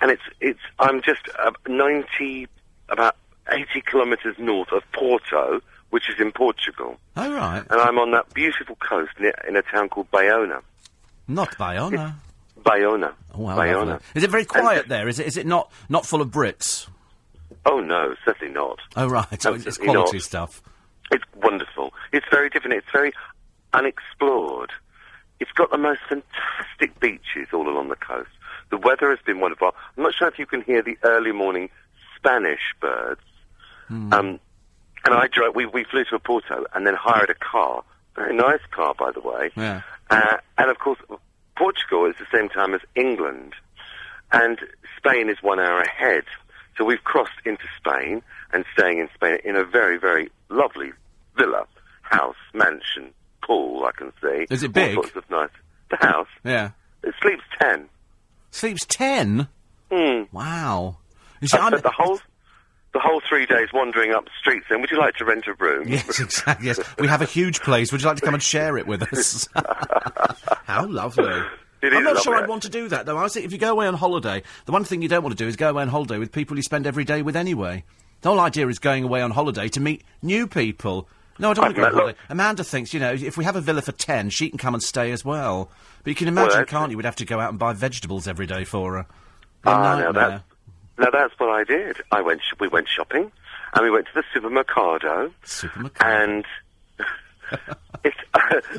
and 0.00 0.10
it's 0.10 0.22
it's. 0.40 0.60
I'm 0.78 1.02
just 1.02 1.28
uh, 1.38 1.50
ninety, 1.68 2.46
about 2.88 3.16
eighty 3.50 3.82
kilometres 3.84 4.36
north 4.38 4.70
of 4.72 4.82
Porto, 4.92 5.60
which 5.92 6.08
is 6.08 6.16
in 6.18 6.32
Portugal, 6.32 6.96
Oh, 7.16 7.32
right. 7.32 7.62
and 7.70 7.80
I'm 7.80 7.98
on 7.98 8.10
that 8.12 8.32
beautiful 8.34 8.76
coast 8.76 9.12
near, 9.20 9.34
in 9.46 9.56
a 9.56 9.62
town 9.62 9.88
called 9.90 10.10
Bayona. 10.10 10.62
Not 11.28 11.50
Bayona. 11.58 12.14
Bayona. 12.62 13.12
Oh, 13.34 13.38
Bayona. 13.40 13.86
lovely. 13.86 14.06
Is 14.14 14.24
it 14.24 14.30
very 14.30 14.44
quiet 14.44 14.88
there? 14.88 15.06
Is 15.08 15.18
it, 15.18 15.26
is 15.26 15.36
it 15.36 15.46
not, 15.46 15.70
not 15.88 16.06
full 16.06 16.20
of 16.22 16.28
Brits? 16.30 16.88
Oh 17.66 17.80
no, 17.80 18.14
certainly 18.24 18.52
not. 18.54 18.78
Oh, 18.96 19.06
right. 19.06 19.26
Oh, 19.46 19.54
it's 19.54 19.76
quality 19.78 20.16
not. 20.16 20.22
stuff. 20.22 20.62
It's 21.10 21.24
wonderful. 21.36 21.92
It's 22.12 22.26
very 22.30 22.48
different. 22.48 22.76
It's 22.78 22.90
very 22.92 23.12
unexplored. 23.74 24.70
It's 25.40 25.52
got 25.52 25.70
the 25.70 25.78
most 25.78 26.00
fantastic 26.08 26.98
beaches 27.00 27.48
all 27.52 27.68
along 27.68 27.88
the 27.88 27.96
coast. 27.96 28.30
The 28.70 28.78
weather 28.78 29.10
has 29.10 29.18
been 29.26 29.40
wonderful. 29.40 29.72
I'm 29.96 30.02
not 30.04 30.14
sure 30.14 30.28
if 30.28 30.38
you 30.38 30.46
can 30.46 30.62
hear 30.62 30.82
the 30.82 30.96
early 31.02 31.32
morning 31.32 31.68
Spanish 32.16 32.74
birds. 32.80 33.20
Hmm. 33.88 34.12
Um, 34.12 34.40
and 35.04 35.14
I 35.14 35.26
drove. 35.28 35.54
We, 35.54 35.66
we 35.66 35.84
flew 35.84 36.04
to 36.04 36.18
Porto 36.18 36.64
and 36.74 36.86
then 36.86 36.94
hired 36.94 37.30
a 37.30 37.34
car. 37.34 37.84
Very 38.14 38.36
nice 38.36 38.60
car, 38.70 38.94
by 38.98 39.10
the 39.12 39.20
way. 39.20 39.50
Yeah. 39.56 39.82
Uh, 40.10 40.36
and 40.58 40.70
of 40.70 40.78
course, 40.78 40.98
Portugal 41.56 42.06
is 42.06 42.14
the 42.18 42.26
same 42.36 42.48
time 42.48 42.74
as 42.74 42.80
England, 42.94 43.54
and 44.32 44.58
Spain 44.96 45.30
is 45.30 45.38
one 45.42 45.58
hour 45.58 45.80
ahead. 45.80 46.24
So 46.76 46.84
we've 46.84 47.02
crossed 47.04 47.32
into 47.44 47.64
Spain 47.76 48.22
and 48.52 48.64
staying 48.76 48.98
in 48.98 49.08
Spain 49.14 49.38
in 49.44 49.56
a 49.56 49.64
very, 49.64 49.98
very 49.98 50.30
lovely 50.48 50.92
villa, 51.36 51.66
house, 52.02 52.36
mansion, 52.54 53.12
pool. 53.42 53.84
I 53.84 53.92
can 53.92 54.12
see. 54.22 54.46
Is 54.50 54.62
it 54.62 54.72
big? 54.72 54.96
All 54.96 55.04
sorts 55.04 55.16
of 55.16 55.30
nice. 55.30 55.50
The 55.90 55.96
house. 55.96 56.28
Yeah. 56.44 56.70
It 57.02 57.14
sleeps 57.20 57.42
ten. 57.60 57.88
Sleeps 58.50 58.86
ten? 58.86 59.48
Hmm. 59.90 60.22
Wow. 60.32 60.98
You 61.40 61.48
see, 61.48 61.58
I 61.58 61.70
the 61.70 61.90
whole, 61.90 62.20
the 62.92 63.00
whole 63.00 63.20
three 63.28 63.46
days 63.46 63.68
wandering 63.72 64.12
up 64.12 64.24
the 64.24 64.30
streets. 64.38 64.66
then. 64.68 64.80
"Would 64.80 64.90
you 64.90 64.98
like 64.98 65.14
to 65.16 65.24
rent 65.24 65.46
a 65.46 65.54
room?" 65.54 65.88
Yes, 65.88 66.20
exactly. 66.20 66.66
Yes, 66.66 66.80
we 66.98 67.08
have 67.08 67.22
a 67.22 67.26
huge 67.26 67.60
place. 67.60 67.90
Would 67.92 68.00
you 68.02 68.06
like 68.08 68.16
to 68.18 68.24
come 68.24 68.34
and 68.34 68.42
share 68.42 68.76
it 68.78 68.86
with 68.86 69.02
us? 69.12 69.48
How 70.64 70.86
lovely. 70.86 71.42
It 71.82 71.92
I'm 71.92 72.04
not 72.04 72.22
sure 72.22 72.36
I'd 72.36 72.48
want 72.48 72.62
to 72.62 72.68
do 72.68 72.88
that 72.88 73.06
though. 73.06 73.18
I 73.18 73.26
think 73.28 73.44
if 73.44 73.52
you 73.52 73.58
go 73.58 73.72
away 73.72 73.86
on 73.88 73.94
holiday, 73.94 74.42
the 74.66 74.72
one 74.72 74.84
thing 74.84 75.02
you 75.02 75.08
don't 75.08 75.22
want 75.22 75.36
to 75.36 75.42
do 75.44 75.48
is 75.48 75.56
go 75.56 75.70
away 75.70 75.82
on 75.82 75.88
holiday 75.88 76.18
with 76.18 76.30
people 76.30 76.56
you 76.56 76.62
spend 76.62 76.86
every 76.86 77.04
day 77.04 77.22
with 77.22 77.34
anyway. 77.34 77.82
The 78.20 78.28
whole 78.28 78.38
idea 78.38 78.68
is 78.68 78.78
going 78.78 79.02
away 79.02 79.20
on 79.20 79.32
holiday 79.32 79.68
to 79.70 79.80
meet 79.80 80.04
new 80.22 80.46
people. 80.46 81.08
No, 81.40 81.50
I 81.50 81.54
don't 81.54 81.62
want 81.64 81.74
to 81.74 81.80
go 81.80 81.86
on 81.88 81.92
holiday. 81.94 82.18
Amanda 82.28 82.62
thinks, 82.62 82.94
you 82.94 83.00
know, 83.00 83.12
if 83.12 83.36
we 83.36 83.42
have 83.44 83.56
a 83.56 83.60
villa 83.60 83.82
for 83.82 83.90
ten, 83.90 84.30
she 84.30 84.48
can 84.48 84.58
come 84.58 84.74
and 84.74 84.82
stay 84.82 85.10
as 85.10 85.24
well. 85.24 85.70
But 86.04 86.10
you 86.10 86.14
can 86.14 86.28
imagine, 86.28 86.50
that's- 86.50 86.68
can't 86.70 86.90
you? 86.92 86.96
We'd 86.96 87.04
have 87.06 87.16
to 87.16 87.24
go 87.24 87.40
out 87.40 87.50
and 87.50 87.58
buy 87.58 87.72
vegetables 87.72 88.28
every 88.28 88.46
day 88.46 88.62
for 88.64 88.94
her. 88.98 89.06
Ah, 89.64 89.96
now 89.96 90.04
nightmare. 90.12 90.42
Now 90.98 91.10
that's 91.12 91.34
what 91.38 91.48
I 91.50 91.64
did. 91.64 91.96
I 92.10 92.20
went. 92.22 92.40
sh- 92.42 92.54
We 92.60 92.68
went 92.68 92.88
shopping, 92.88 93.30
and 93.74 93.82
we 93.84 93.90
went 93.90 94.06
to 94.06 94.12
the 94.14 94.24
supermercado, 94.34 95.32
Supermercado. 95.44 95.92
and 96.00 96.44
it's 98.04 98.16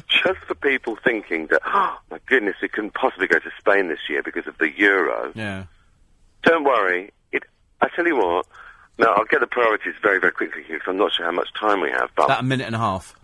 just 0.08 0.40
for 0.48 0.56
people 0.56 0.98
thinking 1.04 1.48
that, 1.48 1.62
oh 1.66 1.98
my 2.12 2.20
goodness, 2.26 2.56
we 2.62 2.68
couldn't 2.70 2.94
possibly 2.94 3.28
go 3.28 3.40
to 3.40 3.50
Spain 3.60 3.88
this 3.90 4.00
year 4.10 4.22
because 4.24 4.48
of 4.48 4.58
the 4.58 4.70
euro. 4.78 5.32
Yeah. 5.36 5.66
Don't 6.44 6.64
worry. 6.64 7.12
It. 7.32 7.44
I 7.82 7.88
tell 7.96 8.06
you 8.08 8.18
what. 8.18 8.46
Now 9.00 9.14
I'll 9.14 9.26
get 9.26 9.40
the 9.40 9.48
priorities 9.48 9.96
very, 10.04 10.20
very 10.20 10.32
quickly 10.34 10.62
here 10.64 10.78
because 10.78 10.92
I'm 10.92 10.98
not 10.98 11.14
sure 11.14 11.26
how 11.26 11.32
much 11.32 11.50
time 11.60 11.82
we 11.82 11.90
have. 11.90 12.10
But 12.16 12.26
About 12.26 12.42
a 12.42 12.46
minute 12.46 12.68
and 12.68 12.76
a 12.76 12.80
half. 12.80 13.16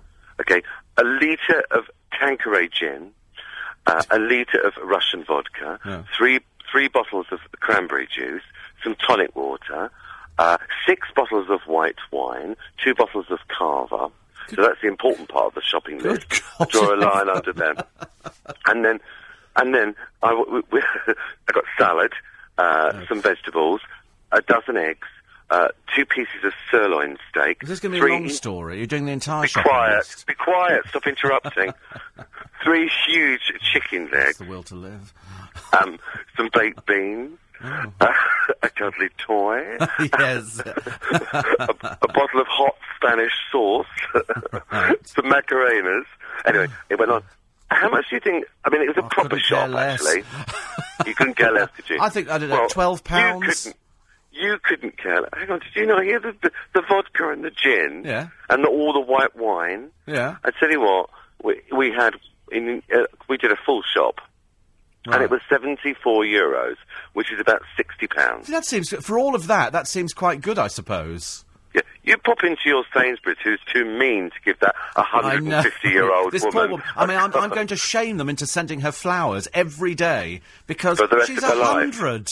Okay, 0.42 0.64
a 0.98 1.04
litre 1.04 1.64
of 1.72 1.84
Tanqueray 2.18 2.70
gin, 2.70 3.12
uh, 3.86 4.02
a 4.10 4.18
litre 4.18 4.60
of 4.66 4.74
Russian 4.84 5.24
vodka, 5.26 5.80
Yeah. 5.86 6.04
three 6.18 6.40
three 6.72 6.88
bottles 6.88 7.26
of 7.32 7.40
cranberry 7.60 8.08
juice, 8.08 8.42
some 8.84 8.96
tonic 8.96 9.36
water, 9.36 9.92
uh, 10.38 10.58
six 10.88 11.08
bottles 11.16 11.50
of 11.50 11.62
white 11.68 11.98
wine, 12.12 12.56
two 12.84 12.94
bottles 12.96 13.26
of 13.30 13.40
Cava. 13.48 14.10
So 14.56 14.62
that's 14.64 14.82
the 14.82 14.88
important 14.88 15.30
part 15.30 15.46
of 15.48 15.54
the 15.56 15.62
shopping 15.62 16.00
list. 16.00 16.42
Draw 16.70 16.96
a 16.96 16.98
line 16.98 17.30
under 17.30 17.54
them, 17.54 17.76
and 18.66 18.84
then 18.84 19.00
and 19.56 19.76
then 19.76 19.96
I, 20.24 20.30
w- 20.30 20.62
w- 20.64 20.84
I 21.08 21.52
got 21.52 21.64
salad, 21.78 22.14
uh, 22.58 23.06
some 23.08 23.22
vegetables, 23.22 23.82
a 24.32 24.42
dozen 24.42 24.78
eggs. 24.78 25.08
Uh, 25.52 25.70
two 25.96 26.06
pieces 26.06 26.44
of 26.44 26.54
sirloin 26.70 27.18
steak. 27.28 27.58
Is 27.64 27.70
this 27.70 27.80
going 27.80 27.92
to 27.92 27.96
be 27.96 28.00
three 28.02 28.12
a 28.16 28.20
long 28.20 28.30
story? 28.30 28.78
You're 28.78 28.86
doing 28.86 29.06
the 29.08 29.12
entire 29.12 29.46
be 29.48 29.50
quiet. 29.50 29.98
list. 29.98 30.28
Be 30.28 30.36
quiet. 30.36 30.82
Stop 30.90 31.08
interrupting. 31.08 31.74
Three 32.64 32.88
huge 33.08 33.52
chicken 33.74 34.10
legs, 34.12 34.38
the 34.38 34.46
will 34.46 34.62
to 34.62 34.76
live. 34.76 35.12
um, 35.82 35.98
some 36.38 36.50
baked 36.54 36.86
beans, 36.86 37.40
Oh. 37.64 37.94
uh, 38.02 38.14
a 38.64 38.70
cuddly 38.70 39.10
toy, 39.18 39.78
yes. 40.00 40.60
a, 40.66 41.98
a 42.02 42.08
bottle 42.08 42.42
of 42.42 42.48
hot 42.48 42.76
Spanish 42.96 43.34
sauce, 43.52 43.86
some 45.04 45.26
macarenas. 45.26 46.06
Anyway, 46.46 46.68
it 46.90 47.00
went 47.00 47.12
on. 47.12 47.24
How 47.70 47.90
much 47.90 48.10
do 48.10 48.16
you 48.16 48.20
think? 48.22 48.46
I 48.66 48.70
mean, 48.70 48.82
it 48.82 48.88
was 48.88 48.98
a 48.98 49.06
I 49.06 49.08
proper 49.10 49.40
shop, 49.40 49.70
actually. 49.76 50.24
You 51.06 51.14
couldn't 51.14 51.36
care 51.36 51.52
less, 51.52 51.70
did 51.76 51.90
you? 51.90 51.98
I 52.02 52.10
think, 52.10 52.30
I 52.30 52.38
don't 52.38 52.50
know, 52.50 52.62
Well, 52.62 52.70
12 52.70 53.04
pounds? 53.04 53.66
You 53.66 53.72
couldn't, 53.72 53.78
you 54.32 54.60
couldn't 54.64 54.98
care 54.98 55.22
less. 55.22 55.30
Hang 55.34 55.52
on, 55.52 55.60
did 55.60 55.76
you 55.76 55.86
not 55.86 56.04
hear 56.04 56.20
the, 56.20 56.36
the, 56.42 56.52
the 56.74 56.82
vodka 56.82 57.30
and 57.30 57.44
the 57.44 57.52
gin? 57.52 58.04
Yeah. 58.06 58.30
And 58.50 58.64
the, 58.64 58.68
all 58.70 58.94
the 58.94 59.00
white 59.00 59.36
wine? 59.36 59.90
Yeah. 60.08 60.38
I 60.44 60.52
tell 60.60 60.72
you 60.72 60.82
what, 60.82 61.10
we, 61.44 61.62
we 61.76 61.92
had 61.92 62.16
in 62.52 62.82
uh, 62.94 63.04
we 63.28 63.38
did 63.38 63.52
a 63.52 63.56
full 63.66 63.82
shop, 63.84 64.22
and 65.06 65.24
it 65.24 65.30
was 65.30 65.42
seventy 65.50 65.94
four 65.94 66.24
euros, 66.24 66.76
which 67.14 67.32
is 67.32 67.40
about 67.40 67.62
sixty 67.76 68.08
pounds. 68.08 68.48
See, 68.48 68.54
that 68.54 68.66
seems 68.66 68.90
for 68.90 69.18
all 69.18 69.36
of 69.36 69.48
that. 69.48 69.72
That 69.72 69.88
seems 69.88 70.14
quite 70.14 70.42
good, 70.42 70.60
I 70.60 70.68
suppose. 70.68 71.46
Yeah, 71.74 71.82
you 72.04 72.18
pop 72.18 72.44
into 72.44 72.62
your 72.66 72.84
Sainsbury's, 72.96 73.38
who's 73.44 73.60
too 73.72 73.86
mean 73.86 74.32
to 74.32 74.36
give 74.44 74.60
that 74.60 74.76
I 74.96 75.02
150 75.02 75.88
year 75.90 76.12
old 76.12 76.34
woman. 76.34 76.52
poor 76.52 76.68
woman. 76.68 76.86
I 76.96 77.06
mean, 77.06 77.18
I'm, 77.18 77.32
I'm 77.36 77.50
going 77.54 77.68
to 77.68 77.76
shame 77.76 78.18
them 78.18 78.28
into 78.28 78.48
sending 78.48 78.82
her 78.82 78.92
flowers 78.92 79.48
every 79.54 79.94
day 79.94 80.42
because 80.66 80.98
For 80.98 81.06
the 81.06 81.18
rest 81.18 81.28
she's 81.30 81.44
a 81.44 81.64
hundred. 81.64 82.28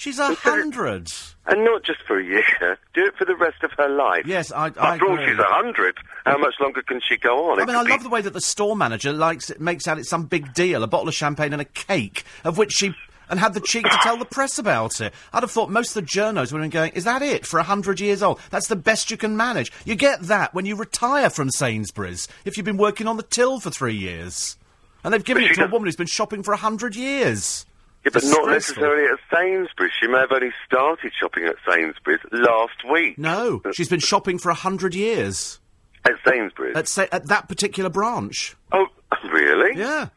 She's 0.00 0.18
a 0.18 0.32
hundred. 0.34 1.12
And 1.46 1.62
not 1.62 1.82
just 1.84 2.00
for 2.06 2.18
a 2.18 2.24
year. 2.24 2.78
Do 2.94 3.04
it 3.04 3.14
for 3.18 3.26
the 3.26 3.36
rest 3.36 3.62
of 3.62 3.70
her 3.76 3.86
life. 3.90 4.22
Yes, 4.26 4.50
I- 4.50 4.68
I 4.78 4.94
After 4.94 5.06
all, 5.06 5.12
agree. 5.12 5.26
she's 5.28 5.38
a 5.38 5.44
hundred. 5.44 5.98
How 6.24 6.38
much 6.38 6.54
longer 6.58 6.80
can 6.80 7.02
she 7.06 7.18
go 7.18 7.50
on? 7.50 7.58
I 7.58 7.64
It 7.64 7.66
mean, 7.66 7.76
I 7.76 7.82
could 7.82 7.90
love 7.90 8.02
the 8.04 8.08
way 8.08 8.22
that 8.22 8.32
the 8.32 8.40
store 8.40 8.74
manager 8.74 9.12
likes 9.12 9.50
it, 9.50 9.60
makes 9.60 9.86
out 9.86 9.98
it's 9.98 10.08
some 10.08 10.24
big 10.24 10.54
deal, 10.54 10.82
a 10.82 10.86
bottle 10.86 11.08
of 11.08 11.14
champagne 11.14 11.52
and 11.52 11.60
a 11.60 11.66
cake, 11.66 12.24
of 12.44 12.56
which 12.56 12.72
she 12.72 12.94
and 13.28 13.38
had 13.38 13.52
the 13.52 13.60
cheek 13.60 13.84
to 13.84 13.98
tell 14.02 14.16
the 14.16 14.24
press 14.24 14.58
about 14.58 15.02
it. 15.02 15.12
I'd 15.34 15.42
have 15.42 15.50
thought 15.50 15.68
most 15.70 15.94
of 15.94 16.02
the 16.02 16.08
journos 16.10 16.50
would 16.50 16.62
have 16.62 16.70
been 16.70 16.70
going, 16.70 16.92
"Is 16.94 17.04
that 17.04 17.20
it 17.20 17.44
for 17.44 17.60
a 17.60 17.62
hundred 17.64 18.00
years 18.00 18.22
old? 18.22 18.40
That's 18.48 18.68
the 18.68 18.76
best 18.76 19.10
you 19.10 19.18
can 19.18 19.36
manage. 19.36 19.70
You 19.84 19.96
get 19.96 20.22
that 20.22 20.54
when 20.54 20.64
you 20.64 20.76
retire 20.76 21.28
from 21.28 21.50
Sainsbury's 21.50 22.26
if 22.46 22.56
you've 22.56 22.64
been 22.64 22.78
working 22.78 23.06
on 23.06 23.18
the 23.18 23.22
till 23.22 23.60
for 23.60 23.68
three 23.70 23.94
years, 23.96 24.56
and 25.04 25.12
they've 25.12 25.22
given 25.22 25.44
it 25.44 25.54
to 25.56 25.64
a 25.66 25.68
woman 25.68 25.86
who's 25.88 25.94
been 25.96 26.06
shopping 26.06 26.42
for 26.42 26.52
a 26.54 26.56
hundred 26.56 26.96
years." 26.96 27.66
Yeah, 28.04 28.10
but 28.14 28.24
not 28.24 28.48
necessarily 28.48 29.04
at 29.12 29.18
Sainsbury's. 29.36 29.92
She 30.00 30.06
may 30.06 30.18
have 30.20 30.32
only 30.32 30.52
started 30.66 31.12
shopping 31.18 31.44
at 31.44 31.56
Sainsbury's 31.68 32.20
last 32.32 32.82
week. 32.90 33.18
No, 33.18 33.60
she's 33.74 33.88
been 33.90 34.00
shopping 34.00 34.38
for 34.38 34.48
a 34.50 34.54
hundred 34.54 34.94
years 34.94 35.60
At 36.06 36.12
Sainsbury's? 36.26 36.76
at, 36.76 36.88
sa- 36.88 37.06
at 37.12 37.26
that 37.28 37.48
particular 37.48 37.90
branch. 37.90 38.56
Oh, 38.72 38.86
really? 39.30 39.78
Yeah. 39.78 40.08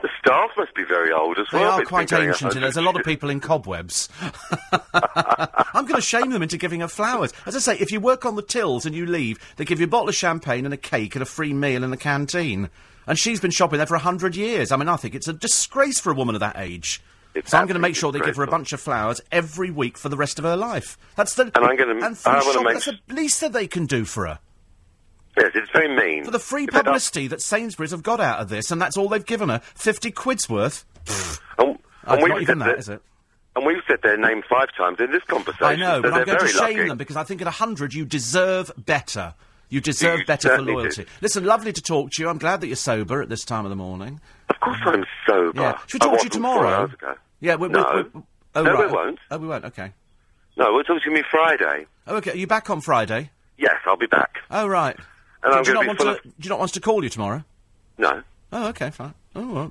The 0.00 0.08
staff 0.20 0.50
must 0.56 0.74
be 0.76 0.84
very 0.84 1.12
old 1.12 1.38
as 1.38 1.46
They 1.52 1.58
well. 1.58 1.80
are 1.80 1.84
quite 1.84 2.12
ancient, 2.12 2.54
and 2.54 2.62
there's 2.62 2.76
a 2.76 2.82
lot 2.82 2.94
of 2.98 3.04
people 3.04 3.30
in 3.30 3.40
cobwebs. 3.40 4.08
I'm 4.92 5.84
going 5.86 5.96
to 5.96 6.00
shame 6.00 6.30
them 6.30 6.42
into 6.42 6.56
giving 6.56 6.80
her 6.80 6.88
flowers. 6.88 7.32
As 7.46 7.56
I 7.56 7.58
say, 7.58 7.76
if 7.78 7.90
you 7.90 8.00
work 8.00 8.24
on 8.24 8.36
the 8.36 8.42
tills 8.42 8.86
and 8.86 8.94
you 8.94 9.06
leave, 9.06 9.38
they 9.56 9.64
give 9.64 9.80
you 9.80 9.84
a 9.86 9.88
bottle 9.88 10.08
of 10.08 10.14
champagne 10.14 10.64
and 10.64 10.72
a 10.72 10.78
cake 10.78 11.14
and 11.16 11.22
a 11.22 11.26
free 11.26 11.52
meal 11.52 11.82
in 11.84 11.90
the 11.90 11.96
canteen. 11.96 12.70
And 13.06 13.18
she's 13.18 13.40
been 13.40 13.50
shopping 13.50 13.78
there 13.78 13.86
for 13.86 13.94
a 13.96 14.00
hundred 14.00 14.36
years. 14.36 14.70
I 14.70 14.76
mean, 14.76 14.88
I 14.88 14.96
think 14.96 15.14
it's 15.14 15.28
a 15.28 15.32
disgrace 15.32 15.98
for 15.98 16.10
a 16.12 16.14
woman 16.14 16.34
of 16.36 16.40
that 16.40 16.58
age. 16.58 17.00
It's 17.38 17.50
so 17.50 17.58
I'm 17.58 17.66
going 17.66 17.74
to 17.74 17.80
make 17.80 17.96
sure 17.96 18.12
they 18.12 18.20
give 18.20 18.36
her 18.36 18.42
a 18.42 18.46
bunch 18.48 18.72
of 18.72 18.80
flowers 18.80 19.20
every 19.32 19.70
week 19.70 19.96
for 19.98 20.08
the 20.08 20.16
rest 20.16 20.38
of 20.38 20.44
her 20.44 20.56
life. 20.56 20.98
That's 21.16 21.34
the 21.34 21.44
And 21.54 21.64
I'm 21.64 21.70
and 21.80 22.16
I 22.26 22.32
wanna 22.34 22.52
shop, 22.52 22.64
make 22.64 22.74
that's 22.74 22.84
the 22.86 22.98
least 23.14 23.40
that 23.40 23.52
they 23.52 23.66
can 23.66 23.86
do 23.86 24.04
for 24.04 24.26
her. 24.26 24.38
Yes, 25.36 25.52
it's 25.54 25.70
very 25.70 25.94
mean. 25.94 26.24
For 26.24 26.30
the 26.32 26.38
free 26.40 26.64
If 26.64 26.70
publicity 26.70 27.28
that 27.28 27.40
Sainsbury's 27.40 27.92
have 27.92 28.02
got 28.02 28.20
out 28.20 28.40
of 28.40 28.48
this, 28.48 28.70
and 28.70 28.82
that's 28.82 28.96
all 28.96 29.08
they've 29.08 29.24
given 29.24 29.48
her, 29.50 29.60
fifty 29.74 30.10
quid's 30.10 30.48
worth. 30.48 30.84
And, 31.06 31.38
Oh, 31.58 32.12
and 32.14 32.20
it's 32.20 32.28
not 32.28 32.34
we've 32.34 32.42
even 32.42 32.58
that, 32.60 32.64
that, 32.66 32.78
is 32.78 32.88
it? 32.88 33.02
and 33.54 33.66
we've 33.66 33.82
said 33.86 33.98
their 34.02 34.16
name 34.16 34.42
five 34.48 34.68
times 34.76 34.98
in 35.00 35.10
this 35.10 35.22
conversation. 35.24 35.64
I 35.64 35.74
know, 35.76 35.96
so 36.02 36.10
but 36.10 36.12
I'm 36.14 36.24
going 36.24 36.38
to 36.40 36.48
shame 36.48 36.76
lucky. 36.78 36.88
them 36.88 36.98
because 36.98 37.16
I 37.16 37.22
think 37.24 37.40
at 37.40 37.46
100 37.46 37.92
you 37.94 38.04
deserve 38.04 38.70
better. 38.76 39.34
You 39.68 39.80
deserve 39.82 40.20
You 40.20 40.24
better 40.24 40.48
for 40.56 40.64
do. 40.64 40.72
loyalty. 40.74 41.06
Listen, 41.20 41.44
lovely 41.44 41.72
to 41.74 41.82
talk 41.82 42.12
to 42.12 42.22
you. 42.22 42.28
I'm 42.30 42.38
glad 42.38 42.60
that 42.62 42.68
you're 42.68 42.76
sober 42.76 43.20
at 43.20 43.28
this 43.28 43.44
time 43.44 43.66
of 43.66 43.70
the 43.70 43.76
morning. 43.76 44.20
Of 44.48 44.58
course, 44.60 44.78
I'm 44.84 45.04
sober. 45.26 45.60
Yeah. 45.60 45.78
Should 45.86 46.02
we 46.04 46.08
talk 46.10 46.18
to 46.20 46.24
you 46.24 46.30
tomorrow? 46.30 46.90
Four 47.40 47.50
hours 47.86 48.06
ago. 48.06 48.08
Yeah, 48.10 48.12
we, 48.12 48.12
no, 48.12 48.12
we, 48.14 48.20
we, 48.20 48.26
oh, 48.54 48.62
no, 48.62 48.72
right. 48.72 48.86
we 48.86 48.92
won't. 48.92 49.18
Oh, 49.30 49.38
we 49.38 49.48
won't. 49.48 49.64
Okay. 49.66 49.92
No, 50.56 50.66
obviously 50.78 50.94
going 50.94 51.00
to 51.00 51.10
me 51.10 51.22
Friday. 51.30 51.86
Oh, 52.06 52.16
okay. 52.16 52.32
Are 52.32 52.36
you 52.36 52.46
back 52.46 52.68
on 52.70 52.80
Friday? 52.80 53.30
Yes, 53.56 53.76
I'll 53.86 53.96
be 53.96 54.06
back. 54.06 54.38
Oh, 54.50 54.66
right. 54.66 54.96
And 55.42 55.52
do, 55.52 55.58
I'm 55.58 55.62
do 55.64 55.70
you 55.70 55.74
going 55.74 55.74
not 55.74 55.80
to 55.80 55.82
be 55.82 55.86
want 55.88 55.98
full 55.98 56.06
to? 56.06 56.28
of. 56.28 56.36
Do 56.40 56.44
you 56.44 56.48
not 56.50 56.58
want 56.58 56.68
us 56.70 56.72
to 56.72 56.80
call 56.80 57.02
you 57.04 57.10
tomorrow? 57.10 57.44
No, 57.98 58.22
Oh, 58.52 58.68
okay, 58.68 58.90
fine. 58.90 59.14
Oh, 59.34 59.52
well, 59.52 59.70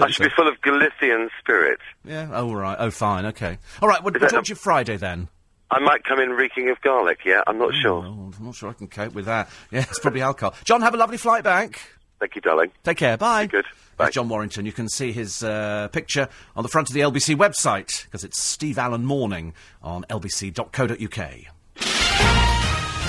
I 0.00 0.10
should 0.10 0.24
be 0.24 0.30
full 0.34 0.48
of 0.48 0.60
Galician 0.62 1.28
spirit. 1.38 1.78
Yeah. 2.04 2.30
Oh, 2.32 2.48
all 2.48 2.56
right. 2.56 2.76
Oh, 2.80 2.90
fine. 2.90 3.26
Okay. 3.26 3.58
All 3.82 3.88
right. 3.88 4.02
We'll, 4.02 4.14
we'll 4.18 4.30
talk 4.30 4.44
to 4.44 4.48
you 4.48 4.54
Friday 4.54 4.96
then. 4.96 5.28
I 5.70 5.78
might 5.80 6.04
come 6.04 6.20
in 6.20 6.30
reeking 6.30 6.70
of 6.70 6.80
garlic. 6.80 7.20
Yeah, 7.24 7.42
I'm 7.46 7.58
not 7.58 7.74
hmm, 7.74 7.80
sure. 7.82 8.04
Oh, 8.06 8.32
I'm 8.38 8.44
not 8.44 8.54
sure 8.54 8.70
I 8.70 8.72
can 8.72 8.86
cope 8.86 9.14
with 9.14 9.26
that. 9.26 9.50
Yeah, 9.70 9.80
it's 9.80 9.98
probably 9.98 10.22
alcohol. 10.22 10.54
John, 10.64 10.82
have 10.82 10.94
a 10.94 10.96
lovely 10.96 11.16
flight 11.16 11.44
back. 11.44 11.80
Thank 12.24 12.36
you, 12.36 12.40
darling. 12.40 12.70
Take 12.84 12.96
care. 12.96 13.18
Bye. 13.18 13.44
Good. 13.44 13.66
That's 13.66 13.96
Bye. 13.98 14.10
John 14.10 14.30
Warrington. 14.30 14.64
You 14.64 14.72
can 14.72 14.88
see 14.88 15.12
his 15.12 15.44
uh, 15.44 15.88
picture 15.92 16.26
on 16.56 16.62
the 16.62 16.70
front 16.70 16.88
of 16.88 16.94
the 16.94 17.00
LBC 17.00 17.36
website 17.36 18.04
because 18.06 18.24
it's 18.24 18.40
Steve 18.40 18.78
Allen 18.78 19.04
Morning 19.04 19.52
on 19.82 20.04
lbc.co.uk. 20.04 21.30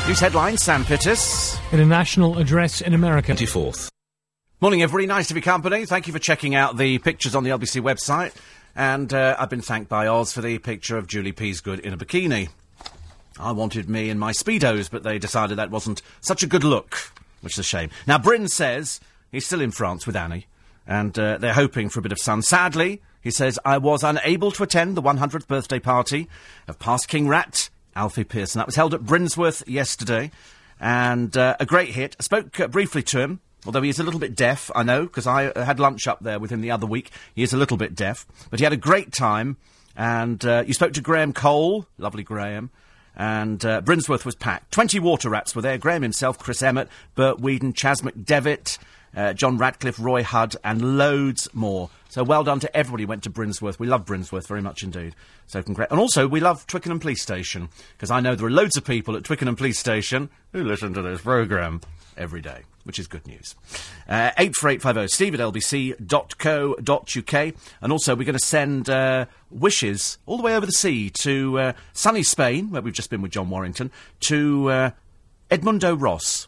News 0.07 0.19
headlines, 0.19 0.61
Sam 0.61 0.83
Pittis. 0.83 1.57
In 1.71 1.79
a 1.79 1.85
national 1.85 2.39
address 2.39 2.81
in 2.81 2.93
America. 2.93 3.31
24th. 3.31 3.89
Morning, 4.59 4.81
everybody. 4.81 5.07
Nice 5.07 5.29
to 5.29 5.33
be 5.33 5.39
company. 5.39 5.85
Thank 5.85 6.07
you 6.07 6.13
for 6.13 6.19
checking 6.19 6.53
out 6.53 6.75
the 6.75 6.97
pictures 6.97 7.35
on 7.35 7.45
the 7.45 7.51
LBC 7.51 7.81
website. 7.81 8.35
And 8.75 9.13
uh, 9.13 9.37
I've 9.39 9.49
been 9.49 9.61
thanked 9.61 9.87
by 9.87 10.07
Oz 10.07 10.33
for 10.33 10.41
the 10.41 10.57
picture 10.57 10.97
of 10.97 11.07
Julie 11.07 11.31
Peasgood 11.31 11.79
in 11.79 11.93
a 11.93 11.97
bikini. 11.97 12.49
I 13.39 13.53
wanted 13.53 13.89
me 13.89 14.09
in 14.09 14.19
my 14.19 14.33
Speedos, 14.33 14.91
but 14.91 15.03
they 15.03 15.19
decided 15.19 15.57
that 15.57 15.71
wasn't 15.71 16.01
such 16.19 16.43
a 16.43 16.47
good 16.47 16.65
look, 16.65 17.13
which 17.45 17.53
is 17.53 17.59
a 17.59 17.63
shame. 17.63 17.89
Now, 18.05 18.17
Bryn 18.17 18.49
says 18.49 18.99
he's 19.31 19.45
still 19.45 19.61
in 19.61 19.71
France 19.71 20.05
with 20.05 20.17
Annie, 20.17 20.47
and 20.85 21.17
uh, 21.17 21.37
they're 21.37 21.53
hoping 21.53 21.87
for 21.87 21.99
a 21.99 22.03
bit 22.03 22.11
of 22.11 22.19
sun. 22.19 22.41
Sadly, 22.41 23.01
he 23.21 23.31
says, 23.31 23.57
I 23.63 23.77
was 23.77 24.03
unable 24.03 24.51
to 24.51 24.63
attend 24.63 24.97
the 24.97 25.01
100th 25.01 25.47
birthday 25.47 25.79
party 25.79 26.27
of 26.67 26.79
past 26.79 27.07
King 27.07 27.27
Rat, 27.27 27.69
Alfie 27.95 28.23
Pearson. 28.23 28.59
That 28.59 28.65
was 28.65 28.75
held 28.75 28.93
at 28.93 29.01
Brinsworth 29.01 29.63
yesterday, 29.67 30.31
and 30.79 31.37
uh, 31.37 31.55
a 31.59 31.65
great 31.65 31.89
hit. 31.89 32.15
I 32.19 32.23
spoke 32.23 32.59
uh, 32.59 32.67
briefly 32.67 33.03
to 33.03 33.19
him. 33.19 33.39
Although 33.65 33.81
he 33.81 33.89
is 33.89 33.99
a 33.99 34.03
little 34.03 34.19
bit 34.19 34.35
deaf, 34.35 34.69
I 34.75 34.83
know, 34.83 35.05
because 35.05 35.25
I 35.25 35.47
uh, 35.47 35.65
had 35.65 35.79
lunch 35.79 36.07
up 36.07 36.19
there 36.19 36.37
with 36.37 36.51
him 36.51 36.61
the 36.61 36.69
other 36.69 36.85
week. 36.85 37.09
He 37.33 37.41
is 37.41 37.51
a 37.51 37.57
little 37.57 37.77
bit 37.77 37.95
deaf. 37.95 38.27
But 38.51 38.59
he 38.59 38.63
had 38.63 38.73
a 38.73 38.77
great 38.77 39.11
time. 39.11 39.57
And 39.95 40.45
uh, 40.45 40.63
you 40.67 40.73
spoke 40.73 40.93
to 40.93 41.01
Graham 41.01 41.33
Cole, 41.33 41.87
lovely 41.97 42.21
Graham. 42.21 42.69
And 43.15 43.63
uh, 43.65 43.81
Brinsworth 43.81 44.25
was 44.25 44.35
packed. 44.35 44.71
20 44.71 44.99
water 44.99 45.29
rats 45.29 45.55
were 45.55 45.61
there. 45.61 45.77
Graham 45.77 46.01
himself, 46.01 46.37
Chris 46.37 46.61
Emmett, 46.61 46.89
Bert 47.15 47.39
Weedon, 47.39 47.73
Chas 47.73 48.01
McDevitt, 48.01 48.77
uh, 49.15 49.33
John 49.33 49.57
Radcliffe, 49.57 49.99
Roy 49.99 50.23
Hudd, 50.23 50.55
and 50.63 50.97
loads 50.97 51.47
more. 51.53 51.89
So 52.09 52.23
well 52.23 52.43
done 52.43 52.59
to 52.61 52.77
everybody 52.77 53.03
who 53.03 53.07
went 53.07 53.23
to 53.23 53.29
Brinsworth. 53.29 53.79
We 53.79 53.87
love 53.87 54.05
Brinsworth 54.05 54.47
very 54.47 54.61
much 54.61 54.83
indeed. 54.83 55.15
So 55.47 55.61
congrats. 55.63 55.91
And 55.91 55.99
also, 55.99 56.27
we 56.27 56.39
love 56.39 56.67
Twickenham 56.67 56.99
Police 56.99 57.21
Station, 57.21 57.69
because 57.93 58.11
I 58.11 58.19
know 58.19 58.35
there 58.35 58.47
are 58.47 58.51
loads 58.51 58.77
of 58.77 58.85
people 58.85 59.15
at 59.15 59.23
Twickenham 59.23 59.55
Police 59.55 59.79
Station 59.79 60.29
who 60.51 60.63
listen 60.63 60.93
to 60.93 61.01
this 61.01 61.21
programme 61.21 61.81
every 62.17 62.41
day, 62.41 62.61
which 62.83 62.99
is 62.99 63.07
good 63.07 63.25
news. 63.27 63.55
Uh, 64.07 64.31
84850 64.37 65.13
steve 65.13 65.33
at 65.33 65.39
lbc.co.uk. 65.39 67.55
And 67.81 67.91
also, 67.91 68.15
we're 68.15 68.25
going 68.25 68.37
to 68.37 68.45
send 68.45 68.89
uh, 68.89 69.25
wishes 69.49 70.17
all 70.25 70.37
the 70.37 70.43
way 70.43 70.55
over 70.55 70.65
the 70.65 70.71
sea 70.71 71.09
to 71.21 71.59
uh, 71.59 71.73
sunny 71.93 72.23
Spain, 72.23 72.71
where 72.71 72.81
we've 72.81 72.93
just 72.93 73.09
been 73.09 73.21
with 73.21 73.31
John 73.31 73.49
Warrington, 73.49 73.91
to 74.21 74.69
uh, 74.69 74.91
Edmundo 75.49 75.99
Ros. 75.99 76.47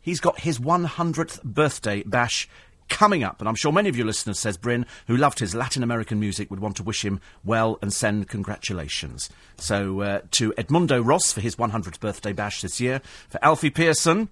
He's 0.00 0.20
got 0.20 0.40
his 0.40 0.58
100th 0.58 1.42
birthday 1.42 2.02
bash 2.02 2.48
coming 2.92 3.24
up, 3.24 3.40
and 3.40 3.48
I'm 3.48 3.54
sure 3.54 3.72
many 3.72 3.88
of 3.88 3.96
your 3.96 4.06
listeners, 4.06 4.38
says 4.38 4.58
Bryn, 4.58 4.84
who 5.06 5.16
loved 5.16 5.38
his 5.38 5.54
Latin 5.54 5.82
American 5.82 6.20
music, 6.20 6.50
would 6.50 6.60
want 6.60 6.76
to 6.76 6.82
wish 6.82 7.04
him 7.04 7.20
well 7.42 7.78
and 7.80 7.92
send 7.92 8.28
congratulations. 8.28 9.30
So 9.56 10.02
uh, 10.02 10.20
to 10.32 10.52
Edmundo 10.52 11.04
Ros 11.04 11.32
for 11.32 11.40
his 11.40 11.56
100th 11.56 11.98
birthday 12.00 12.32
bash 12.32 12.60
this 12.60 12.80
year, 12.80 13.00
for 13.30 13.42
Alfie 13.42 13.70
Pearson, 13.70 14.28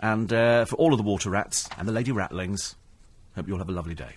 and 0.00 0.32
uh, 0.32 0.64
for 0.64 0.76
all 0.76 0.92
of 0.92 0.98
the 0.98 1.02
Water 1.04 1.30
Rats 1.30 1.68
and 1.78 1.86
the 1.88 1.92
Lady 1.92 2.10
Ratlings. 2.12 2.74
Hope 3.34 3.46
you 3.48 3.54
all 3.54 3.58
have 3.58 3.68
a 3.68 3.72
lovely 3.72 3.94
day. 3.94 4.12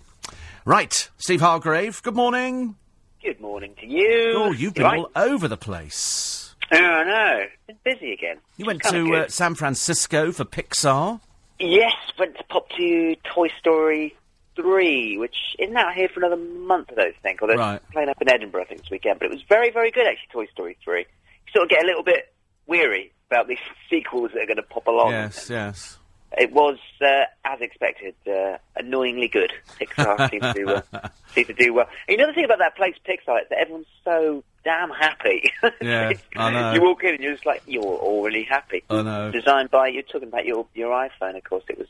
Right, 0.65 1.09
Steve 1.17 1.41
Hargrave, 1.41 2.01
good 2.03 2.15
morning. 2.15 2.75
Good 3.23 3.39
morning 3.39 3.73
to 3.80 3.88
you. 3.88 4.34
Oh, 4.36 4.51
you've 4.51 4.73
been 4.73 4.84
right. 4.84 4.99
all 4.99 5.11
over 5.15 5.47
the 5.47 5.57
place. 5.57 6.55
Oh, 6.71 6.78
I 6.78 7.03
know. 7.03 7.45
Been 7.67 7.78
busy 7.84 8.11
again. 8.13 8.38
You 8.57 8.65
went 8.65 8.84
to 8.84 9.15
uh, 9.15 9.28
San 9.30 9.55
Francisco 9.55 10.32
for 10.32 10.43
Pixar. 10.45 11.19
Yes, 11.59 11.93
went 12.19 12.38
to 12.38 12.43
pop 12.43 12.69
to 12.78 13.15
Toy 13.34 13.47
Story 13.59 14.15
3, 14.57 15.17
which 15.17 15.36
isn't 15.59 15.75
out 15.78 15.93
here 15.95 16.09
for 16.09 16.19
another 16.19 16.36
month, 16.36 16.89
I 16.91 16.95
don't 16.95 17.15
think. 17.23 17.41
Although 17.41 17.55
Right. 17.55 17.75
it's 17.75 17.91
playing 17.91 18.09
up 18.09 18.21
in 18.21 18.30
Edinburgh, 18.30 18.63
I 18.63 18.65
think, 18.65 18.82
this 18.82 18.91
weekend. 18.91 19.19
But 19.19 19.28
it 19.28 19.32
was 19.32 19.41
very, 19.47 19.71
very 19.71 19.89
good, 19.91 20.05
actually, 20.05 20.28
Toy 20.32 20.45
Story 20.51 20.78
3. 20.84 20.99
You 20.99 21.05
sort 21.53 21.63
of 21.63 21.69
get 21.69 21.84
a 21.84 21.88
little 21.88 22.03
bit 22.03 22.32
weary 22.67 23.13
about 23.30 23.47
these 23.47 23.59
sequels 23.89 24.32
that 24.34 24.43
are 24.43 24.45
going 24.45 24.57
to 24.57 24.63
pop 24.63 24.88
along. 24.88 25.11
Yes, 25.11 25.49
yes. 25.49 25.97
It 26.38 26.51
was, 26.51 26.78
uh, 27.01 27.23
as 27.45 27.61
expected, 27.61 28.13
uh, 28.28 28.57
annoyingly 28.75 29.30
good. 29.30 29.53
Pixar 29.80 30.30
seemed 30.32 30.55
to, 30.55 30.84
uh, 30.93 31.09
seemed 31.34 31.47
to 31.47 31.53
do 31.53 31.73
well. 31.73 31.88
And 32.07 32.09
you 32.09 32.17
know 32.17 32.28
the 32.28 32.34
thing 32.34 32.43
about 32.43 32.59
that 32.59 32.75
place, 32.75 32.95
Pixar, 33.07 33.41
is 33.41 33.49
that 33.49 33.59
everyone's 33.59 33.88
so 34.03 34.43
damn 34.63 34.89
happy. 34.89 35.51
Yeah, 35.82 36.13
I 36.36 36.51
know. 36.51 36.73
You 36.73 36.82
walk 36.82 37.03
in 37.03 37.15
and 37.15 37.23
you're 37.23 37.34
just 37.34 37.45
like, 37.45 37.63
you're 37.65 37.84
all 37.84 38.23
really 38.23 38.43
happy. 38.43 38.84
I 38.89 39.01
know. 39.01 39.32
Designed 39.32 39.71
by, 39.71 39.88
you're 39.88 40.03
talking 40.03 40.28
about 40.28 40.45
your, 40.45 40.65
your 40.73 40.91
iPhone, 40.91 41.38
of 41.38 41.43
course. 41.43 41.63
It 41.69 41.78
was 41.78 41.88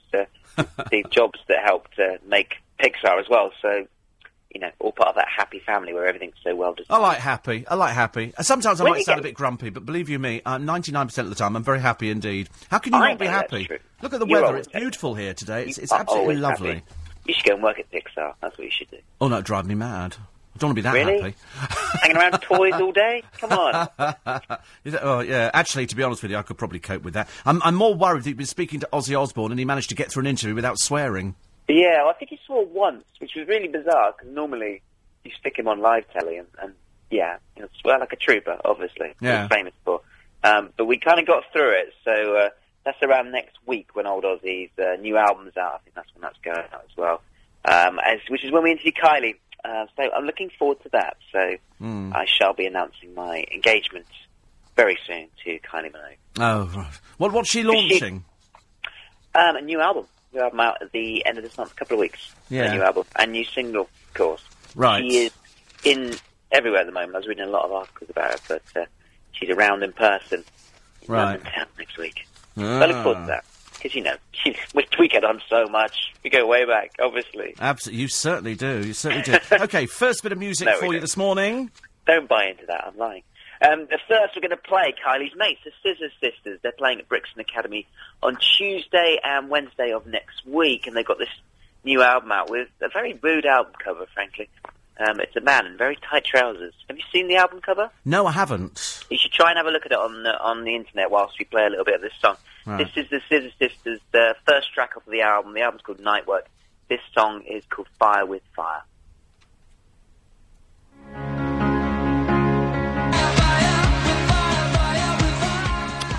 uh, 0.58 0.84
Steve 0.88 1.10
Jobs 1.10 1.40
that 1.48 1.64
helped 1.64 1.98
uh, 1.98 2.18
make 2.28 2.56
Pixar 2.80 3.20
as 3.20 3.28
well. 3.30 3.52
So, 3.62 3.88
you 4.58 4.62
know, 4.62 4.72
all 4.80 4.92
part 4.92 5.10
of 5.10 5.16
that 5.16 5.28
happy 5.30 5.60
family 5.60 5.94
where 5.94 6.08
everything's 6.08 6.34
so 6.44 6.56
well 6.56 6.74
designed. 6.74 6.88
I 6.90 6.98
like 6.98 7.20
happy. 7.20 7.64
I 7.68 7.76
like 7.76 7.94
happy. 7.94 8.34
Sometimes 8.42 8.82
I 8.82 8.86
When 8.86 8.94
might 8.94 9.06
sound 9.06 9.18
get- 9.18 9.26
a 9.26 9.30
bit 9.30 9.36
grumpy, 9.36 9.70
but 9.70 9.86
believe 9.86 10.10
you 10.10 10.18
me, 10.18 10.42
uh, 10.48 10.58
99% 10.58 11.16
of 11.20 11.30
the 11.30 11.36
time 11.36 11.56
I'm 11.56 11.64
very 11.64 11.80
happy 11.80 12.10
indeed. 12.10 12.50
How 12.72 12.80
can 12.80 12.92
you 12.94 13.00
I 13.00 13.10
not 13.10 13.20
be 13.20 13.28
happy? 13.28 13.70
Look 14.02 14.14
at 14.16 14.20
the 14.20 14.26
You're 14.26 14.42
weather. 14.42 14.58
It's 14.58 14.68
happy. 14.74 14.80
beautiful 14.80 15.14
here 15.14 15.36
today. 15.36 15.66
It's, 15.68 15.78
it's 15.78 15.92
absolutely 15.92 16.38
lovely. 16.38 16.74
happy. 16.76 16.86
You 17.28 17.36
should 17.36 17.46
go 17.46 17.54
and 17.54 17.62
work 17.64 17.78
at 17.78 17.92
Pixar. 17.92 18.34
That's 18.42 18.58
what 18.58 18.66
you 18.66 18.72
should 18.72 18.90
do. 18.90 18.98
Oh, 19.22 19.28
no, 19.28 19.44
drive 19.44 19.68
me 19.68 19.76
mad. 19.76 20.16
I 20.56 20.58
don't 20.58 20.70
want 20.70 20.78
to 20.78 20.82
be 20.82 20.82
that 20.82 20.94
Really? 20.96 21.22
happy. 21.22 21.36
Hanging 22.02 22.18
around 22.18 22.32
toys 22.42 22.74
all 22.82 22.92
day? 22.92 23.22
Come 23.40 23.52
on. 23.52 23.88
That- 24.26 24.62
oh, 25.04 25.20
yeah. 25.20 25.52
Actually, 25.54 25.86
to 25.86 25.96
be 25.96 26.02
honest 26.02 26.24
with 26.24 26.32
you, 26.32 26.38
I 26.38 26.42
could 26.42 26.58
probably 26.58 26.80
cope 26.80 27.04
with 27.04 27.14
that. 27.14 27.30
I'm, 27.46 27.62
I'm 27.64 27.76
more 27.76 27.94
worried 27.94 28.24
that 28.24 28.30
you've 28.30 28.38
been 28.40 28.48
speaking 28.48 28.80
to 28.80 28.90
Ozzy 28.92 29.16
Osbourne 29.20 29.52
and 29.52 29.60
he 29.60 29.66
managed 29.66 29.90
to 29.90 29.96
get 29.96 30.12
through 30.12 30.22
an 30.22 30.28
interview 30.28 30.56
without 30.56 30.80
swearing. 30.80 31.36
Yeah, 31.68 32.02
well, 32.04 32.10
I 32.10 32.14
think 32.14 32.32
he 32.32 32.40
swore 32.46 32.66
once, 32.66 33.04
which 33.20 33.32
was 33.36 33.48
really 33.48 33.68
bizarre 33.68 34.14
because 34.18 34.34
normally 34.34 34.82
you 35.24 35.32
stick 35.40 35.58
him 35.60 35.68
on 35.68 35.80
live 35.82 36.06
telly 36.14 36.38
and, 36.38 36.48
and 36.62 36.74
yeah, 37.12 37.38
you 37.56 37.64
know, 37.64 37.70
swear 37.82 38.00
like 38.00 38.14
a 38.14 38.16
trooper, 38.18 38.58
obviously. 38.66 39.14
Yeah. 39.22 39.44
He's 39.44 39.50
famous 39.50 39.74
for. 39.84 40.02
Um, 40.44 40.70
but 40.78 40.86
we 40.86 40.98
kind 41.00 41.20
of 41.20 41.26
got 41.28 41.44
through 41.52 41.72
it, 41.72 41.94
so 42.06 42.36
uh, 42.38 42.50
that's 42.86 43.02
around 43.04 43.32
next 43.32 43.58
week 43.66 43.90
when 43.96 44.06
Old 44.08 44.24
Ozzy's 44.24 44.70
uh, 44.80 44.96
new 45.02 45.18
album's 45.18 45.58
out. 45.58 45.74
I 45.76 45.78
think 45.84 45.96
that's 45.96 46.14
when 46.14 46.22
that's 46.22 46.38
going 46.44 46.58
out 46.74 46.86
as 46.90 46.96
well. 46.98 47.22
Um, 47.66 48.00
as, 48.00 48.20
which 48.30 48.46
is 48.46 48.52
when 48.52 48.64
we 48.64 48.72
interview 48.72 48.92
Kylie. 48.94 49.36
Uh, 49.66 49.88
so 49.98 50.04
I'm 50.16 50.24
looking 50.26 50.50
forward 50.58 50.82
to 50.84 50.90
that. 50.94 51.18
So 51.34 51.56
Hmm. 51.80 52.12
I 52.16 52.26
shall 52.26 52.54
be 52.54 52.66
announcing 52.66 53.14
my 53.14 53.44
engagement 53.54 54.06
very 54.76 54.98
soon 55.06 55.28
to 55.44 55.60
Kylie 55.60 55.92
Minogue. 55.92 56.18
Oh, 56.40 56.72
right. 56.76 57.00
What, 57.18 57.34
what's 57.34 57.50
she 57.50 57.64
launching? 57.64 58.24
Um, 59.36 59.56
a 59.58 59.62
new 59.62 59.80
album. 59.82 60.06
New 60.38 60.44
album 60.44 60.60
out 60.60 60.82
at 60.82 60.92
the 60.92 61.26
end 61.26 61.38
of 61.40 61.44
this 61.44 61.58
month, 61.58 61.72
a 61.72 61.76
couple 61.76 61.96
of 61.96 62.00
weeks. 62.00 62.32
Yeah. 62.50 62.72
A 62.72 62.76
new 62.76 62.84
album. 62.84 63.06
And 63.16 63.32
new 63.32 63.44
single, 63.44 63.82
of 63.82 64.14
course. 64.14 64.44
Right. 64.76 65.02
She 65.02 65.18
is 65.26 65.32
in 65.84 66.14
everywhere 66.52 66.82
at 66.82 66.86
the 66.86 66.92
moment. 66.92 67.16
I 67.16 67.18
was 67.18 67.28
reading 67.28 67.46
a 67.46 67.50
lot 67.50 67.66
of 67.66 67.72
articles 67.72 68.10
about 68.12 68.32
her, 68.40 68.60
but 68.76 68.82
uh, 68.82 68.86
she's 69.32 69.50
around 69.50 69.82
in 69.84 69.94
person 69.94 70.44
in 71.02 71.12
Right. 71.12 71.24
London 71.34 71.52
town 71.52 71.66
next 71.80 71.98
week. 71.98 72.28
So 72.56 72.64
I 72.64 72.86
look 72.86 73.04
forward 73.04 73.18
Ah. 73.18 73.22
to 73.22 73.28
that. 73.28 73.46
Because, 73.74 73.96
you 73.96 74.02
know, 74.04 74.16
she, 74.32 74.56
we, 74.74 74.88
we 75.00 75.08
get 75.08 75.24
on 75.24 75.42
so 75.50 75.66
much. 75.68 76.14
We 76.24 76.30
go 76.32 76.46
way 76.48 76.66
back, 76.66 76.92
obviously. 77.00 77.56
Absolutely, 77.60 78.02
you 78.02 78.08
certainly 78.08 78.56
do. 78.56 78.82
You 78.86 78.94
certainly 78.94 79.24
do. 79.24 79.38
okay, 79.64 79.86
first 79.88 80.22
bit 80.24 80.32
of 80.32 80.38
music 80.40 80.66
No, 80.68 80.78
for 80.78 80.86
you 80.88 80.92
don't. 80.94 81.02
this 81.02 81.18
morning. 81.18 81.72
Don't 82.08 82.28
buy 82.28 82.46
into 82.48 82.66
that. 82.68 82.86
I'm 82.88 82.98
lying. 82.98 83.24
Um, 83.62 83.88
the 83.90 84.00
first, 84.08 84.36
we're 84.36 84.42
going 84.42 84.52
to 84.52 84.58
play 84.58 84.94
Kylie's 85.04 85.36
mates, 85.36 85.62
the 85.66 85.72
Scissor 85.82 86.12
Sisters. 86.22 86.60
They're 86.62 86.72
playing 86.72 87.00
at 87.00 87.10
Brixton 87.10 87.40
Academy 87.42 87.88
on 88.22 88.38
Tuesday 88.38 89.20
and 89.24 89.50
Wednesday 89.50 89.92
of 89.92 90.06
next 90.06 90.46
week, 90.46 90.88
and 90.88 90.96
they've 90.96 91.06
got 91.06 91.18
this 91.18 91.30
new 91.84 92.02
album 92.02 92.32
out 92.32 92.50
with 92.50 92.68
a 92.82 92.90
very 92.90 93.14
rude 93.22 93.46
album 93.46 93.74
cover, 93.84 94.06
frankly. 94.14 94.50
Um, 95.00 95.20
it's 95.20 95.36
a 95.36 95.42
man 95.42 95.68
in 95.68 95.78
very 95.78 95.96
tight 96.10 96.26
trousers. 96.26 96.74
Have 96.88 96.98
you 96.98 97.04
seen 97.12 97.28
the 97.28 97.36
album 97.36 97.62
cover? 97.62 97.90
No, 98.04 98.26
I 98.26 98.32
haven't. 98.32 99.04
You 99.10 99.18
should 99.18 99.32
try 99.32 99.52
and 99.52 99.58
have 99.58 99.68
a 99.68 99.70
look 99.70 99.86
at 99.86 99.92
it 99.92 99.98
on 99.98 100.24
the, 100.24 100.40
on 100.40 100.64
the 100.64 100.76
internet 100.76 101.12
whilst 101.12 101.38
we 101.38 101.46
play 101.46 101.66
a 101.66 101.70
little 101.70 101.86
bit 101.86 101.96
of 101.96 102.02
this 102.02 102.14
song. 102.20 102.36
Right. 102.66 102.80
This 102.80 103.06
is 103.06 103.10
the 103.10 103.22
Scissor 103.30 103.52
Sisters' 103.60 104.00
the 104.12 104.36
first 104.48 104.74
track 104.74 104.98
off 104.98 105.06
of 105.06 105.12
the 105.12 105.22
album. 105.22 105.54
The 105.54 105.62
album's 105.62 105.84
called 105.84 106.00
Night 106.00 106.28
Work. 106.28 106.48
This 106.90 107.02
song 107.14 107.44
is 107.44 107.64
called 107.70 107.88
Fire 108.00 108.26
with 108.26 108.42
Fire. 108.56 108.82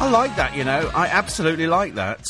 I 0.01 0.09
like 0.11 0.37
that, 0.37 0.57
you 0.57 0.63
know. 0.65 0.91
I 0.95 1.09
absolutely 1.09 1.67
like 1.67 1.95
that. 1.95 2.25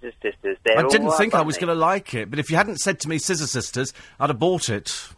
Scissor 0.00 0.12
Sisters. 0.22 0.58
I 0.66 0.86
didn't 0.88 1.12
think 1.12 1.34
I 1.34 1.40
was 1.40 1.56
going 1.56 1.68
to 1.68 1.74
like 1.74 2.12
it, 2.14 2.28
but 2.30 2.38
if 2.38 2.50
you 2.50 2.56
hadn't 2.56 2.78
said 2.78 3.00
to 3.00 3.08
me 3.08 3.18
Scissor 3.18 3.46
Sisters, 3.46 3.94
I'd 4.20 4.28
have 4.30 4.38
bought 4.38 4.68
it. 4.68 5.08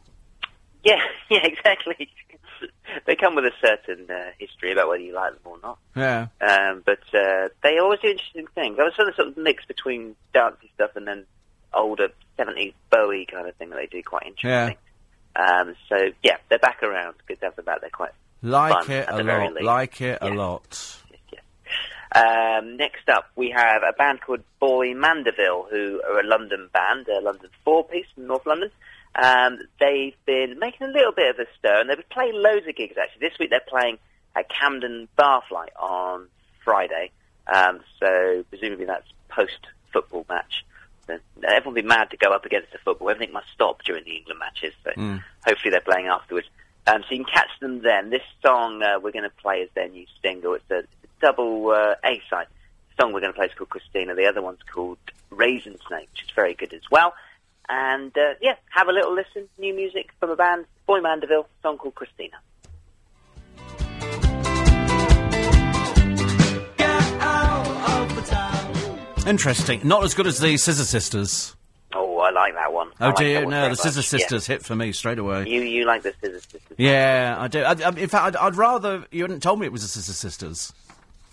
Yeah, 0.84 1.00
yeah, 1.30 1.44
exactly. 1.44 2.08
they 3.06 3.16
come 3.16 3.34
with 3.34 3.44
a 3.44 3.52
certain 3.60 4.08
uh, 4.10 4.30
history 4.38 4.72
about 4.72 4.88
whether 4.88 5.02
you 5.02 5.12
like 5.14 5.32
them 5.32 5.40
or 5.44 5.58
not. 5.62 5.78
Yeah. 5.96 6.28
Um, 6.40 6.82
but 6.86 7.00
uh, 7.12 7.48
they 7.62 7.78
always 7.78 7.98
do 8.00 8.08
interesting 8.08 8.46
things. 8.54 8.78
I 8.80 8.84
was 8.84 8.94
sort 8.94 9.08
of 9.08 9.14
sort 9.16 9.28
of 9.28 9.36
mix 9.36 9.64
between 9.66 10.14
dancey 10.32 10.70
stuff 10.76 10.92
and 10.94 11.06
then 11.08 11.26
older 11.74 12.08
70s 12.38 12.72
Bowie 12.90 13.26
kind 13.26 13.48
of 13.48 13.56
thing 13.56 13.70
that 13.70 13.76
they 13.76 13.86
do 13.86 14.02
quite 14.02 14.26
interesting. 14.26 14.76
Um, 15.36 15.74
so, 15.88 15.96
yeah, 16.22 16.36
they're 16.48 16.58
back 16.58 16.82
around. 16.82 17.14
Good 17.26 17.40
to 17.40 17.46
have 17.46 17.56
them 17.56 17.64
back. 17.64 17.80
They're 17.80 17.90
quite 17.90 18.12
Like 18.42 18.86
fun 18.86 18.94
it 18.96 19.08
a 19.08 19.22
lot. 19.22 19.62
Like 19.62 20.00
it 20.00 20.18
a 20.20 20.30
lot. 20.30 20.96
Um, 22.12 22.76
next 22.76 23.08
up, 23.08 23.30
we 23.36 23.50
have 23.50 23.82
a 23.82 23.92
band 23.92 24.20
called 24.20 24.40
Boy 24.58 24.94
Mandeville, 24.94 25.66
who 25.70 26.02
are 26.08 26.20
a 26.20 26.26
London 26.26 26.68
band, 26.72 27.06
a 27.08 27.20
London 27.20 27.50
four-piece 27.64 28.06
from 28.14 28.26
North 28.26 28.46
London. 28.46 28.70
Um, 29.14 29.58
they've 29.78 30.16
been 30.26 30.58
making 30.58 30.88
a 30.88 30.90
little 30.90 31.12
bit 31.12 31.30
of 31.30 31.38
a 31.38 31.46
stir, 31.58 31.80
and 31.80 31.88
they've 31.88 31.96
been 31.96 32.06
playing 32.10 32.34
loads 32.34 32.66
of 32.66 32.74
gigs, 32.74 32.96
actually. 33.00 33.28
This 33.28 33.38
week 33.38 33.50
they're 33.50 33.60
playing 33.68 33.98
at 34.34 34.48
Camden 34.48 35.08
Barfly 35.16 35.68
on 35.78 36.26
Friday, 36.64 37.10
um, 37.46 37.80
so 37.98 38.44
presumably 38.50 38.86
that's 38.86 39.06
post-football 39.28 40.26
match. 40.28 40.64
Everyone 41.08 41.74
will 41.74 41.82
be 41.82 41.88
mad 41.88 42.10
to 42.10 42.16
go 42.16 42.32
up 42.32 42.44
against 42.44 42.72
the 42.72 42.78
football. 42.78 43.10
Everything 43.10 43.32
must 43.32 43.48
stop 43.52 43.82
during 43.82 44.04
the 44.04 44.16
England 44.16 44.38
matches, 44.38 44.72
so 44.84 44.90
hopefully 45.44 45.70
they're 45.70 45.80
playing 45.80 46.06
afterwards. 46.06 46.48
Um, 46.86 47.02
so 47.02 47.14
you 47.14 47.24
can 47.24 47.32
catch 47.32 47.50
them 47.60 47.82
then. 47.82 48.10
This 48.10 48.22
song 48.42 48.82
uh, 48.82 48.98
we're 49.00 49.12
going 49.12 49.24
to 49.24 49.42
play 49.42 49.58
is 49.58 49.70
their 49.74 49.88
new 49.88 50.06
single. 50.22 50.54
It's 50.54 50.70
a 50.70 50.84
double 51.20 51.70
uh, 51.70 51.94
A 52.04 52.22
side. 52.28 52.46
The 52.96 53.02
song 53.02 53.12
we're 53.12 53.20
going 53.20 53.32
to 53.32 53.36
play 53.36 53.46
is 53.46 53.52
called 53.54 53.70
Christina. 53.70 54.14
The 54.14 54.26
other 54.26 54.42
one's 54.42 54.62
called 54.72 54.98
Raisin 55.30 55.76
Snake, 55.86 56.08
which 56.12 56.22
is 56.24 56.30
very 56.34 56.54
good 56.54 56.72
as 56.74 56.82
well. 56.90 57.14
And 57.68 58.16
uh, 58.18 58.34
yeah, 58.40 58.56
have 58.70 58.88
a 58.88 58.92
little 58.92 59.14
listen. 59.14 59.48
New 59.58 59.74
music 59.74 60.10
from 60.18 60.30
a 60.30 60.36
band, 60.36 60.66
Boy 60.86 61.00
Mandeville, 61.00 61.46
song 61.62 61.78
called 61.78 61.94
Christina. 61.94 62.36
Interesting. 69.26 69.80
Not 69.84 70.02
as 70.02 70.14
good 70.14 70.26
as 70.26 70.40
the 70.40 70.56
Scissor 70.56 70.84
Sisters. 70.84 71.54
Oh, 71.94 72.18
I 72.18 72.30
like 72.30 72.54
that 72.54 72.72
one. 72.72 72.88
I 72.98 73.04
Oh 73.04 73.06
like 73.08 73.16
that 73.16 73.22
dear, 73.22 73.46
no, 73.46 73.68
the 73.68 73.76
Scissor 73.76 73.98
much. 73.98 74.12
Yeah. 74.12 74.18
Sisters 74.18 74.46
hit 74.46 74.64
for 74.64 74.74
me 74.74 74.92
straight 74.92 75.18
away. 75.18 75.46
You 75.46 75.60
you 75.60 75.84
like 75.86 76.02
the 76.02 76.14
Scissor 76.20 76.40
Sisters? 76.40 76.76
Yeah, 76.78 77.36
I 77.38 77.48
do. 77.48 77.62
I, 77.62 77.72
I, 77.72 77.88
in 77.90 78.08
fact, 78.08 78.24
I'd, 78.24 78.36
I'd 78.36 78.56
rather 78.56 79.04
you 79.10 79.22
hadn't 79.22 79.40
told 79.42 79.60
me 79.60 79.66
it 79.66 79.72
was 79.72 79.82
the 79.82 79.88
Scissor 79.88 80.12
Sisters. 80.12 80.72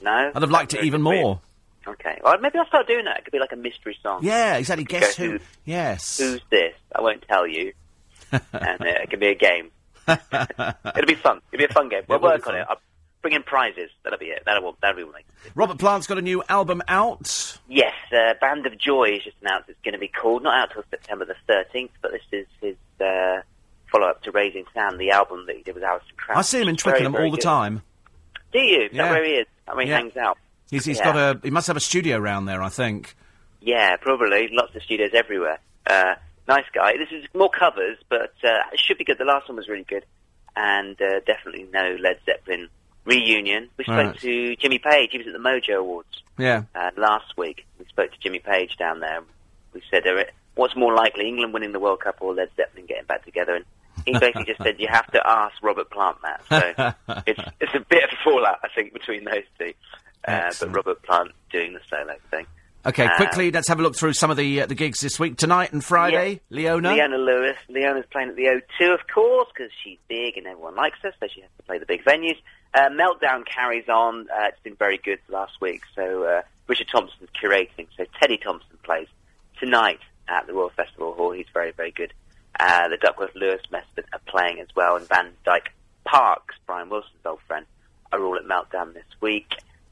No, 0.02 0.32
I'd 0.34 0.42
have 0.42 0.52
liked 0.52 0.74
it 0.74 0.84
even 0.84 1.04
weird. 1.04 1.22
more. 1.24 1.42
Okay, 1.88 2.20
well 2.24 2.38
maybe 2.40 2.60
I'll 2.60 2.68
start 2.68 2.88
doing 2.88 3.06
that. 3.06 3.20
It 3.20 3.24
could 3.26 3.32
be 3.32 3.40
like 3.40 3.52
a 3.54 3.56
mystery 3.58 3.98
song. 4.04 4.20
Yeah, 4.24 4.58
exactly. 4.58 4.84
Guess 4.86 5.16
who? 5.16 5.32
who- 5.32 5.40
Yes. 5.66 6.18
Who's 6.18 6.42
this? 6.50 6.74
I 6.96 7.02
won't 7.02 7.22
tell 7.28 7.48
you. 7.48 7.74
and 8.32 8.42
uh, 8.54 8.86
it 8.86 9.10
could 9.10 9.20
be 9.22 9.28
a 9.30 9.36
game. 9.36 9.72
It'll 10.08 11.06
be 11.06 11.16
fun. 11.16 11.42
It'll 11.52 11.60
be 11.60 11.66
a 11.66 11.74
fun 11.74 11.90
game. 11.90 12.04
We'll 12.08 12.18
It 12.18 12.22
will 12.22 12.30
be 12.30 12.36
work 12.36 12.48
on 12.48 12.56
it. 12.56 12.66
I'll 12.70 12.80
bring 13.22 13.34
in 13.34 13.44
prizes. 13.44 13.90
That'll 14.04 14.20
be 14.20 14.28
it. 14.28 14.44
That'll 14.46 14.76
that'll 14.82 14.98
be 15.06 15.10
it. 15.10 15.26
Robert 15.56 15.78
Plant's 15.80 16.08
got 16.08 16.18
a 16.18 16.22
new 16.22 16.44
album 16.50 16.82
out. 16.90 17.58
Yes, 17.70 17.94
uh, 18.12 18.34
Band 18.42 18.66
of 18.66 18.78
Joy 18.78 19.16
is 19.18 19.24
just 19.24 19.38
announced 19.42 19.70
it's 19.70 19.80
going 19.84 19.94
to 19.94 20.00
be 20.00 20.08
called. 20.10 20.44
Not 20.44 20.56
out 20.56 20.74
till 20.74 20.84
September 20.90 21.26
the 21.26 21.36
13th, 21.50 21.90
but 22.02 22.12
this 22.12 22.22
is 22.32 22.48
his 22.62 22.76
uh, 23.06 23.42
follow-up 23.92 24.24
to 24.24 24.32
Raising 24.32 24.66
Sand, 24.74 25.00
the 25.00 25.12
album 25.12 25.46
that 25.48 25.56
he 25.56 25.64
did 25.64 25.76
with 25.76 25.84
Alison 25.86 26.08
Krauss. 26.18 26.38
I 26.38 26.42
see 26.42 26.62
him 26.62 26.68
in 26.68 26.76
Twickenham 26.76 27.16
all 27.16 27.24
the 27.32 27.38
good. 27.38 27.42
time. 27.42 27.82
Do 28.52 28.60
you? 28.60 28.86
Is 28.86 28.94
Yeah. 28.94 29.04
that 29.04 29.12
where 29.12 29.24
he 29.26 29.32
is? 29.32 29.48
I 29.68 29.76
mean, 29.76 29.88
Yeah. 29.88 29.98
hangs 29.98 30.18
out. 30.18 30.38
He's, 30.70 30.86
he's 30.86 30.98
Yeah. 31.00 31.04
got 31.04 31.16
a. 31.38 31.40
He 31.44 31.50
must 31.52 31.68
have 31.68 31.78
a 31.78 31.82
studio 31.82 32.18
around 32.18 32.46
there, 32.46 32.62
I 32.62 32.70
think. 32.70 33.16
Yeah, 33.62 33.96
probably. 33.98 34.48
Lots 34.52 34.76
of 34.76 34.84
studios 34.84 35.12
everywhere. 35.14 35.60
Uh, 35.90 36.16
nice 36.48 36.66
guy. 36.74 36.94
This 36.98 37.10
is 37.12 37.26
more 37.34 37.50
covers, 37.50 37.98
but 38.10 38.34
uh, 38.44 38.60
it 38.74 38.80
should 38.80 38.98
be 38.98 39.04
good. 39.04 39.18
The 39.18 39.26
last 39.26 39.48
one 39.50 39.58
was 39.58 39.68
really 39.68 39.86
good. 39.86 40.06
And 40.56 41.00
uh, 41.02 41.20
definitely 41.26 41.68
no 41.74 41.98
Led 42.02 42.20
Zeppelin 42.26 42.68
reunion. 43.06 43.70
We 43.78 43.84
spoke 43.84 43.96
Right. 43.98 44.20
to 44.20 44.56
Jimmy 44.58 44.80
Page. 44.80 45.10
He 45.12 45.18
was 45.20 45.28
at 45.28 45.34
the 45.34 45.40
Mojo 45.40 45.78
Awards 45.80 46.24
Yeah. 46.38 46.64
uh, 46.76 46.92
last 46.98 47.38
week. 47.38 47.66
We 47.80 47.86
spoke 47.86 48.12
to 48.12 48.18
Jimmy 48.20 48.40
Page 48.40 48.76
down 48.78 49.00
there. 49.00 49.22
We 49.74 49.82
said, 49.92 50.04
what's 50.56 50.76
more 50.76 50.94
likely, 50.94 51.28
England 51.28 51.54
winning 51.54 51.72
the 51.72 51.80
World 51.80 52.00
Cup 52.02 52.18
or 52.22 52.34
Led 52.34 52.50
Zeppelin 52.58 52.86
getting 52.88 53.06
back 53.06 53.24
together? 53.24 53.56
And 53.56 53.66
he 54.08 54.20
basically 54.20 54.46
just 54.46 54.62
said, 54.64 54.76
you 54.80 54.88
have 54.88 55.08
to 55.12 55.22
ask 55.26 55.54
Robert 55.62 55.90
Plant 55.92 56.18
that. 56.24 56.44
So 56.50 57.14
it's, 57.28 57.40
it's 57.62 57.74
a 57.76 57.80
bit 57.80 58.04
of 58.04 58.10
a 58.12 58.24
fallout, 58.24 58.60
I 58.64 58.70
think, 58.74 58.94
between 58.94 59.24
those 59.24 59.44
two. 59.60 59.74
Uh, 60.28 60.52
but 60.60 60.74
Robert 60.74 61.04
Plant 61.04 61.32
doing 61.52 61.74
the 61.74 61.80
solo 61.90 62.16
thing. 62.32 62.46
Okay, 62.86 63.06
Uh, 63.06 63.16
quickly, 63.18 63.52
let's 63.52 63.68
have 63.68 63.80
a 63.80 63.84
look 63.84 63.96
through 63.96 64.14
some 64.14 64.32
of 64.32 64.38
the 64.38 64.62
uh, 64.62 64.66
the 64.66 64.76
gigs 64.76 65.00
this 65.02 65.20
week. 65.20 65.36
Tonight 65.38 65.74
and 65.74 65.84
Friday, 65.84 66.40
Leona. 66.50 66.94
Leona 66.94 67.18
Lewis. 67.18 67.58
Leona's 67.70 68.06
playing 68.12 68.30
at 68.30 68.36
the 68.38 68.44
O2, 68.80 68.94
of 68.94 69.02
course, 69.14 69.48
because 69.54 69.72
she's 69.84 69.98
big 70.08 70.38
and 70.38 70.48
everyone 70.48 70.76
likes 70.76 70.98
her, 71.04 71.12
so 71.20 71.28
she 71.34 71.42
has 71.42 71.50
to 71.58 71.64
play 71.64 71.80
the 71.80 71.86
big 71.86 72.04
venues. 72.06 72.38
Uh, 72.74 72.90
Meltdown 72.90 73.46
carries 73.46 73.90
on. 73.90 74.28
Uh, 74.32 74.46
it's 74.48 74.60
been 74.64 74.76
very 74.76 74.98
good 74.98 75.20
last 75.28 75.60
week, 75.60 75.82
so 75.96 76.24
uh, 76.24 76.42
Richard 76.68 76.88
Thompson's 76.90 77.30
curating. 77.42 77.88
So 77.98 78.06
Teddy 78.22 78.38
Thompson 78.38 78.78
plays 78.84 79.08
tonight 79.60 80.00
at 80.30 80.48
the 80.48 80.54
Royal 80.54 80.70
Festival 80.70 81.14
Hall. 81.14 81.32
He's 81.32 81.48
very, 81.54 81.72
very 81.72 81.92
good. 81.92 82.14
Uh, 82.60 82.88
the 82.90 82.98
Duckworth 82.98 83.36
Lewis 83.36 83.62
Method 83.72 84.06
are 84.14 84.20
playing 84.28 84.60
as 84.60 84.68
well, 84.76 84.96
and 84.96 85.08
Van 85.08 85.32
Dyke 85.46 85.70
Parks, 86.06 86.56
Brian 86.66 86.90
Wilson's 86.90 87.26
old 87.26 87.40
friend, 87.48 87.66
are 88.12 88.24
all 88.24 88.36
at 88.36 88.44
Meltdown 88.46 88.94
this 88.94 89.04
week. 89.22 89.52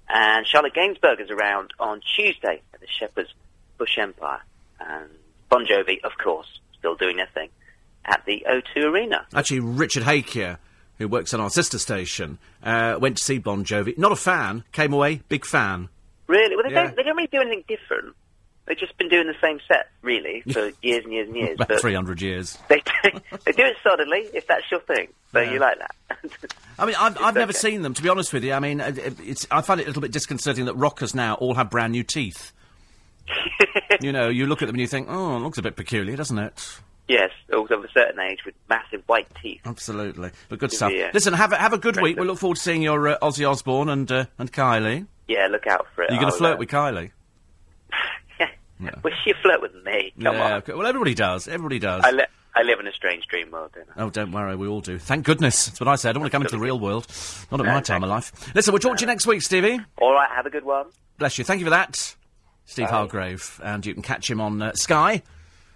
And 0.10 0.46
Charlotte 0.48 0.74
Gainsbourg 0.74 1.20
is 1.20 1.30
around 1.30 1.72
on 1.80 2.02
Tuesday 2.16 2.62
at 2.74 2.80
the 2.80 2.88
Shepherd's 2.88 3.34
Bush 3.78 3.98
Empire. 3.98 4.42
And 4.80 5.10
Bon 5.50 5.66
Jovi, 5.66 6.04
of 6.04 6.12
course, 6.24 6.48
still 6.78 6.96
doing 6.96 7.18
their 7.18 7.30
thing 7.34 7.50
at 8.06 8.24
the 8.26 8.46
O2 8.50 8.84
Arena. 8.86 9.26
Actually, 9.34 9.60
Richard 9.62 10.04
Hakier, 10.04 10.58
who 10.98 11.08
works 11.08 11.34
on 11.34 11.42
our 11.42 11.50
sister 11.50 11.78
station, 11.80 12.38
uh, 12.64 12.98
went 13.00 13.18
to 13.18 13.24
see 13.24 13.38
Bon 13.40 13.64
Jovi. 13.66 13.98
Not 13.98 14.12
a 14.12 14.16
fan, 14.16 14.64
came 14.72 14.94
away 14.94 15.22
big 15.28 15.46
fan. 15.46 15.90
Really? 16.28 16.56
Well, 16.56 16.66
they, 16.68 16.74
Yeah. 16.74 16.84
don't, 16.86 16.96
they 16.96 17.04
don't 17.04 17.16
really 17.18 17.30
do 17.32 17.42
anything 17.42 17.64
different. 17.68 18.16
They've 18.66 18.78
just 18.78 18.98
been 18.98 19.10
doing 19.10 19.28
the 19.28 19.36
same 19.42 19.60
set, 19.68 19.90
really, 20.02 20.42
for 20.52 20.72
years 20.82 21.04
and 21.04 21.14
years 21.14 21.28
and 21.28 21.38
years. 21.38 21.56
About 21.56 21.68
but 21.68 21.82
300 21.82 22.22
years. 22.22 22.58
they 22.70 22.82
do, 22.82 23.20
they 23.46 23.52
do 23.52 23.64
it 23.64 23.78
solidly, 23.84 24.28
if 24.34 24.48
that's 24.48 24.70
your 24.72 24.80
thing. 24.82 25.10
So 25.32 25.40
Yeah. 25.42 25.52
you 25.54 25.60
like 25.60 25.78
that. 25.80 25.96
I 26.80 26.86
mean, 26.86 26.96
I've, 27.00 27.18
I've 27.22 27.36
never 27.36 27.52
okay. 27.52 27.60
seen 27.60 27.82
them, 27.82 27.94
to 27.94 28.02
be 28.02 28.10
honest 28.10 28.34
with 28.34 28.44
you. 28.44 28.54
I 28.54 28.60
mean, 28.60 28.82
uh, 28.82 28.92
it's, 28.96 29.46
I 29.52 29.62
find 29.62 29.80
it 29.80 29.84
a 29.84 29.88
little 29.88 30.02
bit 30.02 30.12
disconcerting 30.12 30.66
that 30.66 30.76
rockers 30.76 31.14
now 31.14 31.36
all 31.36 31.54
have 31.56 31.70
brand 31.70 31.92
new 31.92 32.04
teeth. 32.04 32.54
you 34.02 34.12
know, 34.12 34.30
you 34.30 34.46
look 34.46 34.62
at 34.62 34.68
them 34.68 34.76
and 34.76 34.82
you 34.82 34.88
think, 34.88 35.08
oh, 35.10 35.38
it 35.38 35.40
looks 35.40 35.58
a 35.58 35.62
bit 35.62 35.76
peculiar, 35.76 36.16
doesn't 36.16 36.38
it? 36.38 36.80
yes, 37.08 37.30
also 37.54 37.76
of 37.76 37.84
a 37.84 37.90
certain 37.92 38.20
age 38.20 38.40
with 38.46 38.56
massive 38.68 39.04
white 39.06 39.28
teeth. 39.42 39.62
Absolutely. 39.66 40.32
But 40.50 40.60
good 40.60 40.72
stuff. 40.72 40.92
Yeah. 40.92 41.12
Listen, 41.14 41.34
have 41.34 41.52
a, 41.54 41.56
have 41.58 41.74
a 41.74 41.78
good 41.78 42.02
week. 42.02 42.18
We 42.20 42.26
look 42.26 42.40
forward 42.40 42.56
to 42.56 42.62
seeing 42.62 42.82
your 42.82 43.10
uh, 43.10 43.18
Ozzy 43.22 43.48
Osbourne 43.48 43.90
and, 43.90 44.12
uh, 44.12 44.26
and 44.40 44.52
Kylie. 44.52 45.06
Yeah, 45.28 45.48
look 45.52 45.68
out 45.68 45.86
for 45.94 46.04
it. 46.04 46.10
Are 46.10 46.14
you 46.14 46.20
going 46.20 46.32
to 46.32 46.38
flirt 46.38 46.56
uh, 46.56 46.58
with 46.58 46.70
Kylie? 46.70 47.12
Well, 49.04 49.14
she 49.24 49.34
flirt 49.42 49.62
with 49.62 49.74
me. 49.86 50.14
Come 50.22 50.36
yeah, 50.36 50.46
on. 50.46 50.52
okay. 50.54 50.74
Well, 50.74 50.86
everybody 50.86 51.14
does. 51.16 51.48
Everybody 51.48 51.80
does. 51.80 52.04
I, 52.04 52.12
li- 52.12 52.26
I 52.56 52.64
live 52.64 52.80
in 52.80 52.88
a 52.88 52.92
strange 52.92 53.26
dream 53.28 53.52
world, 53.52 53.72
don't 53.74 53.88
I? 53.96 54.02
Oh, 54.04 54.10
don't 54.10 54.32
worry, 54.32 54.56
we 54.56 54.68
all 54.68 54.82
do. 54.82 54.98
Thank 55.00 55.26
goodness. 55.26 55.68
That's 55.68 55.80
what 55.80 55.88
I 55.88 55.96
said. 55.96 56.10
I 56.10 56.14
don't 56.14 56.22
want 56.22 56.32
to 56.32 56.36
come 56.36 56.42
into 56.44 56.56
the 56.56 56.62
real 56.62 56.80
world. 56.80 57.08
Not 57.52 57.60
at 57.62 57.66
No, 57.66 57.72
my 57.74 57.82
time 57.82 58.02
thank 58.02 58.04
of 58.04 58.10
life. 58.10 58.56
Listen, 58.56 58.74
we'll 58.74 58.80
talk 58.80 58.98
to 58.98 59.02
you 59.02 59.08
next 59.08 59.26
week, 59.28 59.42
Stevie. 59.42 59.80
All 59.98 60.14
right, 60.14 60.30
have 60.36 60.46
a 60.46 60.50
good 60.50 60.66
one. 60.66 60.88
Bless 61.18 61.38
you. 61.38 61.44
Thank 61.44 61.60
you 61.60 61.66
for 61.66 61.70
that. 61.72 62.16
Steve 62.66 62.90
Hargrave. 62.90 63.62
And 63.64 63.86
you 63.86 63.94
can 63.94 64.04
catch 64.04 64.30
him 64.30 64.42
on 64.42 64.62
uh, 64.62 64.74
Sky, 64.74 65.22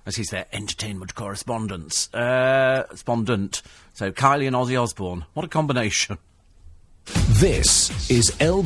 as 0.05 0.15
he's 0.15 0.29
their 0.29 0.47
entertainment 0.51 1.15
correspondent. 1.15 2.09
Uh, 2.13 2.83
respondent. 2.91 3.61
So, 3.93 4.11
Kylie 4.11 4.47
and 4.47 4.55
Ozzy 4.55 4.81
Osbourne. 4.81 5.25
What 5.33 5.45
a 5.45 5.49
combination. 5.49 6.17
This 7.05 8.09
is 8.11 8.35
L. 8.39 8.63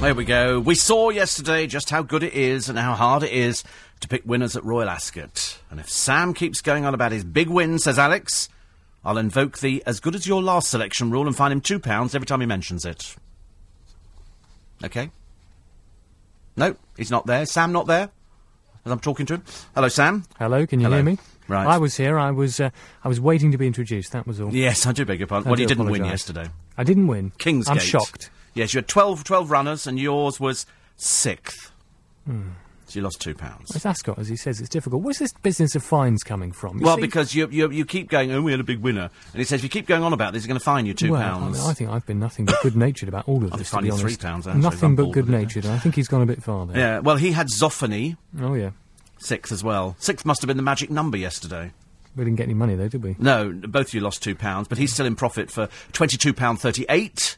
There 0.00 0.14
we 0.14 0.24
go. 0.24 0.58
We 0.58 0.76
saw 0.76 1.10
yesterday 1.10 1.66
just 1.66 1.90
how 1.90 2.02
good 2.02 2.22
it 2.22 2.32
is 2.32 2.70
and 2.70 2.78
how 2.78 2.94
hard 2.94 3.22
it 3.22 3.32
is 3.32 3.62
to 4.00 4.08
pick 4.08 4.22
winners 4.24 4.56
at 4.56 4.64
Royal 4.64 4.88
Ascot. 4.88 5.58
And 5.70 5.78
if 5.78 5.90
Sam 5.90 6.32
keeps 6.32 6.62
going 6.62 6.86
on 6.86 6.94
about 6.94 7.12
his 7.12 7.22
big 7.22 7.50
win, 7.50 7.78
says 7.78 7.98
Alex, 7.98 8.48
I'll 9.04 9.18
invoke 9.18 9.58
the 9.58 9.82
as 9.86 10.00
good 10.00 10.14
as 10.14 10.26
your 10.26 10.42
last 10.42 10.70
selection 10.70 11.10
rule 11.10 11.26
and 11.26 11.36
fine 11.36 11.52
him 11.52 11.60
£2 11.60 12.14
every 12.14 12.24
time 12.24 12.40
he 12.40 12.46
mentions 12.46 12.86
it. 12.86 13.14
Okay? 14.82 15.10
No, 16.56 16.76
he's 16.96 17.10
not 17.10 17.26
there. 17.26 17.44
Sam 17.44 17.70
not 17.70 17.86
there? 17.86 18.08
As 18.86 18.92
I'm 18.92 19.00
talking 19.00 19.26
to 19.26 19.34
him. 19.34 19.44
Hello, 19.74 19.88
Sam. 19.88 20.24
Hello, 20.38 20.66
can 20.66 20.80
you 20.80 20.86
Hello. 20.86 20.96
hear 20.96 21.04
me? 21.04 21.18
Right. 21.46 21.66
I 21.66 21.76
was 21.76 21.96
here. 21.98 22.18
I 22.18 22.30
was. 22.30 22.58
Uh, 22.58 22.70
I 23.04 23.08
was 23.08 23.20
waiting 23.20 23.52
to 23.52 23.58
be 23.58 23.66
introduced. 23.66 24.12
That 24.12 24.26
was 24.26 24.40
all. 24.40 24.54
Yes, 24.54 24.86
I 24.86 24.92
do 24.92 25.04
beg 25.04 25.18
your 25.18 25.26
pardon. 25.26 25.48
I 25.48 25.50
well, 25.50 25.60
you 25.60 25.66
didn't 25.66 25.90
win 25.90 26.04
yesterday. 26.04 26.48
I 26.78 26.84
didn't 26.84 27.08
win. 27.08 27.32
Kingsgate. 27.32 27.68
I'm 27.70 27.78
shocked. 27.78 28.30
Yes, 28.54 28.74
you 28.74 28.78
had 28.78 28.88
12, 28.88 29.24
12 29.24 29.50
runners 29.50 29.86
and 29.86 29.98
yours 29.98 30.40
was 30.40 30.66
sixth. 30.96 31.70
Hmm. 32.26 32.50
So 32.86 32.98
you 32.98 33.04
lost 33.04 33.20
£2. 33.24 33.60
It's 33.72 33.86
Ascot, 33.86 34.18
as 34.18 34.26
he 34.26 34.34
says, 34.34 34.58
it's 34.58 34.68
difficult. 34.68 35.02
Where's 35.04 35.18
this 35.20 35.32
business 35.32 35.76
of 35.76 35.84
fines 35.84 36.24
coming 36.24 36.50
from? 36.50 36.78
You 36.80 36.86
Well, 36.86 36.96
see- 36.96 37.02
because 37.02 37.36
you, 37.36 37.46
you 37.48 37.70
you 37.70 37.84
keep 37.84 38.08
going, 38.08 38.32
oh, 38.32 38.42
we 38.42 38.50
had 38.50 38.58
a 38.58 38.64
big 38.64 38.80
winner. 38.80 39.10
And 39.32 39.38
he 39.38 39.44
says, 39.44 39.60
if 39.60 39.62
you 39.62 39.68
keep 39.70 39.86
going 39.86 40.02
on 40.02 40.12
about 40.12 40.32
this, 40.32 40.42
he's 40.42 40.48
going 40.48 40.58
to 40.58 40.64
fine 40.64 40.86
you 40.86 40.94
two 40.94 41.12
well, 41.12 41.20
I, 41.22 41.24
pounds. 41.24 41.58
mean, 41.60 41.68
I 41.70 41.72
think 41.72 41.90
I've 41.90 42.04
been 42.04 42.18
nothing 42.18 42.46
but 42.46 42.56
good-natured 42.62 43.08
about 43.08 43.28
all 43.28 43.44
of 43.44 43.52
this. 43.52 43.72
Be 43.72 43.86
you 43.86 43.92
three 43.96 44.16
pounds, 44.16 44.48
actually, 44.48 44.62
nothing 44.62 44.96
but 44.96 45.04
it. 45.06 45.12
good-natured. 45.12 45.66
I 45.66 45.78
think 45.78 45.94
he's 45.94 46.08
gone 46.08 46.22
a 46.22 46.26
bit 46.26 46.42
far 46.42 46.66
there. 46.66 46.76
yeah, 46.76 46.98
well, 46.98 47.14
he 47.14 47.30
had 47.30 47.46
Zophony, 47.48 48.16
Oh 48.40 48.54
yeah. 48.54 48.70
sixth 49.18 49.52
as 49.52 49.62
well. 49.62 49.94
Sixth 50.00 50.26
must 50.26 50.42
have 50.42 50.48
been 50.48 50.56
the 50.56 50.62
magic 50.64 50.90
number 50.90 51.16
yesterday. 51.16 51.70
We 52.16 52.24
didn't 52.24 52.38
get 52.38 52.44
any 52.44 52.54
money 52.54 52.74
though, 52.74 52.88
did 52.88 53.04
we? 53.04 53.14
No, 53.20 53.52
both 53.52 53.86
of 53.88 53.94
you 53.94 54.00
lost 54.00 54.20
two 54.20 54.34
pounds, 54.34 54.66
but 54.66 54.78
he's 54.78 54.92
still 54.92 55.06
in 55.06 55.14
profit 55.14 55.48
for 55.48 55.68
£22.38. 55.92 57.36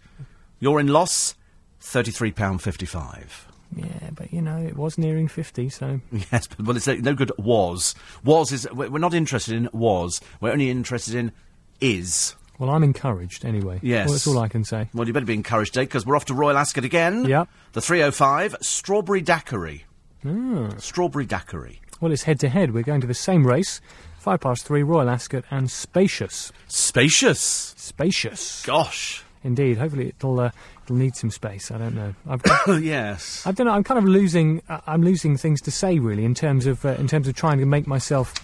You're 0.63 0.79
in 0.79 0.87
loss, 0.87 1.35
£33.55. 1.81 3.27
Yeah, 3.75 4.11
but 4.15 4.33
you 4.33 4.41
know, 4.41 4.59
it 4.59 4.77
was 4.77 4.97
nearing 4.97 5.27
fifty, 5.27 5.69
so 5.69 6.01
Yes, 6.31 6.47
but 6.47 6.61
well, 6.67 6.77
it's 6.77 6.87
no 6.87 7.15
good. 7.15 7.33
Was 7.39 7.95
was 8.23 8.53
is 8.53 8.69
we're 8.71 8.99
not 8.99 9.13
interested 9.15 9.55
in 9.55 9.69
was. 9.73 10.21
We're 10.41 10.53
only 10.53 10.71
interested 10.71 11.15
in 11.17 11.33
is. 11.81 12.37
well, 12.59 12.71
I'm 12.71 12.85
encouraged 12.85 13.45
anyway. 13.45 13.81
Yes. 13.83 14.07
well, 14.07 14.13
that's 14.13 14.27
all 14.27 14.39
I 14.39 14.49
can 14.49 14.63
say. 14.63 14.89
Well, 14.95 15.09
you 15.09 15.13
better 15.13 15.27
be 15.27 15.35
encouraged, 15.35 15.73
Dave, 15.73 15.89
because 15.89 16.05
we're 16.07 16.15
off 16.17 16.27
to 16.27 16.35
Royal 16.35 16.57
Ascot 16.57 16.85
again. 16.85 17.25
Yep. 17.25 17.49
The 17.73 17.81
305 17.81 18.57
Strawberry 18.61 19.21
Daiquiri. 19.23 19.85
Ah. 20.25 20.69
Strawberry 20.77 21.25
Daiquiri. 21.27 21.81
Well, 22.01 22.13
it's 22.13 22.23
head-to-head. 22.25 22.73
We're 22.75 22.83
going 22.85 23.01
to 23.01 23.07
the 23.09 23.15
same 23.15 23.45
race. 23.47 23.81
Five 24.19 24.41
past 24.41 24.65
three, 24.67 24.83
Royal 24.85 25.09
Ascot, 25.09 25.45
and 25.51 25.69
spacious, 25.71 26.53
Spacious. 26.69 27.75
spacious. 27.79 28.63
Gosh. 28.65 29.25
Indeed. 29.45 29.79
Hopefully, 29.79 30.09
it'll 30.09 30.39
uh, 30.39 30.51
it'll 30.85 30.97
need 30.97 31.17
some 31.17 31.31
space. 31.31 31.71
I 31.71 31.79
don't 31.79 31.95
know. 31.95 32.15
I've 32.29 32.43
got, 32.43 32.67
yes. 32.83 33.45
I 33.47 33.53
don't 33.53 33.67
know. 33.67 33.73
I'm 33.73 33.85
kind 33.85 33.99
of 33.99 34.05
losing. 34.05 34.63
Uh, 34.69 34.81
I'm 34.87 35.03
losing 35.03 35.37
things 35.37 35.61
to 35.63 35.71
say 35.71 35.99
really 35.99 36.25
in 36.25 36.35
terms 36.35 36.67
of 36.67 36.85
uh, 36.85 36.91
in 36.91 37.09
terms 37.09 37.29
of 37.29 37.35
trying 37.35 37.59
to 37.59 37.67
make 37.67 37.87
myself 37.87 38.35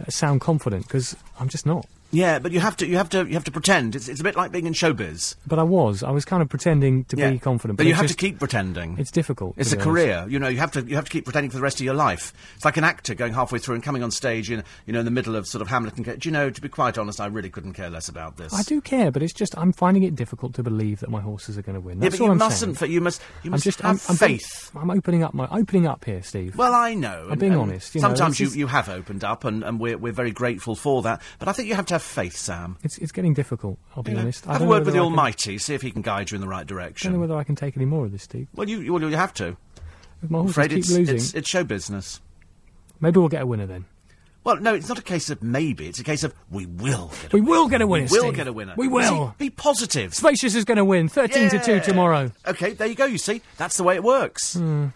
uh, 0.00 0.10
sound 0.10 0.40
confident 0.40 0.86
because 0.86 1.16
I'm 1.38 1.48
just 1.48 1.66
not. 1.66 1.86
Yeah, 2.10 2.38
but 2.38 2.52
you 2.52 2.60
have 2.60 2.76
to. 2.78 2.86
You 2.86 2.96
have 2.96 3.10
to. 3.10 3.26
You 3.26 3.34
have 3.34 3.44
to 3.44 3.50
pretend. 3.50 3.94
It's, 3.94 4.08
it's 4.08 4.20
a 4.20 4.24
bit 4.24 4.34
like 4.34 4.50
being 4.50 4.66
in 4.66 4.72
showbiz. 4.72 5.34
But 5.46 5.58
I 5.58 5.62
was. 5.62 6.02
I 6.02 6.10
was 6.10 6.24
kind 6.24 6.40
of 6.42 6.48
pretending 6.48 7.04
to 7.04 7.16
Yeah. 7.18 7.30
be 7.30 7.38
confident. 7.38 7.76
But 7.76 7.86
you 7.86 7.92
have 7.94 8.06
just- 8.06 8.18
to 8.18 8.24
keep 8.26 8.38
pretending. 8.38 8.96
It's 8.98 9.10
difficult. 9.10 9.54
It's 9.58 9.72
a 9.72 9.76
career, 9.76 10.24
you 10.28 10.38
know. 10.38 10.48
You 10.48 10.56
have 10.58 10.72
to 10.72 10.82
you 10.82 10.94
have 10.96 11.04
to 11.04 11.10
keep 11.10 11.24
pretending 11.24 11.50
for 11.50 11.58
the 11.58 11.62
rest 11.62 11.80
of 11.80 11.84
your 11.84 11.92
life. 11.94 12.32
It's 12.56 12.64
like 12.64 12.78
an 12.78 12.84
actor 12.84 13.14
going 13.14 13.34
halfway 13.34 13.58
through 13.58 13.74
and 13.74 13.84
coming 13.84 14.02
on 14.02 14.10
stage 14.10 14.50
in 14.50 14.64
you 14.86 14.92
know 14.94 15.00
in 15.00 15.04
the 15.04 15.10
middle 15.10 15.36
of 15.36 15.46
sort 15.46 15.60
of 15.60 15.68
Hamlet 15.68 15.96
and 15.98 16.06
do 16.06 16.28
you 16.28 16.32
know? 16.32 16.48
To 16.48 16.60
be 16.62 16.68
quite 16.70 16.96
honest, 16.96 17.20
I 17.20 17.26
really 17.26 17.50
couldn't 17.50 17.74
care 17.74 17.90
less 17.90 18.08
about 18.08 18.38
this. 18.38 18.54
I 18.54 18.62
do 18.62 18.80
care, 18.80 19.10
but 19.10 19.22
it's 19.22 19.34
just 19.34 19.56
I'm 19.58 19.72
finding 19.72 20.02
it 20.02 20.14
difficult 20.16 20.54
to 20.54 20.62
believe 20.62 21.00
that 21.00 21.10
my 21.10 21.20
horses 21.20 21.58
are 21.58 21.62
going 21.62 21.74
to 21.74 21.80
win. 21.80 21.98
Yeah, 21.98 22.04
That's 22.08 22.16
but 22.16 22.22
all 22.22 22.28
you 22.28 22.32
I'm 22.32 22.38
mustn't. 22.38 22.78
saying. 22.78 22.90
You 22.92 23.02
must. 23.02 23.20
You 23.42 23.48
I'm 23.48 23.50
must 23.52 23.64
just 23.64 23.80
have 23.82 23.90
I'm, 23.90 24.00
I'm 24.08 24.16
faith. 24.16 24.70
I'm 24.74 24.90
opening 24.90 25.22
up 25.24 25.34
my 25.34 25.46
opening 25.50 25.86
up 25.86 26.06
here, 26.06 26.22
Steve. 26.22 26.56
Well, 26.56 26.72
I 26.72 26.94
know. 26.94 27.24
I'm 27.26 27.32
and- 27.32 27.40
being 27.40 27.52
and 27.52 27.60
honest, 27.60 27.94
you 27.94 28.00
sometimes 28.00 28.38
this 28.38 28.40
you, 28.40 28.46
is- 28.46 28.56
you 28.56 28.66
have 28.68 28.88
opened 28.88 29.24
up, 29.24 29.44
and, 29.44 29.62
and 29.62 29.78
we're 29.78 29.98
we're 29.98 30.12
very 30.14 30.30
grateful 30.30 30.74
for 30.74 31.02
that. 31.02 31.20
But 31.38 31.48
I 31.48 31.52
think 31.52 31.68
you 31.68 31.74
have 31.74 31.84
to 31.86 31.97
have 31.98 32.02
faith, 32.02 32.36
Sam. 32.36 32.76
it's 32.82 32.98
it's 32.98 33.12
getting 33.12 33.34
difficult. 33.34 33.78
I'll 33.96 34.02
be 34.02 34.12
know, 34.12 34.20
honest. 34.20 34.46
I 34.48 34.52
have 34.54 34.62
a 34.62 34.66
word 34.66 34.84
with 34.84 34.94
the 34.94 35.00
I 35.00 35.04
can- 35.04 35.12
Almighty, 35.12 35.58
see 35.58 35.74
if 35.74 35.82
He 35.82 35.90
can 35.90 36.02
guide 36.02 36.30
you 36.30 36.36
in 36.36 36.40
the 36.40 36.48
right 36.48 36.66
direction. 36.66 37.08
I 37.08 37.12
don't 37.12 37.20
know 37.20 37.26
whether 37.28 37.36
I 37.38 37.44
can 37.44 37.56
take 37.56 37.76
any 37.76 37.86
more 37.86 38.04
of 38.06 38.12
this, 38.12 38.22
Steve. 38.22 38.48
Well, 38.54 38.68
you 38.68 38.80
you, 38.80 38.92
well, 38.92 39.02
you 39.02 39.16
have 39.16 39.34
to. 39.34 39.56
If 40.22 40.30
my 40.30 40.38
I'm 40.38 40.44
horses 40.46 40.50
afraid 40.52 40.70
keep 40.70 40.78
it's, 40.80 40.90
losing, 40.90 41.16
it's 41.16 41.34
it's 41.34 41.48
show 41.48 41.62
business. 41.64 42.20
maybe 43.00 43.18
we'll 43.20 43.28
get 43.28 43.42
a 43.42 43.46
winner 43.46 43.66
then. 43.66 43.84
Well, 44.44 44.56
no, 44.56 44.74
it's 44.74 44.88
not 44.88 44.98
a 44.98 45.02
case 45.02 45.28
of 45.30 45.42
maybe. 45.42 45.88
It's 45.88 45.98
a 45.98 46.04
case 46.04 46.24
of 46.24 46.32
we 46.50 46.64
will. 46.64 47.10
Get 47.22 47.32
a 47.34 47.36
We 47.36 47.40
will 47.42 47.68
get 47.68 47.82
a 47.82 47.86
winner. 47.86 48.06
We 48.06 48.18
will 48.18 48.22
Steve. 48.28 48.36
get 48.36 48.46
a 48.48 48.52
winner. 48.52 48.72
We 48.76 48.88
will. 48.88 49.28
see, 49.28 49.34
be 49.36 49.50
positive. 49.50 50.14
Spacious 50.14 50.54
is 50.54 50.64
going 50.64 50.78
to 50.78 50.84
win, 50.84 51.08
thirteen 51.08 51.50
to 51.50 51.58
two 51.58 51.80
tomorrow. 51.80 52.32
Okay, 52.46 52.72
there 52.72 52.86
you 52.86 52.94
go. 52.94 53.04
You 53.04 53.18
see, 53.18 53.42
that's 53.58 53.76
the 53.76 53.82
way 53.84 53.94
it 53.96 54.02
works. 54.04 54.54
Hmm. 54.54 54.86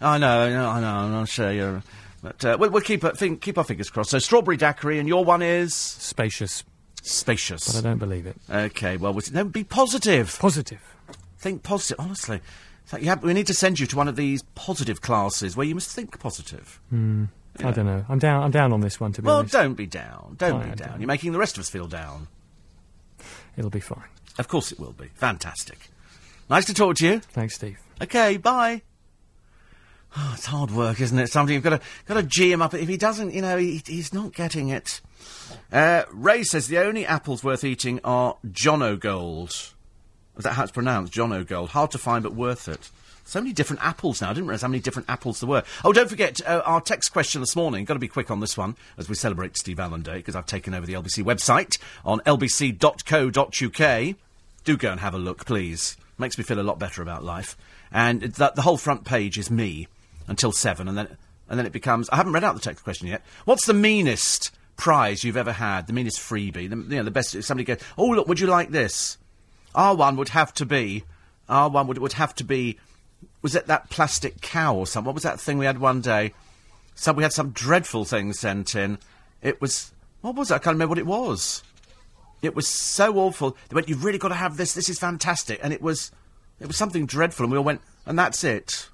I 0.00 0.18
know, 0.18 0.40
I 0.42 0.50
know, 0.50 0.68
I 0.68 0.80
know. 0.80 0.86
I'm 0.94 1.10
not 1.12 1.28
sure 1.28 1.50
you're, 1.52 1.82
but 2.22 2.44
uh, 2.44 2.56
we'll, 2.58 2.70
we'll 2.70 2.82
keep 2.82 3.04
uh, 3.04 3.12
think, 3.12 3.40
keep 3.40 3.58
our 3.58 3.64
fingers 3.64 3.90
crossed. 3.90 4.10
So, 4.10 4.18
strawberry 4.18 4.56
daiquiri, 4.56 4.98
and 4.98 5.08
your 5.08 5.24
one 5.24 5.42
is 5.42 5.74
Spacious, 5.74 6.64
spacious. 7.02 7.66
but 7.72 7.78
I 7.78 7.88
don't 7.88 7.98
believe 7.98 8.26
it. 8.26 8.36
Okay, 8.50 8.96
well, 8.96 9.12
we'll 9.12 9.22
no, 9.32 9.44
be 9.44 9.64
positive. 9.64 10.36
Positive. 10.38 10.80
think 11.38 11.62
positive. 11.62 11.96
Honestly, 12.00 12.40
like 12.92 13.02
you 13.02 13.08
have, 13.08 13.22
we 13.22 13.32
need 13.34 13.46
to 13.46 13.54
send 13.54 13.78
you 13.78 13.86
to 13.86 13.96
one 13.96 14.08
of 14.08 14.16
these 14.16 14.42
positive 14.54 15.00
classes 15.00 15.56
where 15.56 15.66
you 15.66 15.74
must 15.74 15.94
think 15.94 16.18
positive. 16.18 16.80
I 17.60 17.70
don't 17.72 17.86
know. 17.86 18.04
I'm 18.08 18.18
down. 18.18 18.42
I'm 18.44 18.50
down 18.52 18.72
on 18.72 18.80
this 18.80 19.00
one 19.00 19.12
to 19.12 19.22
be 19.22 19.26
Well, 19.26 19.38
honest. 19.38 19.52
don't 19.52 19.74
be 19.74 19.86
down. 19.86 20.36
Don't 20.38 20.60
I 20.62 20.70
be 20.70 20.76
down. 20.76 20.88
down. 20.90 21.00
You're 21.00 21.08
making 21.08 21.32
the 21.32 21.38
rest 21.38 21.56
of 21.56 21.62
us 21.62 21.68
feel 21.70 21.86
down. 21.88 22.28
It'll 23.56 23.70
be 23.70 23.80
fine. 23.80 24.04
Of 24.38 24.46
course, 24.46 24.70
it 24.70 24.78
will 24.78 24.92
be 24.92 25.08
fantastic. 25.14 25.88
Nice 26.48 26.64
to 26.66 26.74
talk 26.74 26.96
to 26.96 27.06
you. 27.06 27.18
Thanks, 27.20 27.56
Steve. 27.56 27.78
Okay, 28.00 28.36
bye. 28.36 28.82
Oh, 30.16 30.32
it's 30.34 30.46
hard 30.46 30.70
work, 30.70 31.00
isn't 31.00 31.18
it? 31.18 31.28
Somebody 31.28 31.54
you've 31.54 31.62
got 31.62 31.70
to 31.70 31.80
got 32.06 32.14
to 32.14 32.22
g 32.22 32.50
him 32.50 32.62
up. 32.62 32.74
If 32.74 32.88
he 32.88 32.96
doesn't, 32.96 33.34
you 33.34 33.42
know, 33.42 33.56
he, 33.56 33.82
he's 33.86 34.14
not 34.14 34.32
getting 34.32 34.68
it. 34.68 35.00
Uh, 35.70 36.04
Ray 36.12 36.44
says 36.44 36.68
the 36.68 36.78
only 36.78 37.04
apples 37.04 37.44
worth 37.44 37.62
eating 37.64 38.00
are 38.04 38.36
Jonagold. 38.46 39.74
Is 40.38 40.44
that 40.44 40.52
how 40.52 40.62
it's 40.62 40.72
pronounced? 40.72 41.12
Jonagold. 41.12 41.68
Hard 41.68 41.90
to 41.90 41.98
find, 41.98 42.22
but 42.22 42.34
worth 42.34 42.68
it. 42.68 42.90
So 43.24 43.40
many 43.40 43.52
different 43.52 43.84
apples 43.84 44.22
now. 44.22 44.30
I 44.30 44.32
didn't 44.32 44.46
realise 44.46 44.62
how 44.62 44.68
many 44.68 44.80
different 44.80 45.10
apples 45.10 45.40
there 45.40 45.48
were. 45.48 45.62
Oh, 45.84 45.92
don't 45.92 46.08
forget 46.08 46.40
uh, 46.46 46.62
our 46.64 46.80
text 46.80 47.12
question 47.12 47.42
this 47.42 47.54
morning. 47.54 47.84
Got 47.84 47.94
to 47.94 48.00
be 48.00 48.08
quick 48.08 48.30
on 48.30 48.40
this 48.40 48.56
one 48.56 48.74
as 48.96 49.08
we 49.10 49.14
celebrate 49.14 49.58
Steve 49.58 49.78
Allen 49.78 50.00
Day 50.00 50.16
because 50.16 50.34
I've 50.34 50.46
taken 50.46 50.72
over 50.72 50.86
the 50.86 50.94
LBC 50.94 51.24
website 51.24 51.78
on 52.06 52.20
lbc.co.uk. 52.20 54.16
Do 54.64 54.76
go 54.78 54.90
and 54.90 55.00
have 55.00 55.14
a 55.14 55.18
look, 55.18 55.44
please. 55.44 55.98
Makes 56.16 56.38
me 56.38 56.44
feel 56.44 56.58
a 56.58 56.62
lot 56.62 56.78
better 56.78 57.02
about 57.02 57.22
life. 57.22 57.54
And 57.92 58.22
that, 58.22 58.54
the 58.54 58.62
whole 58.62 58.78
front 58.78 59.04
page 59.04 59.38
is 59.38 59.50
me 59.50 59.88
until 60.28 60.52
seven, 60.52 60.86
and 60.86 60.96
then 60.96 61.16
and 61.48 61.58
then 61.58 61.66
it 61.66 61.72
becomes. 61.72 62.08
I 62.10 62.16
haven't 62.16 62.32
read 62.32 62.44
out 62.44 62.54
the 62.54 62.60
text 62.60 62.84
question 62.84 63.08
yet. 63.08 63.22
What's 63.44 63.66
the 63.66 63.74
meanest 63.74 64.52
prize 64.76 65.24
you've 65.24 65.36
ever 65.36 65.52
had? 65.52 65.86
The 65.88 65.92
meanest 65.92 66.18
freebie? 66.20 66.70
The, 66.70 66.76
you 66.76 66.96
know, 66.98 67.02
the 67.02 67.10
best. 67.10 67.42
Somebody 67.42 67.64
goes, 67.64 67.78
oh 67.96 68.06
look, 68.06 68.28
would 68.28 68.38
you 68.38 68.46
like 68.46 68.70
this? 68.70 69.18
Our 69.74 69.96
one 69.96 70.16
would 70.16 70.28
have 70.28 70.54
to 70.54 70.66
be. 70.66 71.04
Our 71.48 71.68
one 71.68 71.86
would 71.88 71.98
would 71.98 72.12
have 72.12 72.34
to 72.36 72.44
be. 72.44 72.78
Was 73.42 73.54
it 73.54 73.66
that 73.66 73.90
plastic 73.90 74.40
cow 74.40 74.76
or 74.76 74.86
something? 74.86 75.06
What 75.06 75.14
was 75.14 75.24
that 75.24 75.40
thing 75.40 75.58
we 75.58 75.66
had 75.66 75.78
one 75.78 76.00
day? 76.00 76.34
So 76.94 77.12
we 77.12 77.22
had 77.22 77.32
some 77.32 77.50
dreadful 77.50 78.04
thing 78.04 78.32
sent 78.32 78.74
in. 78.74 78.98
It 79.42 79.60
was 79.60 79.92
what 80.20 80.34
was 80.34 80.50
it? 80.50 80.54
I 80.54 80.58
can't 80.58 80.74
remember 80.74 80.90
what 80.90 80.98
it 80.98 81.06
was. 81.06 81.62
It 82.42 82.54
was 82.54 82.68
so 82.68 83.16
awful. 83.18 83.56
They 83.68 83.74
went, 83.74 83.88
"You've 83.88 84.04
really 84.04 84.18
got 84.18 84.28
to 84.28 84.34
have 84.34 84.56
this. 84.56 84.72
This 84.74 84.88
is 84.88 84.98
fantastic." 84.98 85.58
And 85.62 85.72
it 85.72 85.82
was, 85.82 86.12
It 86.60 86.66
was 86.66 86.76
something 86.76 87.06
dreadful, 87.06 87.44
and 87.44 87.52
we 87.52 87.58
all 87.58 87.64
went, 87.64 87.80
and 88.04 88.18
that's 88.18 88.42
it. 88.44 88.88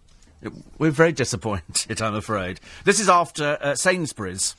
We're 0.78 0.90
very 0.90 1.12
disappointed, 1.12 2.02
I'm 2.02 2.14
afraid. 2.14 2.60
This 2.84 3.00
is 3.00 3.08
after 3.08 3.58
uh, 3.60 3.74
Sainsbury's. 3.74 4.54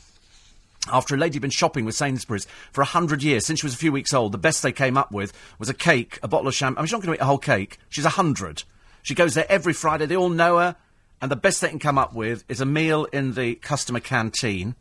After 0.91 1.15
a 1.15 1.17
lady 1.17 1.35
had 1.35 1.41
been 1.41 1.51
shopping 1.51 1.83
with 1.85 1.95
Sainsbury's 1.95 2.45
for 2.71 2.81
a 2.81 2.85
hundred 2.85 3.23
years, 3.23 3.45
since 3.45 3.59
she 3.59 3.65
was 3.65 3.73
a 3.73 3.77
few 3.77 3.91
weeks 3.91 4.13
old, 4.13 4.31
the 4.31 4.37
best 4.37 4.61
they 4.61 4.71
came 4.71 4.97
up 4.97 5.11
with 5.11 5.33
was 5.57 5.69
a 5.69 5.73
cake, 5.73 6.19
a 6.21 6.27
bottle 6.27 6.47
of 6.47 6.53
champagne. 6.53 6.77
I 6.77 6.81
mean, 6.81 6.87
she's 6.87 6.93
not 6.93 7.01
going 7.01 7.17
to 7.17 7.21
eat 7.21 7.23
a 7.23 7.27
whole 7.27 7.39
cake. 7.39 7.79
She's 7.89 8.05
a 8.05 8.09
hundred. 8.09 8.63
She 9.01 9.15
goes 9.15 9.33
there 9.33 9.47
every 9.49 9.73
Friday. 9.73 10.05
They 10.05 10.15
all 10.15 10.29
know 10.29 10.57
her, 10.59 10.75
and 11.21 11.31
the 11.31 11.35
best 11.35 11.61
they 11.61 11.69
can 11.69 11.79
come 11.79 11.97
up 11.97 12.13
with 12.13 12.43
is 12.47 12.61
a 12.61 12.65
meal 12.65 13.05
in 13.05 13.33
the 13.33 13.55
customer 13.55 13.99
canteen. 13.99 14.75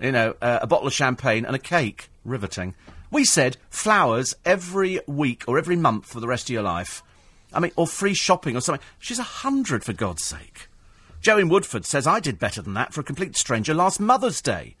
You 0.00 0.12
know, 0.12 0.36
uh, 0.40 0.60
a 0.62 0.66
bottle 0.66 0.86
of 0.86 0.92
champagne 0.92 1.44
and 1.44 1.56
a 1.56 1.60
cake. 1.60 2.08
Riveting. 2.24 2.74
We 3.10 3.24
said 3.24 3.56
flowers 3.70 4.34
every 4.44 5.00
week 5.06 5.44
or 5.46 5.58
every 5.58 5.76
month 5.76 6.06
for 6.06 6.20
the 6.20 6.28
rest 6.28 6.48
of 6.48 6.52
your 6.52 6.62
life. 6.62 7.02
I 7.56 7.60
mean, 7.60 7.72
or 7.74 7.86
free 7.86 8.14
shopping 8.14 8.56
or 8.56 8.60
something. 8.60 8.84
She's 8.98 9.18
a 9.18 9.24
hundred, 9.24 9.82
for 9.82 9.92
God's 9.92 10.24
sake. 10.24 10.68
Joe 11.20 11.38
in 11.38 11.48
Woodford 11.48 11.84
says 11.84 12.06
I 12.06 12.20
did 12.20 12.38
better 12.38 12.62
than 12.62 12.74
that 12.74 12.92
for 12.92 13.00
a 13.00 13.04
complete 13.04 13.36
stranger 13.36 13.74
last 13.74 13.98
Mother's 13.98 14.40
Day. 14.40 14.76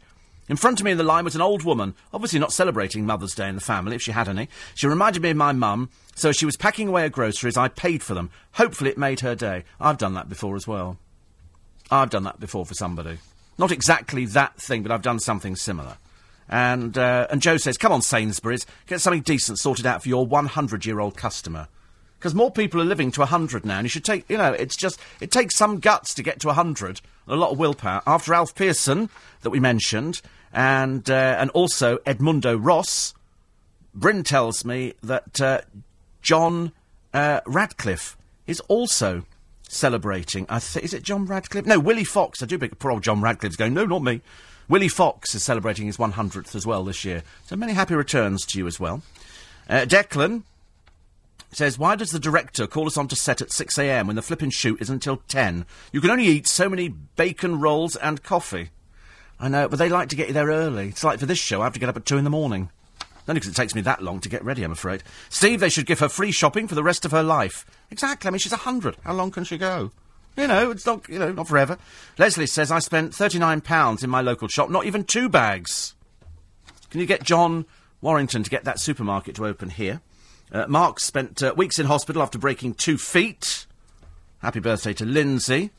In 0.48 0.56
front 0.56 0.78
of 0.78 0.84
me 0.84 0.92
in 0.92 0.98
the 0.98 1.02
line 1.02 1.24
was 1.24 1.34
an 1.34 1.40
old 1.40 1.64
woman, 1.64 1.94
obviously 2.12 2.38
not 2.38 2.52
celebrating 2.52 3.04
Mother's 3.04 3.34
Day 3.34 3.48
in 3.48 3.56
the 3.56 3.60
family, 3.60 3.96
if 3.96 4.02
she 4.02 4.12
had 4.12 4.28
any. 4.28 4.48
She 4.74 4.86
reminded 4.86 5.22
me 5.22 5.30
of 5.30 5.36
my 5.36 5.52
mum, 5.52 5.90
so 6.14 6.28
as 6.28 6.36
she 6.36 6.46
was 6.46 6.56
packing 6.56 6.86
away 6.88 7.02
her 7.02 7.08
groceries, 7.08 7.56
I 7.56 7.68
paid 7.68 8.02
for 8.02 8.14
them. 8.14 8.30
Hopefully 8.52 8.90
it 8.90 8.98
made 8.98 9.20
her 9.20 9.34
day. 9.34 9.64
I've 9.80 9.98
done 9.98 10.14
that 10.14 10.28
before 10.28 10.54
as 10.54 10.68
well. 10.68 10.98
I've 11.90 12.10
done 12.10 12.24
that 12.24 12.38
before 12.38 12.64
for 12.64 12.74
somebody. 12.74 13.18
Not 13.58 13.72
exactly 13.72 14.26
that 14.26 14.60
thing, 14.60 14.82
but 14.82 14.92
I've 14.92 15.02
done 15.02 15.18
something 15.18 15.56
similar. 15.56 15.96
And, 16.48 16.96
uh, 16.96 17.26
and 17.30 17.42
Joe 17.42 17.56
says, 17.56 17.76
come 17.76 17.90
on, 17.90 18.02
Sainsbury's, 18.02 18.66
get 18.86 19.00
something 19.00 19.22
decent 19.22 19.58
sorted 19.58 19.86
out 19.86 20.02
for 20.02 20.08
your 20.08 20.26
100 20.26 20.86
year 20.86 21.00
old 21.00 21.16
customer. 21.16 21.66
Because 22.18 22.34
more 22.34 22.50
people 22.50 22.80
are 22.80 22.84
living 22.84 23.10
to 23.12 23.20
100 23.20 23.64
now, 23.64 23.78
and 23.78 23.84
you 23.84 23.90
should 23.90 24.04
take, 24.04 24.28
you 24.28 24.38
know, 24.38 24.52
it's 24.52 24.76
just, 24.76 24.98
it 25.20 25.30
takes 25.30 25.56
some 25.56 25.80
guts 25.80 26.14
to 26.14 26.22
get 26.22 26.40
to 26.40 26.48
100, 26.48 27.00
and 27.26 27.34
a 27.34 27.36
lot 27.36 27.52
of 27.52 27.58
willpower. 27.58 28.02
After 28.06 28.32
Alf 28.32 28.54
Pearson, 28.54 29.10
that 29.42 29.50
we 29.50 29.60
mentioned, 29.60 30.22
and, 30.52 31.08
uh, 31.10 31.36
and 31.38 31.50
also 31.50 31.98
Edmundo 31.98 32.58
Ros, 32.58 33.14
Bryn 33.94 34.22
tells 34.22 34.64
me 34.64 34.94
that 35.02 35.40
uh, 35.40 35.60
John 36.22 36.72
uh, 37.12 37.40
Radcliffe 37.46 38.16
is 38.46 38.60
also 38.60 39.24
celebrating. 39.68 40.46
I 40.48 40.58
th- 40.58 40.84
is 40.84 40.94
it 40.94 41.02
John 41.02 41.26
Radcliffe? 41.26 41.66
No, 41.66 41.78
Willie 41.78 42.04
Fox. 42.04 42.42
I 42.42 42.46
do 42.46 42.58
beg 42.58 42.78
poor 42.78 42.92
old 42.92 43.02
John 43.02 43.20
Radcliffe's 43.20 43.56
going. 43.56 43.74
No, 43.74 43.86
not 43.86 44.02
me. 44.02 44.20
Willie 44.68 44.88
Fox 44.88 45.34
is 45.34 45.44
celebrating 45.44 45.86
his 45.86 45.96
100th 45.96 46.54
as 46.54 46.66
well 46.66 46.84
this 46.84 47.04
year. 47.04 47.22
So 47.44 47.56
many 47.56 47.72
happy 47.72 47.94
returns 47.94 48.44
to 48.46 48.58
you 48.58 48.66
as 48.66 48.80
well. 48.80 49.02
Uh, 49.68 49.86
Declan 49.86 50.42
says, 51.52 51.78
Why 51.78 51.96
does 51.96 52.10
the 52.10 52.18
director 52.18 52.66
call 52.66 52.86
us 52.86 52.96
on 52.96 53.08
to 53.08 53.16
set 53.16 53.40
at 53.40 53.52
6 53.52 53.78
a.m. 53.78 54.06
when 54.06 54.16
the 54.16 54.22
flipping 54.22 54.50
shoot 54.50 54.80
is 54.80 54.90
until 54.90 55.18
10? 55.28 55.66
You 55.92 56.00
can 56.00 56.10
only 56.10 56.26
eat 56.26 56.46
so 56.46 56.68
many 56.68 56.88
bacon 56.88 57.60
rolls 57.60 57.96
and 57.96 58.22
coffee. 58.22 58.70
I 59.38 59.48
know, 59.48 59.68
but 59.68 59.78
they 59.78 59.88
like 59.88 60.08
to 60.10 60.16
get 60.16 60.28
you 60.28 60.34
there 60.34 60.48
early. 60.48 60.88
It's 60.88 61.04
like 61.04 61.18
for 61.18 61.26
this 61.26 61.38
show, 61.38 61.60
I 61.60 61.64
have 61.64 61.74
to 61.74 61.80
get 61.80 61.88
up 61.88 61.96
at 61.96 62.06
2 62.06 62.16
in 62.16 62.24
the 62.24 62.30
morning. 62.30 62.70
Only 63.28 63.40
because 63.40 63.50
it 63.50 63.56
takes 63.56 63.74
me 63.74 63.80
that 63.82 64.02
long 64.02 64.20
to 64.20 64.28
get 64.28 64.44
ready, 64.44 64.62
I'm 64.62 64.72
afraid. 64.72 65.02
Steve, 65.28 65.60
they 65.60 65.68
should 65.68 65.86
give 65.86 65.98
her 65.98 66.08
free 66.08 66.30
shopping 66.30 66.68
for 66.68 66.76
the 66.76 66.82
rest 66.82 67.04
of 67.04 67.10
her 67.10 67.24
life. 67.24 67.66
Exactly. 67.90 68.28
I 68.28 68.30
mean, 68.30 68.38
she's 68.38 68.52
a 68.52 68.56
hundred. 68.58 68.96
How 69.02 69.14
long 69.14 69.32
can 69.32 69.44
she 69.44 69.58
go? 69.58 69.90
You 70.36 70.46
know, 70.46 70.70
it's 70.70 70.86
not, 70.86 71.08
you 71.08 71.18
know, 71.18 71.32
not 71.32 71.48
forever. 71.48 71.78
Leslie 72.18 72.46
says, 72.46 72.70
I 72.70 72.78
spent 72.78 73.12
£39 73.12 74.04
in 74.04 74.10
my 74.10 74.20
local 74.20 74.48
shop, 74.48 74.70
not 74.70 74.84
even 74.84 75.02
two 75.02 75.28
bags. 75.28 75.94
Can 76.90 77.00
you 77.00 77.06
get 77.06 77.24
John 77.24 77.66
Warrington 78.00 78.42
to 78.42 78.50
get 78.50 78.64
that 78.64 78.78
supermarket 78.78 79.34
to 79.36 79.46
open 79.46 79.70
here? 79.70 80.02
Uh, 80.52 80.66
Mark 80.68 81.00
spent 81.00 81.42
uh, 81.42 81.54
weeks 81.56 81.78
in 81.78 81.86
hospital 81.86 82.22
after 82.22 82.38
breaking 82.38 82.74
two 82.74 82.98
feet. 82.98 83.66
Happy 84.38 84.60
birthday 84.60 84.92
to 84.94 85.04
Lindsay. 85.04 85.70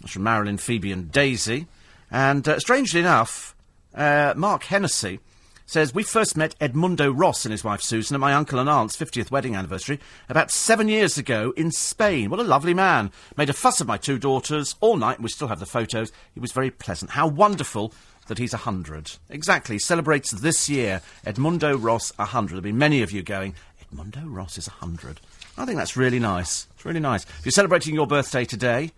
That's 0.00 0.12
from 0.12 0.22
Marilyn, 0.22 0.58
Phoebe, 0.58 0.92
and 0.92 1.10
Daisy. 1.10 1.66
And 2.10 2.46
uh, 2.46 2.58
strangely 2.60 3.00
enough, 3.00 3.56
uh, 3.94 4.34
Mark 4.36 4.64
Hennessy 4.64 5.18
says 5.66 5.94
we 5.94 6.02
first 6.02 6.36
met 6.36 6.58
Edmundo 6.58 7.12
Ros 7.14 7.44
and 7.44 7.52
his 7.52 7.64
wife 7.64 7.80
Susan 7.80 8.14
at 8.14 8.20
my 8.20 8.34
uncle 8.34 8.58
and 8.58 8.68
aunt's 8.68 8.96
50th 8.96 9.30
wedding 9.30 9.56
anniversary 9.56 9.98
about 10.28 10.50
seven 10.50 10.88
years 10.88 11.16
ago 11.16 11.52
in 11.56 11.70
Spain. 11.70 12.30
What 12.30 12.40
a 12.40 12.44
lovely 12.44 12.74
man. 12.74 13.10
Made 13.36 13.50
a 13.50 13.54
fuss 13.54 13.80
of 13.80 13.86
my 13.86 13.96
two 13.96 14.18
daughters 14.18 14.76
all 14.80 14.96
night, 14.96 15.16
and 15.16 15.24
we 15.24 15.30
still 15.30 15.48
have 15.48 15.60
the 15.60 15.66
photos. 15.66 16.12
He 16.34 16.40
was 16.40 16.52
very 16.52 16.70
pleasant. 16.70 17.12
How 17.12 17.26
wonderful 17.26 17.92
that 18.26 18.38
he's 18.38 18.54
a 18.54 18.58
hundred. 18.58 19.12
Exactly. 19.28 19.78
Celebrates 19.78 20.30
this 20.30 20.68
year. 20.68 21.02
Edmundo 21.26 21.80
Ros, 21.80 22.12
a 22.18 22.24
hundred. 22.24 22.52
There'll 22.52 22.62
be 22.62 22.72
many 22.72 23.02
of 23.02 23.12
you 23.12 23.22
going, 23.22 23.54
Edmundo 23.82 24.24
Ros 24.26 24.58
is 24.58 24.66
a 24.66 24.72
hundred. 24.72 25.20
I 25.56 25.64
think 25.64 25.78
that's 25.78 25.96
really 25.96 26.18
nice. 26.18 26.66
It's 26.74 26.84
really 26.84 27.00
nice. 27.00 27.24
If 27.24 27.44
you're 27.44 27.52
celebrating 27.52 27.94
your 27.94 28.06
birthday 28.06 28.44
today, 28.44 28.92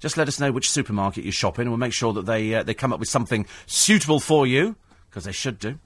just 0.00 0.16
let 0.16 0.28
us 0.28 0.38
know 0.38 0.52
which 0.52 0.70
supermarket 0.70 1.24
you 1.24 1.32
shop 1.32 1.58
in, 1.58 1.62
and 1.62 1.70
we'll 1.70 1.78
make 1.78 1.92
sure 1.92 2.12
that 2.12 2.26
they 2.26 2.54
uh, 2.54 2.62
they 2.62 2.74
come 2.74 2.92
up 2.92 3.00
with 3.00 3.08
something 3.08 3.46
suitable 3.66 4.20
for 4.20 4.46
you, 4.46 4.76
because 5.10 5.24
they 5.24 5.32
should 5.32 5.58
do. 5.58 5.78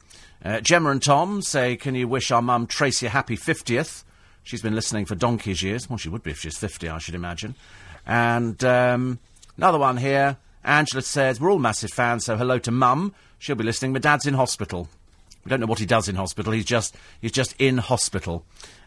Uh, 0.44 0.60
Gemma 0.60 0.90
and 0.90 1.02
Tom 1.02 1.40
say, 1.40 1.76
"Can 1.76 1.94
you 1.94 2.06
wish 2.06 2.30
our 2.30 2.42
mum 2.42 2.66
Tracy 2.66 3.06
a 3.06 3.10
happy 3.10 3.36
fiftieth? 3.36 4.04
She's 4.42 4.60
been 4.60 4.74
listening 4.74 5.06
for 5.06 5.14
donkey's 5.14 5.62
years. 5.62 5.88
Well, 5.88 5.96
she 5.96 6.08
would 6.10 6.22
be 6.22 6.32
if 6.32 6.40
she's 6.40 6.58
fifty, 6.58 6.88
I 6.88 6.98
should 6.98 7.14
imagine." 7.14 7.54
And 8.04 8.62
um, 8.64 9.18
another 9.56 9.78
one 9.78 9.96
here. 9.96 10.36
Angela 10.64 11.02
says, 11.02 11.40
"We're 11.40 11.50
all 11.50 11.58
massive 11.58 11.90
fans, 11.90 12.24
so 12.24 12.36
hello 12.36 12.58
to 12.60 12.70
mum. 12.70 13.14
She'll 13.38 13.56
be 13.56 13.64
listening. 13.64 13.92
My 13.92 13.98
dad's 13.98 14.26
in 14.26 14.34
hospital. 14.34 14.88
We 15.44 15.50
don't 15.50 15.60
know 15.60 15.66
what 15.66 15.80
he 15.80 15.86
does 15.86 16.08
in 16.08 16.16
hospital. 16.16 16.52
He's 16.52 16.64
just 16.64 16.96
he's 17.20 17.32
just 17.32 17.54
in 17.58 17.78
hospital." 17.78 18.44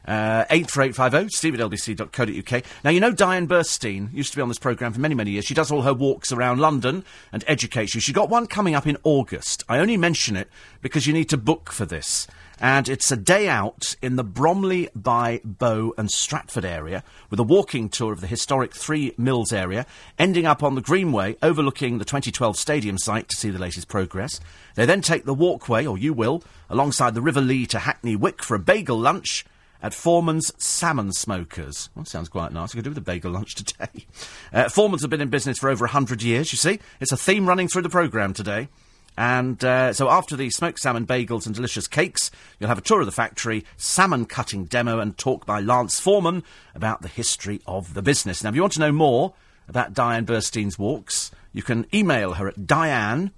Uh, 0.07 0.45
84850, 0.51 1.29
steve 1.35 1.55
at 1.55 1.59
lbc.co.uk. 1.59 2.63
Now, 2.83 2.91
you 2.91 2.99
know 2.99 3.11
Diane 3.11 3.47
Burstein 3.47 4.13
used 4.13 4.31
to 4.31 4.37
be 4.37 4.41
on 4.41 4.49
this 4.49 4.59
programme 4.59 4.93
for 4.93 4.99
many, 4.99 5.15
many 5.15 5.31
years. 5.31 5.45
She 5.45 5.55
does 5.55 5.71
all 5.71 5.81
her 5.81 5.93
walks 5.93 6.31
around 6.31 6.59
London 6.59 7.03
and 7.31 7.43
educates 7.47 7.95
you. 7.95 8.01
She's 8.01 8.13
got 8.13 8.29
one 8.29 8.45
coming 8.45 8.75
up 8.75 8.85
in 8.85 8.97
August. 9.03 9.63
I 9.67 9.79
only 9.79 9.97
mention 9.97 10.35
it 10.35 10.47
because 10.81 11.07
you 11.07 11.13
need 11.13 11.29
to 11.29 11.37
book 11.37 11.71
for 11.71 11.85
this. 11.85 12.27
And 12.59 12.87
it's 12.87 13.11
a 13.11 13.17
day 13.17 13.49
out 13.49 13.95
in 14.01 14.15
the 14.15 14.23
Bromley 14.23 14.89
by 14.95 15.41
Bow 15.43 15.93
and 15.97 16.09
Stratford 16.09 16.63
area 16.63 17.03
with 17.29 17.39
a 17.39 17.43
walking 17.43 17.89
tour 17.89 18.13
of 18.13 18.21
the 18.21 18.27
historic 18.27 18.73
Three 18.73 19.13
Mills 19.17 19.51
area, 19.51 19.85
ending 20.17 20.45
up 20.45 20.63
on 20.63 20.75
the 20.75 20.81
Greenway 20.81 21.35
overlooking 21.41 21.97
the 21.97 22.05
2012 22.05 22.55
stadium 22.57 22.97
site 22.97 23.27
to 23.29 23.35
see 23.35 23.49
the 23.49 23.59
latest 23.59 23.87
progress. 23.87 24.39
They 24.75 24.85
then 24.85 25.01
take 25.01 25.25
the 25.25 25.33
walkway, 25.33 25.85
or 25.85 25.97
you 25.97 26.13
will, 26.13 26.43
alongside 26.69 27.13
the 27.13 27.21
River 27.21 27.41
Lee 27.41 27.65
to 27.67 27.79
Hackney 27.79 28.15
Wick 28.15 28.41
for 28.41 28.55
a 28.55 28.59
bagel 28.59 28.97
lunch 28.97 29.45
at 29.81 29.93
Forman's 29.93 30.51
Salmon 30.57 31.11
Smokers. 31.11 31.89
Well, 31.95 32.05
sounds 32.05 32.29
quite 32.29 32.51
nice. 32.51 32.71
I 32.71 32.75
could 32.75 32.83
do 32.83 32.91
with 32.91 32.97
a 32.97 33.01
bagel 33.01 33.31
lunch 33.31 33.55
today. 33.55 34.05
Uh, 34.53 34.69
Forman's 34.69 35.01
have 35.01 35.09
been 35.09 35.19
in 35.19 35.29
business 35.29 35.57
for 35.57 35.69
over 35.69 35.83
100 35.83 36.23
years, 36.23 36.53
you 36.53 36.57
see. 36.57 36.79
It's 37.01 37.11
a 37.11 37.17
theme 37.17 37.45
running 37.45 37.67
through 37.67 37.81
the 37.81 37.89
programme 37.89 38.33
today. 38.33 38.69
And 39.17 39.61
uh, 39.65 39.91
so 39.91 40.09
after 40.09 40.37
the 40.37 40.49
smoked 40.49 40.79
salmon 40.79 41.05
bagels 41.05 41.45
and 41.45 41.53
delicious 41.53 41.87
cakes, 41.87 42.31
you'll 42.57 42.69
have 42.69 42.77
a 42.77 42.81
tour 42.81 43.01
of 43.01 43.05
the 43.05 43.11
factory, 43.11 43.65
salmon 43.75 44.25
cutting 44.25 44.63
demo, 44.63 44.99
and 44.99 45.17
talk 45.17 45.45
by 45.45 45.59
Lance 45.59 45.99
Forman 45.99 46.43
about 46.73 47.01
the 47.01 47.09
history 47.09 47.59
of 47.67 47.95
the 47.95 48.01
business. 48.01 48.43
Now, 48.43 48.49
if 48.49 48.55
you 48.55 48.61
want 48.61 48.73
to 48.73 48.79
know 48.79 48.93
more 48.93 49.33
about 49.67 49.93
Diane 49.93 50.25
Burstein's 50.25 50.79
walks, 50.79 51.31
you 51.51 51.63
can 51.63 51.85
email 51.93 52.33
her 52.33 52.47
at 52.47 52.65
diane 52.65 53.31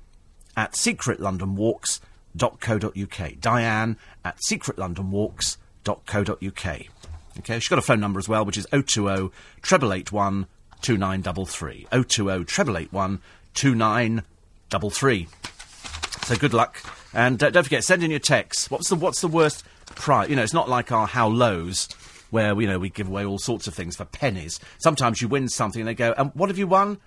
at 0.56 0.74
secretlondonwalks.co.uk. 0.74 3.40
Diane 3.40 3.98
at 4.24 4.38
secretlondonwalks.co.uk. 4.50 5.67
Okay, 7.40 7.60
she's 7.60 7.70
got 7.70 7.80
a 7.80 7.84
phone 7.84 8.00
number 8.00 8.20
as 8.20 8.28
well, 8.28 8.46
which 8.46 8.58
is 8.58 8.66
020 8.72 9.32
881 9.64 10.48
2933. 10.82 11.88
020 11.92 12.32
881 12.32 13.22
2933. 13.54 15.28
So 16.24 16.36
good 16.36 16.54
luck. 16.54 16.82
And 17.14 17.42
uh, 17.42 17.50
don't 17.50 17.64
forget, 17.64 17.84
send 17.84 18.04
in 18.04 18.12
your 18.12 18.20
texts. 18.20 18.70
What's 18.70 18.90
the, 18.90 18.96
what's 18.96 19.22
the 19.22 19.28
worst 19.28 19.64
price? 19.96 20.30
You 20.30 20.36
know, 20.36 20.44
it's 20.44 20.54
not 20.54 20.70
like 20.70 20.92
our 20.92 21.08
How 21.08 21.28
Lows, 21.28 21.88
where, 22.32 22.60
you 22.60 22.68
know, 22.68 22.80
we 22.80 22.90
give 22.90 23.08
away 23.08 23.26
all 23.26 23.40
sorts 23.40 23.68
of 23.68 23.74
things 23.74 23.96
for 23.96 24.06
pennies. 24.06 24.60
Sometimes 24.78 25.22
you 25.22 25.28
win 25.28 25.48
something 25.48 25.82
and 25.82 25.88
they 25.88 25.96
go, 25.96 26.14
and 26.18 26.32
what 26.34 26.50
have 26.50 26.58
you 26.58 26.68
won? 26.68 27.00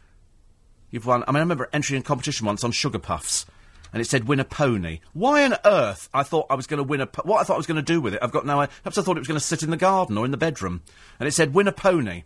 You've 0.91 1.07
won. 1.07 1.23
I 1.27 1.31
mean, 1.31 1.37
I 1.37 1.41
remember 1.41 1.69
entering 1.73 2.01
a 2.01 2.05
competition 2.05 2.47
once 2.47 2.65
on 2.65 2.73
Sugar 2.73 2.99
Puffs, 2.99 3.47
and 3.93 4.01
it 4.01 4.07
said 4.07 4.29
win 4.29 4.41
a 4.41 4.45
pony. 4.45 5.01
Why 5.13 5.45
on 5.45 5.57
earth 5.65 6.09
I 6.15 6.23
thought 6.23 6.47
I 6.51 6.55
was 6.55 6.67
going 6.67 6.79
to 6.79 6.85
win 6.85 7.01
a 7.01 7.07
po- 7.07 7.23
what 7.25 7.41
I 7.41 7.45
thought 7.45 7.55
I 7.55 7.59
was 7.59 7.67
going 7.67 7.77
to 7.77 7.83
do 7.83 8.01
with 8.01 8.15
it? 8.15 8.21
I've 8.23 8.33
got 8.33 8.47
no. 8.47 8.67
Perhaps 8.83 8.99
I 8.99 9.03
thought 9.03 9.17
it 9.17 9.21
was 9.21 9.29
going 9.29 9.41
to 9.41 9.45
sit 9.45 9.63
in 9.63 9.71
the 9.71 9.77
garden 9.77 10.17
or 10.17 10.25
in 10.25 10.31
the 10.31 10.37
bedroom, 10.37 10.83
and 11.19 11.29
it 11.29 11.33
said 11.33 11.55
win 11.55 11.69
a 11.69 11.73
pony, 11.73 12.25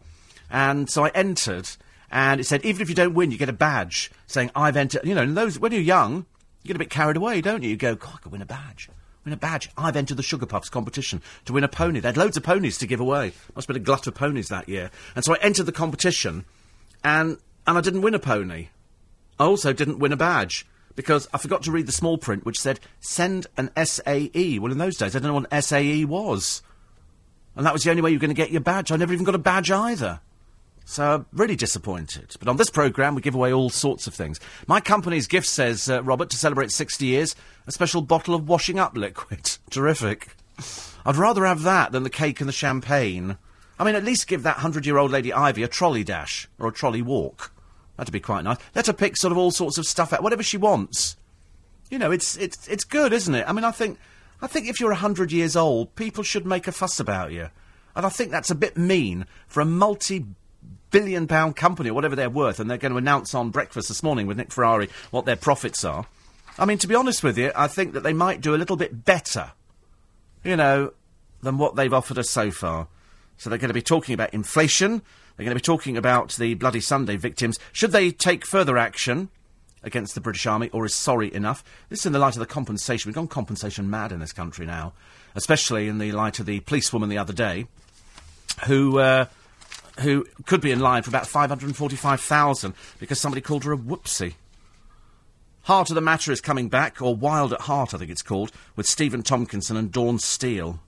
and 0.50 0.90
so 0.90 1.04
I 1.04 1.08
entered, 1.10 1.68
and 2.10 2.40
it 2.40 2.44
said 2.44 2.64
even 2.64 2.82
if 2.82 2.88
you 2.88 2.94
don't 2.94 3.14
win, 3.14 3.30
you 3.30 3.38
get 3.38 3.48
a 3.48 3.54
badge 3.54 4.10
saying 4.26 4.50
I've 4.54 4.76
entered. 4.76 5.02
You 5.04 5.14
know, 5.14 5.26
those 5.26 5.58
when 5.58 5.72
you're 5.72 5.80
young, 5.80 6.26
you 6.62 6.68
get 6.68 6.76
a 6.76 6.80
bit 6.80 6.90
carried 6.90 7.16
away, 7.16 7.40
don't 7.40 7.62
you? 7.62 7.70
You 7.70 7.76
go, 7.76 7.94
God, 7.94 8.14
I 8.14 8.18
could 8.18 8.32
win 8.32 8.42
a 8.42 8.46
badge. 8.46 8.88
Win 9.24 9.32
a 9.32 9.38
badge. 9.38 9.70
I've 9.78 9.96
entered 9.96 10.18
the 10.18 10.22
Sugar 10.22 10.44
Puffs 10.44 10.68
competition 10.68 11.22
to 11.46 11.54
win 11.54 11.64
a 11.64 11.68
pony. 11.68 12.00
They 12.00 12.08
had 12.08 12.18
loads 12.18 12.36
of 12.36 12.42
ponies 12.42 12.76
to 12.78 12.86
give 12.86 13.00
away. 13.00 13.32
Must 13.54 13.66
have 13.66 13.74
been 13.74 13.82
a 13.82 13.84
glut 13.84 14.06
of 14.06 14.14
ponies 14.14 14.48
that 14.48 14.68
year. 14.68 14.90
And 15.16 15.24
so 15.24 15.34
I 15.34 15.38
entered 15.38 15.64
the 15.64 15.72
competition, 15.72 16.44
and 17.02 17.38
and 17.66 17.78
I 17.78 17.80
didn't 17.80 18.02
win 18.02 18.14
a 18.14 18.18
pony. 18.18 18.68
I 19.38 19.44
also 19.44 19.72
didn't 19.72 19.98
win 19.98 20.12
a 20.12 20.16
badge 20.16 20.66
because 20.96 21.28
I 21.32 21.38
forgot 21.38 21.62
to 21.64 21.72
read 21.72 21.86
the 21.86 21.92
small 21.92 22.18
print 22.18 22.44
which 22.44 22.60
said 22.60 22.80
send 23.00 23.46
an 23.56 23.70
SAE. 23.76 24.58
Well, 24.58 24.72
in 24.72 24.78
those 24.78 24.96
days, 24.96 25.14
I 25.14 25.18
didn't 25.18 25.28
know 25.28 25.34
what 25.34 25.52
an 25.52 25.62
SAE 25.62 26.04
was. 26.04 26.62
And 27.56 27.64
that 27.66 27.72
was 27.72 27.84
the 27.84 27.90
only 27.90 28.02
way 28.02 28.10
you 28.10 28.16
were 28.16 28.22
going 28.22 28.34
to 28.34 28.42
get 28.42 28.50
your 28.50 28.60
badge. 28.60 28.90
I 28.90 28.96
never 28.96 29.12
even 29.12 29.24
got 29.24 29.34
a 29.34 29.38
badge 29.38 29.70
either. 29.70 30.20
So 30.84 31.24
really 31.32 31.56
disappointed. 31.56 32.34
But 32.38 32.48
on 32.48 32.56
this 32.56 32.70
programme, 32.70 33.14
we 33.14 33.22
give 33.22 33.34
away 33.34 33.52
all 33.52 33.70
sorts 33.70 34.06
of 34.06 34.14
things. 34.14 34.38
My 34.66 34.80
company's 34.80 35.26
gift 35.26 35.46
says, 35.46 35.88
uh, 35.88 36.02
Robert, 36.02 36.30
to 36.30 36.36
celebrate 36.36 36.70
60 36.70 37.06
years, 37.06 37.34
a 37.66 37.72
special 37.72 38.02
bottle 38.02 38.34
of 38.34 38.48
washing 38.48 38.78
up 38.78 38.96
liquid. 38.96 39.58
Terrific. 39.70 40.36
I'd 41.06 41.16
rather 41.16 41.44
have 41.44 41.62
that 41.62 41.92
than 41.92 42.02
the 42.02 42.10
cake 42.10 42.40
and 42.40 42.48
the 42.48 42.52
champagne. 42.52 43.38
I 43.78 43.84
mean, 43.84 43.94
at 43.94 44.04
least 44.04 44.28
give 44.28 44.42
that 44.42 44.56
100 44.56 44.84
year 44.86 44.98
old 44.98 45.10
Lady 45.10 45.32
Ivy 45.32 45.62
a 45.62 45.68
trolley 45.68 46.04
dash 46.04 46.48
or 46.58 46.68
a 46.68 46.72
trolley 46.72 47.02
walk. 47.02 47.50
That'd 47.96 48.12
be 48.12 48.20
quite 48.20 48.44
nice. 48.44 48.58
Let 48.74 48.86
her 48.86 48.92
pick 48.92 49.16
sort 49.16 49.32
of 49.32 49.38
all 49.38 49.50
sorts 49.50 49.78
of 49.78 49.86
stuff 49.86 50.12
out, 50.12 50.22
whatever 50.22 50.42
she 50.42 50.56
wants. 50.56 51.16
You 51.90 51.98
know, 51.98 52.10
it's, 52.10 52.36
it's, 52.36 52.66
it's 52.66 52.84
good, 52.84 53.12
isn't 53.12 53.34
it? 53.34 53.44
I 53.48 53.52
mean, 53.52 53.64
I 53.64 53.70
think, 53.70 53.98
I 54.42 54.46
think 54.46 54.68
if 54.68 54.80
you're 54.80 54.90
100 54.90 55.30
years 55.30 55.54
old, 55.54 55.94
people 55.94 56.24
should 56.24 56.46
make 56.46 56.66
a 56.66 56.72
fuss 56.72 56.98
about 56.98 57.32
you. 57.32 57.50
And 57.94 58.04
I 58.04 58.08
think 58.08 58.30
that's 58.30 58.50
a 58.50 58.56
bit 58.56 58.76
mean 58.76 59.26
for 59.46 59.60
a 59.60 59.64
multi 59.64 60.26
billion 60.90 61.26
pound 61.26 61.56
company 61.56 61.90
or 61.90 61.94
whatever 61.94 62.16
they're 62.16 62.30
worth, 62.30 62.60
and 62.60 62.70
they're 62.70 62.78
going 62.78 62.92
to 62.92 62.98
announce 62.98 63.34
on 63.34 63.50
breakfast 63.50 63.88
this 63.88 64.02
morning 64.02 64.26
with 64.26 64.36
Nick 64.36 64.52
Ferrari 64.52 64.88
what 65.10 65.24
their 65.24 65.36
profits 65.36 65.84
are. 65.84 66.06
I 66.58 66.64
mean, 66.66 66.78
to 66.78 66.86
be 66.86 66.94
honest 66.94 67.24
with 67.24 67.36
you, 67.36 67.50
I 67.56 67.66
think 67.66 67.94
that 67.94 68.04
they 68.04 68.12
might 68.12 68.40
do 68.40 68.54
a 68.54 68.56
little 68.56 68.76
bit 68.76 69.04
better, 69.04 69.52
you 70.44 70.56
know, 70.56 70.92
than 71.42 71.58
what 71.58 71.74
they've 71.74 71.92
offered 71.92 72.18
us 72.18 72.30
so 72.30 72.50
far. 72.50 72.86
So 73.38 73.50
they're 73.50 73.58
going 73.58 73.70
to 73.70 73.74
be 73.74 73.82
talking 73.82 74.14
about 74.14 74.32
inflation. 74.32 75.02
They're 75.36 75.44
going 75.44 75.56
to 75.56 75.60
be 75.60 75.64
talking 75.64 75.96
about 75.96 76.32
the 76.34 76.54
Bloody 76.54 76.80
Sunday 76.80 77.16
victims. 77.16 77.58
Should 77.72 77.92
they 77.92 78.10
take 78.10 78.46
further 78.46 78.78
action 78.78 79.30
against 79.82 80.14
the 80.14 80.20
British 80.20 80.46
Army, 80.46 80.70
or 80.70 80.84
is 80.84 80.94
sorry 80.94 81.32
enough? 81.34 81.64
This 81.88 82.00
is 82.00 82.06
in 82.06 82.12
the 82.12 82.18
light 82.18 82.34
of 82.34 82.40
the 82.40 82.46
compensation. 82.46 83.08
We've 83.08 83.16
gone 83.16 83.28
compensation 83.28 83.90
mad 83.90 84.12
in 84.12 84.20
this 84.20 84.32
country 84.32 84.64
now, 84.64 84.92
especially 85.34 85.88
in 85.88 85.98
the 85.98 86.12
light 86.12 86.38
of 86.38 86.46
the 86.46 86.60
policewoman 86.60 87.08
the 87.08 87.18
other 87.18 87.32
day, 87.32 87.66
who. 88.66 88.98
Uh, 88.98 89.26
who 90.00 90.26
could 90.46 90.60
be 90.60 90.72
in 90.72 90.80
line 90.80 91.04
for 91.04 91.10
about 91.10 91.24
545,000 91.24 92.74
because 92.98 93.20
somebody 93.20 93.40
called 93.40 93.62
her 93.62 93.72
a 93.72 93.78
whoopsie. 93.78 94.34
Heart 95.62 95.90
of 95.90 95.94
the 95.94 96.00
Matter 96.00 96.30
is 96.32 96.40
coming 96.40 96.68
back, 96.68 97.00
or 97.00 97.14
Wild 97.14 97.52
at 97.52 97.62
Heart, 97.62 97.94
I 97.94 97.98
think 97.98 98.10
it's 98.10 98.22
called, 98.22 98.52
with 98.76 98.86
Stephen 98.86 99.22
Tompkinson 99.22 99.76
and 99.76 99.90
Dawn 99.90 100.18
Steele. 100.18 100.80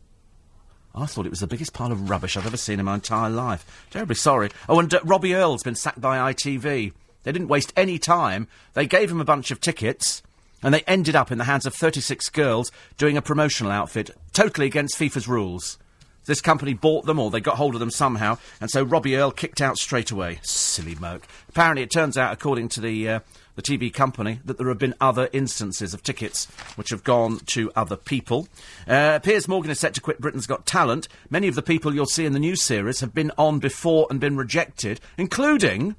I 0.97 1.05
thought 1.05 1.27
it 1.27 1.31
was 1.31 1.41
the 1.41 1.47
biggest 1.47 1.75
pile 1.75 1.93
of 1.93 2.09
rubbish 2.09 2.37
I've 2.37 2.47
ever 2.47 2.57
seen 2.57 2.81
in 2.81 2.87
my 2.87 2.95
entire 2.95 3.29
life. 3.29 3.87
Terribly 3.91 4.15
sorry. 4.15 4.51
Oh, 4.67 4.79
and 4.81 4.93
uh, 4.93 5.01
Robbie 5.05 5.35
Earle's 5.35 5.63
been 5.63 5.75
sacked 5.75 6.01
by 6.01 6.33
ITV. 6.33 6.93
They 7.23 7.33
didn't 7.33 7.49
waste 7.49 7.73
any 7.77 7.99
time. 7.99 8.49
They 8.73 8.87
gave 8.87 9.11
him 9.11 9.21
a 9.21 9.25
bunch 9.25 9.51
of 9.51 9.61
tickets, 9.61 10.23
and 10.63 10.73
they 10.73 10.83
ended 10.83 11.15
up 11.15 11.31
in 11.31 11.37
the 11.37 11.45
hands 11.45 11.67
of 11.67 11.75
36 11.75 12.31
girls 12.31 12.73
doing 12.97 13.19
a 13.19 13.23
promotional 13.23 13.73
outfit, 13.73 14.11
totally 14.33 14.67
against 14.67 14.99
FIFA's 14.99 15.29
rules. 15.29 15.79
This 16.25 16.41
company 16.41 16.73
bought 16.73 17.05
them, 17.05 17.19
or 17.19 17.31
they 17.31 17.41
got 17.41 17.57
hold 17.57 17.75
of 17.75 17.81
them 17.81 17.91
somehow, 17.91 18.39
and 18.61 18.71
so 18.71 18.83
Robbie 18.83 19.17
Earle 19.17 19.33
kicked 19.33 19.61
out 19.61 19.77
straight 19.77 20.11
away. 20.11 20.41
Silly 20.43 20.95
moke. 20.95 21.27
Apparently, 21.49 21.83
it 21.83 21.91
turns 21.91 22.17
out, 22.17 22.33
according 22.33 22.69
to 22.71 22.81
the 22.81 23.09
uh, 23.09 23.21
the 23.57 23.63
TV 23.63 23.93
company, 23.93 24.39
that 24.45 24.59
there 24.59 24.69
have 24.69 24.79
been 24.79 24.95
other 25.01 25.29
instances 25.33 25.93
of 25.93 26.03
tickets 26.03 26.47
which 26.77 26.91
have 26.91 27.03
gone 27.03 27.41
to 27.47 27.73
other 27.75 27.97
people. 27.97 28.47
Uh, 28.87 29.19
Piers 29.19 29.49
Morgan 29.49 29.71
is 29.71 29.81
set 29.81 29.95
to 29.95 30.01
quit 30.01 30.21
Britain's 30.21 30.47
Got 30.47 30.67
Talent. 30.67 31.09
Many 31.31 31.49
of 31.49 31.55
the 31.55 31.63
people 31.63 31.95
you'll 31.95 32.07
see 32.07 32.27
in 32.27 32.33
the 32.33 32.39
new 32.39 32.55
series 32.55 33.01
have 33.01 33.15
been 33.15 33.33
on 33.37 33.59
before 33.59 34.07
and 34.11 34.21
been 34.21 34.37
rejected, 34.37 35.01
including 35.19 35.97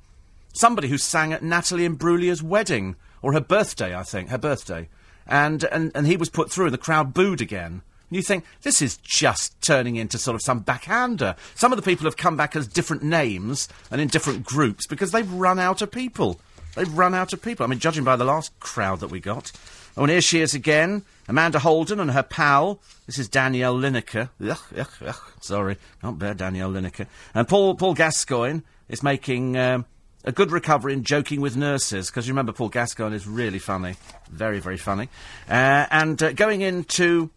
somebody 0.53 0.87
who 0.87 0.97
sang 0.97 1.33
at 1.33 1.43
Natalie 1.43 1.87
Imbruglia's 1.87 2.41
wedding, 2.43 2.95
or 3.21 3.33
her 3.33 3.41
birthday, 3.41 3.95
I 3.95 4.03
think, 4.03 4.29
her 4.29 4.37
birthday. 4.37 4.87
And, 5.25 5.63
and, 5.65 5.91
and 5.93 6.07
he 6.07 6.15
was 6.15 6.29
put 6.29 6.51
through, 6.51 6.65
and 6.65 6.73
the 6.73 6.79
crowd 6.79 7.13
booed 7.13 7.41
again. 7.41 7.81
You 8.09 8.21
think, 8.21 8.45
this 8.61 8.81
is 8.81 8.97
just 8.97 9.59
turning 9.61 9.97
into 9.97 10.17
sort 10.17 10.35
of 10.35 10.41
some 10.41 10.59
backhander. 10.59 11.35
Some 11.55 11.73
of 11.73 11.75
the 11.75 11.81
people 11.81 12.05
have 12.05 12.15
come 12.15 12.37
back 12.37 12.55
as 12.55 12.65
different 12.67 13.03
names 13.03 13.67
and 13.91 13.99
in 13.99 14.07
different 14.07 14.45
groups 14.45 14.87
because 14.87 15.11
they've 15.11 15.31
run 15.33 15.59
out 15.59 15.81
of 15.81 15.91
people. 15.91 16.39
They've 16.77 16.97
run 16.97 17.15
out 17.15 17.33
of 17.33 17.41
people. 17.41 17.63
I 17.65 17.67
mean, 17.67 17.79
judging 17.79 18.03
by 18.03 18.15
the 18.15 18.23
last 18.23 18.57
crowd 18.59 18.99
that 18.99 19.09
we 19.09 19.19
got. 19.19 19.51
Oh, 19.97 20.03
and 20.03 20.11
here 20.11 20.21
she 20.21 20.41
is 20.41 20.53
again. 20.53 21.03
Amanda 21.27 21.57
Holden 21.57 21.99
and 21.99 22.11
her 22.11 22.21
pal. 22.21 22.79
This 23.07 23.17
is 23.17 23.27
Danielle 23.27 23.75
Lineker. 23.75 24.29
Ugh, 24.39 24.59
ugh, 24.77 24.89
ugh. 25.05 25.21
Sorry, 25.41 25.77
can't 26.01 26.19
bear 26.19 26.35
Danielle 26.35 26.71
Lineker. 26.71 27.07
And 27.33 27.47
Paul 27.47 27.73
Paul 27.73 27.95
Gascoigne 27.95 28.61
is 28.89 29.01
making 29.01 29.57
um, 29.57 29.85
a 30.23 30.31
good 30.31 30.51
recovery 30.51 30.93
in 30.93 31.03
joking 31.03 31.41
with 31.41 31.57
nurses 31.57 32.11
because 32.11 32.27
you 32.27 32.33
remember 32.33 32.53
Paul 32.53 32.69
Gascoigne 32.69 33.15
is 33.15 33.25
really 33.25 33.59
funny, 33.59 33.95
very 34.29 34.59
very 34.59 34.77
funny. 34.77 35.09
Uh, 35.49 35.87
and 35.89 36.21
uh, 36.21 36.31
going 36.33 36.61
into 36.61 37.31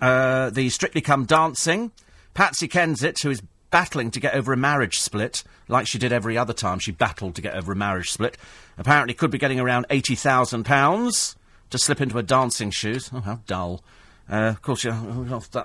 uh, 0.00 0.48
the 0.48 0.70
Strictly 0.70 1.02
Come 1.02 1.26
Dancing. 1.26 1.92
Patsy 2.34 2.66
Kensit, 2.66 3.22
who 3.22 3.28
is 3.28 3.42
battling 3.72 4.12
to 4.12 4.20
get 4.20 4.34
over 4.34 4.52
a 4.52 4.56
marriage 4.56 5.00
split, 5.00 5.42
like 5.66 5.88
she 5.88 5.98
did 5.98 6.12
every 6.12 6.38
other 6.38 6.52
time 6.52 6.78
she 6.78 6.92
battled 6.92 7.34
to 7.34 7.42
get 7.42 7.54
over 7.54 7.72
a 7.72 7.76
marriage 7.76 8.12
split, 8.12 8.38
apparently 8.78 9.14
could 9.14 9.32
be 9.32 9.38
getting 9.38 9.58
around 9.58 9.88
£80,000 9.88 11.34
to 11.70 11.78
slip 11.78 12.00
into 12.00 12.14
her 12.14 12.22
dancing 12.22 12.70
shoes. 12.70 13.10
Oh, 13.12 13.20
how 13.20 13.40
dull. 13.46 13.82
Uh, 14.30 14.50
of 14.50 14.62
course, 14.62 14.84
you 14.84 14.92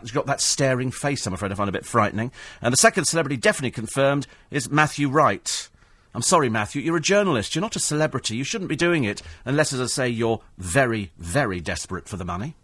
she's 0.02 0.12
got 0.12 0.26
that 0.26 0.42
staring 0.42 0.90
face, 0.90 1.28
I'm 1.28 1.34
afraid 1.34 1.52
I 1.52 1.56
find 1.56 1.70
a 1.70 1.74
bit 1.74 1.86
frightening. 1.86 2.32
And 2.62 2.74
the 2.74 2.78
second 2.78 3.06
celebrity 3.06 3.38
definitely 3.38 3.72
confirmed 3.72 4.26
is 4.50 4.72
Matthew 4.72 5.10
Wright. 5.10 5.70
I'm 6.16 6.24
sorry, 6.24 6.50
Matthew, 6.50 6.82
you're 6.82 6.98
a 6.98 7.02
journalist. 7.02 7.54
You're 7.54 7.62
not 7.62 7.76
a 7.76 7.80
celebrity. 7.80 8.36
You 8.36 8.44
shouldn't 8.44 8.70
be 8.70 8.76
doing 8.76 9.04
it 9.04 9.22
unless, 9.46 9.72
as 9.72 9.82
I 9.82 9.86
say, 9.86 10.10
you're 10.10 10.42
very, 10.58 11.12
very 11.20 11.60
desperate 11.60 12.10
for 12.10 12.18
the 12.18 12.26
money. 12.26 12.56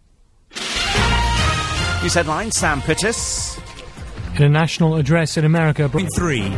News 2.02 2.14
headline 2.14 2.50
Sam 2.50 2.82
Pittis. 2.82 3.73
In 4.36 4.42
a 4.42 4.48
national 4.48 4.96
address 4.96 5.36
in 5.36 5.44
America. 5.44 5.88
Three. 6.16 6.48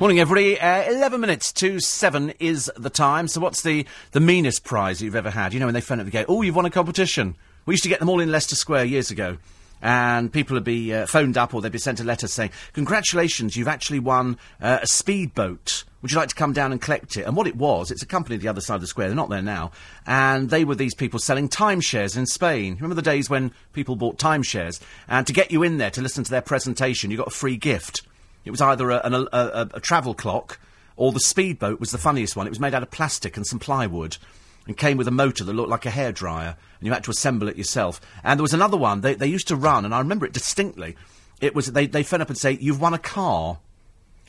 Morning, 0.00 0.18
everybody. 0.18 0.60
Uh, 0.60 0.90
11 0.90 1.20
minutes 1.20 1.52
to 1.52 1.78
7 1.78 2.30
is 2.40 2.68
the 2.76 2.90
time. 2.90 3.28
So, 3.28 3.40
what's 3.40 3.62
the, 3.62 3.86
the 4.10 4.18
meanest 4.18 4.64
prize 4.64 5.00
you've 5.00 5.14
ever 5.14 5.30
had? 5.30 5.54
You 5.54 5.60
know, 5.60 5.66
when 5.66 5.74
they 5.74 5.80
phone 5.80 6.00
up 6.00 6.06
the 6.06 6.10
gate, 6.10 6.26
oh, 6.28 6.42
you've 6.42 6.56
won 6.56 6.66
a 6.66 6.70
competition. 6.70 7.36
We 7.66 7.74
used 7.74 7.84
to 7.84 7.88
get 7.88 8.00
them 8.00 8.08
all 8.08 8.18
in 8.18 8.32
Leicester 8.32 8.56
Square 8.56 8.86
years 8.86 9.12
ago. 9.12 9.38
And 9.80 10.32
people 10.32 10.54
would 10.54 10.64
be 10.64 10.92
uh, 10.92 11.06
phoned 11.06 11.38
up 11.38 11.54
or 11.54 11.62
they'd 11.62 11.70
be 11.70 11.78
sent 11.78 12.00
a 12.00 12.04
letter 12.04 12.26
saying, 12.26 12.50
Congratulations, 12.72 13.56
you've 13.56 13.68
actually 13.68 14.00
won 14.00 14.36
uh, 14.60 14.80
a 14.82 14.88
speedboat. 14.88 15.84
Would 16.04 16.12
you 16.12 16.18
like 16.18 16.28
to 16.28 16.34
come 16.34 16.52
down 16.52 16.70
and 16.70 16.82
collect 16.82 17.16
it? 17.16 17.22
And 17.22 17.34
what 17.34 17.46
it 17.46 17.56
was, 17.56 17.90
it's 17.90 18.02
a 18.02 18.06
company 18.06 18.36
the 18.36 18.48
other 18.48 18.60
side 18.60 18.74
of 18.74 18.82
the 18.82 18.86
square, 18.86 19.08
they're 19.08 19.16
not 19.16 19.30
there 19.30 19.40
now, 19.40 19.72
and 20.06 20.50
they 20.50 20.62
were 20.62 20.74
these 20.74 20.94
people 20.94 21.18
selling 21.18 21.48
timeshares 21.48 22.14
in 22.14 22.26
Spain. 22.26 22.74
Remember 22.74 22.94
the 22.94 23.00
days 23.00 23.30
when 23.30 23.52
people 23.72 23.96
bought 23.96 24.18
timeshares? 24.18 24.82
And 25.08 25.26
to 25.26 25.32
get 25.32 25.50
you 25.50 25.62
in 25.62 25.78
there 25.78 25.90
to 25.92 26.02
listen 26.02 26.22
to 26.22 26.30
their 26.30 26.42
presentation, 26.42 27.10
you 27.10 27.16
got 27.16 27.28
a 27.28 27.30
free 27.30 27.56
gift. 27.56 28.02
It 28.44 28.50
was 28.50 28.60
either 28.60 28.90
a, 28.90 29.00
a, 29.02 29.28
a, 29.32 29.70
a 29.72 29.80
travel 29.80 30.12
clock 30.12 30.60
or 30.98 31.10
the 31.10 31.20
speedboat 31.20 31.80
was 31.80 31.90
the 31.90 31.96
funniest 31.96 32.36
one. 32.36 32.46
It 32.46 32.50
was 32.50 32.60
made 32.60 32.74
out 32.74 32.82
of 32.82 32.90
plastic 32.90 33.38
and 33.38 33.46
some 33.46 33.58
plywood 33.58 34.18
and 34.66 34.76
came 34.76 34.98
with 34.98 35.08
a 35.08 35.10
motor 35.10 35.42
that 35.42 35.54
looked 35.54 35.70
like 35.70 35.86
a 35.86 35.90
hairdryer, 35.90 36.48
and 36.48 36.86
you 36.86 36.92
had 36.92 37.04
to 37.04 37.12
assemble 37.12 37.48
it 37.48 37.56
yourself. 37.56 37.98
And 38.22 38.38
there 38.38 38.42
was 38.42 38.52
another 38.52 38.76
one 38.76 39.00
they, 39.00 39.14
they 39.14 39.26
used 39.26 39.48
to 39.48 39.56
run, 39.56 39.86
and 39.86 39.94
I 39.94 40.00
remember 40.00 40.26
it 40.26 40.34
distinctly. 40.34 40.96
It 41.40 41.54
was 41.54 41.72
they 41.72 41.86
they 41.86 42.02
phone 42.02 42.20
up 42.20 42.28
and 42.28 42.36
say 42.36 42.58
you've 42.60 42.80
won 42.82 42.92
a 42.92 42.98
car. 42.98 43.58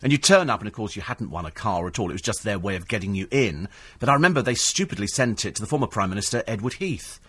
And 0.06 0.12
you 0.12 0.20
turn 0.20 0.52
up, 0.52 0.60
and 0.60 0.68
of 0.68 0.74
course, 0.76 0.96
you 0.96 1.02
hadn't 1.02 1.32
won 1.32 1.48
a 1.48 1.52
car 1.52 1.88
at 1.88 1.98
all. 1.98 2.12
It 2.12 2.14
was 2.14 2.22
just 2.22 2.44
their 2.44 2.60
way 2.60 2.76
of 2.76 2.88
getting 2.88 3.16
you 3.16 3.28
in. 3.32 3.68
But 3.98 4.08
I 4.08 4.14
remember 4.14 4.40
they 4.40 4.54
stupidly 4.54 5.08
sent 5.08 5.46
it 5.46 5.56
to 5.56 5.62
the 5.64 5.68
former 5.68 5.88
Prime 5.88 6.10
Minister, 6.10 6.44
Edward 6.46 6.74
Heath. 6.74 7.20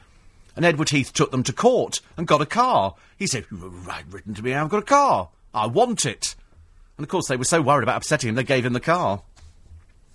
And 0.54 0.62
Edward 0.62 0.90
Heath 0.90 1.10
took 1.10 1.30
them 1.30 1.42
to 1.44 1.54
court 1.54 2.02
and 2.18 2.26
got 2.26 2.42
a 2.42 2.46
car. 2.46 2.94
He 3.16 3.26
said, 3.26 3.46
You 3.50 3.56
right 3.56 4.04
written 4.10 4.34
to 4.34 4.42
me, 4.42 4.52
I've 4.52 4.68
got 4.68 4.82
a 4.82 4.82
car. 4.82 5.30
I 5.54 5.66
want 5.68 6.04
it. 6.04 6.34
And 6.98 7.04
of 7.04 7.08
course, 7.08 7.28
they 7.28 7.38
were 7.38 7.44
so 7.44 7.62
worried 7.62 7.82
about 7.82 7.96
upsetting 7.96 8.28
him, 8.28 8.34
they 8.34 8.44
gave 8.44 8.66
him 8.66 8.74
the 8.74 8.80
car. 8.80 9.22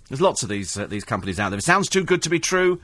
There's 0.08 0.20
lots 0.20 0.44
of 0.44 0.48
these, 0.48 0.78
uh, 0.78 0.86
these 0.86 1.04
companies 1.04 1.40
out 1.40 1.48
there. 1.48 1.58
If 1.58 1.64
it 1.64 1.66
sounds 1.66 1.88
too 1.88 2.04
good 2.04 2.22
to 2.22 2.30
be 2.30 2.38
true, 2.38 2.80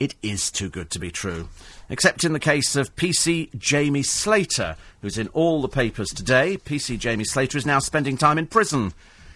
it 0.00 0.14
is 0.22 0.50
too 0.50 0.68
good 0.68 0.90
to 0.90 0.98
be 0.98 1.10
true. 1.10 1.48
Except 1.90 2.24
in 2.24 2.32
the 2.32 2.40
case 2.40 2.76
of 2.76 2.94
PC 2.96 3.56
Jamie 3.56 4.02
Slater, 4.02 4.76
who's 5.02 5.18
in 5.18 5.28
all 5.28 5.62
the 5.62 5.68
papers 5.68 6.10
today. 6.10 6.58
PC 6.58 6.98
Jamie 6.98 7.24
Slater 7.24 7.58
is 7.58 7.66
now 7.66 7.78
spending 7.78 8.16
time 8.16 8.38
in 8.38 8.46
prison. 8.46 8.92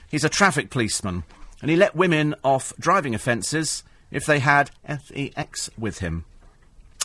He's 0.09 0.25
a 0.25 0.29
traffic 0.29 0.71
policeman, 0.71 1.25
and 1.61 1.71
he 1.71 1.77
let 1.77 1.97
women 1.97 2.35
off 2.45 2.73
driving 2.79 3.15
offences 3.15 3.83
if 4.11 4.27
they 4.27 4.39
had 4.39 4.71
FEX 4.87 5.71
with 5.79 5.99
him. 5.99 6.25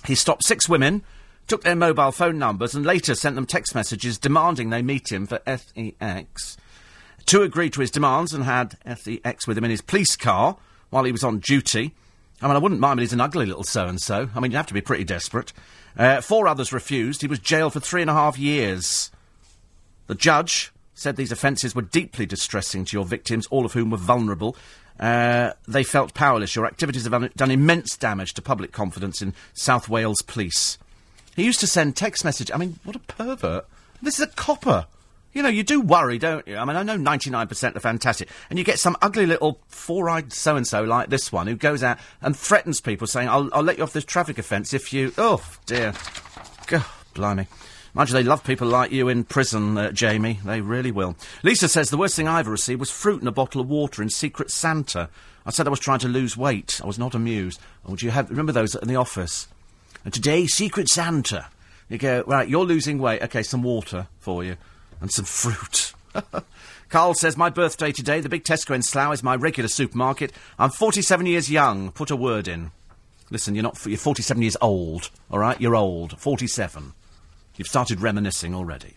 He 0.06 0.16
stopped 0.16 0.44
six 0.44 0.68
women, 0.70 1.04
took 1.48 1.64
their 1.64 1.76
mobile 1.76 2.12
phone 2.12 2.38
numbers, 2.38 2.76
and 2.76 2.86
later 2.86 3.16
sent 3.16 3.36
them 3.36 3.46
text 3.46 3.74
messages 3.74 4.18
demanding 4.18 4.70
they 4.70 4.82
meet 4.82 5.12
him 5.12 5.26
for 5.26 5.40
FEX. 5.40 6.58
Two 7.26 7.42
agreed 7.42 7.74
to 7.74 7.82
his 7.82 7.92
demands 7.92 8.34
and 8.34 8.44
had 8.44 8.78
FEX 8.86 9.48
with 9.48 9.58
him 9.58 9.64
in 9.64 9.72
his 9.72 9.82
police 9.82 10.16
car 10.16 10.58
while 10.90 11.04
he 11.04 11.12
was 11.12 11.24
on 11.24 11.40
duty. 11.40 11.94
I 12.42 12.48
mean, 12.48 12.56
I 12.56 12.60
wouldn't 12.60 12.82
mind, 12.82 12.98
but 12.98 13.02
he's 13.02 13.14
an 13.14 13.22
ugly 13.22 13.46
little 13.46 13.64
so 13.64 13.88
and 13.88 14.00
so. 14.00 14.30
I 14.36 14.40
mean, 14.40 14.52
you'd 14.52 14.58
have 14.58 14.68
to 14.68 14.74
be 14.74 14.82
pretty 14.82 15.04
desperate. 15.04 15.54
Uh, 15.98 16.22
four 16.22 16.48
others 16.48 16.72
refused. 16.72 17.22
He 17.22 17.28
was 17.28 17.40
jailed 17.40 17.74
for 17.74 17.80
three 17.80 18.02
and 18.02 18.10
a 18.10 18.14
half 18.14 18.38
years. 18.38 19.10
The 20.06 20.16
judge 20.16 20.72
said 20.94 21.16
these 21.16 21.32
offences 21.32 21.76
were 21.76 21.82
deeply 21.82 22.26
distressing 22.26 22.86
to 22.86 22.98
your 22.98 23.06
victims, 23.06 23.48
all 23.48 23.66
of 23.66 23.74
whom 23.74 23.90
were 23.90 23.98
vulnerable. 23.98 24.56
Uh, 25.00 25.54
they 25.68 25.84
felt 25.84 26.14
powerless. 26.14 26.56
Your 26.56 26.66
activities 26.66 27.06
have 27.06 27.34
done, 27.36 27.52
immense 27.52 27.98
damage 27.98 28.34
to 28.34 28.42
public 28.42 28.72
confidence 28.72 29.22
in 29.22 29.34
South 29.54 29.90
Wales 29.90 30.22
police. 30.22 30.78
He 31.36 31.44
used 31.44 31.60
to 31.60 31.68
send 31.68 31.96
text 31.96 32.26
message. 32.26 32.52
I 32.52 32.58
mean, 32.58 32.80
what 32.84 32.96
a 32.96 33.00
pervert. 33.00 33.68
This 34.02 34.20
is 34.20 34.26
a 34.26 34.28
copper. 34.28 34.88
You 35.38 35.44
know, 35.44 35.50
you 35.50 35.62
do 35.62 35.82
worry, 35.82 36.18
don't 36.18 36.48
you? 36.48 36.58
I 36.58 36.66
mean, 36.66 36.76
I 36.76 36.82
know 36.82 36.98
99% 36.98 37.76
are 37.76 37.80
fantastic. 37.80 38.28
And 38.50 38.58
you 38.58 38.66
get 38.66 38.80
some 38.80 38.98
ugly 39.04 39.28
little 39.28 39.62
four-eyed 39.68 40.34
so-and-so 40.34 40.84
like 40.84 41.12
this 41.12 41.32
one 41.32 41.46
who 41.46 41.56
goes 41.56 41.84
out 41.84 42.00
and 42.24 42.36
threatens 42.36 42.82
people 42.82 43.06
saying, 43.06 43.30
I'll, 43.30 43.48
I'll 43.54 43.62
let 43.62 43.78
you 43.78 43.84
off 43.84 43.94
this 43.94 44.04
traffic 44.04 44.40
offence 44.40 44.74
if 44.74 44.92
you... 44.92 45.14
Oh, 45.16 45.46
dear. 45.68 45.94
God, 46.66 46.86
blimey. 47.14 47.46
You, 47.96 48.06
they 48.06 48.24
love 48.24 48.44
people 48.44 48.68
like 48.68 48.92
you 48.92 49.10
in 49.10 49.26
prison, 49.26 49.78
uh, 49.78 49.92
Jamie. 49.92 50.40
They 50.44 50.60
really 50.60 50.90
will. 50.90 51.16
Lisa 51.44 51.68
says 51.68 51.92
the 51.92 51.98
worst 51.98 52.16
thing 52.16 52.28
I 52.28 52.40
ever 52.40 52.50
received 52.50 52.80
was 52.80 52.90
fruit 52.90 53.20
and 53.20 53.28
a 53.28 53.32
bottle 53.32 53.62
of 53.62 53.70
water 53.70 54.02
in 54.02 54.10
Secret 54.10 54.50
Santa. 54.50 55.08
I 55.46 55.52
said 55.52 55.68
I 55.68 55.70
was 55.70 55.80
trying 55.80 56.00
to 56.00 56.08
lose 56.08 56.36
weight. 56.36 56.82
I 56.84 56.88
was 56.88 56.98
not 56.98 57.14
amused. 57.14 57.60
Oh, 57.86 57.96
do 57.96 58.08
you 58.08 58.12
have... 58.12 58.32
Remember 58.32 58.54
those 58.54 58.74
in 58.74 58.88
the 58.88 58.96
office? 58.96 59.48
And 60.04 60.12
today, 60.12 60.48
Secret 60.48 60.90
Santa. 60.90 61.46
You 61.90 62.00
go, 62.00 62.24
right, 62.26 62.50
you're 62.50 62.66
losing 62.66 62.98
weight. 62.98 63.22
Okay, 63.22 63.44
some 63.44 63.62
water 63.62 64.08
for 64.20 64.44
you. 64.44 64.58
And 65.00 65.12
some 65.12 65.26
fruit. 65.26 65.94
Carl 66.90 67.14
says, 67.14 67.36
my 67.36 67.50
birthday 67.50 67.92
today, 67.92 68.22
the 68.22 68.30
big 68.30 68.44
Tesco 68.44 68.74
in 68.74 68.82
Slough 68.82 69.14
is 69.14 69.24
my 69.24 69.36
regular 69.36 69.68
supermarket. 69.68 70.32
I'm 70.58 70.70
47 70.70 71.26
years 71.26 71.52
young. 71.52 71.92
Put 71.92 72.12
a 72.12 72.16
word 72.16 72.48
in. 72.48 72.72
Listen, 73.30 73.56
you're 73.56 73.64
not, 73.64 73.86
you're 73.86 73.98
47 73.98 74.42
years 74.42 74.58
old, 74.62 75.10
all 75.30 75.40
right? 75.40 75.60
You're 75.60 75.76
old. 75.76 76.18
47. 76.18 76.94
You've 77.58 77.68
started 77.68 78.00
reminiscing 78.00 78.56
already. 78.56 78.94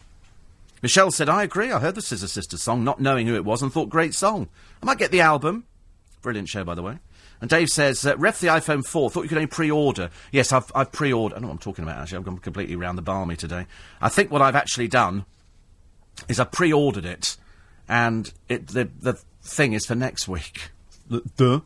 Michelle 0.82 1.10
said, 1.10 1.28
I 1.28 1.42
agree. 1.42 1.72
I 1.72 1.80
heard 1.80 1.96
the 1.96 2.02
Scissor 2.02 2.28
Sisters 2.28 2.62
song, 2.62 2.84
not 2.84 3.00
knowing 3.00 3.26
who 3.26 3.34
it 3.34 3.44
was, 3.44 3.60
and 3.60 3.72
thought, 3.72 3.90
great 3.90 4.14
song. 4.14 4.48
I 4.82 4.86
might 4.86 4.98
get 4.98 5.10
the 5.10 5.20
album. 5.20 5.64
Brilliant 6.22 6.48
show, 6.48 6.64
by 6.64 6.74
the 6.74 6.82
way. 6.82 6.98
And 7.40 7.50
Dave 7.50 7.68
says, 7.68 8.06
uh, 8.06 8.16
ref 8.18 8.40
the 8.40 8.48
iPhone 8.48 8.84
4. 8.86 9.10
Thought 9.10 9.22
you 9.22 9.28
could 9.28 9.38
only 9.38 9.46
pre-order. 9.46 10.10
Yes, 10.30 10.52
I've, 10.52 10.70
I've 10.74 10.92
pre-ordered. 10.92 11.36
I 11.36 11.40
know 11.40 11.48
what 11.48 11.54
I'm 11.54 11.58
talking 11.58 11.82
about, 11.82 11.98
actually. 11.98 12.18
I've 12.18 12.24
gone 12.24 12.38
completely 12.38 12.76
round 12.76 12.98
the 12.98 13.02
barmy 13.02 13.36
today. 13.36 13.66
I 14.00 14.10
think 14.10 14.30
what 14.30 14.42
I've 14.42 14.56
actually 14.56 14.88
done 14.88 15.24
is 16.28 16.38
I 16.40 16.44
pre-ordered 16.44 17.04
it, 17.04 17.36
and 17.88 18.32
it 18.48 18.68
the 18.68 18.88
the 19.00 19.14
thing 19.42 19.72
is 19.72 19.86
for 19.86 19.94
next 19.94 20.28
week. 20.28 20.70
The- 21.08 21.22
Duh. 21.36 21.60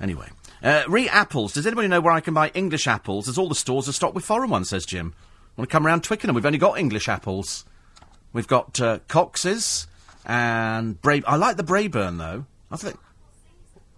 Anyway, 0.00 0.28
uh, 0.62 0.82
re 0.88 1.08
apples. 1.08 1.52
Does 1.52 1.66
anybody 1.66 1.88
know 1.88 2.00
where 2.00 2.12
I 2.12 2.20
can 2.20 2.34
buy 2.34 2.48
English 2.54 2.86
apples? 2.86 3.28
As 3.28 3.38
all 3.38 3.48
the 3.48 3.54
stores 3.54 3.88
are 3.88 3.92
stocked 3.92 4.14
with 4.14 4.24
foreign 4.24 4.50
ones, 4.50 4.70
says 4.70 4.84
Jim. 4.84 5.14
Want 5.56 5.68
to 5.68 5.72
come 5.72 5.86
around 5.86 6.02
Twickenham? 6.02 6.34
We've 6.34 6.46
only 6.46 6.58
got 6.58 6.78
English 6.78 7.08
apples. 7.08 7.64
We've 8.32 8.48
got 8.48 8.80
uh, 8.80 9.00
Cox's 9.08 9.86
and 10.24 11.00
Bra- 11.02 11.20
I 11.26 11.36
like 11.36 11.56
the 11.56 11.64
Braeburn 11.64 12.18
though. 12.18 12.46
I 12.70 12.76
think 12.76 12.96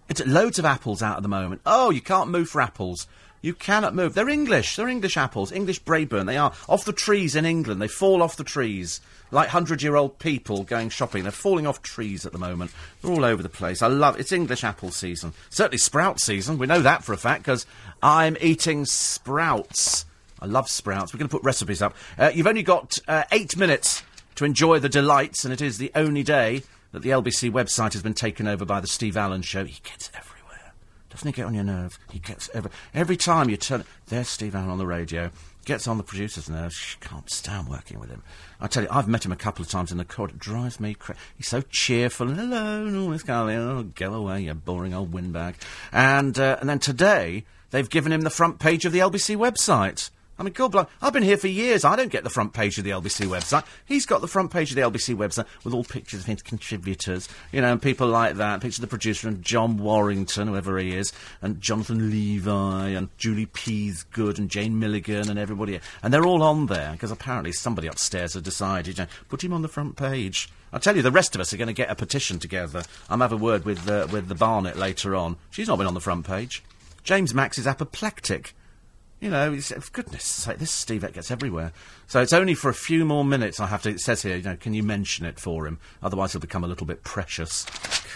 it's 0.09 0.23
loads 0.25 0.59
of 0.59 0.65
apples 0.65 1.01
out 1.01 1.17
at 1.17 1.23
the 1.23 1.29
moment. 1.29 1.61
Oh, 1.65 1.89
you 1.91 2.01
can't 2.01 2.29
move 2.29 2.49
for 2.49 2.61
apples. 2.61 3.07
You 3.45 3.53
cannot 3.53 3.93
move. 3.93 4.15
They're 4.15 4.27
English. 4.27 4.75
They're 4.75 4.87
English 4.87 5.17
apples. 5.17 5.51
English 5.51 5.83
Braeburn. 5.83 6.25
They 6.25 6.35
are 6.35 6.51
off 6.67 6.83
the 6.83 6.91
trees 6.91 7.35
in 7.35 7.45
England. 7.45 7.79
They 7.79 7.87
fall 7.87 8.23
off 8.23 8.37
the 8.37 8.43
trees 8.43 9.01
like 9.29 9.49
hundred-year-old 9.49 10.17
people 10.17 10.63
going 10.63 10.89
shopping. 10.89 11.21
They're 11.21 11.31
falling 11.31 11.67
off 11.67 11.83
trees 11.83 12.25
at 12.25 12.31
the 12.31 12.39
moment. 12.39 12.71
They're 13.01 13.11
all 13.11 13.23
over 13.23 13.43
the 13.43 13.49
place. 13.49 13.83
I 13.83 13.87
love. 13.87 14.19
It's 14.19 14.31
English 14.31 14.63
apple 14.63 14.89
season. 14.89 15.33
Certainly 15.51 15.77
sprout 15.77 16.19
season. 16.19 16.57
We 16.57 16.65
know 16.65 16.81
that 16.81 17.03
for 17.03 17.13
a 17.13 17.17
fact 17.17 17.43
because 17.43 17.67
I'm 18.01 18.35
eating 18.41 18.83
sprouts. 18.83 20.07
I 20.41 20.47
love 20.47 20.67
sprouts. 20.67 21.13
We're 21.13 21.19
going 21.19 21.29
to 21.29 21.37
put 21.37 21.43
recipes 21.43 21.83
up. 21.83 21.95
Uh, 22.17 22.31
you've 22.33 22.47
only 22.47 22.63
got 22.63 22.97
uh, 23.07 23.25
eight 23.31 23.55
minutes 23.55 24.01
to 24.37 24.45
enjoy 24.45 24.79
the 24.79 24.89
delights, 24.89 25.45
and 25.45 25.53
it 25.53 25.61
is 25.61 25.77
the 25.77 25.91
only 25.93 26.23
day 26.23 26.63
that 26.93 27.03
the 27.03 27.11
LBC 27.11 27.51
website 27.51 27.93
has 27.93 28.01
been 28.01 28.15
taken 28.15 28.47
over 28.47 28.65
by 28.65 28.79
the 28.79 28.87
Steve 28.87 29.15
Allen 29.15 29.43
Show. 29.43 29.65
He 29.65 29.79
gets 29.83 30.09
everywhere. 30.15 30.34
Doesn't 31.15 31.29
he 31.29 31.31
get 31.31 31.45
on 31.45 31.53
your 31.53 31.63
nerve? 31.63 31.97
He 32.11 32.19
gets 32.19 32.49
every 32.53 32.69
every 32.93 33.15
time 33.15 33.49
you 33.49 33.55
turn. 33.55 33.85
There's 34.07 34.27
Steve 34.27 34.53
Allen 34.53 34.69
on 34.69 34.77
the 34.77 34.85
radio. 34.85 35.31
Gets 35.63 35.87
on 35.87 35.95
the 35.97 36.03
producer's 36.03 36.49
nerves. 36.49 36.75
Shh, 36.75 36.95
can't 36.95 37.29
stand 37.29 37.69
working 37.69 38.01
with 38.01 38.09
him. 38.09 38.21
I 38.59 38.67
tell 38.67 38.83
you, 38.83 38.89
I've 38.91 39.07
met 39.07 39.25
him 39.25 39.31
a 39.31 39.37
couple 39.37 39.63
of 39.63 39.69
times 39.71 39.93
in 39.93 39.97
the 39.97 40.03
corridor. 40.03 40.35
It 40.35 40.41
drives 40.41 40.77
me 40.77 40.93
crazy. 40.93 41.17
He's 41.37 41.47
so 41.47 41.61
cheerful 41.61 42.27
and 42.27 42.37
hello, 42.37 42.85
and 42.85 42.97
all 42.97 43.11
this 43.11 43.23
oh, 43.29 43.83
go 43.95 44.13
away, 44.13 44.41
you 44.41 44.53
boring 44.55 44.93
old 44.93 45.13
windbag. 45.13 45.55
And 45.93 46.37
uh, 46.37 46.57
and 46.59 46.69
then 46.69 46.79
today 46.79 47.45
they've 47.69 47.89
given 47.89 48.11
him 48.11 48.21
the 48.21 48.29
front 48.29 48.59
page 48.59 48.83
of 48.83 48.91
the 48.91 48.99
LBC 48.99 49.37
website. 49.37 50.09
I 50.37 50.43
mean, 50.43 50.53
God 50.53 50.71
bless. 50.71 50.87
I've 51.01 51.13
been 51.13 51.23
here 51.23 51.37
for 51.37 51.47
years. 51.47 51.85
I 51.85 51.95
don't 51.95 52.11
get 52.11 52.23
the 52.23 52.29
front 52.29 52.53
page 52.53 52.77
of 52.77 52.83
the 52.83 52.89
LBC 52.89 53.27
website. 53.27 53.65
He's 53.85 54.05
got 54.05 54.21
the 54.21 54.27
front 54.27 54.51
page 54.51 54.71
of 54.71 54.75
the 54.75 54.81
LBC 54.81 55.15
website 55.15 55.45
with 55.63 55.73
all 55.73 55.83
pictures 55.83 56.21
of 56.21 56.25
his 56.25 56.41
contributors, 56.41 57.29
you 57.51 57.61
know, 57.61 57.71
and 57.71 57.81
people 57.81 58.07
like 58.07 58.35
that. 58.35 58.61
Pictures 58.61 58.79
of 58.79 58.81
the 58.83 58.87
producer 58.87 59.27
and 59.29 59.41
John 59.41 59.77
Warrington, 59.77 60.49
whoever 60.49 60.77
he 60.77 60.95
is, 60.95 61.13
and 61.41 61.61
Jonathan 61.61 62.09
Levi, 62.09 62.89
and 62.89 63.09
Julie 63.17 63.45
Peasgood, 63.45 64.37
and 64.37 64.49
Jane 64.49 64.77
Milligan, 64.77 65.29
and 65.29 65.39
everybody. 65.39 65.79
And 66.03 66.13
they're 66.13 66.25
all 66.25 66.43
on 66.43 66.65
there 66.65 66.91
because 66.91 67.11
apparently 67.11 67.53
somebody 67.53 67.87
upstairs 67.87 68.33
has 68.33 68.43
decided, 68.43 68.97
you 68.97 69.03
know, 69.05 69.09
put 69.29 69.43
him 69.43 69.53
on 69.53 69.61
the 69.61 69.69
front 69.69 69.95
page. 69.95 70.49
I 70.73 70.79
tell 70.79 70.97
you, 70.97 71.01
the 71.01 71.11
rest 71.11 71.35
of 71.35 71.41
us 71.41 71.53
are 71.53 71.57
going 71.57 71.67
to 71.67 71.73
get 71.73 71.89
a 71.89 71.95
petition 71.95 72.39
together. 72.39 72.83
I'm 73.09 73.21
have 73.21 73.31
a 73.31 73.37
word 73.37 73.63
with 73.63 73.89
uh, 73.89 74.07
with 74.11 74.27
the 74.27 74.35
Barnett 74.35 74.77
later 74.77 75.15
on. 75.15 75.37
She's 75.49 75.69
not 75.69 75.77
been 75.77 75.87
on 75.87 75.93
the 75.93 76.01
front 76.01 76.27
page. 76.27 76.61
James 77.05 77.33
Max 77.33 77.57
is 77.57 77.67
apoplectic. 77.67 78.53
You 79.25 79.31
know, 79.31 79.53
it's, 79.53 79.71
for 79.71 79.91
goodness 79.91 80.23
sake, 80.23 80.59
this 80.59 80.69
Steve 80.69 81.01
gets 81.11 81.31
everywhere. 81.31 81.71
So 82.05 82.21
it's 82.21 82.31
only 82.31 82.53
for 82.53 82.69
a 82.69 82.75
few 82.75 83.05
more 83.05 83.25
minutes 83.25 83.59
I 83.59 83.65
have 83.65 83.81
to, 83.81 83.89
it 83.89 83.99
says 83.99 84.21
here, 84.21 84.35
you 84.35 84.43
know, 84.43 84.55
can 84.55 84.75
you 84.75 84.83
mention 84.83 85.25
it 85.25 85.39
for 85.39 85.65
him? 85.65 85.79
Otherwise 86.03 86.33
he'll 86.33 86.41
become 86.41 86.63
a 86.63 86.67
little 86.67 86.85
bit 86.85 87.03
precious. 87.03 87.65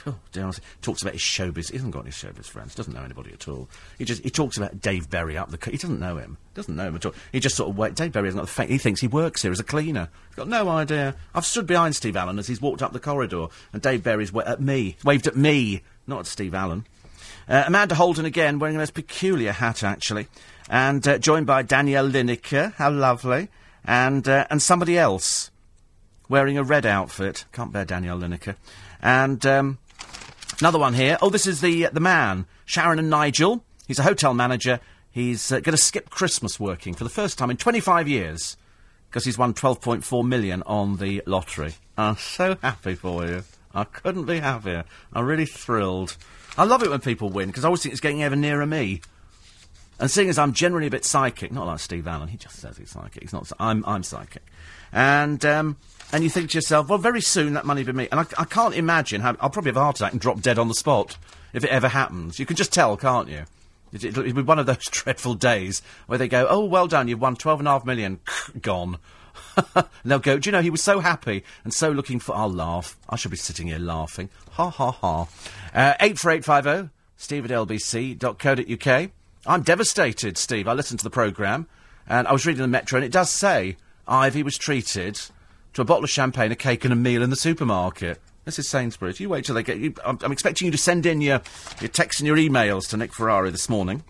Oh, 0.05 0.15
dear. 0.31 0.51
Talks 0.83 1.01
about 1.01 1.13
his 1.13 1.21
showbiz. 1.23 1.71
He 1.71 1.77
hasn't 1.77 1.93
got 1.93 2.01
any 2.01 2.11
showbiz 2.11 2.45
friends. 2.45 2.75
Doesn't 2.75 2.93
know 2.93 3.01
anybody 3.01 3.33
at 3.33 3.47
all. 3.47 3.67
He 3.97 4.05
just, 4.05 4.21
he 4.23 4.29
talks 4.29 4.55
about 4.55 4.79
Dave 4.81 5.09
Berry 5.09 5.35
up 5.35 5.49
the, 5.49 5.57
c- 5.61 5.71
he 5.71 5.77
doesn't 5.77 5.99
know 5.99 6.17
him. 6.17 6.37
Doesn't 6.53 6.75
know 6.75 6.89
him 6.89 6.95
at 6.95 7.07
all. 7.07 7.15
He 7.31 7.39
just 7.39 7.55
sort 7.55 7.71
of 7.71 7.77
wait, 7.77 7.95
Dave 7.95 8.11
Berry 8.11 8.27
has 8.27 8.35
not 8.35 8.43
the 8.45 8.51
fa- 8.51 8.65
he 8.65 8.77
thinks 8.77 9.01
he 9.01 9.07
works 9.07 9.41
here 9.41 9.51
as 9.51 9.59
a 9.59 9.63
cleaner. 9.63 10.09
He's 10.29 10.35
got 10.35 10.47
no 10.47 10.69
idea. 10.69 11.15
I've 11.33 11.43
stood 11.45 11.65
behind 11.65 11.95
Steve 11.95 12.15
Allen 12.17 12.37
as 12.37 12.45
he's 12.45 12.61
walked 12.61 12.83
up 12.83 12.93
the 12.93 12.99
corridor 12.99 13.47
and 13.73 13.81
Dave 13.81 14.03
Berry's 14.03 14.31
wa- 14.31 14.43
at 14.45 14.61
me, 14.61 14.95
waved 15.03 15.25
at 15.25 15.35
me, 15.35 15.81
not 16.05 16.19
at 16.19 16.27
Steve 16.27 16.53
Allen. 16.53 16.85
Uh, 17.47 17.63
Amanda 17.65 17.95
Holden 17.95 18.25
again, 18.25 18.59
wearing 18.59 18.75
a 18.75 18.79
most 18.79 18.93
peculiar 18.93 19.51
hat, 19.53 19.83
actually. 19.83 20.27
And 20.69 21.07
uh, 21.07 21.17
joined 21.17 21.47
by 21.47 21.63
Danielle 21.63 22.09
Lineker, 22.09 22.73
how 22.75 22.91
lovely. 22.91 23.49
And, 23.83 24.27
uh, 24.27 24.45
and 24.49 24.61
somebody 24.61 24.97
else, 24.97 25.49
wearing 26.29 26.57
a 26.57 26.63
red 26.63 26.85
outfit. 26.85 27.45
Can't 27.51 27.73
bear 27.73 27.85
Danielle 27.85 28.19
Lineker. 28.19 28.55
And 29.01 29.43
um, 29.45 29.79
another 30.59 30.79
one 30.79 30.93
here. 30.93 31.17
Oh, 31.21 31.29
this 31.29 31.47
is 31.47 31.61
the, 31.61 31.87
the 31.91 31.99
man, 31.99 32.45
Sharon 32.65 32.99
and 32.99 33.09
Nigel. 33.09 33.63
He's 33.87 33.99
a 33.99 34.03
hotel 34.03 34.33
manager. 34.35 34.79
He's 35.09 35.51
uh, 35.51 35.59
going 35.59 35.75
to 35.75 35.81
skip 35.81 36.11
Christmas 36.11 36.59
working 36.59 36.93
for 36.93 37.03
the 37.03 37.09
first 37.09 37.37
time 37.39 37.49
in 37.49 37.57
25 37.57 38.07
years 38.07 38.55
because 39.09 39.25
he's 39.25 39.37
won 39.37 39.55
12.4 39.55 40.27
million 40.27 40.61
on 40.63 40.97
the 40.97 41.23
lottery. 41.25 41.73
I'm 41.97 42.17
so 42.17 42.55
happy 42.61 42.93
for 42.93 43.25
you. 43.25 43.43
I 43.73 43.83
couldn't 43.85 44.25
be 44.25 44.39
happier. 44.39 44.85
I'm 45.13 45.25
really 45.25 45.45
thrilled. 45.45 46.15
I 46.57 46.63
love 46.63 46.83
it 46.83 46.89
when 46.89 46.99
people 46.99 47.29
win 47.29 47.47
because 47.47 47.65
I 47.65 47.67
always 47.67 47.81
think 47.81 47.93
it's 47.93 48.01
getting 48.01 48.23
ever 48.23 48.35
nearer 48.35 48.65
me. 48.65 49.01
And 49.99 50.09
seeing 50.09 50.29
as 50.29 50.37
I'm 50.37 50.53
generally 50.53 50.87
a 50.87 50.91
bit 50.91 51.03
psychic, 51.03 51.51
not 51.51 51.67
like 51.67 51.79
Steve 51.79 52.07
Allen, 52.07 52.29
he 52.29 52.37
just 52.37 52.55
says 52.55 52.77
he's 52.77 52.89
psychic. 52.89 53.21
He's 53.21 53.33
not. 53.33 53.51
I'm 53.59 53.83
I'm 53.85 54.03
psychic, 54.03 54.43
and 54.93 55.43
um, 55.43 55.75
and 56.13 56.23
you 56.23 56.29
think 56.29 56.51
to 56.51 56.57
yourself, 56.57 56.87
well, 56.87 56.97
very 56.97 57.21
soon 57.21 57.53
that 57.53 57.65
money 57.65 57.83
will 57.83 57.93
be 57.93 57.97
me. 57.97 58.07
And 58.09 58.21
I, 58.21 58.25
I 58.37 58.45
can't 58.45 58.73
imagine 58.75 59.21
how 59.21 59.35
I'll 59.41 59.49
probably 59.49 59.69
have 59.69 59.77
a 59.77 59.81
heart 59.81 59.97
attack 59.97 60.13
and 60.13 60.21
drop 60.21 60.41
dead 60.41 60.57
on 60.57 60.69
the 60.69 60.73
spot 60.73 61.17
if 61.53 61.63
it 61.63 61.69
ever 61.69 61.89
happens. 61.89 62.39
You 62.39 62.45
can 62.45 62.55
just 62.55 62.71
tell, 62.71 62.95
can't 62.95 63.27
you? 63.27 63.43
It, 63.91 64.05
it'll, 64.05 64.23
it'll 64.23 64.37
be 64.37 64.41
one 64.41 64.59
of 64.59 64.65
those 64.67 64.85
dreadful 64.89 65.33
days 65.33 65.81
where 66.07 66.17
they 66.17 66.29
go, 66.29 66.47
oh, 66.49 66.63
well 66.63 66.87
done, 66.87 67.09
you've 67.09 67.21
won 67.21 67.35
twelve 67.35 67.59
and 67.59 67.67
a 67.67 67.71
half 67.71 67.85
million, 67.85 68.21
gone. 68.61 68.99
and 69.75 69.85
they'll 70.05 70.19
go, 70.19 70.37
do 70.37 70.47
you 70.47 70.51
know, 70.53 70.61
he 70.61 70.69
was 70.69 70.81
so 70.81 70.99
happy 71.01 71.43
and 71.65 71.73
so 71.73 71.91
looking 71.91 72.19
for. 72.19 72.35
I'll 72.35 72.51
laugh. 72.51 72.97
I 73.09 73.17
should 73.17 73.31
be 73.31 73.37
sitting 73.37 73.67
here 73.67 73.79
laughing. 73.79 74.29
Ha 74.51 74.69
ha 74.69 74.91
ha. 74.91 75.21
Uh, 75.73 75.93
84850, 75.99 76.89
steve 77.17 77.45
at 77.45 77.51
lbc.co.uk. 77.51 79.11
I'm 79.49 79.63
devastated, 79.63 80.37
Steve. 80.37 80.67
I 80.67 80.73
listened 80.73 80.99
to 80.99 81.03
the 81.03 81.09
programme 81.09 81.67
and 82.07 82.27
I 82.27 82.31
was 82.31 82.45
reading 82.45 82.61
the 82.61 82.67
Metro 82.67 82.97
and 82.97 83.03
it 83.03 83.11
does 83.11 83.31
say 83.31 83.77
Ivy 84.07 84.43
was 84.43 84.59
treated 84.59 85.19
to 85.73 85.81
a 85.81 85.85
bottle 85.85 86.03
of 86.03 86.11
champagne, 86.11 86.51
a 86.51 86.55
cake 86.55 86.83
and 86.83 86.93
a 86.93 86.95
meal 86.95 87.23
in 87.23 87.31
the 87.31 87.35
supermarket. 87.35 88.21
This 88.45 88.59
is 88.59 88.67
Sainsbury's. 88.67 89.19
You 89.19 89.27
wait 89.27 89.45
till 89.45 89.55
they 89.55 89.63
get 89.63 89.79
you. 89.79 89.95
I'm, 90.05 90.19
I'm 90.21 90.31
expecting 90.31 90.67
you 90.67 90.71
to 90.71 90.77
send 90.77 91.07
in 91.07 91.19
your, 91.19 91.41
your 91.81 91.89
texts 91.89 92.21
and 92.21 92.27
your 92.27 92.37
emails 92.37 92.87
to 92.89 92.97
Nick 92.97 93.11
Ferrari 93.11 93.49
this 93.49 93.67
morning. 93.69 94.03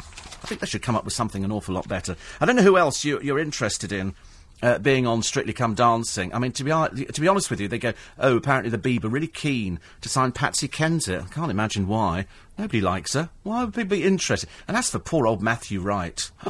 I 0.00 0.46
think 0.46 0.60
they 0.60 0.66
should 0.66 0.82
come 0.82 0.96
up 0.96 1.04
with 1.04 1.14
something 1.14 1.44
an 1.44 1.52
awful 1.52 1.76
lot 1.76 1.86
better. 1.86 2.16
I 2.40 2.44
don't 2.44 2.56
know 2.56 2.62
who 2.62 2.76
else 2.76 3.04
you, 3.04 3.20
you're 3.22 3.38
interested 3.38 3.92
in 3.92 4.16
uh, 4.62 4.78
being 4.78 5.06
on 5.06 5.22
Strictly 5.22 5.52
Come 5.52 5.74
Dancing. 5.74 6.32
I 6.34 6.38
mean, 6.38 6.52
to 6.52 6.64
be 6.64 6.70
to 7.04 7.20
be 7.20 7.28
honest 7.28 7.50
with 7.50 7.60
you, 7.60 7.68
they 7.68 7.78
go, 7.78 7.92
oh, 8.18 8.36
apparently 8.36 8.70
the 8.70 8.78
Bieber 8.78 9.04
are 9.04 9.08
really 9.08 9.26
keen 9.26 9.80
to 10.00 10.08
sign 10.08 10.32
Patsy 10.32 10.68
Kensit. 10.68 11.24
I 11.24 11.28
can't 11.28 11.50
imagine 11.50 11.86
why. 11.86 12.26
Nobody 12.58 12.80
likes 12.80 13.14
her. 13.14 13.30
Why 13.42 13.64
would 13.64 13.74
people 13.74 13.96
be 13.96 14.04
interested? 14.04 14.48
And 14.68 14.76
as 14.76 14.90
for 14.90 14.98
poor 14.98 15.26
old 15.26 15.42
Matthew 15.42 15.80
Wright. 15.80 16.30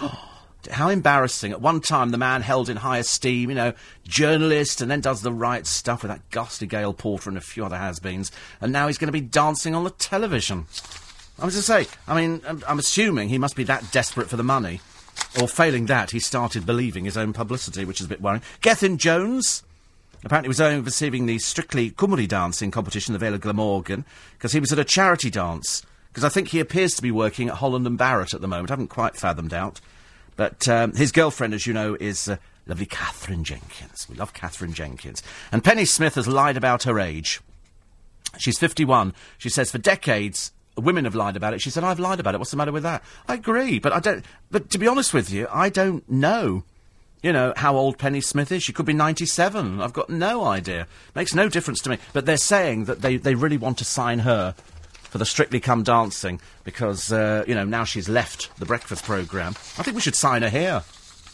How 0.71 0.91
embarrassing. 0.91 1.53
At 1.53 1.63
one 1.63 1.81
time, 1.81 2.11
the 2.11 2.19
man 2.19 2.43
held 2.43 2.69
in 2.69 2.77
high 2.77 2.99
esteem, 2.99 3.49
you 3.49 3.57
know, 3.57 3.73
journalist, 4.07 4.83
and 4.83 4.91
then 4.91 5.01
does 5.01 5.23
the 5.23 5.33
Wright 5.33 5.67
Stuff 5.67 6.03
with 6.03 6.11
that 6.11 6.31
ghastly 6.31 6.67
Gail 6.67 6.93
Porter 6.93 7.31
and 7.31 7.39
a 7.39 7.41
few 7.41 7.65
other 7.65 7.79
has-beens, 7.79 8.31
and 8.61 8.71
now 8.71 8.87
he's 8.87 8.99
going 8.99 9.09
to 9.09 9.13
be 9.13 9.23
dancing 9.23 9.75
on 9.75 9.85
the 9.85 9.91
television. 9.91 10.67
I 11.39 11.47
was 11.47 11.55
to 11.55 11.63
say, 11.63 11.87
I 12.07 12.15
mean, 12.15 12.43
I'm, 12.47 12.63
I'm 12.69 12.79
assuming 12.79 13.31
he 13.31 13.39
must 13.39 13.57
be 13.57 13.65
that 13.65 13.91
desperate 13.91 14.29
for 14.29 14.37
the 14.37 14.45
money 14.45 14.83
Or 15.41 15.47
failing 15.47 15.87
that, 15.87 16.11
he 16.11 16.19
started 16.19 16.67
believing 16.67 17.05
his 17.05 17.17
own 17.17 17.33
publicity, 17.33 17.85
which 17.85 18.01
is 18.01 18.07
a 18.07 18.09
bit 18.09 18.21
worrying. 18.21 18.43
Gethin 18.61 18.99
Jones 18.99 19.63
apparently 20.25 20.49
was 20.49 20.61
overseeing 20.61 21.27
the 21.27 21.39
Strictly 21.39 21.91
Kumuri 21.91 22.29
dancing 22.29 22.71
competition, 22.71 23.13
the 23.13 23.19
Vale 23.19 23.35
of 23.35 23.41
Glamorgan, 23.41 24.05
because 24.33 24.53
he 24.53 24.61
was 24.61 24.73
at 24.73 24.79
a 24.79 24.85
charity 24.85 25.31
dance. 25.31 25.85
Because 26.09 26.25
I 26.25 26.29
think 26.29 26.49
he 26.49 26.59
appears 26.59 26.95
to 26.95 27.03
be 27.03 27.13
working 27.13 27.49
at 27.49 27.57
Holland 27.57 27.87
and 27.87 27.97
Barrett 27.97 28.35
at 28.35 28.41
the 28.41 28.49
moment. 28.49 28.71
I 28.71 28.75
haven't 28.75 28.89
quite 28.89 29.17
fathomed 29.17 29.55
out. 29.55 29.81
But 30.37 30.67
um, 30.69 30.95
his 30.95 31.13
girlfriend, 31.13 31.55
as 31.55 31.67
you 31.67 31.73
know, 31.73 31.97
is 32.01 32.29
uh, 32.29 32.39
lovely 32.67 32.87
Katherine 32.87 33.45
Jenkins. 33.45 34.09
We 34.09 34.17
love 34.17 34.33
Katherine 34.33 34.73
Jenkins. 34.73 35.23
And 35.53 35.63
Penny 35.63 35.85
Smith 35.85 36.17
has 36.17 36.27
lied 36.27 36.57
about 36.57 36.83
her 36.85 36.99
age. 36.99 37.41
She's 38.39 38.59
51. 38.59 39.15
She 39.39 39.49
says 39.49 39.71
for 39.71 39.79
decades, 39.79 40.53
women 40.77 41.05
have 41.05 41.15
lied 41.15 41.37
about 41.37 41.55
it. 41.55 41.61
She 41.61 41.71
said, 41.71 41.85
I've 41.85 42.01
lied 42.01 42.21
about 42.21 42.35
it. 42.35 42.39
What's 42.39 42.51
the 42.51 42.57
matter 42.57 42.73
with 42.73 42.83
that? 42.85 43.03
I 43.29 43.35
agree, 43.35 43.79
but 43.79 43.93
I 43.93 44.01
don't. 44.01 44.25
But 44.51 44.71
to 44.71 44.79
be 44.79 44.89
honest 44.89 45.13
with 45.15 45.31
you, 45.31 45.47
I 45.51 45.69
don't 45.69 46.09
know. 46.11 46.65
You 47.23 47.33
know 47.35 47.53
how 47.55 47.77
old 47.77 47.99
Penny 47.99 48.23
Smith 48.23 48.51
is. 48.51 48.63
She 48.63 48.73
could 48.73 48.87
be 48.87 48.95
97. 48.95 49.81
I've 49.81 49.93
got 49.93 50.09
no 50.09 50.45
idea. 50.45 50.87
Makes 51.15 51.35
no 51.35 51.49
difference 51.51 51.81
to 51.83 51.91
me. 51.91 51.99
But 52.15 52.25
they're 52.25 52.39
saying 52.39 52.87
that 52.87 53.03
they, 53.03 53.17
they 53.19 53.35
really 53.35 53.59
want 53.59 53.77
to 53.79 53.85
sign 53.85 54.21
her 54.21 54.55
for 55.11 55.19
the 55.19 55.27
Strictly 55.27 55.61
Come 55.61 55.83
Dancing 55.83 56.41
because, 56.65 57.13
uh, 57.13 57.45
you 57.47 57.55
know, 57.55 57.65
now 57.65 57.85
she's 57.85 58.09
left 58.09 58.57
the 58.59 58.65
breakfast 58.65 59.05
programme. 59.05 59.55
I 59.77 59.83
think 59.83 59.97
we 59.97 60.01
should 60.01 60.15
sign 60.15 60.43
her 60.43 60.49
here. 60.49 60.83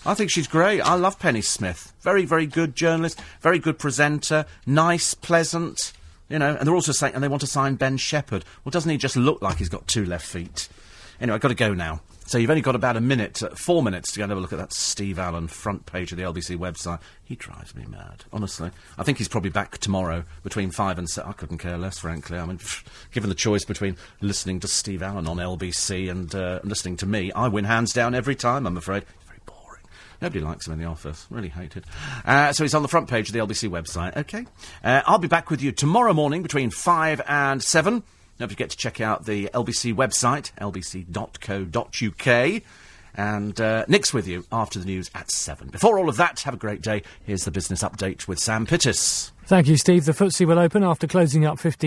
I 0.05 0.15
think 0.15 0.31
she's 0.31 0.47
great. 0.47 0.81
I 0.81 0.95
love 0.95 1.19
Penny 1.19 1.43
Smith. 1.43 1.93
Very, 2.01 2.25
very 2.25 2.47
good 2.47 2.75
journalist, 2.75 3.21
very 3.41 3.59
good 3.59 3.79
presenter, 3.79 4.47
nice, 4.65 5.15
pleasant. 5.15 5.93
You 6.29 6.39
know, 6.39 6.57
and 6.57 6.67
they're 6.67 6.75
also 6.75 6.93
saying, 6.93 7.15
and 7.15 7.23
they 7.23 7.29
want 7.29 7.41
to 7.43 7.47
sign 7.47 7.77
Ben 7.77 7.97
Shephard. 7.97 8.45
Well, 8.65 8.71
doesn't 8.71 8.91
he 8.91 8.97
just 8.97 9.17
look 9.17 9.43
like 9.43 9.59
he's 9.59 9.69
got 9.69 9.87
two 9.87 10.05
left 10.05 10.27
feet? 10.27 10.69
Anyway, 11.21 11.37
I've 11.37 11.41
got 11.41 11.49
to 11.49 11.55
go 11.55 11.73
now. 11.73 12.01
So 12.27 12.39
you've 12.39 12.51
only 12.51 12.63
got 12.63 12.75
about 12.75 12.97
a 12.97 13.01
minute, 13.01 13.41
uh, 13.41 13.51
four 13.51 13.85
minutes 13.85 14.11
to 14.13 14.19
go 14.19 14.25
and 14.25 14.31
have 14.33 14.39
a 14.39 14.41
look 14.41 14.53
at 14.53 14.59
that 14.59 14.73
Steve 14.73 15.17
Allen 15.21 15.47
front 15.47 15.87
page 15.87 16.11
of 16.11 16.19
the 16.19 16.25
LBC 16.25 16.57
website. 16.59 17.01
He 17.23 17.37
drives 17.37 17.73
me 17.77 17.85
mad, 17.89 18.25
honestly. 18.33 18.73
I 18.99 19.05
think 19.05 19.19
he's 19.19 19.29
probably 19.29 19.51
back 19.51 19.79
tomorrow 19.79 20.25
between 20.43 20.73
five 20.73 20.99
and 20.99 21.09
seven. 21.09 21.31
I 21.31 21.35
couldn't 21.35 21.59
care 21.59 21.79
less, 21.79 22.01
frankly. 22.01 22.37
I 22.37 22.45
mean, 22.45 22.59
given 23.13 23.29
the 23.29 23.37
choice 23.37 23.65
between 23.65 23.97
listening 24.21 24.59
to 24.61 24.69
Steve 24.69 25.05
Allen 25.05 25.29
on 25.29 25.37
LBC 25.37 26.11
and 26.11 26.35
uh, 26.35 26.59
listening 26.65 26.97
to 26.97 27.07
me, 27.07 27.31
I 27.31 27.47
win 27.47 27.65
hands 27.65 27.93
down 27.93 28.13
every 28.13 28.35
time, 28.35 28.67
I'm 28.67 28.77
afraid. 28.77 29.05
Nobody 30.21 30.41
likes 30.41 30.67
him 30.67 30.75
in 30.75 30.79
the 30.79 30.87
office. 30.87 31.27
Really 31.31 31.49
hate 31.49 31.77
it. 31.77 31.85
Uh, 32.25 32.53
so 32.53 32.65
he's 32.65 32.75
on 32.75 32.83
the 32.83 32.89
front 32.89 33.09
page 33.09 33.29
of 33.29 33.33
the 33.33 33.41
LBC 33.41 33.69
website. 33.69 34.17
Okay. 34.17 34.47
Uh, 34.83 35.03
I'll 35.07 35.19
be 35.19 35.29
back 35.29 35.51
with 35.51 35.63
you 35.63 35.73
tomorrow 35.73 36.13
morning 36.13 36.43
between 36.43 36.71
5 36.71 37.23
and 37.29 37.63
7. 37.63 38.03
Don't 38.39 38.49
forget 38.49 38.71
to 38.71 38.77
check 38.77 39.01
out 39.01 39.25
the 39.25 39.49
LBC 39.55 39.95
website, 39.95 40.53
lbc.co.uk. 40.61 42.63
And 43.19 43.59
uh, 43.61 43.87
Nick's 43.89 44.13
with 44.13 44.29
you 44.29 44.45
after 44.53 44.79
the 44.79 44.85
news 44.85 45.11
at 45.15 45.31
7. 45.31 45.69
Before 45.69 45.99
all 45.99 46.11
of 46.11 46.19
that, 46.19 46.41
have 46.41 46.53
a 46.53 46.59
great 46.59 46.83
day. 46.83 47.03
Here's 47.25 47.47
the 47.47 47.51
business 47.51 47.83
update 47.83 48.29
with 48.29 48.39
Sam 48.39 48.67
Pittis. 48.67 49.31
Thank 49.47 49.69
you, 49.69 49.79
Steve. 49.79 50.05
The 50.05 50.13
FTSE 50.13 50.47
will 50.47 50.59
open 50.59 50.83
after 50.83 51.07
closing 51.07 51.47
up 51.47 51.59
15. 51.59 51.85